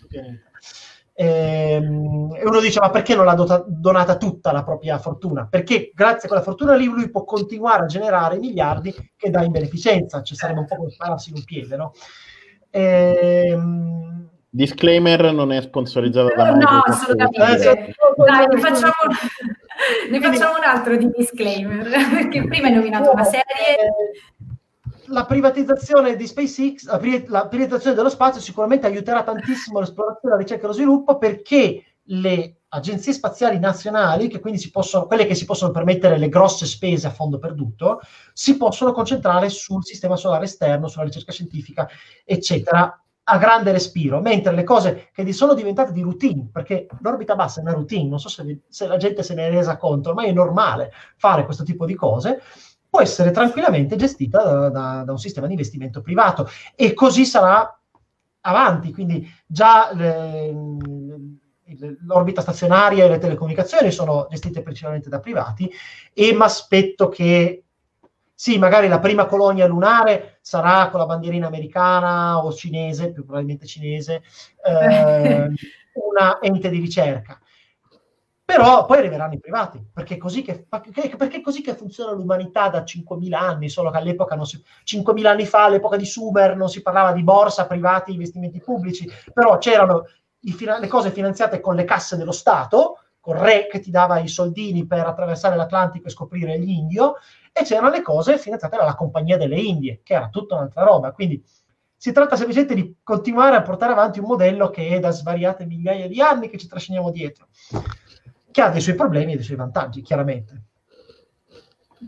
pianeta. 0.07 0.51
Ehm, 1.21 2.33
e 2.37 2.45
uno 2.45 2.61
dice: 2.61 2.79
Ma 2.79 2.91
perché 2.91 3.17
non 3.17 3.25
l'ha 3.25 3.35
dota- 3.35 3.65
donata 3.67 4.17
tutta 4.17 4.53
la 4.53 4.63
propria 4.63 4.99
fortuna? 4.99 5.49
Perché 5.51 5.91
grazie 5.93 6.25
a 6.25 6.29
quella 6.29 6.45
fortuna 6.45 6.77
lì 6.77 6.85
lui 6.85 7.11
può 7.11 7.25
continuare 7.25 7.83
a 7.83 7.87
generare 7.87 8.37
i 8.37 8.39
miliardi 8.39 8.95
che 9.17 9.29
dà 9.29 9.43
in 9.43 9.51
beneficenza. 9.51 10.23
Ci 10.23 10.37
sarebbe 10.37 10.61
un 10.61 10.67
po' 10.67 10.77
come 10.77 10.91
spararsi 10.91 11.31
in 11.31 11.37
un 11.39 11.45
piede, 11.45 11.77
no? 11.77 11.93
Ehm, 12.71 14.29
Disclaimer 14.49 15.33
non 15.33 15.51
è 15.51 15.61
sponsorizzato 15.61 16.33
da 16.37 16.51
No, 16.53 16.57
no 16.57 16.83
assolutamente. 16.87 17.69
Eh, 17.69 17.95
Dai, 18.25 18.47
ne 18.47 18.61
facciamo, 18.61 18.93
ne 20.11 20.21
facciamo 20.21 20.57
un 20.57 20.65
altro 20.65 20.97
di 20.97 21.11
disclaimer, 21.17 21.83
perché 22.15 22.45
prima 22.45 22.69
hai 22.69 22.75
nominato 22.75 23.11
una 23.11 23.25
serie 23.25 23.43
la 25.09 25.25
privatizzazione 25.25 26.17
di 26.17 26.27
SpaceX, 26.27 26.87
la, 27.29 27.47
privatizzazione 27.49 27.97
dello 27.97 28.09
spazio 28.09 28.41
sicuramente 28.41 28.87
aiuterà 28.87 29.23
tantissimo 29.23 29.81
l'esplorazione, 29.81 30.35
la 30.35 30.41
ricerca 30.41 30.65
e 30.65 30.67
lo 30.67 30.73
sviluppo 30.73 31.19
perché 31.19 31.83
le 32.11 32.59
agenzie 32.69 33.13
spaziali 33.13 33.59
nazionali, 33.59 34.29
che 34.29 34.41
quindi 34.41 34.59
si 34.59 34.71
possono, 34.71 35.07
quelle 35.07 35.27
che 35.27 35.35
si 35.35 35.45
possono 35.45 35.73
permettere 35.73 36.19
le 36.19 36.29
grosse 36.29 36.67
spese 36.67 37.07
a 37.07 37.11
fondo 37.11 37.39
perduto, 37.39 38.01
si 38.33 38.57
possono 38.57 38.93
concentrare 38.93 39.49
sul 39.49 39.85
sistema 39.85 40.17
solare 40.17 40.45
esterno, 40.45 40.89
sulla 40.89 41.05
ricerca 41.05 41.33
scientifica, 41.33 41.89
eccetera, 42.25 43.03
a 43.31 43.39
grande 43.39 43.73
respiro, 43.73 44.21
mentre 44.21 44.55
le 44.55 44.65
cose 44.65 45.11
che 45.13 45.31
sono 45.33 45.53
diventate 45.53 45.93
di 45.93 46.01
routine, 46.01 46.49
perché 46.51 46.87
l'orbita 47.01 47.35
bassa 47.35 47.61
è 47.61 47.63
una 47.63 47.73
routine, 47.73 48.09
non 48.09 48.19
so 48.19 48.29
se, 48.29 48.61
se 48.69 48.87
la 48.87 48.97
gente 48.97 49.23
se 49.23 49.35
ne 49.35 49.49
è 49.49 49.51
resa 49.51 49.77
conto, 49.77 50.11
ormai 50.11 50.29
è 50.29 50.33
normale 50.33 50.93
fare 51.17 51.45
questo 51.45 51.63
tipo 51.63 51.85
di 51.85 51.95
cose, 51.95 52.41
può 52.89 53.01
essere 53.01 53.31
tranquillamente 53.31 53.97
gestita 53.97 54.43
da, 54.43 54.69
da, 54.69 55.03
da 55.05 55.13
un 55.13 55.19
sistema 55.19 55.47
di 55.47 55.53
investimento 55.53 56.01
privato 56.01 56.49
e 56.75 56.95
così 56.95 57.25
sarà 57.25 57.79
avanti. 58.41 58.93
Quindi 58.93 59.31
già 59.47 59.91
le, 59.95 60.55
l'orbita 62.05 62.41
stazionaria 62.41 63.05
e 63.05 63.09
le 63.09 63.19
telecomunicazioni 63.19 63.91
sono 63.91 64.27
gestite 64.31 64.63
principalmente 64.63 65.09
da 65.09 65.21
privati 65.21 65.71
e 66.13 66.33
mi 66.33 66.43
aspetto 66.43 67.09
che 67.09 67.65
sì, 68.35 68.57
magari 68.57 68.87
la 68.87 69.01
prima 69.01 69.27
colonia 69.27 69.67
lunare 69.67 70.39
sarà 70.43 70.91
con 70.91 71.01
la 71.01 71.07
bandierina 71.07 71.49
americana 71.49 72.45
o 72.45 72.53
cinese, 72.53 73.11
più 73.11 73.25
probabilmente 73.25 73.67
cinese, 73.67 74.23
eh, 74.65 75.53
una 75.93 76.39
ente 76.41 76.69
di 76.69 76.79
ricerca. 76.79 77.41
Però 78.49 78.87
poi 78.87 78.97
arriveranno 78.97 79.35
i 79.35 79.41
privati, 79.41 79.79
perché 79.93 80.15
è 80.15 80.17
così 80.17 80.41
che, 80.41 80.67
perché 80.71 81.43
così 81.43 81.61
che 81.61 81.75
funziona 81.75 82.13
l'umanità 82.13 82.71
da 82.71 82.83
5.000 82.83 83.35
anni, 83.35 83.69
solo 83.69 83.91
che 83.91 83.99
all'epoca, 83.99 84.37
non 84.37 84.47
si, 84.47 84.59
5.000 84.87 85.27
anni 85.27 85.45
fa, 85.45 85.65
all'epoca 85.65 85.99
di 85.99 86.07
Sumer, 86.07 86.57
non 86.57 86.71
si 86.71 86.81
parlava 86.81 87.13
di 87.13 87.23
borsa, 87.23 87.67
privati, 87.67 88.13
investimenti 88.13 88.59
pubblici, 88.59 89.07
però 89.35 89.59
c'erano 89.59 90.07
i, 90.45 90.57
le 90.59 90.87
cose 90.87 91.11
finanziate 91.11 91.61
con 91.61 91.75
le 91.75 91.85
casse 91.85 92.17
dello 92.17 92.33
Stato, 92.33 93.01
con 93.21 93.39
re 93.39 93.67
che 93.67 93.81
ti 93.81 93.91
dava 93.91 94.19
i 94.19 94.29
soldini 94.29 94.87
per 94.87 95.07
attraversare 95.07 95.55
l'Atlantico 95.55 96.07
e 96.07 96.11
scoprire 96.11 96.57
l'Indio, 96.57 97.17
e 97.53 97.65
c'erano 97.65 97.91
le 97.91 98.01
cose 98.01 98.39
finanziate 98.39 98.79
dalla 98.79 98.95
Compagnia 98.95 99.37
delle 99.37 99.61
Indie, 99.61 100.01
che 100.03 100.15
era 100.15 100.31
tutta 100.31 100.55
un'altra 100.55 100.85
roba. 100.85 101.13
Quindi 101.13 101.45
si 101.95 102.13
tratta 102.13 102.35
semplicemente 102.35 102.75
di 102.75 102.97
continuare 103.03 103.57
a 103.57 103.63
portare 103.63 103.93
avanti 103.93 104.21
un 104.21 104.25
modello 104.25 104.71
che 104.71 104.89
è 104.89 105.01
da 105.01 105.11
svariate 105.11 105.67
migliaia 105.67 106.09
di 106.09 106.23
anni 106.23 106.49
che 106.49 106.57
ci 106.57 106.67
trasciniamo 106.67 107.11
dietro 107.11 107.49
che 108.59 108.65
ha 108.65 108.71
dei 108.71 108.81
suoi 108.81 108.97
problemi 108.97 109.33
e 109.33 109.37
dei 109.37 109.45
suoi 109.45 109.57
vantaggi, 109.57 110.03
chiaramente. 110.03 110.63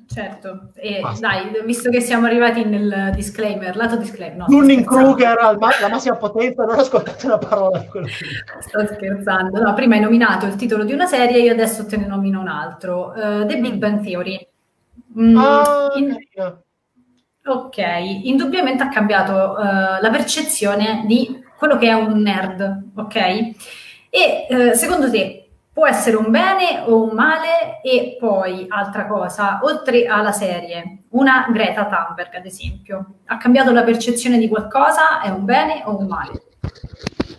Certo, 0.06 0.70
e 0.74 1.00
Basta. 1.00 1.28
dai, 1.28 1.50
visto 1.64 1.90
che 1.90 2.00
siamo 2.00 2.26
arrivati 2.26 2.64
nel 2.64 3.12
disclaimer, 3.14 3.76
lato 3.76 3.96
disclaimer. 3.96 4.36
No, 4.36 4.46
Dunning 4.46 4.84
Kruger, 4.84 5.36
la 5.36 5.88
massima 5.88 6.16
potenza, 6.16 6.64
non 6.64 6.78
ascoltate 6.78 7.26
una 7.26 7.38
parola 7.38 7.78
di 7.78 7.86
quello 7.86 8.06
che 8.06 8.12
Sto 8.60 8.86
scherzando. 8.86 9.60
No, 9.60 9.74
prima 9.74 9.94
hai 9.94 10.00
nominato 10.00 10.46
il 10.46 10.56
titolo 10.56 10.84
di 10.84 10.92
una 10.92 11.06
serie, 11.06 11.40
io 11.40 11.52
adesso 11.52 11.86
te 11.86 11.96
ne 11.96 12.06
nomino 12.06 12.40
un 12.40 12.48
altro. 12.48 13.12
Uh, 13.14 13.46
The 13.46 13.58
Big 13.58 13.74
Bang 13.74 14.02
Theory. 14.02 14.46
Mm, 15.18 15.36
ah, 15.36 15.92
in... 15.96 16.16
Ok, 17.44 17.78
indubbiamente 18.22 18.82
ha 18.84 18.88
cambiato 18.88 19.32
uh, 19.32 20.00
la 20.00 20.10
percezione 20.10 21.04
di 21.06 21.42
quello 21.56 21.78
che 21.78 21.88
è 21.88 21.94
un 21.94 22.20
nerd, 22.20 22.90
ok? 22.94 23.16
E 24.10 24.46
uh, 24.48 24.72
secondo 24.74 25.10
te 25.10 25.39
può 25.80 25.88
essere 25.88 26.16
un 26.16 26.30
bene 26.30 26.82
o 26.84 27.04
un 27.04 27.14
male 27.14 27.80
e 27.82 28.18
poi 28.20 28.66
altra 28.68 29.06
cosa, 29.06 29.60
oltre 29.62 30.04
alla 30.04 30.30
serie, 30.30 31.04
una 31.12 31.46
Greta 31.50 31.86
Thunberg 31.86 32.34
ad 32.34 32.44
esempio, 32.44 33.14
ha 33.24 33.38
cambiato 33.38 33.72
la 33.72 33.82
percezione 33.82 34.36
di 34.36 34.46
qualcosa, 34.46 35.22
è 35.22 35.30
un 35.30 35.46
bene 35.46 35.80
o 35.86 35.96
un 35.96 36.06
male? 36.06 36.42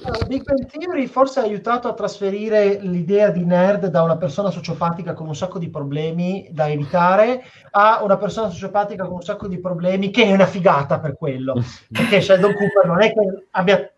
Uh, 0.03 0.25
Big 0.25 0.41
Bang 0.41 0.65
Theory 0.65 1.05
forse 1.05 1.39
ha 1.39 1.43
aiutato 1.43 1.87
a 1.87 1.93
trasferire 1.93 2.79
l'idea 2.81 3.29
di 3.29 3.45
nerd 3.45 3.85
da 3.89 4.01
una 4.01 4.17
persona 4.17 4.49
sociopatica 4.49 5.13
con 5.13 5.27
un 5.27 5.35
sacco 5.35 5.59
di 5.59 5.69
problemi 5.69 6.49
da 6.51 6.67
evitare 6.67 7.43
a 7.69 8.03
una 8.03 8.17
persona 8.17 8.49
sociopatica 8.49 9.03
con 9.03 9.17
un 9.17 9.21
sacco 9.21 9.47
di 9.47 9.59
problemi 9.59 10.09
che 10.09 10.23
è 10.23 10.31
una 10.31 10.47
figata 10.47 10.99
per 10.99 11.15
quello. 11.15 11.61
Perché 11.93 12.19
Sheldon 12.19 12.55
Cooper 12.55 12.87
non 12.87 13.03
è 13.03 13.13
che 13.13 13.45
abbia... 13.51 13.93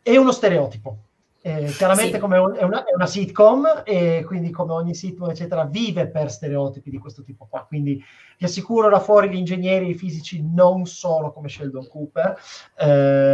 è 0.00 0.16
uno 0.16 0.32
stereotipo 0.32 0.96
eh, 1.42 1.72
chiaramente 1.76 2.14
sì. 2.14 2.18
come 2.18 2.36
è, 2.36 2.62
una, 2.62 2.84
è, 2.84 2.94
una, 2.94 3.06
sitcom 3.06 3.82
e 3.84 4.24
quindi 4.26 4.50
come 4.50 4.72
ogni 4.72 4.94
sitcom 4.94 5.30
eccetera 5.30 5.64
vive 5.64 6.08
per 6.08 6.30
stereotipi 6.30 6.90
di 6.90 6.98
questo 6.98 7.22
tipo 7.22 7.46
qua. 7.48 7.64
Quindi 7.66 8.02
vi 8.38 8.44
assicuro 8.44 8.90
là 8.90 9.00
fuori 9.00 9.30
gli 9.30 9.36
ingegneri 9.36 9.88
i 9.88 9.94
fisici 9.94 10.44
non 10.46 10.84
sono 10.84 11.32
come 11.32 11.48
Sheldon 11.48 11.88
Cooper. 11.88 12.38
Eh, 12.76 12.90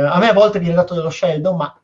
a 0.08 0.18
me 0.18 0.28
a 0.28 0.32
volte 0.32 0.60
viene 0.60 0.76
dato 0.76 0.94
dello 0.94 1.10
Sheldon 1.10 1.56
ma 1.56 1.80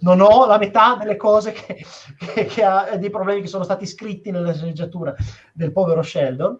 non 0.00 0.20
ho 0.20 0.46
la 0.46 0.58
metà 0.58 0.96
delle 0.96 1.16
cose 1.16 1.52
che, 1.52 1.84
che, 2.18 2.46
che 2.46 2.64
ha 2.64 2.96
dei 2.96 3.10
problemi 3.10 3.40
che 3.40 3.46
sono 3.46 3.64
stati 3.64 3.86
scritti 3.86 4.32
nella 4.32 4.52
sceneggiatura 4.52 5.14
del 5.52 5.70
povero 5.70 6.02
Sheldon. 6.02 6.58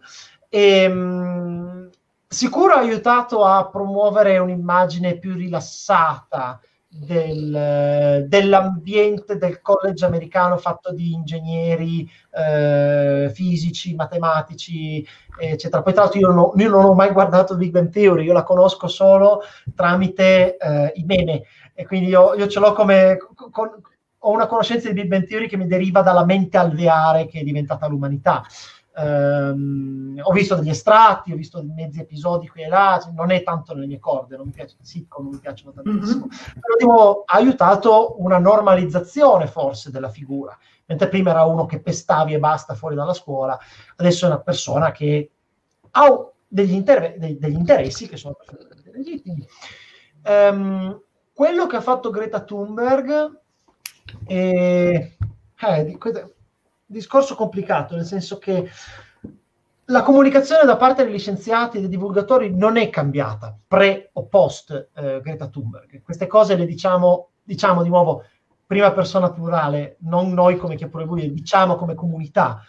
E, 0.49 0.83
ehm, 0.83 0.99
mh, 0.99 1.91
sicuro 2.29 2.75
ha 2.75 2.79
aiutato 2.79 3.45
a 3.45 3.69
promuovere 3.69 4.39
un'immagine 4.39 5.19
più 5.19 5.35
rilassata 5.35 6.61
del, 6.95 8.27
dell'ambiente 8.29 9.39
del 9.39 9.63
college 9.63 10.05
americano 10.05 10.59
fatto 10.59 10.93
di 10.93 11.13
ingegneri 11.13 12.09
eh, 12.31 13.31
fisici, 13.33 13.95
matematici, 13.95 15.07
eccetera. 15.39 15.83
Poi 15.83 15.93
tra 15.95 16.03
l'altro 16.03 16.21
io 16.21 16.29
non, 16.29 16.39
ho, 16.39 16.53
io 16.57 16.69
non, 16.69 16.85
ho, 16.85 16.93
mai 16.93 17.11
guardato 17.11 17.57
Big 17.57 17.71
Bang 17.71 17.91
Theory, 17.91 18.25
io 18.25 18.35
la 18.35 18.43
conosco 18.43 18.89
solo 18.89 19.41
tramite 19.75 20.57
eh, 20.59 20.93
i 20.97 21.05
meme 21.05 21.45
e 21.73 21.87
quindi 21.87 22.09
io, 22.09 22.35
io 22.35 22.47
ce 22.47 22.61
l'ho 22.61 22.73
come... 22.73 23.17
Con, 23.51 23.71
ho 24.25 24.31
una 24.31 24.47
conoscenza 24.47 24.87
di 24.87 24.95
Big 24.95 25.09
Bang 25.09 25.27
Theory 25.27 25.49
che 25.49 25.57
mi 25.57 25.67
deriva 25.67 26.01
dalla 26.01 26.25
mente 26.25 26.57
alveare 26.57 27.27
che 27.27 27.41
è 27.41 27.43
diventata 27.43 27.89
l'umanità. 27.89 28.45
Um, 28.95 30.21
ho 30.23 30.33
visto 30.33 30.55
degli 30.55 30.69
estratti, 30.69 31.33
ho 31.33 31.37
visto 31.37 31.65
mezzi 31.65 32.01
episodi 32.01 32.47
qui 32.47 32.65
e 32.65 32.69
là, 32.69 33.01
cioè 33.03 33.13
non 33.13 33.31
è 33.31 33.43
tanto 33.43 33.73
nelle 33.73 33.87
mie 33.87 33.99
corde, 33.99 34.37
non 34.37 34.45
mi 34.45 34.53
piace 34.53 34.77
sitcom, 34.83 35.25
non 35.25 35.33
mi 35.33 35.41
piacciono 35.41 35.73
tantissimo, 35.73 36.27
mm-hmm. 36.27 36.61
però 36.61 36.75
diciamo, 36.77 37.23
ha 37.25 37.37
aiutato 37.37 38.17
una 38.21 38.39
normalizzazione 38.39 39.47
forse 39.47 39.91
della 39.91 40.11
figura, 40.11 40.55
mentre 40.85 41.09
prima 41.09 41.31
era 41.31 41.45
uno 41.45 41.65
che 41.65 41.81
pestavi 41.81 42.35
e 42.35 42.39
basta 42.39 42.75
fuori 42.75 42.95
dalla 42.95 43.15
scuola, 43.15 43.59
adesso 43.97 44.27
è 44.27 44.29
una 44.29 44.41
persona 44.41 44.91
che 44.91 45.31
ha 45.93 46.31
degli, 46.47 46.75
inter- 46.75 47.17
degli 47.17 47.57
interessi 47.57 48.07
che 48.07 48.19
sono 48.19 48.35
perfettamente 48.35 48.91
legittimi. 48.93 49.47
Um, 50.27 51.01
quello 51.33 51.67
che 51.67 51.77
ha 51.77 51.81
fatto 51.81 52.11
Greta 52.11 52.43
Thunberg 52.43 53.41
è... 54.27 54.35
Eh, 54.35 55.17
discorso 56.93 57.35
complicato, 57.35 57.97
nel 57.97 58.05
senso 58.05 58.39
che 58.39 58.71
la 59.87 60.03
comunicazione 60.03 60.65
da 60.65 60.77
parte 60.77 61.05
degli 61.05 61.19
scienziati 61.19 61.77
e 61.77 61.81
dei 61.81 61.89
divulgatori 61.89 62.55
non 62.55 62.77
è 62.77 62.89
cambiata 62.89 63.57
pre 63.67 64.11
o 64.13 64.27
post 64.27 64.91
eh, 64.95 65.21
Greta 65.21 65.49
Thunberg. 65.49 66.03
Queste 66.03 66.27
cose 66.27 66.55
le 66.55 66.67
diciamo, 66.67 67.31
diciamo 67.43 67.83
di 67.83 67.89
nuovo 67.89 68.25
prima 68.65 68.93
persona 68.93 69.31
plurale, 69.33 69.97
non 70.01 70.33
noi 70.33 70.57
come 70.57 70.77
che 70.77 70.89
pure 70.89 71.05
voi, 71.05 71.33
diciamo 71.33 71.75
come 71.75 71.95
comunità, 71.95 72.63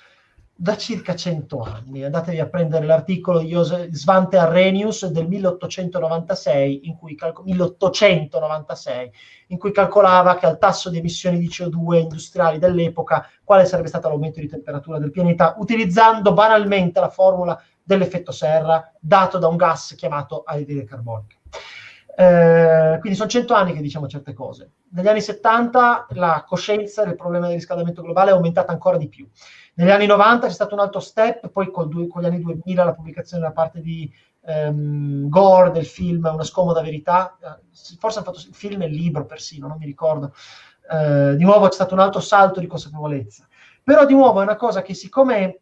da 0.63 0.77
circa 0.77 1.13
100 1.13 1.59
anni. 1.59 2.05
Andatevi 2.05 2.39
a 2.39 2.47
prendere 2.47 2.85
l'articolo 2.85 3.39
di 3.39 3.53
Svante 3.91 4.37
Arrhenius 4.37 5.07
del 5.07 5.27
1896 5.27 6.87
in, 6.87 6.95
calco- 7.17 7.43
1896, 7.43 9.11
in 9.47 9.57
cui 9.57 9.73
calcolava 9.73 10.37
che 10.37 10.45
al 10.45 10.57
tasso 10.57 10.89
di 10.89 10.99
emissioni 10.99 11.37
di 11.37 11.49
CO2 11.49 11.99
industriali 11.99 12.59
dell'epoca 12.59 13.29
quale 13.43 13.65
sarebbe 13.65 13.89
stato 13.89 14.07
l'aumento 14.07 14.39
di 14.39 14.47
temperatura 14.47 14.99
del 14.99 15.11
pianeta, 15.11 15.55
utilizzando 15.57 16.31
banalmente 16.31 17.01
la 17.01 17.09
formula 17.09 17.61
dell'effetto 17.83 18.31
serra 18.31 18.89
dato 18.97 19.39
da 19.39 19.49
un 19.49 19.57
gas 19.57 19.95
chiamato 19.97 20.43
anidride 20.45 20.85
carbonica. 20.85 21.35
Eh, 22.15 22.97
quindi 22.99 23.17
sono 23.17 23.29
100 23.29 23.53
anni 23.53 23.73
che 23.73 23.81
diciamo 23.81 24.07
certe 24.07 24.33
cose. 24.33 24.71
Negli 24.91 25.07
anni 25.07 25.21
70 25.21 26.07
la 26.11 26.43
coscienza 26.47 27.03
del 27.03 27.15
problema 27.15 27.47
del 27.47 27.55
riscaldamento 27.55 28.01
globale 28.01 28.31
è 28.31 28.33
aumentata 28.33 28.71
ancora 28.71 28.97
di 28.97 29.07
più. 29.07 29.27
Negli 29.75 29.89
anni 29.89 30.05
90 30.05 30.47
c'è 30.47 30.53
stato 30.53 30.75
un 30.75 30.81
altro 30.81 30.99
step, 30.99 31.49
poi 31.49 31.71
con, 31.71 32.07
con 32.07 32.21
gli 32.21 32.25
anni 32.25 32.41
2000 32.41 32.83
la 32.83 32.93
pubblicazione 32.93 33.41
da 33.41 33.51
parte 33.51 33.81
di 33.81 34.11
um, 34.41 35.27
Gore 35.27 35.71
del 35.71 35.85
film 35.85 36.29
Una 36.31 36.43
scomoda 36.43 36.81
verità, 36.81 37.35
eh, 37.41 37.97
forse 37.97 38.19
hanno 38.19 38.31
fatto 38.31 38.47
il 38.47 38.53
film 38.53 38.83
e 38.83 38.85
il 38.85 38.93
libro 38.93 39.25
persino, 39.25 39.67
non 39.67 39.77
mi 39.77 39.85
ricordo. 39.85 40.33
Uh, 40.87 41.35
di 41.35 41.45
nuovo 41.45 41.67
c'è 41.67 41.73
stato 41.73 41.93
un 41.93 42.01
altro 42.01 42.19
salto 42.19 42.59
di 42.59 42.67
consapevolezza. 42.67 43.47
Però 43.81 44.05
di 44.05 44.13
nuovo 44.13 44.39
è 44.39 44.43
una 44.43 44.55
cosa 44.55 44.81
che 44.81 44.93
siccome 44.93 45.61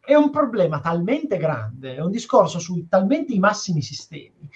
è 0.00 0.14
un 0.14 0.30
problema 0.30 0.80
talmente 0.80 1.36
grande, 1.36 1.96
è 1.96 2.00
un 2.00 2.10
discorso 2.10 2.58
su 2.58 2.86
talmente 2.88 3.32
i 3.32 3.38
massimi 3.38 3.82
sistemi, 3.82 4.48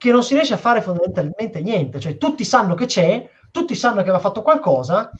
che 0.00 0.10
non 0.10 0.22
si 0.22 0.32
riesce 0.32 0.54
a 0.54 0.56
fare 0.56 0.80
fondamentalmente 0.80 1.60
niente. 1.60 2.00
Cioè 2.00 2.16
tutti 2.16 2.42
sanno 2.42 2.72
che 2.74 2.86
c'è, 2.86 3.28
tutti 3.50 3.74
sanno 3.74 4.02
che 4.02 4.10
va 4.10 4.18
fatto 4.18 4.40
qualcosa, 4.40 5.12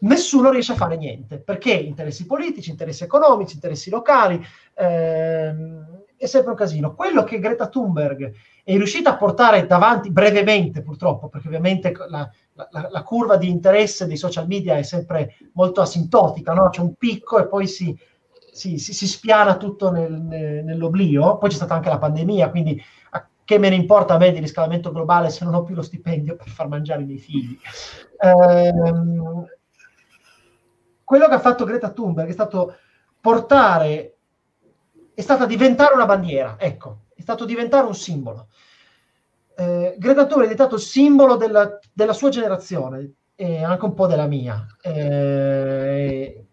nessuno 0.00 0.50
riesce 0.50 0.72
a 0.72 0.74
fare 0.74 0.96
niente, 0.96 1.38
perché 1.38 1.72
interessi 1.72 2.26
politici, 2.26 2.70
interessi 2.70 3.04
economici, 3.04 3.54
interessi 3.54 3.90
locali, 3.90 4.44
ehm, 4.74 6.02
è 6.16 6.26
sempre 6.26 6.50
un 6.50 6.56
casino. 6.56 6.96
Quello 6.96 7.22
che 7.22 7.38
Greta 7.38 7.68
Thunberg 7.68 8.32
è 8.64 8.72
riuscita 8.72 9.10
a 9.10 9.16
portare 9.16 9.64
davanti 9.64 10.10
brevemente, 10.10 10.82
purtroppo, 10.82 11.28
perché 11.28 11.46
ovviamente 11.46 11.92
la, 12.08 12.28
la, 12.54 12.88
la 12.90 13.02
curva 13.04 13.36
di 13.36 13.48
interesse 13.48 14.08
dei 14.08 14.16
social 14.16 14.48
media 14.48 14.76
è 14.76 14.82
sempre 14.82 15.36
molto 15.52 15.80
asintotica, 15.80 16.52
no? 16.52 16.68
c'è 16.68 16.80
un 16.80 16.94
picco 16.94 17.38
e 17.38 17.46
poi 17.46 17.68
si, 17.68 17.96
si, 18.50 18.76
si, 18.78 18.92
si 18.92 19.06
spiana 19.06 19.56
tutto 19.56 19.92
nel, 19.92 20.20
nel, 20.20 20.64
nell'oblio. 20.64 21.38
Poi 21.38 21.48
c'è 21.48 21.54
stata 21.54 21.74
anche 21.74 21.90
la 21.90 21.98
pandemia, 21.98 22.50
quindi 22.50 22.82
che 23.44 23.58
me 23.58 23.68
ne 23.68 23.74
importa 23.74 24.14
a 24.14 24.18
me 24.18 24.32
di 24.32 24.40
riscaldamento 24.40 24.90
globale 24.90 25.30
se 25.30 25.44
non 25.44 25.54
ho 25.54 25.62
più 25.62 25.74
lo 25.74 25.82
stipendio 25.82 26.36
per 26.36 26.48
far 26.48 26.68
mangiare 26.68 27.02
i 27.02 27.06
miei 27.06 27.18
figli. 27.18 27.58
Ehm, 28.18 29.46
quello 31.04 31.28
che 31.28 31.34
ha 31.34 31.40
fatto 31.40 31.64
Greta 31.64 31.90
Thunberg 31.90 32.28
è 32.28 32.32
stato 32.32 32.76
portare, 33.20 34.16
è 35.12 35.20
stata 35.20 35.44
diventare 35.44 35.94
una 35.94 36.06
bandiera, 36.06 36.56
ecco, 36.58 37.04
è 37.14 37.20
stato 37.20 37.44
diventare 37.44 37.86
un 37.86 37.94
simbolo. 37.94 38.48
Eh, 39.56 39.94
Greta 39.98 40.26
Thunberg 40.26 40.50
è 40.50 40.52
diventato 40.54 40.76
il 40.76 40.80
simbolo 40.80 41.36
della, 41.36 41.78
della 41.92 42.14
sua 42.14 42.30
generazione 42.30 43.12
e 43.34 43.62
anche 43.62 43.84
un 43.84 43.94
po' 43.94 44.06
della 44.06 44.26
mia. 44.26 44.66
Eh, 44.80 46.46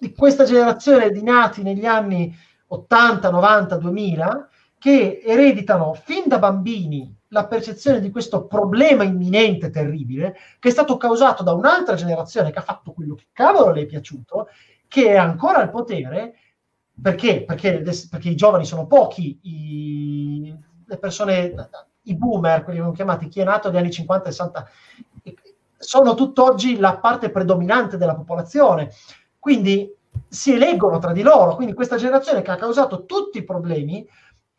di 0.00 0.12
questa 0.14 0.44
generazione 0.44 1.10
di 1.10 1.22
nati 1.22 1.62
negli 1.62 1.84
anni 1.84 2.34
80, 2.66 3.30
90, 3.30 3.76
2000 3.76 4.48
che 4.84 5.22
ereditano 5.24 5.94
fin 5.94 6.24
da 6.26 6.38
bambini 6.38 7.10
la 7.28 7.46
percezione 7.46 8.00
di 8.00 8.10
questo 8.10 8.44
problema 8.44 9.02
imminente, 9.02 9.70
terribile, 9.70 10.36
che 10.58 10.68
è 10.68 10.70
stato 10.70 10.98
causato 10.98 11.42
da 11.42 11.54
un'altra 11.54 11.94
generazione 11.94 12.50
che 12.50 12.58
ha 12.58 12.62
fatto 12.62 12.92
quello 12.92 13.14
che 13.14 13.28
cavolo 13.32 13.72
le 13.72 13.80
è 13.80 13.86
piaciuto, 13.86 14.48
che 14.86 15.06
è 15.06 15.16
ancora 15.16 15.60
al 15.60 15.70
potere, 15.70 16.34
perché? 17.00 17.44
Perché, 17.44 17.80
perché 18.10 18.28
i 18.28 18.34
giovani 18.34 18.66
sono 18.66 18.86
pochi, 18.86 19.38
i, 19.44 20.54
le 20.84 20.98
persone, 20.98 21.70
i 22.02 22.14
boomer, 22.14 22.62
quelli 22.62 22.84
che 22.84 22.92
chiamati, 22.92 23.28
chi 23.28 23.40
è 23.40 23.44
nato 23.44 23.70
negli 23.70 23.78
anni 23.78 23.90
50 23.90 24.28
e 24.28 24.32
60, 24.32 24.68
sono 25.78 26.12
tutt'oggi 26.12 26.76
la 26.76 26.98
parte 26.98 27.30
predominante 27.30 27.96
della 27.96 28.14
popolazione. 28.14 28.90
Quindi 29.38 29.90
si 30.28 30.52
eleggono 30.52 30.98
tra 30.98 31.12
di 31.12 31.22
loro, 31.22 31.56
quindi 31.56 31.72
questa 31.72 31.96
generazione 31.96 32.42
che 32.42 32.50
ha 32.50 32.56
causato 32.56 33.06
tutti 33.06 33.38
i 33.38 33.44
problemi 33.44 34.06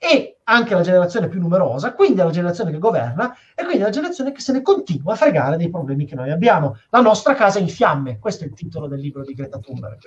e 0.06 0.38
anche 0.44 0.76
la 0.76 0.82
generazione 0.82 1.28
più 1.28 1.40
numerosa, 1.40 1.94
quindi 1.94 2.18
la 2.18 2.30
generazione 2.30 2.70
che 2.70 2.78
governa 2.78 3.36
e 3.56 3.64
quindi 3.64 3.82
la 3.82 3.90
generazione 3.90 4.32
che 4.32 4.40
se 4.40 4.52
ne 4.52 4.62
continua 4.62 5.14
a 5.14 5.16
fregare 5.16 5.58
dei 5.58 5.72
problemi 5.72 6.06
che 6.06 6.14
noi 6.14 6.30
abbiamo. 6.30 6.78
La 6.90 7.02
nostra 7.02 7.34
casa 7.34 7.58
in 7.58 7.68
fiamme, 7.68 8.20
questo 8.20 8.44
è 8.44 8.48
il 8.48 8.54
titolo 8.54 8.88
del 8.88 9.00
libro 9.00 9.24
di 9.24 9.34
Greta 9.34 9.58
Thunberg. 9.58 9.98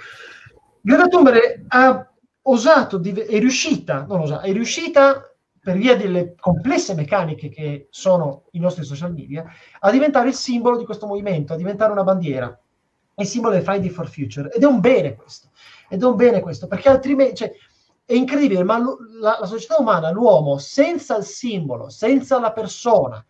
Greta 0.80 1.08
Thunberg 1.08 1.64
ha 1.68 2.08
osato, 2.42 3.02
è 3.02 3.38
riuscita, 3.38 4.04
non 4.08 4.20
osato, 4.20 4.46
è 4.46 4.52
riuscita 4.52 5.22
per 5.60 5.76
via 5.76 5.96
delle 5.96 6.36
complesse 6.38 6.94
meccaniche 6.94 7.48
che 7.48 7.88
sono 7.90 8.44
i 8.52 8.60
nostri 8.60 8.84
social 8.84 9.12
media, 9.12 9.44
a 9.80 9.90
diventare 9.90 10.28
il 10.28 10.34
simbolo 10.34 10.78
di 10.78 10.84
questo 10.84 11.06
movimento, 11.06 11.52
a 11.52 11.56
diventare 11.56 11.90
una 11.90 12.04
bandiera, 12.04 12.56
il 13.16 13.26
simbolo 13.26 13.54
del 13.54 13.64
Friday 13.64 13.88
for 13.88 14.08
Future. 14.08 14.50
Ed 14.52 14.62
è 14.62 14.66
un 14.66 14.78
bene 14.78 15.16
questo, 15.16 15.48
ed 15.88 16.02
è 16.02 16.06
un 16.06 16.14
bene 16.14 16.40
questo, 16.40 16.68
perché 16.68 16.88
altrimenti, 16.88 17.34
cioè, 17.34 17.52
è 18.08 18.14
incredibile, 18.14 18.64
ma 18.64 18.78
la, 19.20 19.36
la, 19.38 19.44
società 19.44 19.76
umana, 19.78 20.10
l'uomo, 20.10 20.56
senza 20.56 21.18
il 21.18 21.24
simbolo, 21.24 21.90
senza 21.90 22.40
la 22.40 22.52
persona, 22.52 23.22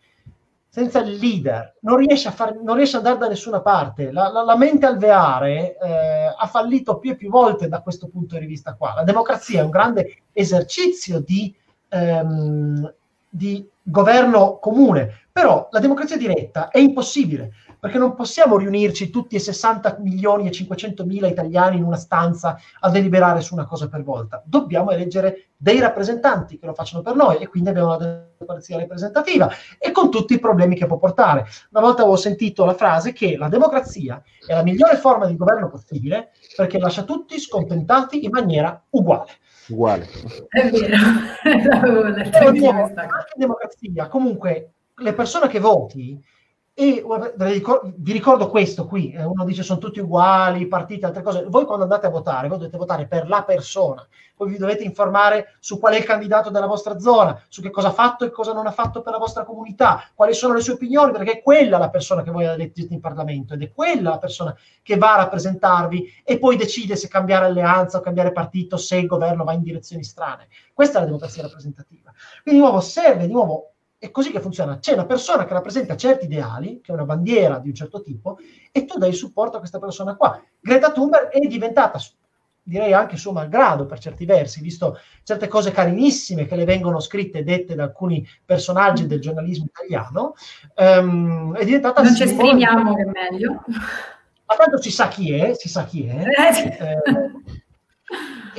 senza 0.69 0.99
il 0.99 1.17
leader, 1.17 1.75
non 1.81 1.97
riesce 1.97 2.29
a, 2.29 2.31
far, 2.31 2.55
non 2.55 2.77
riesce 2.77 2.95
ad 2.95 3.05
andare 3.05 3.25
da 3.25 3.27
nessuna 3.27 3.59
parte. 3.59 4.13
La, 4.13 4.31
la, 4.31 4.41
la 4.41 4.55
mente 4.55 4.85
alveare 4.85 5.75
eh, 5.77 6.33
ha 6.33 6.47
fallito 6.47 6.97
più 6.97 7.11
e 7.11 7.17
più 7.17 7.29
volte 7.29 7.67
da 7.67 7.81
questo 7.81 8.07
punto 8.07 8.39
di 8.39 8.45
vista 8.45 8.75
qua. 8.75 8.93
La 8.95 9.03
democrazia 9.03 9.59
è 9.59 9.65
un 9.65 9.69
grande 9.69 10.21
esercizio 10.31 11.19
di, 11.19 11.53
ehm, 11.89 12.93
di 13.27 13.69
governo 13.83 14.59
comune, 14.59 15.25
però 15.29 15.67
la 15.71 15.79
democrazia 15.79 16.15
diretta 16.15 16.69
è 16.69 16.79
impossibile 16.79 17.51
perché 17.79 17.97
non 17.97 18.13
possiamo 18.13 18.57
riunirci 18.57 19.09
tutti 19.09 19.35
i 19.35 19.39
60 19.39 19.97
milioni 20.01 20.47
e 20.47 20.51
500 20.51 21.05
mila 21.05 21.27
italiani 21.27 21.77
in 21.77 21.83
una 21.83 21.95
stanza 21.95 22.59
a 22.79 22.89
deliberare 22.89 23.41
su 23.41 23.53
una 23.53 23.65
cosa 23.65 23.87
per 23.87 24.03
volta. 24.03 24.41
Dobbiamo 24.45 24.91
eleggere 24.91 25.49
dei 25.55 25.79
rappresentanti 25.79 26.57
che 26.57 26.65
lo 26.65 26.73
facciano 26.73 27.01
per 27.01 27.15
noi 27.15 27.37
e 27.37 27.47
quindi 27.47 27.69
abbiamo 27.69 27.95
una 27.95 28.27
democrazia 28.37 28.77
rappresentativa 28.77 29.49
e 29.77 29.91
con 29.91 30.09
tutti 30.11 30.33
i 30.33 30.39
problemi 30.39 30.75
che 30.75 30.85
può 30.85 30.97
portare. 30.97 31.45
Una 31.71 31.81
volta 31.81 32.01
avevo 32.01 32.17
sentito 32.17 32.65
la 32.65 32.73
frase 32.73 33.13
che 33.13 33.37
la 33.37 33.47
democrazia 33.47 34.21
è 34.45 34.53
la 34.53 34.63
migliore 34.63 34.97
forma 34.97 35.25
di 35.25 35.35
governo 35.35 35.69
possibile 35.69 36.31
perché 36.55 36.79
lascia 36.79 37.03
tutti 37.03 37.39
scontentati 37.39 38.23
in 38.23 38.31
maniera 38.31 38.81
uguale. 38.89 39.31
Uguale. 39.69 40.07
È 40.47 40.69
vero, 40.69 40.95
anche 41.43 42.57
in 42.57 43.39
democrazia, 43.39 44.07
comunque 44.07 44.71
le 44.95 45.13
persone 45.13 45.47
che 45.47 45.59
voti 45.59 46.21
e 46.79 47.03
vi 47.97 48.13
ricordo 48.13 48.49
questo 48.49 48.85
qui, 48.85 49.11
eh, 49.11 49.25
uno 49.25 49.43
dice 49.43 49.63
sono 49.63 49.79
tutti 49.79 49.99
uguali, 49.99 50.65
partiti, 50.65 51.03
altre 51.03 51.21
cose. 51.21 51.43
Voi 51.49 51.65
quando 51.65 51.83
andate 51.83 52.05
a 52.05 52.09
votare, 52.09 52.47
voi 52.47 52.57
dovete 52.57 52.77
votare 52.77 53.05
per 53.05 53.27
la 53.27 53.43
persona, 53.43 54.07
voi 54.37 54.51
vi 54.51 54.57
dovete 54.57 54.85
informare 54.85 55.57
su 55.59 55.77
qual 55.77 55.95
è 55.95 55.97
il 55.97 56.05
candidato 56.05 56.49
della 56.49 56.67
vostra 56.67 56.97
zona, 56.97 57.37
su 57.49 57.61
che 57.61 57.69
cosa 57.69 57.89
ha 57.89 57.91
fatto 57.91 58.23
e 58.23 58.31
cosa 58.31 58.53
non 58.53 58.65
ha 58.65 58.71
fatto 58.71 59.01
per 59.01 59.11
la 59.11 59.19
vostra 59.19 59.43
comunità, 59.43 60.09
quali 60.15 60.33
sono 60.33 60.53
le 60.53 60.61
sue 60.61 60.75
opinioni, 60.75 61.11
perché 61.11 61.31
è 61.33 61.41
quella 61.41 61.77
la 61.77 61.89
persona 61.89 62.23
che 62.23 62.31
voi 62.31 62.45
eleggete 62.45 62.93
in 62.93 63.01
Parlamento 63.01 63.55
ed 63.55 63.61
è 63.61 63.73
quella 63.73 64.11
la 64.11 64.17
persona 64.17 64.55
che 64.81 64.95
va 64.95 65.15
a 65.15 65.17
rappresentarvi 65.17 66.21
e 66.23 66.39
poi 66.39 66.55
decide 66.55 66.95
se 66.95 67.09
cambiare 67.09 67.47
alleanza 67.47 67.97
o 67.97 68.01
cambiare 68.01 68.31
partito, 68.31 68.77
se 68.77 68.95
il 68.95 69.05
governo 69.05 69.43
va 69.43 69.51
in 69.51 69.63
direzioni 69.63 70.05
strane. 70.05 70.47
Questa 70.73 70.99
è 70.99 71.01
la 71.01 71.07
democrazia 71.07 71.41
rappresentativa. 71.41 72.13
Quindi 72.41 72.61
di 72.61 72.65
nuovo 72.65 72.79
serve 72.79 73.27
di 73.27 73.33
nuovo 73.33 73.73
è 73.99 74.11
così 74.11 74.31
che 74.31 74.39
funziona. 74.39 74.79
C'è 74.79 74.93
una 74.93 75.05
persona 75.05 75.45
che 75.45 75.53
rappresenta 75.53 75.97
certi 75.97 76.25
ideali, 76.25 76.79
che 76.81 76.91
è 76.91 76.95
una 76.95 77.03
bandiera 77.03 77.59
di 77.59 77.67
un 77.67 77.75
certo 77.75 78.01
tipo, 78.01 78.37
e 78.71 78.85
tu 78.85 78.97
dai 78.97 79.13
supporto 79.13 79.57
a 79.57 79.59
questa 79.59 79.77
persona 79.77 80.15
qua. 80.15 80.41
Greta 80.59 80.91
Thunberg 80.91 81.27
è 81.27 81.45
diventata, 81.45 81.99
direi 82.63 82.93
anche 82.93 83.17
suo 83.17 83.33
malgrado 83.33 83.85
per 83.85 83.99
certi 83.99 84.23
versi, 84.23 84.61
visto 84.61 84.99
certe 85.23 85.49
cose 85.49 85.71
carinissime 85.71 86.45
che 86.45 86.55
le 86.55 86.63
vengono 86.63 87.01
scritte 87.01 87.39
e 87.39 87.43
dette 87.43 87.75
da 87.75 87.83
alcuni 87.83 88.25
personaggi 88.45 89.05
del 89.05 89.19
giornalismo 89.19 89.65
italiano, 89.65 90.33
um, 90.75 91.55
è 91.55 91.65
diventata... 91.65 92.01
Non 92.01 92.15
ci 92.15 92.23
esprimiamo 92.23 92.95
che 92.95 93.01
è 93.01 93.05
meglio. 93.05 93.63
Ma 94.45 94.55
tanto 94.55 94.81
si 94.81 94.91
sa 94.91 95.09
chi 95.09 95.33
è, 95.33 95.53
si 95.53 95.69
sa 95.69 95.83
chi 95.83 96.07
è. 96.07 96.23
Eh, 96.23 97.31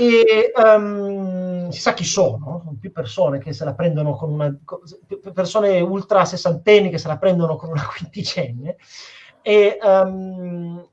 e 0.01 0.53
um, 0.55 1.69
si 1.69 1.79
sa 1.79 1.93
chi 1.93 2.05
sono, 2.05 2.61
sono 2.65 2.77
più 2.81 2.91
persone 2.91 3.39
che 3.39 3.53
se 3.53 3.67
la 3.67 3.75
prendono 3.75 4.15
con 4.15 4.33
una 4.33 4.57
persone 5.35 5.81
ultra 5.81 6.25
sessantenni 6.25 6.89
che 6.89 6.97
se 6.97 7.09
la 7.09 7.19
prendono 7.19 7.57
con 7.57 7.69
una 7.69 7.85
quindicenne 7.95 8.77
e 9.43 9.79
um, 9.83 10.89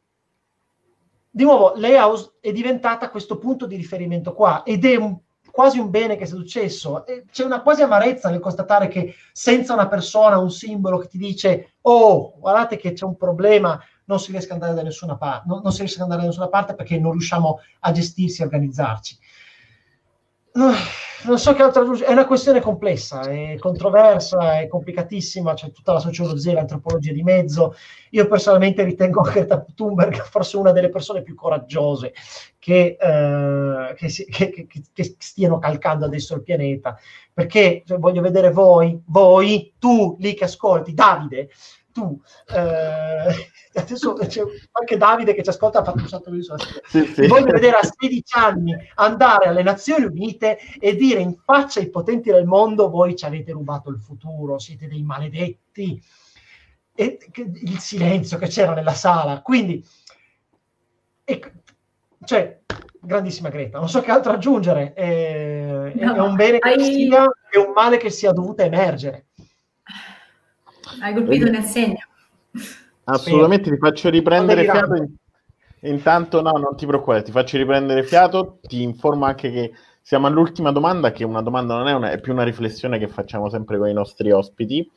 di 1.30 1.44
nuovo, 1.44 1.74
Layout 1.76 2.38
è 2.42 2.52
diventata 2.52 3.10
questo 3.10 3.38
punto 3.38 3.68
di 3.68 3.76
riferimento 3.76 4.34
qua 4.34 4.64
ed 4.64 4.84
è 4.84 4.96
un, 4.96 5.20
quasi 5.52 5.78
un 5.78 5.92
bene 5.92 6.16
che 6.16 6.26
sia 6.26 6.36
successo. 6.36 7.06
E 7.06 7.26
c'è 7.32 7.44
una 7.44 7.62
quasi 7.62 7.84
amarezza 7.84 8.30
nel 8.30 8.40
constatare 8.40 8.88
che 8.88 9.14
senza 9.32 9.74
una 9.74 9.88
persona, 9.88 10.40
un 10.40 10.50
simbolo 10.50 10.98
che 10.98 11.08
ti 11.08 11.20
dice 11.20 11.76
oh, 11.82 12.40
guardate 12.40 12.78
che 12.78 12.94
c'è 12.94 13.06
un 13.06 13.18
problema, 13.18 13.80
non 14.08 14.20
si 14.20 14.32
riesce 14.32 14.48
ad 14.48 14.54
andare 14.54 14.74
da 14.74 14.84
nessuna 14.84 15.16
parte, 15.16 15.48
non, 15.48 15.62
non 15.64 15.72
si 15.72 15.80
riesce 15.80 15.98
ad 15.98 16.04
andare 16.04 16.22
da 16.22 16.28
nessuna 16.28 16.50
parte 16.50 16.76
perché 16.76 17.00
non 17.00 17.12
riusciamo 17.12 17.60
a 17.80 17.92
gestirsi, 17.92 18.42
a 18.42 18.46
organizzarci 18.46 19.18
non 21.26 21.38
so 21.38 21.54
che 21.54 21.62
altro 21.62 21.82
aggiungere, 21.82 22.10
è 22.10 22.14
una 22.14 22.26
questione 22.26 22.62
complessa, 22.62 23.22
è 23.22 23.58
controversa, 23.60 24.60
è 24.60 24.68
complicatissima, 24.68 25.54
c'è 25.54 25.72
tutta 25.72 25.94
la 25.94 26.00
sociologia, 26.00 26.54
l'antropologia 26.54 27.12
di 27.12 27.22
mezzo. 27.22 27.76
Io 28.12 28.28
personalmente 28.28 28.84
ritengo 28.84 29.22
Greta 29.22 29.64
Thunberg 29.76 30.22
forse 30.24 30.58
una 30.58 30.72
delle 30.72 30.90
persone 30.90 31.22
più 31.22 31.36
coraggiose 31.36 32.14
che, 32.58 32.98
eh, 33.00 33.94
che, 33.96 34.10
si, 34.10 34.26
che, 34.26 34.68
che, 34.68 35.16
stiano 35.20 35.60
calcando 35.60 36.06
adesso 36.06 36.36
il 36.36 36.44
pianeta, 36.44 36.98
perché 37.34 37.84
cioè, 37.86 37.98
voglio 37.98 38.22
vedere 38.22 38.52
voi, 38.52 39.00
voi, 39.08 39.74
tu 39.78 40.16
lì 40.20 40.34
che 40.34 40.46
ascolti, 40.46 40.94
Davide, 40.94 41.50
tu, 41.98 42.22
eh, 42.54 43.50
adesso 43.74 44.14
c'è 44.14 44.44
anche 44.72 44.98
Davide 44.98 45.34
che 45.34 45.42
ci 45.42 45.50
ascolta 45.50 45.80
ha 45.80 45.84
fatto 45.84 46.02
un 46.02 46.08
salto 46.08 46.30
di 46.30 46.44
sì, 46.44 47.06
sì. 47.06 47.26
voglio 47.26 47.52
vedere 47.52 47.78
a 47.78 47.84
16 47.84 48.24
anni 48.38 48.76
andare 48.96 49.48
alle 49.48 49.64
Nazioni 49.64 50.06
Unite 50.06 50.60
e 50.80 50.96
dire 50.96 51.22
in 51.22 51.36
faccia 51.44 51.80
ai 51.80 51.90
potenti 51.90 52.30
del 52.30 52.46
mondo 52.46 52.90
voi 52.90 53.16
ci 53.16 53.26
avete 53.26 53.52
rubato 53.52 53.90
il 53.90 54.00
futuro, 54.00 54.60
siete 54.60 54.88
dei 54.88 55.02
maledetti. 55.02 56.00
E 57.00 57.20
il 57.36 57.78
silenzio 57.78 58.40
che 58.40 58.48
c'era 58.48 58.74
nella 58.74 58.94
sala. 58.94 59.42
Quindi 59.42 59.84
e, 61.24 61.54
cioè 62.26 62.60
grandissima 63.00 63.50
Greta 63.50 63.78
non 63.78 63.90
so 63.90 64.02
che 64.02 64.12
altro 64.12 64.32
aggiungere. 64.32 64.94
È, 64.94 65.94
no, 65.96 66.16
è 66.16 66.20
un 66.20 66.36
bene 66.36 66.60
che 66.60 66.70
hai... 66.70 66.84
sia 66.84 67.26
e 67.52 67.60
un 67.60 67.72
male 67.74 67.98
che 67.98 68.10
sia 68.10 68.32
dovuto 68.32 68.64
emergere 68.64 69.27
hai 71.02 71.14
colpito 71.14 71.50
nel 71.50 71.64
segno. 71.64 72.00
Assolutamente, 73.06 73.70
ti 73.70 73.78
faccio 73.78 74.10
riprendere 74.10 74.64
fiato. 74.64 75.08
Intanto, 75.82 76.42
no, 76.42 76.52
non 76.52 76.76
ti 76.76 76.86
preoccupare, 76.86 77.22
ti 77.22 77.32
faccio 77.32 77.58
riprendere 77.58 78.04
fiato. 78.04 78.60
Ti 78.62 78.82
informo 78.82 79.26
anche 79.26 79.52
che 79.52 79.74
siamo 80.02 80.28
all'ultima 80.28 80.72
domanda, 80.72 81.12
che 81.12 81.24
una 81.24 81.42
domanda 81.42 81.76
non 81.76 81.88
è, 81.88 81.94
una, 81.94 82.12
è 82.12 82.20
più 82.20 82.34
una 82.34 82.44
riflessione 82.44 82.98
che 82.98 83.08
facciamo 83.08 83.50
sempre 83.50 83.78
con 83.78 83.88
i 83.90 83.94
nostri 83.94 84.32
ospiti, 84.32 84.90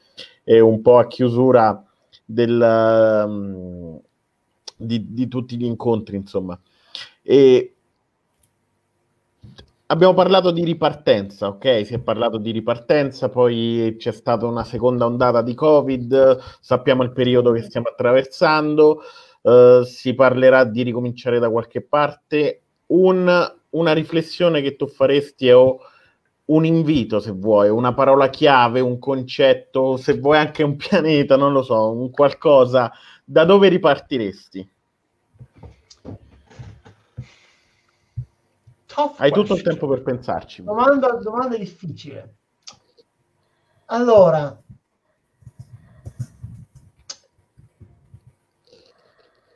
e 0.45 0.61
un 0.61 0.81
po' 0.81 0.99
a 0.99 1.07
chiusura 1.07 1.85
del, 2.25 3.25
um, 3.27 4.01
di, 4.77 5.13
di, 5.13 5.29
tutti 5.29 5.57
gli 5.57 5.65
incontri, 5.65 6.17
insomma. 6.17 6.59
E 7.23 7.75
Abbiamo 9.91 10.15
parlato 10.15 10.53
di 10.53 10.63
ripartenza, 10.65 11.49
ok? 11.49 11.85
Si 11.85 11.95
è 11.95 11.99
parlato 12.01 12.39
di 12.39 12.53
ripartenza, 12.53 13.29
poi 13.29 13.97
c'è 13.99 14.13
stata 14.13 14.47
una 14.47 14.63
seconda 14.63 15.05
ondata 15.05 15.43
di 15.43 15.53
Covid, 15.55 16.39
sappiamo 16.61 17.03
il 17.03 17.11
periodo 17.13 17.51
che 17.51 17.63
stiamo 17.63 17.89
attraversando, 17.89 19.01
eh, 19.43 19.83
si 19.85 20.15
parlerà 20.15 20.63
di 20.63 20.83
ricominciare 20.85 21.41
da 21.41 21.51
qualche 21.51 21.83
parte. 21.83 22.63
Un, 22.87 23.55
una 23.71 23.93
riflessione 23.93 24.61
che 24.63 24.77
tu 24.77 24.87
faresti 24.87 25.51
o 25.51 25.81
un 26.47 26.65
invito, 26.65 27.19
se 27.19 27.33
vuoi, 27.33 27.69
una 27.69 27.93
parola 27.93 28.29
chiave, 28.31 28.79
un 28.79 28.99
concetto, 29.01 29.97
se 29.97 30.19
vuoi 30.21 30.39
anche 30.39 30.63
un 30.63 30.77
pianeta, 30.77 31.37
non 31.37 31.53
lo 31.53 31.63
so, 31.65 31.91
un 31.91 32.11
qualcosa, 32.11 32.93
da 33.25 33.45
dove 33.45 33.69
ripartiresti? 33.69 34.69
Tough 38.93 39.21
Hai 39.21 39.31
question. 39.31 39.45
tutto 39.45 39.55
il 39.55 39.63
tempo 39.63 39.87
per 39.87 40.03
pensarci. 40.03 40.65
Domanda, 40.65 41.13
domanda 41.13 41.57
difficile. 41.57 42.35
Allora, 43.87 44.61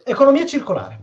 economia 0.04 0.46
circolare. 0.46 1.00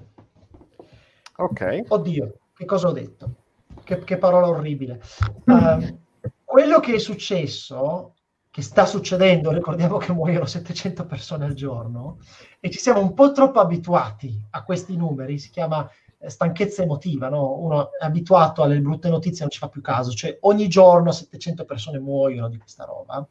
Ok. 1.38 1.82
Oddio, 1.90 2.40
che 2.54 2.66
cosa 2.66 2.88
ho 2.88 2.92
detto? 2.92 3.36
Che, 3.84 4.04
che 4.04 4.18
parola 4.18 4.48
orribile. 4.48 5.02
Uh, 5.46 6.00
quello 6.46 6.80
che 6.80 6.94
è 6.94 7.00
successo, 7.00 8.16
che 8.50 8.62
sta 8.62 8.86
succedendo, 8.86 9.52
ricordiamo 9.52 9.98
che 9.98 10.14
muoiono 10.14 10.46
700 10.46 11.06
persone 11.06 11.46
al 11.46 11.54
giorno, 11.54 12.20
e 12.62 12.70
ci 12.70 12.80
siamo 12.80 13.02
un 13.02 13.14
po' 13.14 13.32
troppo 13.32 13.60
abituati 13.60 14.42
a 14.52 14.64
questi 14.64 14.96
numeri, 14.96 15.38
si 15.38 15.50
chiama 15.50 15.90
stanchezza 16.30 16.84
emotiva, 16.84 17.30
no? 17.30 17.58
uno 17.58 17.92
è 17.98 18.06
abituato 18.06 18.62
alle 18.62 18.80
brutte 18.80 19.10
notizie, 19.10 19.42
non 19.42 19.50
ci 19.50 19.60
fa 19.60 19.70
più 19.70 19.82
caso, 19.82 20.12
cioè 20.12 20.38
ogni 20.42 20.68
giorno 20.68 21.12
700 21.12 21.66
persone 21.66 22.00
muoiono 22.00 22.48
di 22.48 22.58
questa 22.58 22.86
roba. 22.86 23.26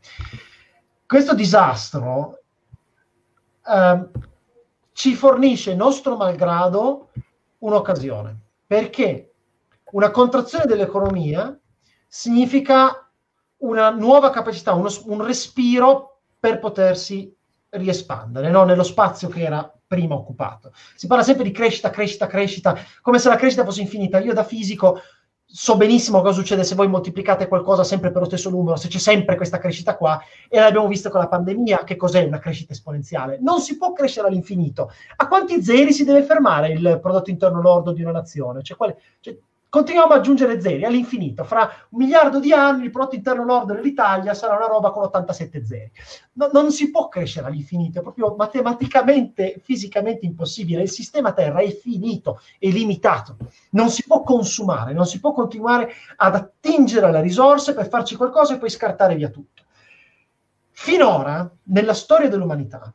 Questo 1.06 1.34
disastro 1.34 2.42
eh, 3.66 4.08
ci 4.92 5.14
fornisce, 5.14 5.74
nostro 5.74 6.16
malgrado, 6.16 7.10
un'occasione, 7.58 8.38
perché 8.66 9.32
una 9.92 10.10
contrazione 10.10 10.66
dell'economia 10.66 11.58
significa 12.06 13.08
una 13.58 13.90
nuova 13.90 14.30
capacità, 14.30 14.72
uno, 14.74 14.90
un 15.04 15.24
respiro 15.24 16.20
per 16.38 16.58
potersi 16.58 17.34
riespandere 17.70 18.50
no? 18.50 18.64
nello 18.64 18.82
spazio 18.82 19.28
che 19.28 19.42
era 19.42 19.79
prima 19.90 20.14
occupato. 20.14 20.72
Si 20.94 21.08
parla 21.08 21.24
sempre 21.24 21.42
di 21.42 21.50
crescita, 21.50 21.90
crescita, 21.90 22.28
crescita, 22.28 22.76
come 23.02 23.18
se 23.18 23.28
la 23.28 23.34
crescita 23.34 23.64
fosse 23.64 23.80
infinita. 23.80 24.20
Io 24.20 24.32
da 24.32 24.44
fisico 24.44 25.00
so 25.44 25.76
benissimo 25.76 26.20
cosa 26.20 26.38
succede 26.38 26.62
se 26.62 26.76
voi 26.76 26.86
moltiplicate 26.86 27.48
qualcosa 27.48 27.82
sempre 27.82 28.12
per 28.12 28.20
lo 28.20 28.28
stesso 28.28 28.50
numero, 28.50 28.76
se 28.76 28.86
c'è 28.86 28.98
sempre 28.98 29.34
questa 29.34 29.58
crescita 29.58 29.96
qua, 29.96 30.22
e 30.48 30.60
l'abbiamo 30.60 30.86
visto 30.86 31.10
con 31.10 31.18
la 31.18 31.26
pandemia, 31.26 31.82
che 31.82 31.96
cos'è 31.96 32.22
una 32.22 32.38
crescita 32.38 32.72
esponenziale? 32.72 33.38
Non 33.40 33.60
si 33.60 33.76
può 33.76 33.92
crescere 33.92 34.28
all'infinito. 34.28 34.92
A 35.16 35.26
quanti 35.26 35.60
zeri 35.60 35.92
si 35.92 36.04
deve 36.04 36.22
fermare 36.22 36.68
il 36.68 37.00
prodotto 37.02 37.30
interno 37.30 37.60
lordo 37.60 37.90
di 37.90 38.02
una 38.02 38.12
nazione? 38.12 38.62
Cioè, 38.62 38.76
quale, 38.76 38.96
cioè, 39.18 39.36
continuiamo 39.70 40.12
ad 40.12 40.18
aggiungere 40.18 40.60
zeri 40.60 40.84
all'infinito. 40.84 41.44
Fra 41.44 41.70
un 41.90 41.98
miliardo 41.98 42.40
di 42.40 42.52
anni 42.52 42.84
il 42.84 42.90
prodotto 42.90 43.14
interno 43.14 43.44
lordo 43.44 43.72
dell'Italia 43.72 44.34
sarà 44.34 44.56
una 44.56 44.66
roba 44.66 44.90
con 44.90 45.04
87 45.04 45.64
zeri. 45.64 45.92
No, 46.32 46.50
non 46.52 46.72
si 46.72 46.90
può 46.90 47.08
crescere 47.08 47.46
all'infinito, 47.46 48.00
è 48.00 48.02
proprio 48.02 48.34
matematicamente, 48.36 49.60
fisicamente 49.62 50.26
impossibile. 50.26 50.82
Il 50.82 50.90
sistema 50.90 51.32
Terra 51.32 51.60
è 51.60 51.70
finito, 51.70 52.40
è 52.58 52.68
limitato. 52.68 53.36
Non 53.70 53.88
si 53.88 54.04
può 54.06 54.22
consumare, 54.22 54.92
non 54.92 55.06
si 55.06 55.20
può 55.20 55.32
continuare 55.32 55.92
ad 56.16 56.34
attingere 56.34 57.06
alle 57.06 57.22
risorse 57.22 57.72
per 57.72 57.88
farci 57.88 58.16
qualcosa 58.16 58.54
e 58.54 58.58
poi 58.58 58.68
scartare 58.68 59.14
via 59.14 59.30
tutto. 59.30 59.62
Finora, 60.72 61.48
nella 61.64 61.94
storia 61.94 62.28
dell'umanità, 62.28 62.92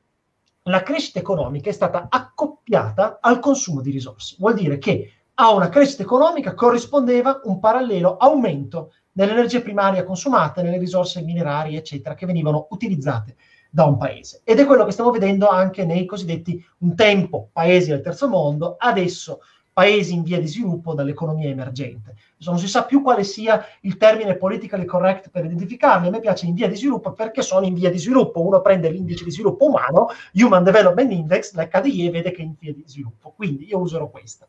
la 0.63 0.81
crescita 0.81 1.19
economica 1.19 1.69
è 1.69 1.73
stata 1.73 2.07
accoppiata 2.09 3.19
al 3.21 3.39
consumo 3.39 3.81
di 3.81 3.91
risorse. 3.91 4.35
Vuol 4.39 4.55
dire 4.55 4.79
che 4.79 5.11
a 5.35 5.51
una 5.51 5.69
crescita 5.69 6.03
economica 6.03 6.53
corrispondeva 6.53 7.41
un 7.43 7.59
parallelo 7.59 8.17
aumento 8.17 8.93
nell'energia 9.13 9.61
primaria 9.61 10.03
consumata, 10.03 10.61
nelle 10.61 10.77
risorse 10.77 11.21
minerarie, 11.21 11.77
eccetera, 11.77 12.15
che 12.15 12.25
venivano 12.25 12.67
utilizzate 12.69 13.35
da 13.69 13.83
un 13.83 13.97
paese. 13.97 14.41
Ed 14.45 14.59
è 14.59 14.65
quello 14.65 14.85
che 14.85 14.91
stiamo 14.91 15.11
vedendo 15.11 15.49
anche 15.49 15.83
nei 15.83 16.05
cosiddetti 16.05 16.63
un 16.79 16.95
tempo 16.95 17.49
paesi 17.51 17.89
del 17.89 18.01
terzo 18.01 18.29
mondo, 18.29 18.75
adesso 18.77 19.39
paesi 19.73 20.13
in 20.13 20.23
via 20.23 20.39
di 20.39 20.47
sviluppo 20.47 20.93
dall'economia 20.93 21.49
emergente. 21.49 22.15
Non 22.45 22.57
si 22.57 22.69
sa 22.69 22.85
più 22.85 23.01
quale 23.01 23.25
sia 23.25 23.61
il 23.81 23.97
termine 23.97 24.37
politically 24.37 24.85
correct 24.85 25.29
per 25.29 25.43
identificarli. 25.43 26.07
A 26.07 26.11
me 26.11 26.21
piace 26.21 26.45
in 26.45 26.53
via 26.53 26.69
di 26.69 26.77
sviluppo 26.77 27.11
perché 27.11 27.41
sono 27.41 27.65
in 27.65 27.73
via 27.73 27.89
di 27.89 27.97
sviluppo. 27.97 28.41
Uno 28.41 28.61
prende 28.61 28.89
l'indice 28.89 29.25
di 29.25 29.31
sviluppo 29.31 29.65
umano, 29.65 30.07
Human 30.35 30.63
Development 30.63 31.11
Index, 31.11 31.53
l'HDI 31.53 32.07
e 32.07 32.09
vede 32.09 32.31
che 32.31 32.41
è 32.41 32.45
in 32.45 32.53
via 32.57 32.73
di 32.73 32.83
sviluppo. 32.85 33.33
Quindi 33.35 33.67
io 33.67 33.79
userò 33.79 34.09
questa 34.09 34.47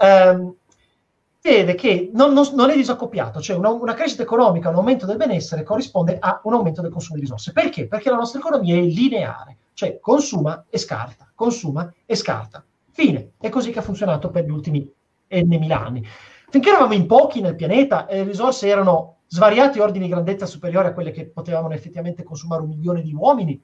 ehm, 0.00 0.54
vede 1.42 1.74
che 1.74 2.10
non, 2.12 2.32
non, 2.32 2.46
non, 2.54 2.70
è 2.70 2.74
disaccoppiato, 2.74 3.40
cioè 3.40 3.56
una, 3.56 3.70
una, 3.70 3.94
crescita 3.94 4.22
economica, 4.22 4.68
un 4.68 4.76
aumento 4.76 5.06
del 5.06 5.16
benessere 5.16 5.62
corrisponde 5.62 6.18
a 6.18 6.40
un 6.44 6.54
aumento 6.54 6.82
del 6.82 6.90
consumo 6.90 7.16
di 7.16 7.22
risorse. 7.22 7.52
Perché? 7.52 7.86
Perché 7.86 8.10
la 8.10 8.16
nostra 8.16 8.40
economia 8.40 8.76
è 8.76 8.80
lineare, 8.80 9.56
cioè 9.74 9.98
consuma 10.00 10.64
e 10.68 10.78
scarta, 10.78 11.30
consuma 11.34 11.92
e 12.04 12.14
scarta. 12.14 12.64
Fine. 12.92 13.32
È 13.38 13.48
così 13.48 13.70
che 13.70 13.78
ha 13.78 13.82
funzionato 13.82 14.30
per 14.30 14.44
gli 14.44 14.50
ultimi 14.50 14.90
N 15.32 15.48
mila 15.48 15.80
anni. 15.80 16.04
Finché 16.50 16.70
eravamo 16.70 16.94
in 16.94 17.06
pochi 17.06 17.40
nel 17.40 17.54
pianeta 17.54 18.06
e 18.06 18.16
le 18.16 18.24
risorse 18.24 18.66
erano 18.66 19.18
svariati 19.28 19.78
ordini 19.78 20.06
di 20.06 20.10
grandezza 20.10 20.44
superiori 20.44 20.88
a 20.88 20.92
quelle 20.92 21.12
che 21.12 21.26
potevano 21.26 21.72
effettivamente 21.72 22.24
consumare 22.24 22.62
un 22.62 22.68
milione 22.68 23.00
di 23.00 23.14
uomini, 23.14 23.62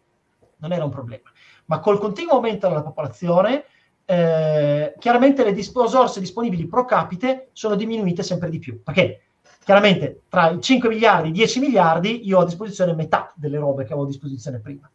non 0.58 0.72
era 0.72 0.84
un 0.84 0.90
problema. 0.90 1.28
Ma 1.64 1.80
col 1.80 1.98
continuo 1.98 2.34
aumento 2.34 2.68
della 2.68 2.82
popolazione, 2.82 3.64
eh, 4.06 4.94
chiaramente 4.98 5.44
le 5.44 5.50
risorse 5.50 6.20
disponibili 6.20 6.66
pro 6.66 6.84
capite 6.84 7.50
sono 7.52 7.74
diminuite 7.74 8.22
sempre 8.22 8.48
di 8.48 8.58
più, 8.58 8.82
perché 8.82 9.22
chiaramente 9.64 10.22
tra 10.28 10.50
i 10.50 10.60
5 10.60 10.88
miliardi 10.88 11.26
e 11.26 11.30
i 11.30 11.34
10 11.34 11.60
miliardi 11.60 12.26
io 12.26 12.38
ho 12.38 12.42
a 12.42 12.44
disposizione 12.44 12.94
metà 12.94 13.32
delle 13.34 13.58
robe 13.58 13.82
che 13.82 13.92
avevo 13.92 14.04
a 14.04 14.10
disposizione 14.10 14.60
prima. 14.60 14.88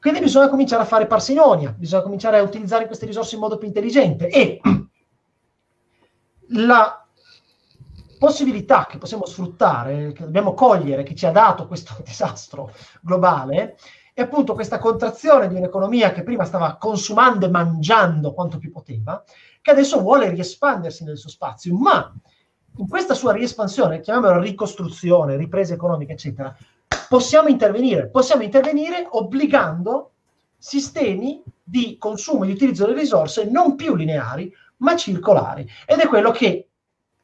Quindi 0.00 0.20
bisogna 0.20 0.48
cominciare 0.48 0.82
a 0.82 0.86
fare 0.86 1.06
parsimonia, 1.06 1.72
bisogna 1.72 2.02
cominciare 2.02 2.38
a 2.38 2.42
utilizzare 2.42 2.86
queste 2.86 3.06
risorse 3.06 3.36
in 3.36 3.40
modo 3.40 3.56
più 3.56 3.68
intelligente 3.68 4.28
e 4.28 4.60
la 6.48 7.06
possibilità 8.18 8.86
che 8.86 8.98
possiamo 8.98 9.26
sfruttare, 9.26 10.12
che 10.12 10.24
dobbiamo 10.24 10.54
cogliere, 10.54 11.04
che 11.04 11.14
ci 11.14 11.24
ha 11.24 11.30
dato 11.30 11.66
questo 11.68 11.94
disastro 12.04 12.72
globale, 13.00 13.76
è 14.14 14.22
appunto 14.22 14.54
questa 14.54 14.78
contrazione 14.78 15.48
di 15.48 15.56
un'economia 15.56 16.12
che 16.12 16.22
prima 16.22 16.44
stava 16.44 16.76
consumando 16.76 17.46
e 17.46 17.50
mangiando 17.50 18.32
quanto 18.32 18.58
più 18.58 18.70
poteva, 18.70 19.22
che 19.60 19.70
adesso 19.72 20.00
vuole 20.00 20.30
riespandersi 20.30 21.02
nel 21.02 21.18
suo 21.18 21.28
spazio, 21.28 21.74
ma 21.74 22.14
in 22.76 22.88
questa 22.88 23.14
sua 23.14 23.32
riespansione, 23.32 24.00
chiamiamola 24.00 24.40
ricostruzione, 24.40 25.36
ripresa 25.36 25.74
economica, 25.74 26.12
eccetera, 26.12 26.56
possiamo 27.08 27.48
intervenire. 27.48 28.08
Possiamo 28.08 28.42
intervenire 28.42 29.06
obbligando 29.10 30.12
sistemi 30.56 31.42
di 31.62 31.96
consumo 31.98 32.44
e 32.44 32.46
di 32.46 32.52
utilizzo 32.52 32.86
delle 32.86 33.00
risorse 33.00 33.44
non 33.50 33.74
più 33.74 33.94
lineari, 33.96 34.52
ma 34.78 34.96
circolari. 34.96 35.68
Ed 35.86 35.98
è 35.98 36.06
quello 36.06 36.30
che 36.30 36.68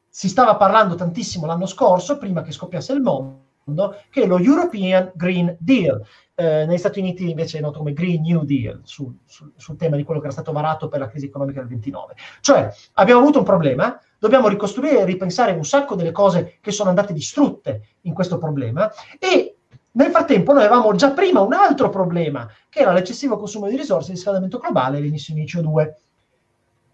si 0.09 0.27
stava 0.27 0.57
parlando 0.57 0.95
tantissimo 0.95 1.45
l'anno 1.45 1.65
scorso, 1.65 2.17
prima 2.17 2.41
che 2.41 2.51
scoppiasse 2.51 2.93
il 2.93 3.01
mondo, 3.01 3.95
che 4.09 4.23
è 4.23 4.27
lo 4.27 4.39
European 4.39 5.11
Green 5.15 5.55
Deal. 5.59 6.01
Eh, 6.41 6.65
negli 6.65 6.79
Stati 6.79 6.97
Uniti 6.97 7.29
invece 7.29 7.59
è 7.59 7.61
noto 7.61 7.77
come 7.77 7.93
Green 7.93 8.23
New 8.23 8.43
Deal 8.43 8.79
sul, 8.83 9.13
sul, 9.27 9.51
sul 9.57 9.75
tema 9.75 9.95
di 9.95 10.03
quello 10.03 10.19
che 10.19 10.25
era 10.25 10.33
stato 10.33 10.51
varato 10.51 10.87
per 10.87 10.99
la 10.99 11.07
crisi 11.07 11.27
economica 11.27 11.59
del 11.59 11.69
29. 11.69 12.15
Cioè 12.39 12.73
abbiamo 12.93 13.21
avuto 13.21 13.37
un 13.37 13.45
problema, 13.45 13.99
dobbiamo 14.17 14.47
ricostruire 14.47 15.01
e 15.01 15.05
ripensare 15.05 15.51
un 15.51 15.63
sacco 15.63 15.93
delle 15.93 16.11
cose 16.11 16.57
che 16.59 16.71
sono 16.71 16.89
andate 16.89 17.13
distrutte 17.13 17.89
in 18.01 18.15
questo 18.15 18.39
problema 18.39 18.91
e 19.19 19.57
nel 19.91 20.09
frattempo 20.09 20.53
noi 20.53 20.63
avevamo 20.63 20.95
già 20.95 21.11
prima 21.11 21.41
un 21.41 21.53
altro 21.53 21.89
problema, 21.89 22.49
che 22.69 22.79
era 22.79 22.91
l'eccessivo 22.91 23.37
consumo 23.37 23.67
di 23.67 23.75
risorse, 23.75 24.09
il 24.09 24.15
riscaldamento 24.15 24.57
globale 24.57 24.97
e 24.97 25.01
le 25.01 25.07
emissioni 25.07 25.43
di 25.43 25.51
CO2. 25.51 25.89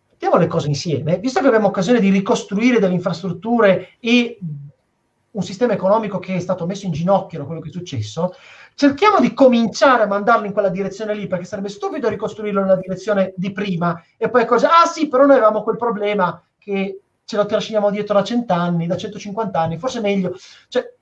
Mettiamo 0.10 0.36
le 0.36 0.48
cose 0.48 0.68
insieme, 0.68 1.20
visto 1.20 1.40
che 1.40 1.48
abbiamo 1.48 1.68
occasione 1.68 2.02
di 2.02 2.10
ricostruire 2.10 2.80
delle 2.80 2.96
infrastrutture 2.96 3.92
e 4.02 4.40
un 5.38 5.44
sistema 5.44 5.74
economico 5.74 6.20
che 6.20 6.36
è 6.36 6.40
stato 6.40 6.66
messo 6.66 6.86
in 6.86 6.92
ginocchio 6.92 7.40
da 7.40 7.46
quello 7.46 7.62
che 7.62 7.70
è 7.70 7.72
successo, 7.72 8.34
cerchiamo 8.76 9.20
di 9.20 9.34
cominciare 9.34 10.04
a 10.04 10.08
mandarlo 10.08 10.46
in 10.46 10.54
quella 10.54 10.70
direzione 10.70 11.14
lì, 11.14 11.28
perché 11.28 11.46
sarebbe 11.46 11.70
stupido 11.70 12.10
ricostruirlo 12.10 12.62
nella 12.62 12.76
direzione 12.76 13.34
di 13.36 13.52
prima 13.52 14.04
e 14.18 14.30
poi 14.30 14.46
cosa? 14.46 14.82
Ah 14.82 14.86
sì, 14.86 15.08
però 15.08 15.26
noi 15.26 15.36
avevamo 15.36 15.64
quel 15.64 15.78
problema 15.78 16.42
che 16.58 17.02
ce 17.24 17.36
lo 17.36 17.46
trasciniamo 17.46 17.92
dietro 17.92 18.16
da 18.16 18.24
cent'anni, 18.24 18.88
da 18.88 18.98
150 18.98 19.60
anni, 19.60 19.78
forse 19.78 20.00
meglio. 20.00 20.36
Cioè, 20.70 20.96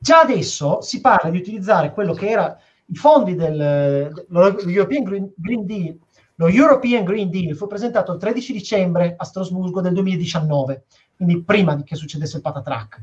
Già 0.00 0.20
adesso 0.20 0.80
si 0.80 1.00
parla 1.00 1.30
di 1.30 1.38
utilizzare 1.38 1.92
quello 1.92 2.14
che 2.14 2.28
era 2.28 2.56
i 2.86 2.94
fondi 2.94 3.34
del 3.34 4.24
European 4.30 5.02
Green, 5.02 5.32
Green 5.34 5.66
Deal. 5.66 5.98
Lo 6.36 6.46
European 6.46 7.04
Green 7.04 7.30
Deal 7.30 7.56
fu 7.56 7.66
presentato 7.66 8.12
il 8.12 8.18
13 8.18 8.52
dicembre 8.52 9.14
a 9.16 9.24
Strasburgo 9.24 9.80
del 9.80 9.92
2019, 9.94 10.84
quindi 11.16 11.42
prima 11.42 11.82
che 11.82 11.96
succedesse 11.96 12.36
il 12.36 12.42
patatrack. 12.42 13.00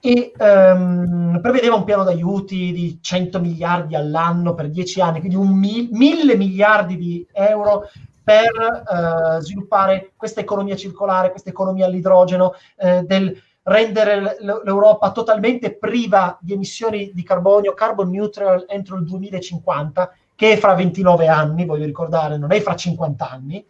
E 0.00 0.32
um, 0.38 1.38
prevedeva 1.42 1.74
un 1.74 1.84
piano 1.84 2.04
d'aiuti 2.04 2.72
di 2.72 2.98
100 3.00 3.38
miliardi 3.38 3.94
all'anno 3.94 4.54
per 4.54 4.70
10 4.70 5.00
anni, 5.00 5.18
quindi 5.18 5.36
un 5.36 5.50
mil, 5.50 5.88
mille 5.92 6.36
miliardi 6.36 6.96
di 6.96 7.26
euro 7.32 7.90
per 8.22 8.50
uh, 8.86 9.40
sviluppare 9.42 10.12
questa 10.16 10.40
economia 10.40 10.76
circolare, 10.76 11.30
questa 11.30 11.50
economia 11.50 11.86
all'idrogeno, 11.86 12.54
uh, 12.76 13.04
del, 13.04 13.36
rendere 13.62 14.36
l'Europa 14.40 15.12
totalmente 15.12 15.76
priva 15.76 16.38
di 16.40 16.52
emissioni 16.52 17.12
di 17.12 17.22
carbonio, 17.22 17.74
carbon 17.74 18.10
neutral 18.10 18.64
entro 18.68 18.96
il 18.96 19.04
2050, 19.04 20.12
che 20.34 20.52
è 20.52 20.56
fra 20.56 20.74
29 20.74 21.28
anni, 21.28 21.66
voglio 21.66 21.84
ricordare, 21.84 22.38
non 22.38 22.52
è 22.52 22.60
fra 22.60 22.74
50 22.74 23.30
anni. 23.30 23.64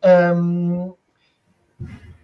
Um, 0.00 0.94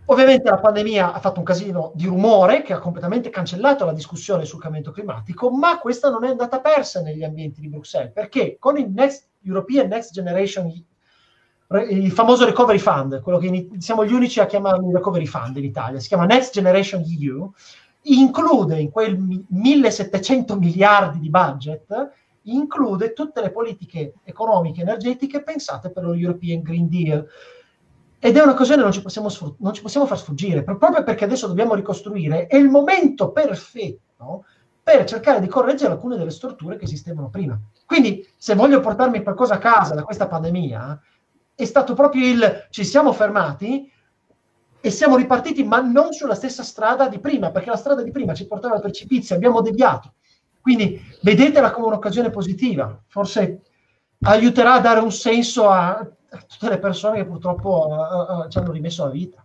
ovviamente 0.06 0.50
la 0.50 0.58
pandemia 0.58 1.12
ha 1.12 1.20
fatto 1.20 1.38
un 1.38 1.44
casino 1.44 1.92
di 1.94 2.06
rumore 2.06 2.62
che 2.62 2.72
ha 2.72 2.78
completamente 2.78 3.30
cancellato 3.30 3.84
la 3.84 3.92
discussione 3.92 4.44
sul 4.44 4.60
cambiamento 4.60 4.92
climatico, 4.92 5.50
ma 5.50 5.78
questa 5.78 6.10
non 6.10 6.24
è 6.24 6.28
andata 6.28 6.60
persa 6.60 7.00
negli 7.00 7.24
ambienti 7.24 7.60
di 7.60 7.68
Bruxelles, 7.68 8.12
perché 8.12 8.56
con 8.58 8.78
il 8.78 8.90
Next 8.90 9.28
European 9.42 9.88
Next 9.88 10.12
Generation 10.12 10.72
il 11.88 12.12
famoso 12.12 12.44
recovery 12.44 12.78
fund, 12.78 13.20
quello 13.22 13.38
che 13.38 13.70
siamo 13.78 14.04
gli 14.04 14.12
unici 14.12 14.40
a 14.40 14.46
chiamarlo 14.46 14.90
recovery 14.92 15.26
fund 15.26 15.56
in 15.56 15.64
Italia, 15.64 15.98
si 16.00 16.08
chiama 16.08 16.26
Next 16.26 16.52
Generation 16.52 17.02
EU, 17.02 17.50
include 18.02 18.78
in 18.78 18.90
quel 18.90 19.16
1700 19.16 20.58
miliardi 20.58 21.18
di 21.18 21.30
budget, 21.30 22.10
include 22.42 23.12
tutte 23.12 23.40
le 23.40 23.50
politiche 23.50 24.14
economiche 24.24 24.80
e 24.80 24.82
energetiche 24.82 25.42
pensate 25.42 25.90
per 25.90 26.04
lo 26.04 26.12
European 26.12 26.60
Green 26.60 26.88
Deal. 26.88 27.26
Ed 28.24 28.36
è 28.36 28.40
un'occasione 28.40 28.76
che 28.76 28.84
non 28.84 28.92
ci 28.92 29.02
possiamo, 29.02 29.28
non 29.58 29.74
ci 29.74 29.82
possiamo 29.82 30.06
far 30.06 30.16
sfuggire, 30.16 30.62
proprio 30.62 31.02
perché 31.02 31.24
adesso 31.24 31.48
dobbiamo 31.48 31.74
ricostruire, 31.74 32.46
è 32.46 32.54
il 32.54 32.68
momento 32.68 33.32
perfetto 33.32 34.44
per 34.80 35.02
cercare 35.06 35.40
di 35.40 35.48
correggere 35.48 35.90
alcune 35.90 36.16
delle 36.16 36.30
storture 36.30 36.76
che 36.76 36.84
esistevano 36.84 37.30
prima. 37.30 37.58
Quindi, 37.84 38.24
se 38.36 38.54
voglio 38.54 38.78
portarmi 38.78 39.24
qualcosa 39.24 39.54
a 39.54 39.58
casa 39.58 39.96
da 39.96 40.04
questa 40.04 40.28
pandemia, 40.28 41.00
è 41.56 41.64
stato 41.64 41.94
proprio 41.94 42.24
il 42.24 42.68
ci 42.70 42.84
siamo 42.84 43.12
fermati 43.12 43.90
e 44.80 44.90
siamo 44.90 45.16
ripartiti, 45.16 45.64
ma 45.64 45.80
non 45.80 46.12
sulla 46.12 46.36
stessa 46.36 46.62
strada 46.62 47.08
di 47.08 47.18
prima, 47.18 47.50
perché 47.50 47.70
la 47.70 47.76
strada 47.76 48.04
di 48.04 48.12
prima 48.12 48.34
ci 48.34 48.46
portava 48.46 48.76
al 48.76 48.82
precipizio, 48.82 49.34
abbiamo 49.34 49.62
deviato. 49.62 50.12
Quindi 50.60 51.00
vedetela 51.22 51.72
come 51.72 51.88
un'occasione 51.88 52.30
positiva, 52.30 53.02
forse 53.08 53.62
aiuterà 54.20 54.74
a 54.74 54.80
dare 54.80 55.00
un 55.00 55.10
senso 55.10 55.68
a 55.68 56.08
tutte 56.46 56.68
le 56.68 56.78
persone 56.78 57.18
che 57.18 57.26
purtroppo 57.26 57.86
uh, 57.88 58.32
uh, 58.32 58.48
ci 58.48 58.58
hanno 58.58 58.72
rimesso 58.72 59.04
la 59.04 59.10
vita. 59.10 59.44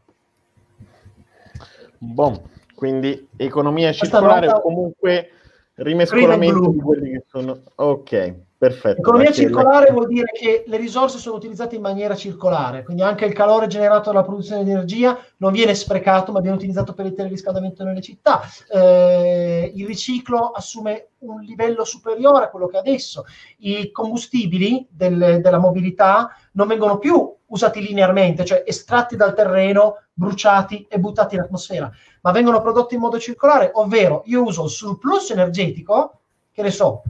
Bon, 1.98 2.40
quindi 2.76 3.28
economia 3.36 3.92
circolare 3.92 4.48
o 4.50 4.62
comunque 4.62 5.32
rimescolamento 5.76 6.70
di 6.70 6.80
quelli 6.80 7.12
che 7.12 7.24
sono... 7.28 7.60
Ok, 7.76 8.36
Perfetto. 8.60 9.02
Economia 9.02 9.32
circolare 9.32 9.92
vuol 9.92 10.08
dire 10.08 10.32
che 10.34 10.64
le 10.66 10.78
risorse 10.78 11.20
sono 11.20 11.36
utilizzate 11.36 11.76
in 11.76 11.82
maniera 11.82 12.16
circolare, 12.16 12.84
quindi 12.84 13.04
anche 13.04 13.26
il 13.26 13.34
calore 13.34 13.68
generato 13.68 14.10
dalla 14.10 14.24
produzione 14.24 14.64
di 14.64 14.72
energia 14.72 15.16
non 15.38 15.52
viene 15.52 15.76
sprecato, 15.76 16.32
ma 16.32 16.40
viene 16.40 16.56
utilizzato 16.56 16.94
per 16.94 17.06
il 17.06 17.14
teleriscaldamento 17.14 17.84
nelle 17.84 18.02
città. 18.02 18.42
Eh, 18.74 19.72
il 19.76 19.86
riciclo 19.86 20.50
assume 20.50 21.10
un 21.20 21.42
livello 21.42 21.84
superiore 21.84 22.46
a 22.46 22.50
quello 22.50 22.66
che 22.66 22.78
adesso. 22.78 23.26
I 23.58 23.92
combustibili 23.92 24.88
del, 24.90 25.40
della 25.40 25.60
mobilità 25.60 26.36
non 26.54 26.66
vengono 26.68 26.98
più 26.98 27.32
usati 27.46 27.80
linearmente, 27.80 28.44
cioè 28.44 28.64
estratti 28.66 29.16
dal 29.16 29.36
terreno, 29.36 30.02
bruciati 30.14 30.88
e 30.90 30.98
buttati 30.98 31.36
in 31.36 31.42
atmosfera, 31.42 31.92
ma 32.22 32.32
vengono 32.32 32.60
prodotti 32.60 32.96
in 32.96 33.02
modo 33.02 33.20
circolare, 33.20 33.70
ovvero 33.74 34.24
io 34.26 34.42
uso 34.42 34.64
il 34.64 34.72
surplus 34.72 35.30
energetico, 35.30 36.22
che 36.52 36.64
ne 36.64 36.72
so, 36.72 37.04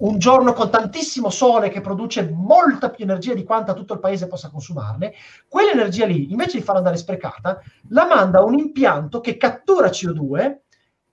un 0.00 0.18
giorno 0.18 0.52
con 0.52 0.70
tantissimo 0.70 1.30
sole 1.30 1.68
che 1.68 1.80
produce 1.80 2.28
molta 2.30 2.90
più 2.90 3.04
energia 3.04 3.34
di 3.34 3.44
quanta 3.44 3.74
tutto 3.74 3.94
il 3.94 4.00
paese 4.00 4.26
possa 4.26 4.50
consumarne, 4.50 5.12
quell'energia 5.48 6.06
lì, 6.06 6.30
invece 6.30 6.58
di 6.58 6.64
farla 6.64 6.80
andare 6.80 6.96
sprecata, 6.96 7.60
la 7.88 8.06
manda 8.06 8.38
a 8.38 8.44
un 8.44 8.58
impianto 8.58 9.20
che 9.20 9.36
cattura 9.36 9.88
CO2 9.88 10.58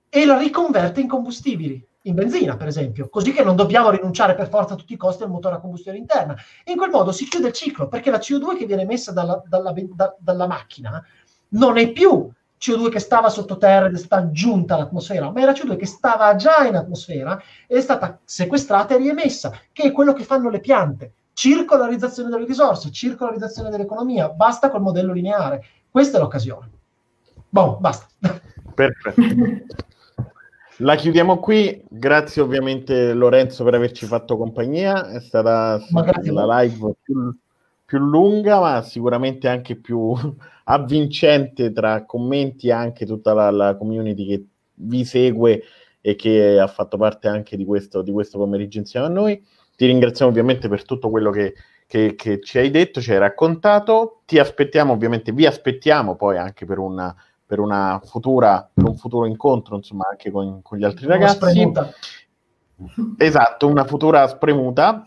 e 0.09 0.25
la 0.25 0.37
riconverte 0.37 1.01
in 1.01 1.07
combustibili, 1.07 1.85
in 2.03 2.15
benzina 2.15 2.55
per 2.55 2.67
esempio, 2.67 3.09
così 3.09 3.33
che 3.33 3.43
non 3.43 3.55
dobbiamo 3.55 3.89
rinunciare 3.89 4.35
per 4.35 4.47
forza 4.47 4.73
a 4.73 4.77
tutti 4.77 4.93
i 4.93 4.97
costi 4.97 5.23
al 5.23 5.29
motore 5.29 5.55
a 5.55 5.59
combustione 5.59 5.97
interna. 5.97 6.35
in 6.65 6.77
quel 6.77 6.89
modo 6.89 7.11
si 7.11 7.25
chiude 7.25 7.47
il 7.47 7.53
ciclo, 7.53 7.87
perché 7.87 8.09
la 8.09 8.19
CO2 8.19 8.57
che 8.57 8.65
viene 8.65 8.83
emessa 8.83 9.11
dalla, 9.11 9.41
dalla, 9.45 9.73
da, 9.93 10.15
dalla 10.17 10.47
macchina 10.47 11.03
non 11.49 11.77
è 11.77 11.91
più 11.91 12.29
CO2 12.59 12.89
che 12.89 12.99
stava 12.99 13.29
sottoterra 13.29 13.87
ed 13.87 13.95
è 13.95 13.97
stata 13.97 14.31
giunta 14.31 14.75
all'atmosfera, 14.75 15.31
ma 15.31 15.41
era 15.41 15.51
CO2 15.51 15.77
che 15.77 15.85
stava 15.85 16.35
già 16.35 16.65
in 16.65 16.75
atmosfera 16.75 17.41
ed 17.67 17.77
è 17.77 17.81
stata 17.81 18.19
sequestrata 18.23 18.95
e 18.95 18.97
riemessa, 18.97 19.51
che 19.71 19.83
è 19.83 19.91
quello 19.91 20.13
che 20.13 20.23
fanno 20.23 20.49
le 20.49 20.59
piante. 20.59 21.13
Circolarizzazione 21.33 22.29
delle 22.29 22.45
risorse, 22.45 22.91
circolarizzazione 22.91 23.69
dell'economia, 23.69 24.29
basta 24.29 24.69
col 24.69 24.81
modello 24.81 25.13
lineare. 25.13 25.63
Questa 25.89 26.17
è 26.17 26.19
l'occasione. 26.19 26.69
Boh, 27.49 27.77
basta. 27.79 28.07
Perfetto. 28.73 29.21
La 30.81 30.95
chiudiamo 30.95 31.39
qui, 31.39 31.83
grazie 31.89 32.41
ovviamente 32.41 33.13
Lorenzo 33.13 33.63
per 33.63 33.73
averci 33.73 34.05
fatto 34.05 34.37
compagnia, 34.37 35.09
è 35.09 35.19
stata 35.19 35.81
la 35.89 36.61
live 36.61 36.93
più, 37.01 37.35
più 37.87 37.99
lunga 37.99 38.59
ma 38.59 38.81
sicuramente 38.81 39.47
anche 39.47 39.77
più 39.77 40.13
avvincente 40.65 41.71
tra 41.71 42.03
commenti 42.03 42.67
e 42.67 42.73
anche 42.73 43.05
tutta 43.05 43.31
la, 43.31 43.49
la, 43.49 43.77
community 43.77 44.27
che 44.27 44.45
vi 44.73 45.05
segue 45.05 45.63
e 46.01 46.15
che 46.15 46.59
ha 46.59 46.67
fatto 46.67 46.97
parte 46.97 47.29
anche 47.29 47.55
di 47.55 47.63
questo, 47.63 48.01
di 48.01 48.11
questo 48.11 48.37
pomeriggio 48.37 48.79
insieme 48.79 49.05
a 49.05 49.09
noi. 49.09 49.41
Ti 49.77 49.85
ringraziamo 49.85 50.29
ovviamente 50.29 50.67
per 50.67 50.83
tutto 50.83 51.09
quello 51.09 51.31
che, 51.31 51.53
che, 51.87 52.15
che, 52.15 52.41
ci 52.41 52.57
hai 52.57 52.71
detto, 52.71 52.99
ci 52.99 53.13
hai 53.13 53.19
raccontato. 53.19 54.21
Ti 54.25 54.37
aspettiamo, 54.37 54.91
ovviamente, 54.91 55.31
vi 55.31 55.45
aspettiamo 55.45 56.17
poi 56.17 56.37
anche 56.37 56.65
per 56.65 56.79
una, 56.79 57.15
per 57.45 57.59
una 57.59 58.01
futura, 58.03 58.69
per 58.73 58.83
un 58.83 58.97
futuro 58.97 59.25
incontro, 59.25 59.77
insomma, 59.77 60.07
anche 60.09 60.29
con, 60.29 60.61
con 60.61 60.77
gli 60.77 60.83
altri 60.83 61.05
ragazzi. 61.07 61.71
Esatto, 63.17 63.67
una 63.67 63.85
futura 63.85 64.27
spremuta 64.27 65.03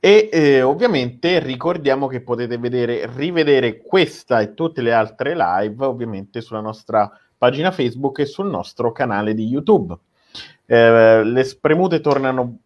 E 0.00 0.28
eh, 0.30 0.62
ovviamente 0.62 1.40
ricordiamo 1.40 2.06
che 2.06 2.20
potete 2.20 2.56
vedere, 2.56 3.10
rivedere 3.14 3.78
questa 3.78 4.40
e 4.40 4.54
tutte 4.54 4.80
le 4.80 4.92
altre 4.92 5.34
live 5.34 5.84
ovviamente 5.84 6.40
sulla 6.40 6.60
nostra 6.60 7.10
pagina 7.36 7.72
Facebook 7.72 8.20
e 8.20 8.26
sul 8.26 8.48
nostro 8.48 8.92
canale 8.92 9.34
di 9.34 9.46
YouTube. 9.46 9.96
Eh, 10.66 11.24
le 11.24 11.44
spremute 11.44 12.00
tornano 12.00 12.58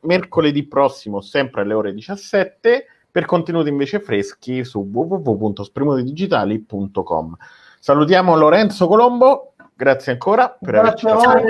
mercoledì 0.00 0.64
prossimo, 0.64 1.20
sempre 1.20 1.60
alle 1.62 1.74
ore 1.74 1.94
17, 1.94 2.86
per 3.10 3.24
contenuti 3.24 3.68
invece 3.68 4.00
freschi 4.00 4.64
su 4.64 4.88
www.spremutedigitali.com. 4.92 7.36
Salutiamo 7.78 8.36
Lorenzo 8.36 8.88
Colombo, 8.88 9.52
grazie 9.74 10.10
ancora. 10.12 10.56
Per 10.58 10.72
grazie 10.72 11.10
a 11.10 11.14
voi 11.14 11.42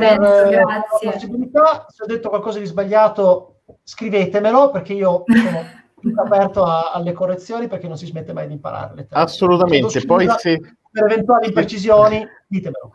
possibilità. 1.11 1.87
Se 1.89 2.03
ho 2.03 2.07
detto 2.07 2.29
qualcosa 2.29 2.59
di 2.59 2.67
sbagliato 2.67 3.60
scrivetemelo 3.83 4.71
perché 4.71 4.93
io 4.93 5.25
sono 5.27 5.65
tutto 6.01 6.21
aperto 6.23 6.65
a, 6.65 6.93
alle 6.93 7.13
correzioni 7.13 7.69
perché 7.69 7.89
non 7.89 7.97
si 7.97 8.07
smette 8.07 8.33
mai 8.33 8.47
di 8.47 8.55
imparare. 8.55 9.07
Assolutamente, 9.11 10.05
poi 10.05 10.29
se... 10.39 10.61
Per 10.93 11.05
eventuali 11.05 11.47
imprecisioni 11.47 12.27
ditemelo. 12.49 12.93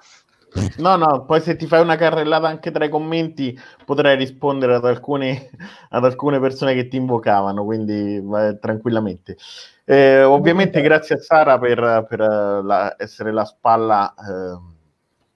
No, 0.77 0.95
no, 0.95 1.25
poi 1.25 1.41
se 1.41 1.55
ti 1.55 1.67
fai 1.67 1.81
una 1.81 1.97
carrellata 1.97 2.47
anche 2.47 2.71
tra 2.71 2.85
i 2.85 2.89
commenti 2.89 3.57
potrai 3.83 4.15
rispondere 4.15 4.75
ad 4.75 4.85
alcune, 4.85 5.49
ad 5.89 6.05
alcune 6.05 6.39
persone 6.39 6.73
che 6.73 6.87
ti 6.87 6.95
invocavano, 6.95 7.65
quindi 7.65 8.21
vai, 8.23 8.57
tranquillamente. 8.59 9.37
Eh, 9.83 10.23
ovviamente 10.23 10.81
grazie 10.81 11.15
a 11.15 11.19
Sara 11.19 11.59
per, 11.59 12.05
per 12.07 12.19
la, 12.19 12.95
essere 12.97 13.31
la 13.31 13.45
spalla 13.45 14.13
eh, 14.13 14.73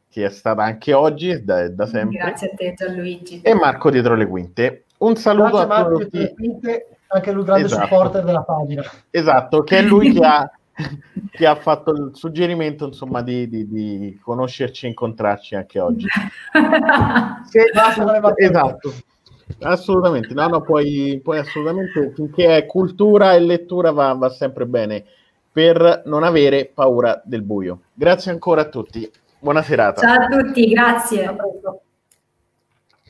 che 0.09 0.25
è 0.25 0.29
stata 0.29 0.63
anche 0.63 0.93
oggi, 0.93 1.43
da, 1.43 1.69
da 1.69 1.85
sempre. 1.85 2.17
Grazie 2.17 2.51
a 2.51 2.55
te 2.55 2.73
Gianluigi. 2.73 3.41
E 3.41 3.53
Marco 3.53 3.89
dietro 3.89 4.15
le 4.15 4.25
quinte. 4.25 4.85
Un 4.99 5.15
saluto 5.15 5.49
grazie 5.49 5.63
a 5.63 5.67
Marco 5.67 5.97
tutti. 5.99 6.35
Anche 7.11 7.31
lui 7.31 7.43
grande 7.43 7.65
esatto. 7.65 7.83
supporter 7.83 8.23
della 8.23 8.43
pagina. 8.43 8.83
Esatto, 9.09 9.63
che 9.63 9.79
è 9.79 9.81
lui 9.81 10.13
che 10.13 10.25
ha 10.25 10.51
che 11.31 11.45
ha 11.45 11.55
fatto 11.55 11.91
il 11.91 12.11
suggerimento 12.13 12.85
insomma 12.85 13.21
di, 13.21 13.47
di, 13.49 13.67
di 13.67 14.19
conoscerci 14.21 14.85
e 14.85 14.89
incontrarci 14.89 15.55
anche 15.55 15.79
oggi. 15.79 16.07
Se, 17.45 17.63
esatto, 18.35 18.93
assolutamente, 19.61 20.33
no, 20.33 20.47
no, 20.47 20.61
poi, 20.61 21.19
poi 21.23 21.39
assolutamente 21.39 22.11
finché 22.15 22.57
è 22.57 22.65
cultura 22.65 23.33
e 23.33 23.39
lettura 23.39 23.91
va, 23.91 24.13
va 24.13 24.29
sempre 24.29 24.65
bene 24.65 25.03
per 25.51 26.03
non 26.05 26.23
avere 26.23 26.71
paura 26.73 27.21
del 27.23 27.41
buio. 27.41 27.81
Grazie 27.93 28.31
ancora 28.31 28.61
a 28.61 28.69
tutti, 28.69 29.09
buona 29.39 29.61
serata. 29.61 30.01
Ciao 30.01 30.23
a 30.23 30.27
tutti, 30.27 30.67
grazie. 30.69 31.35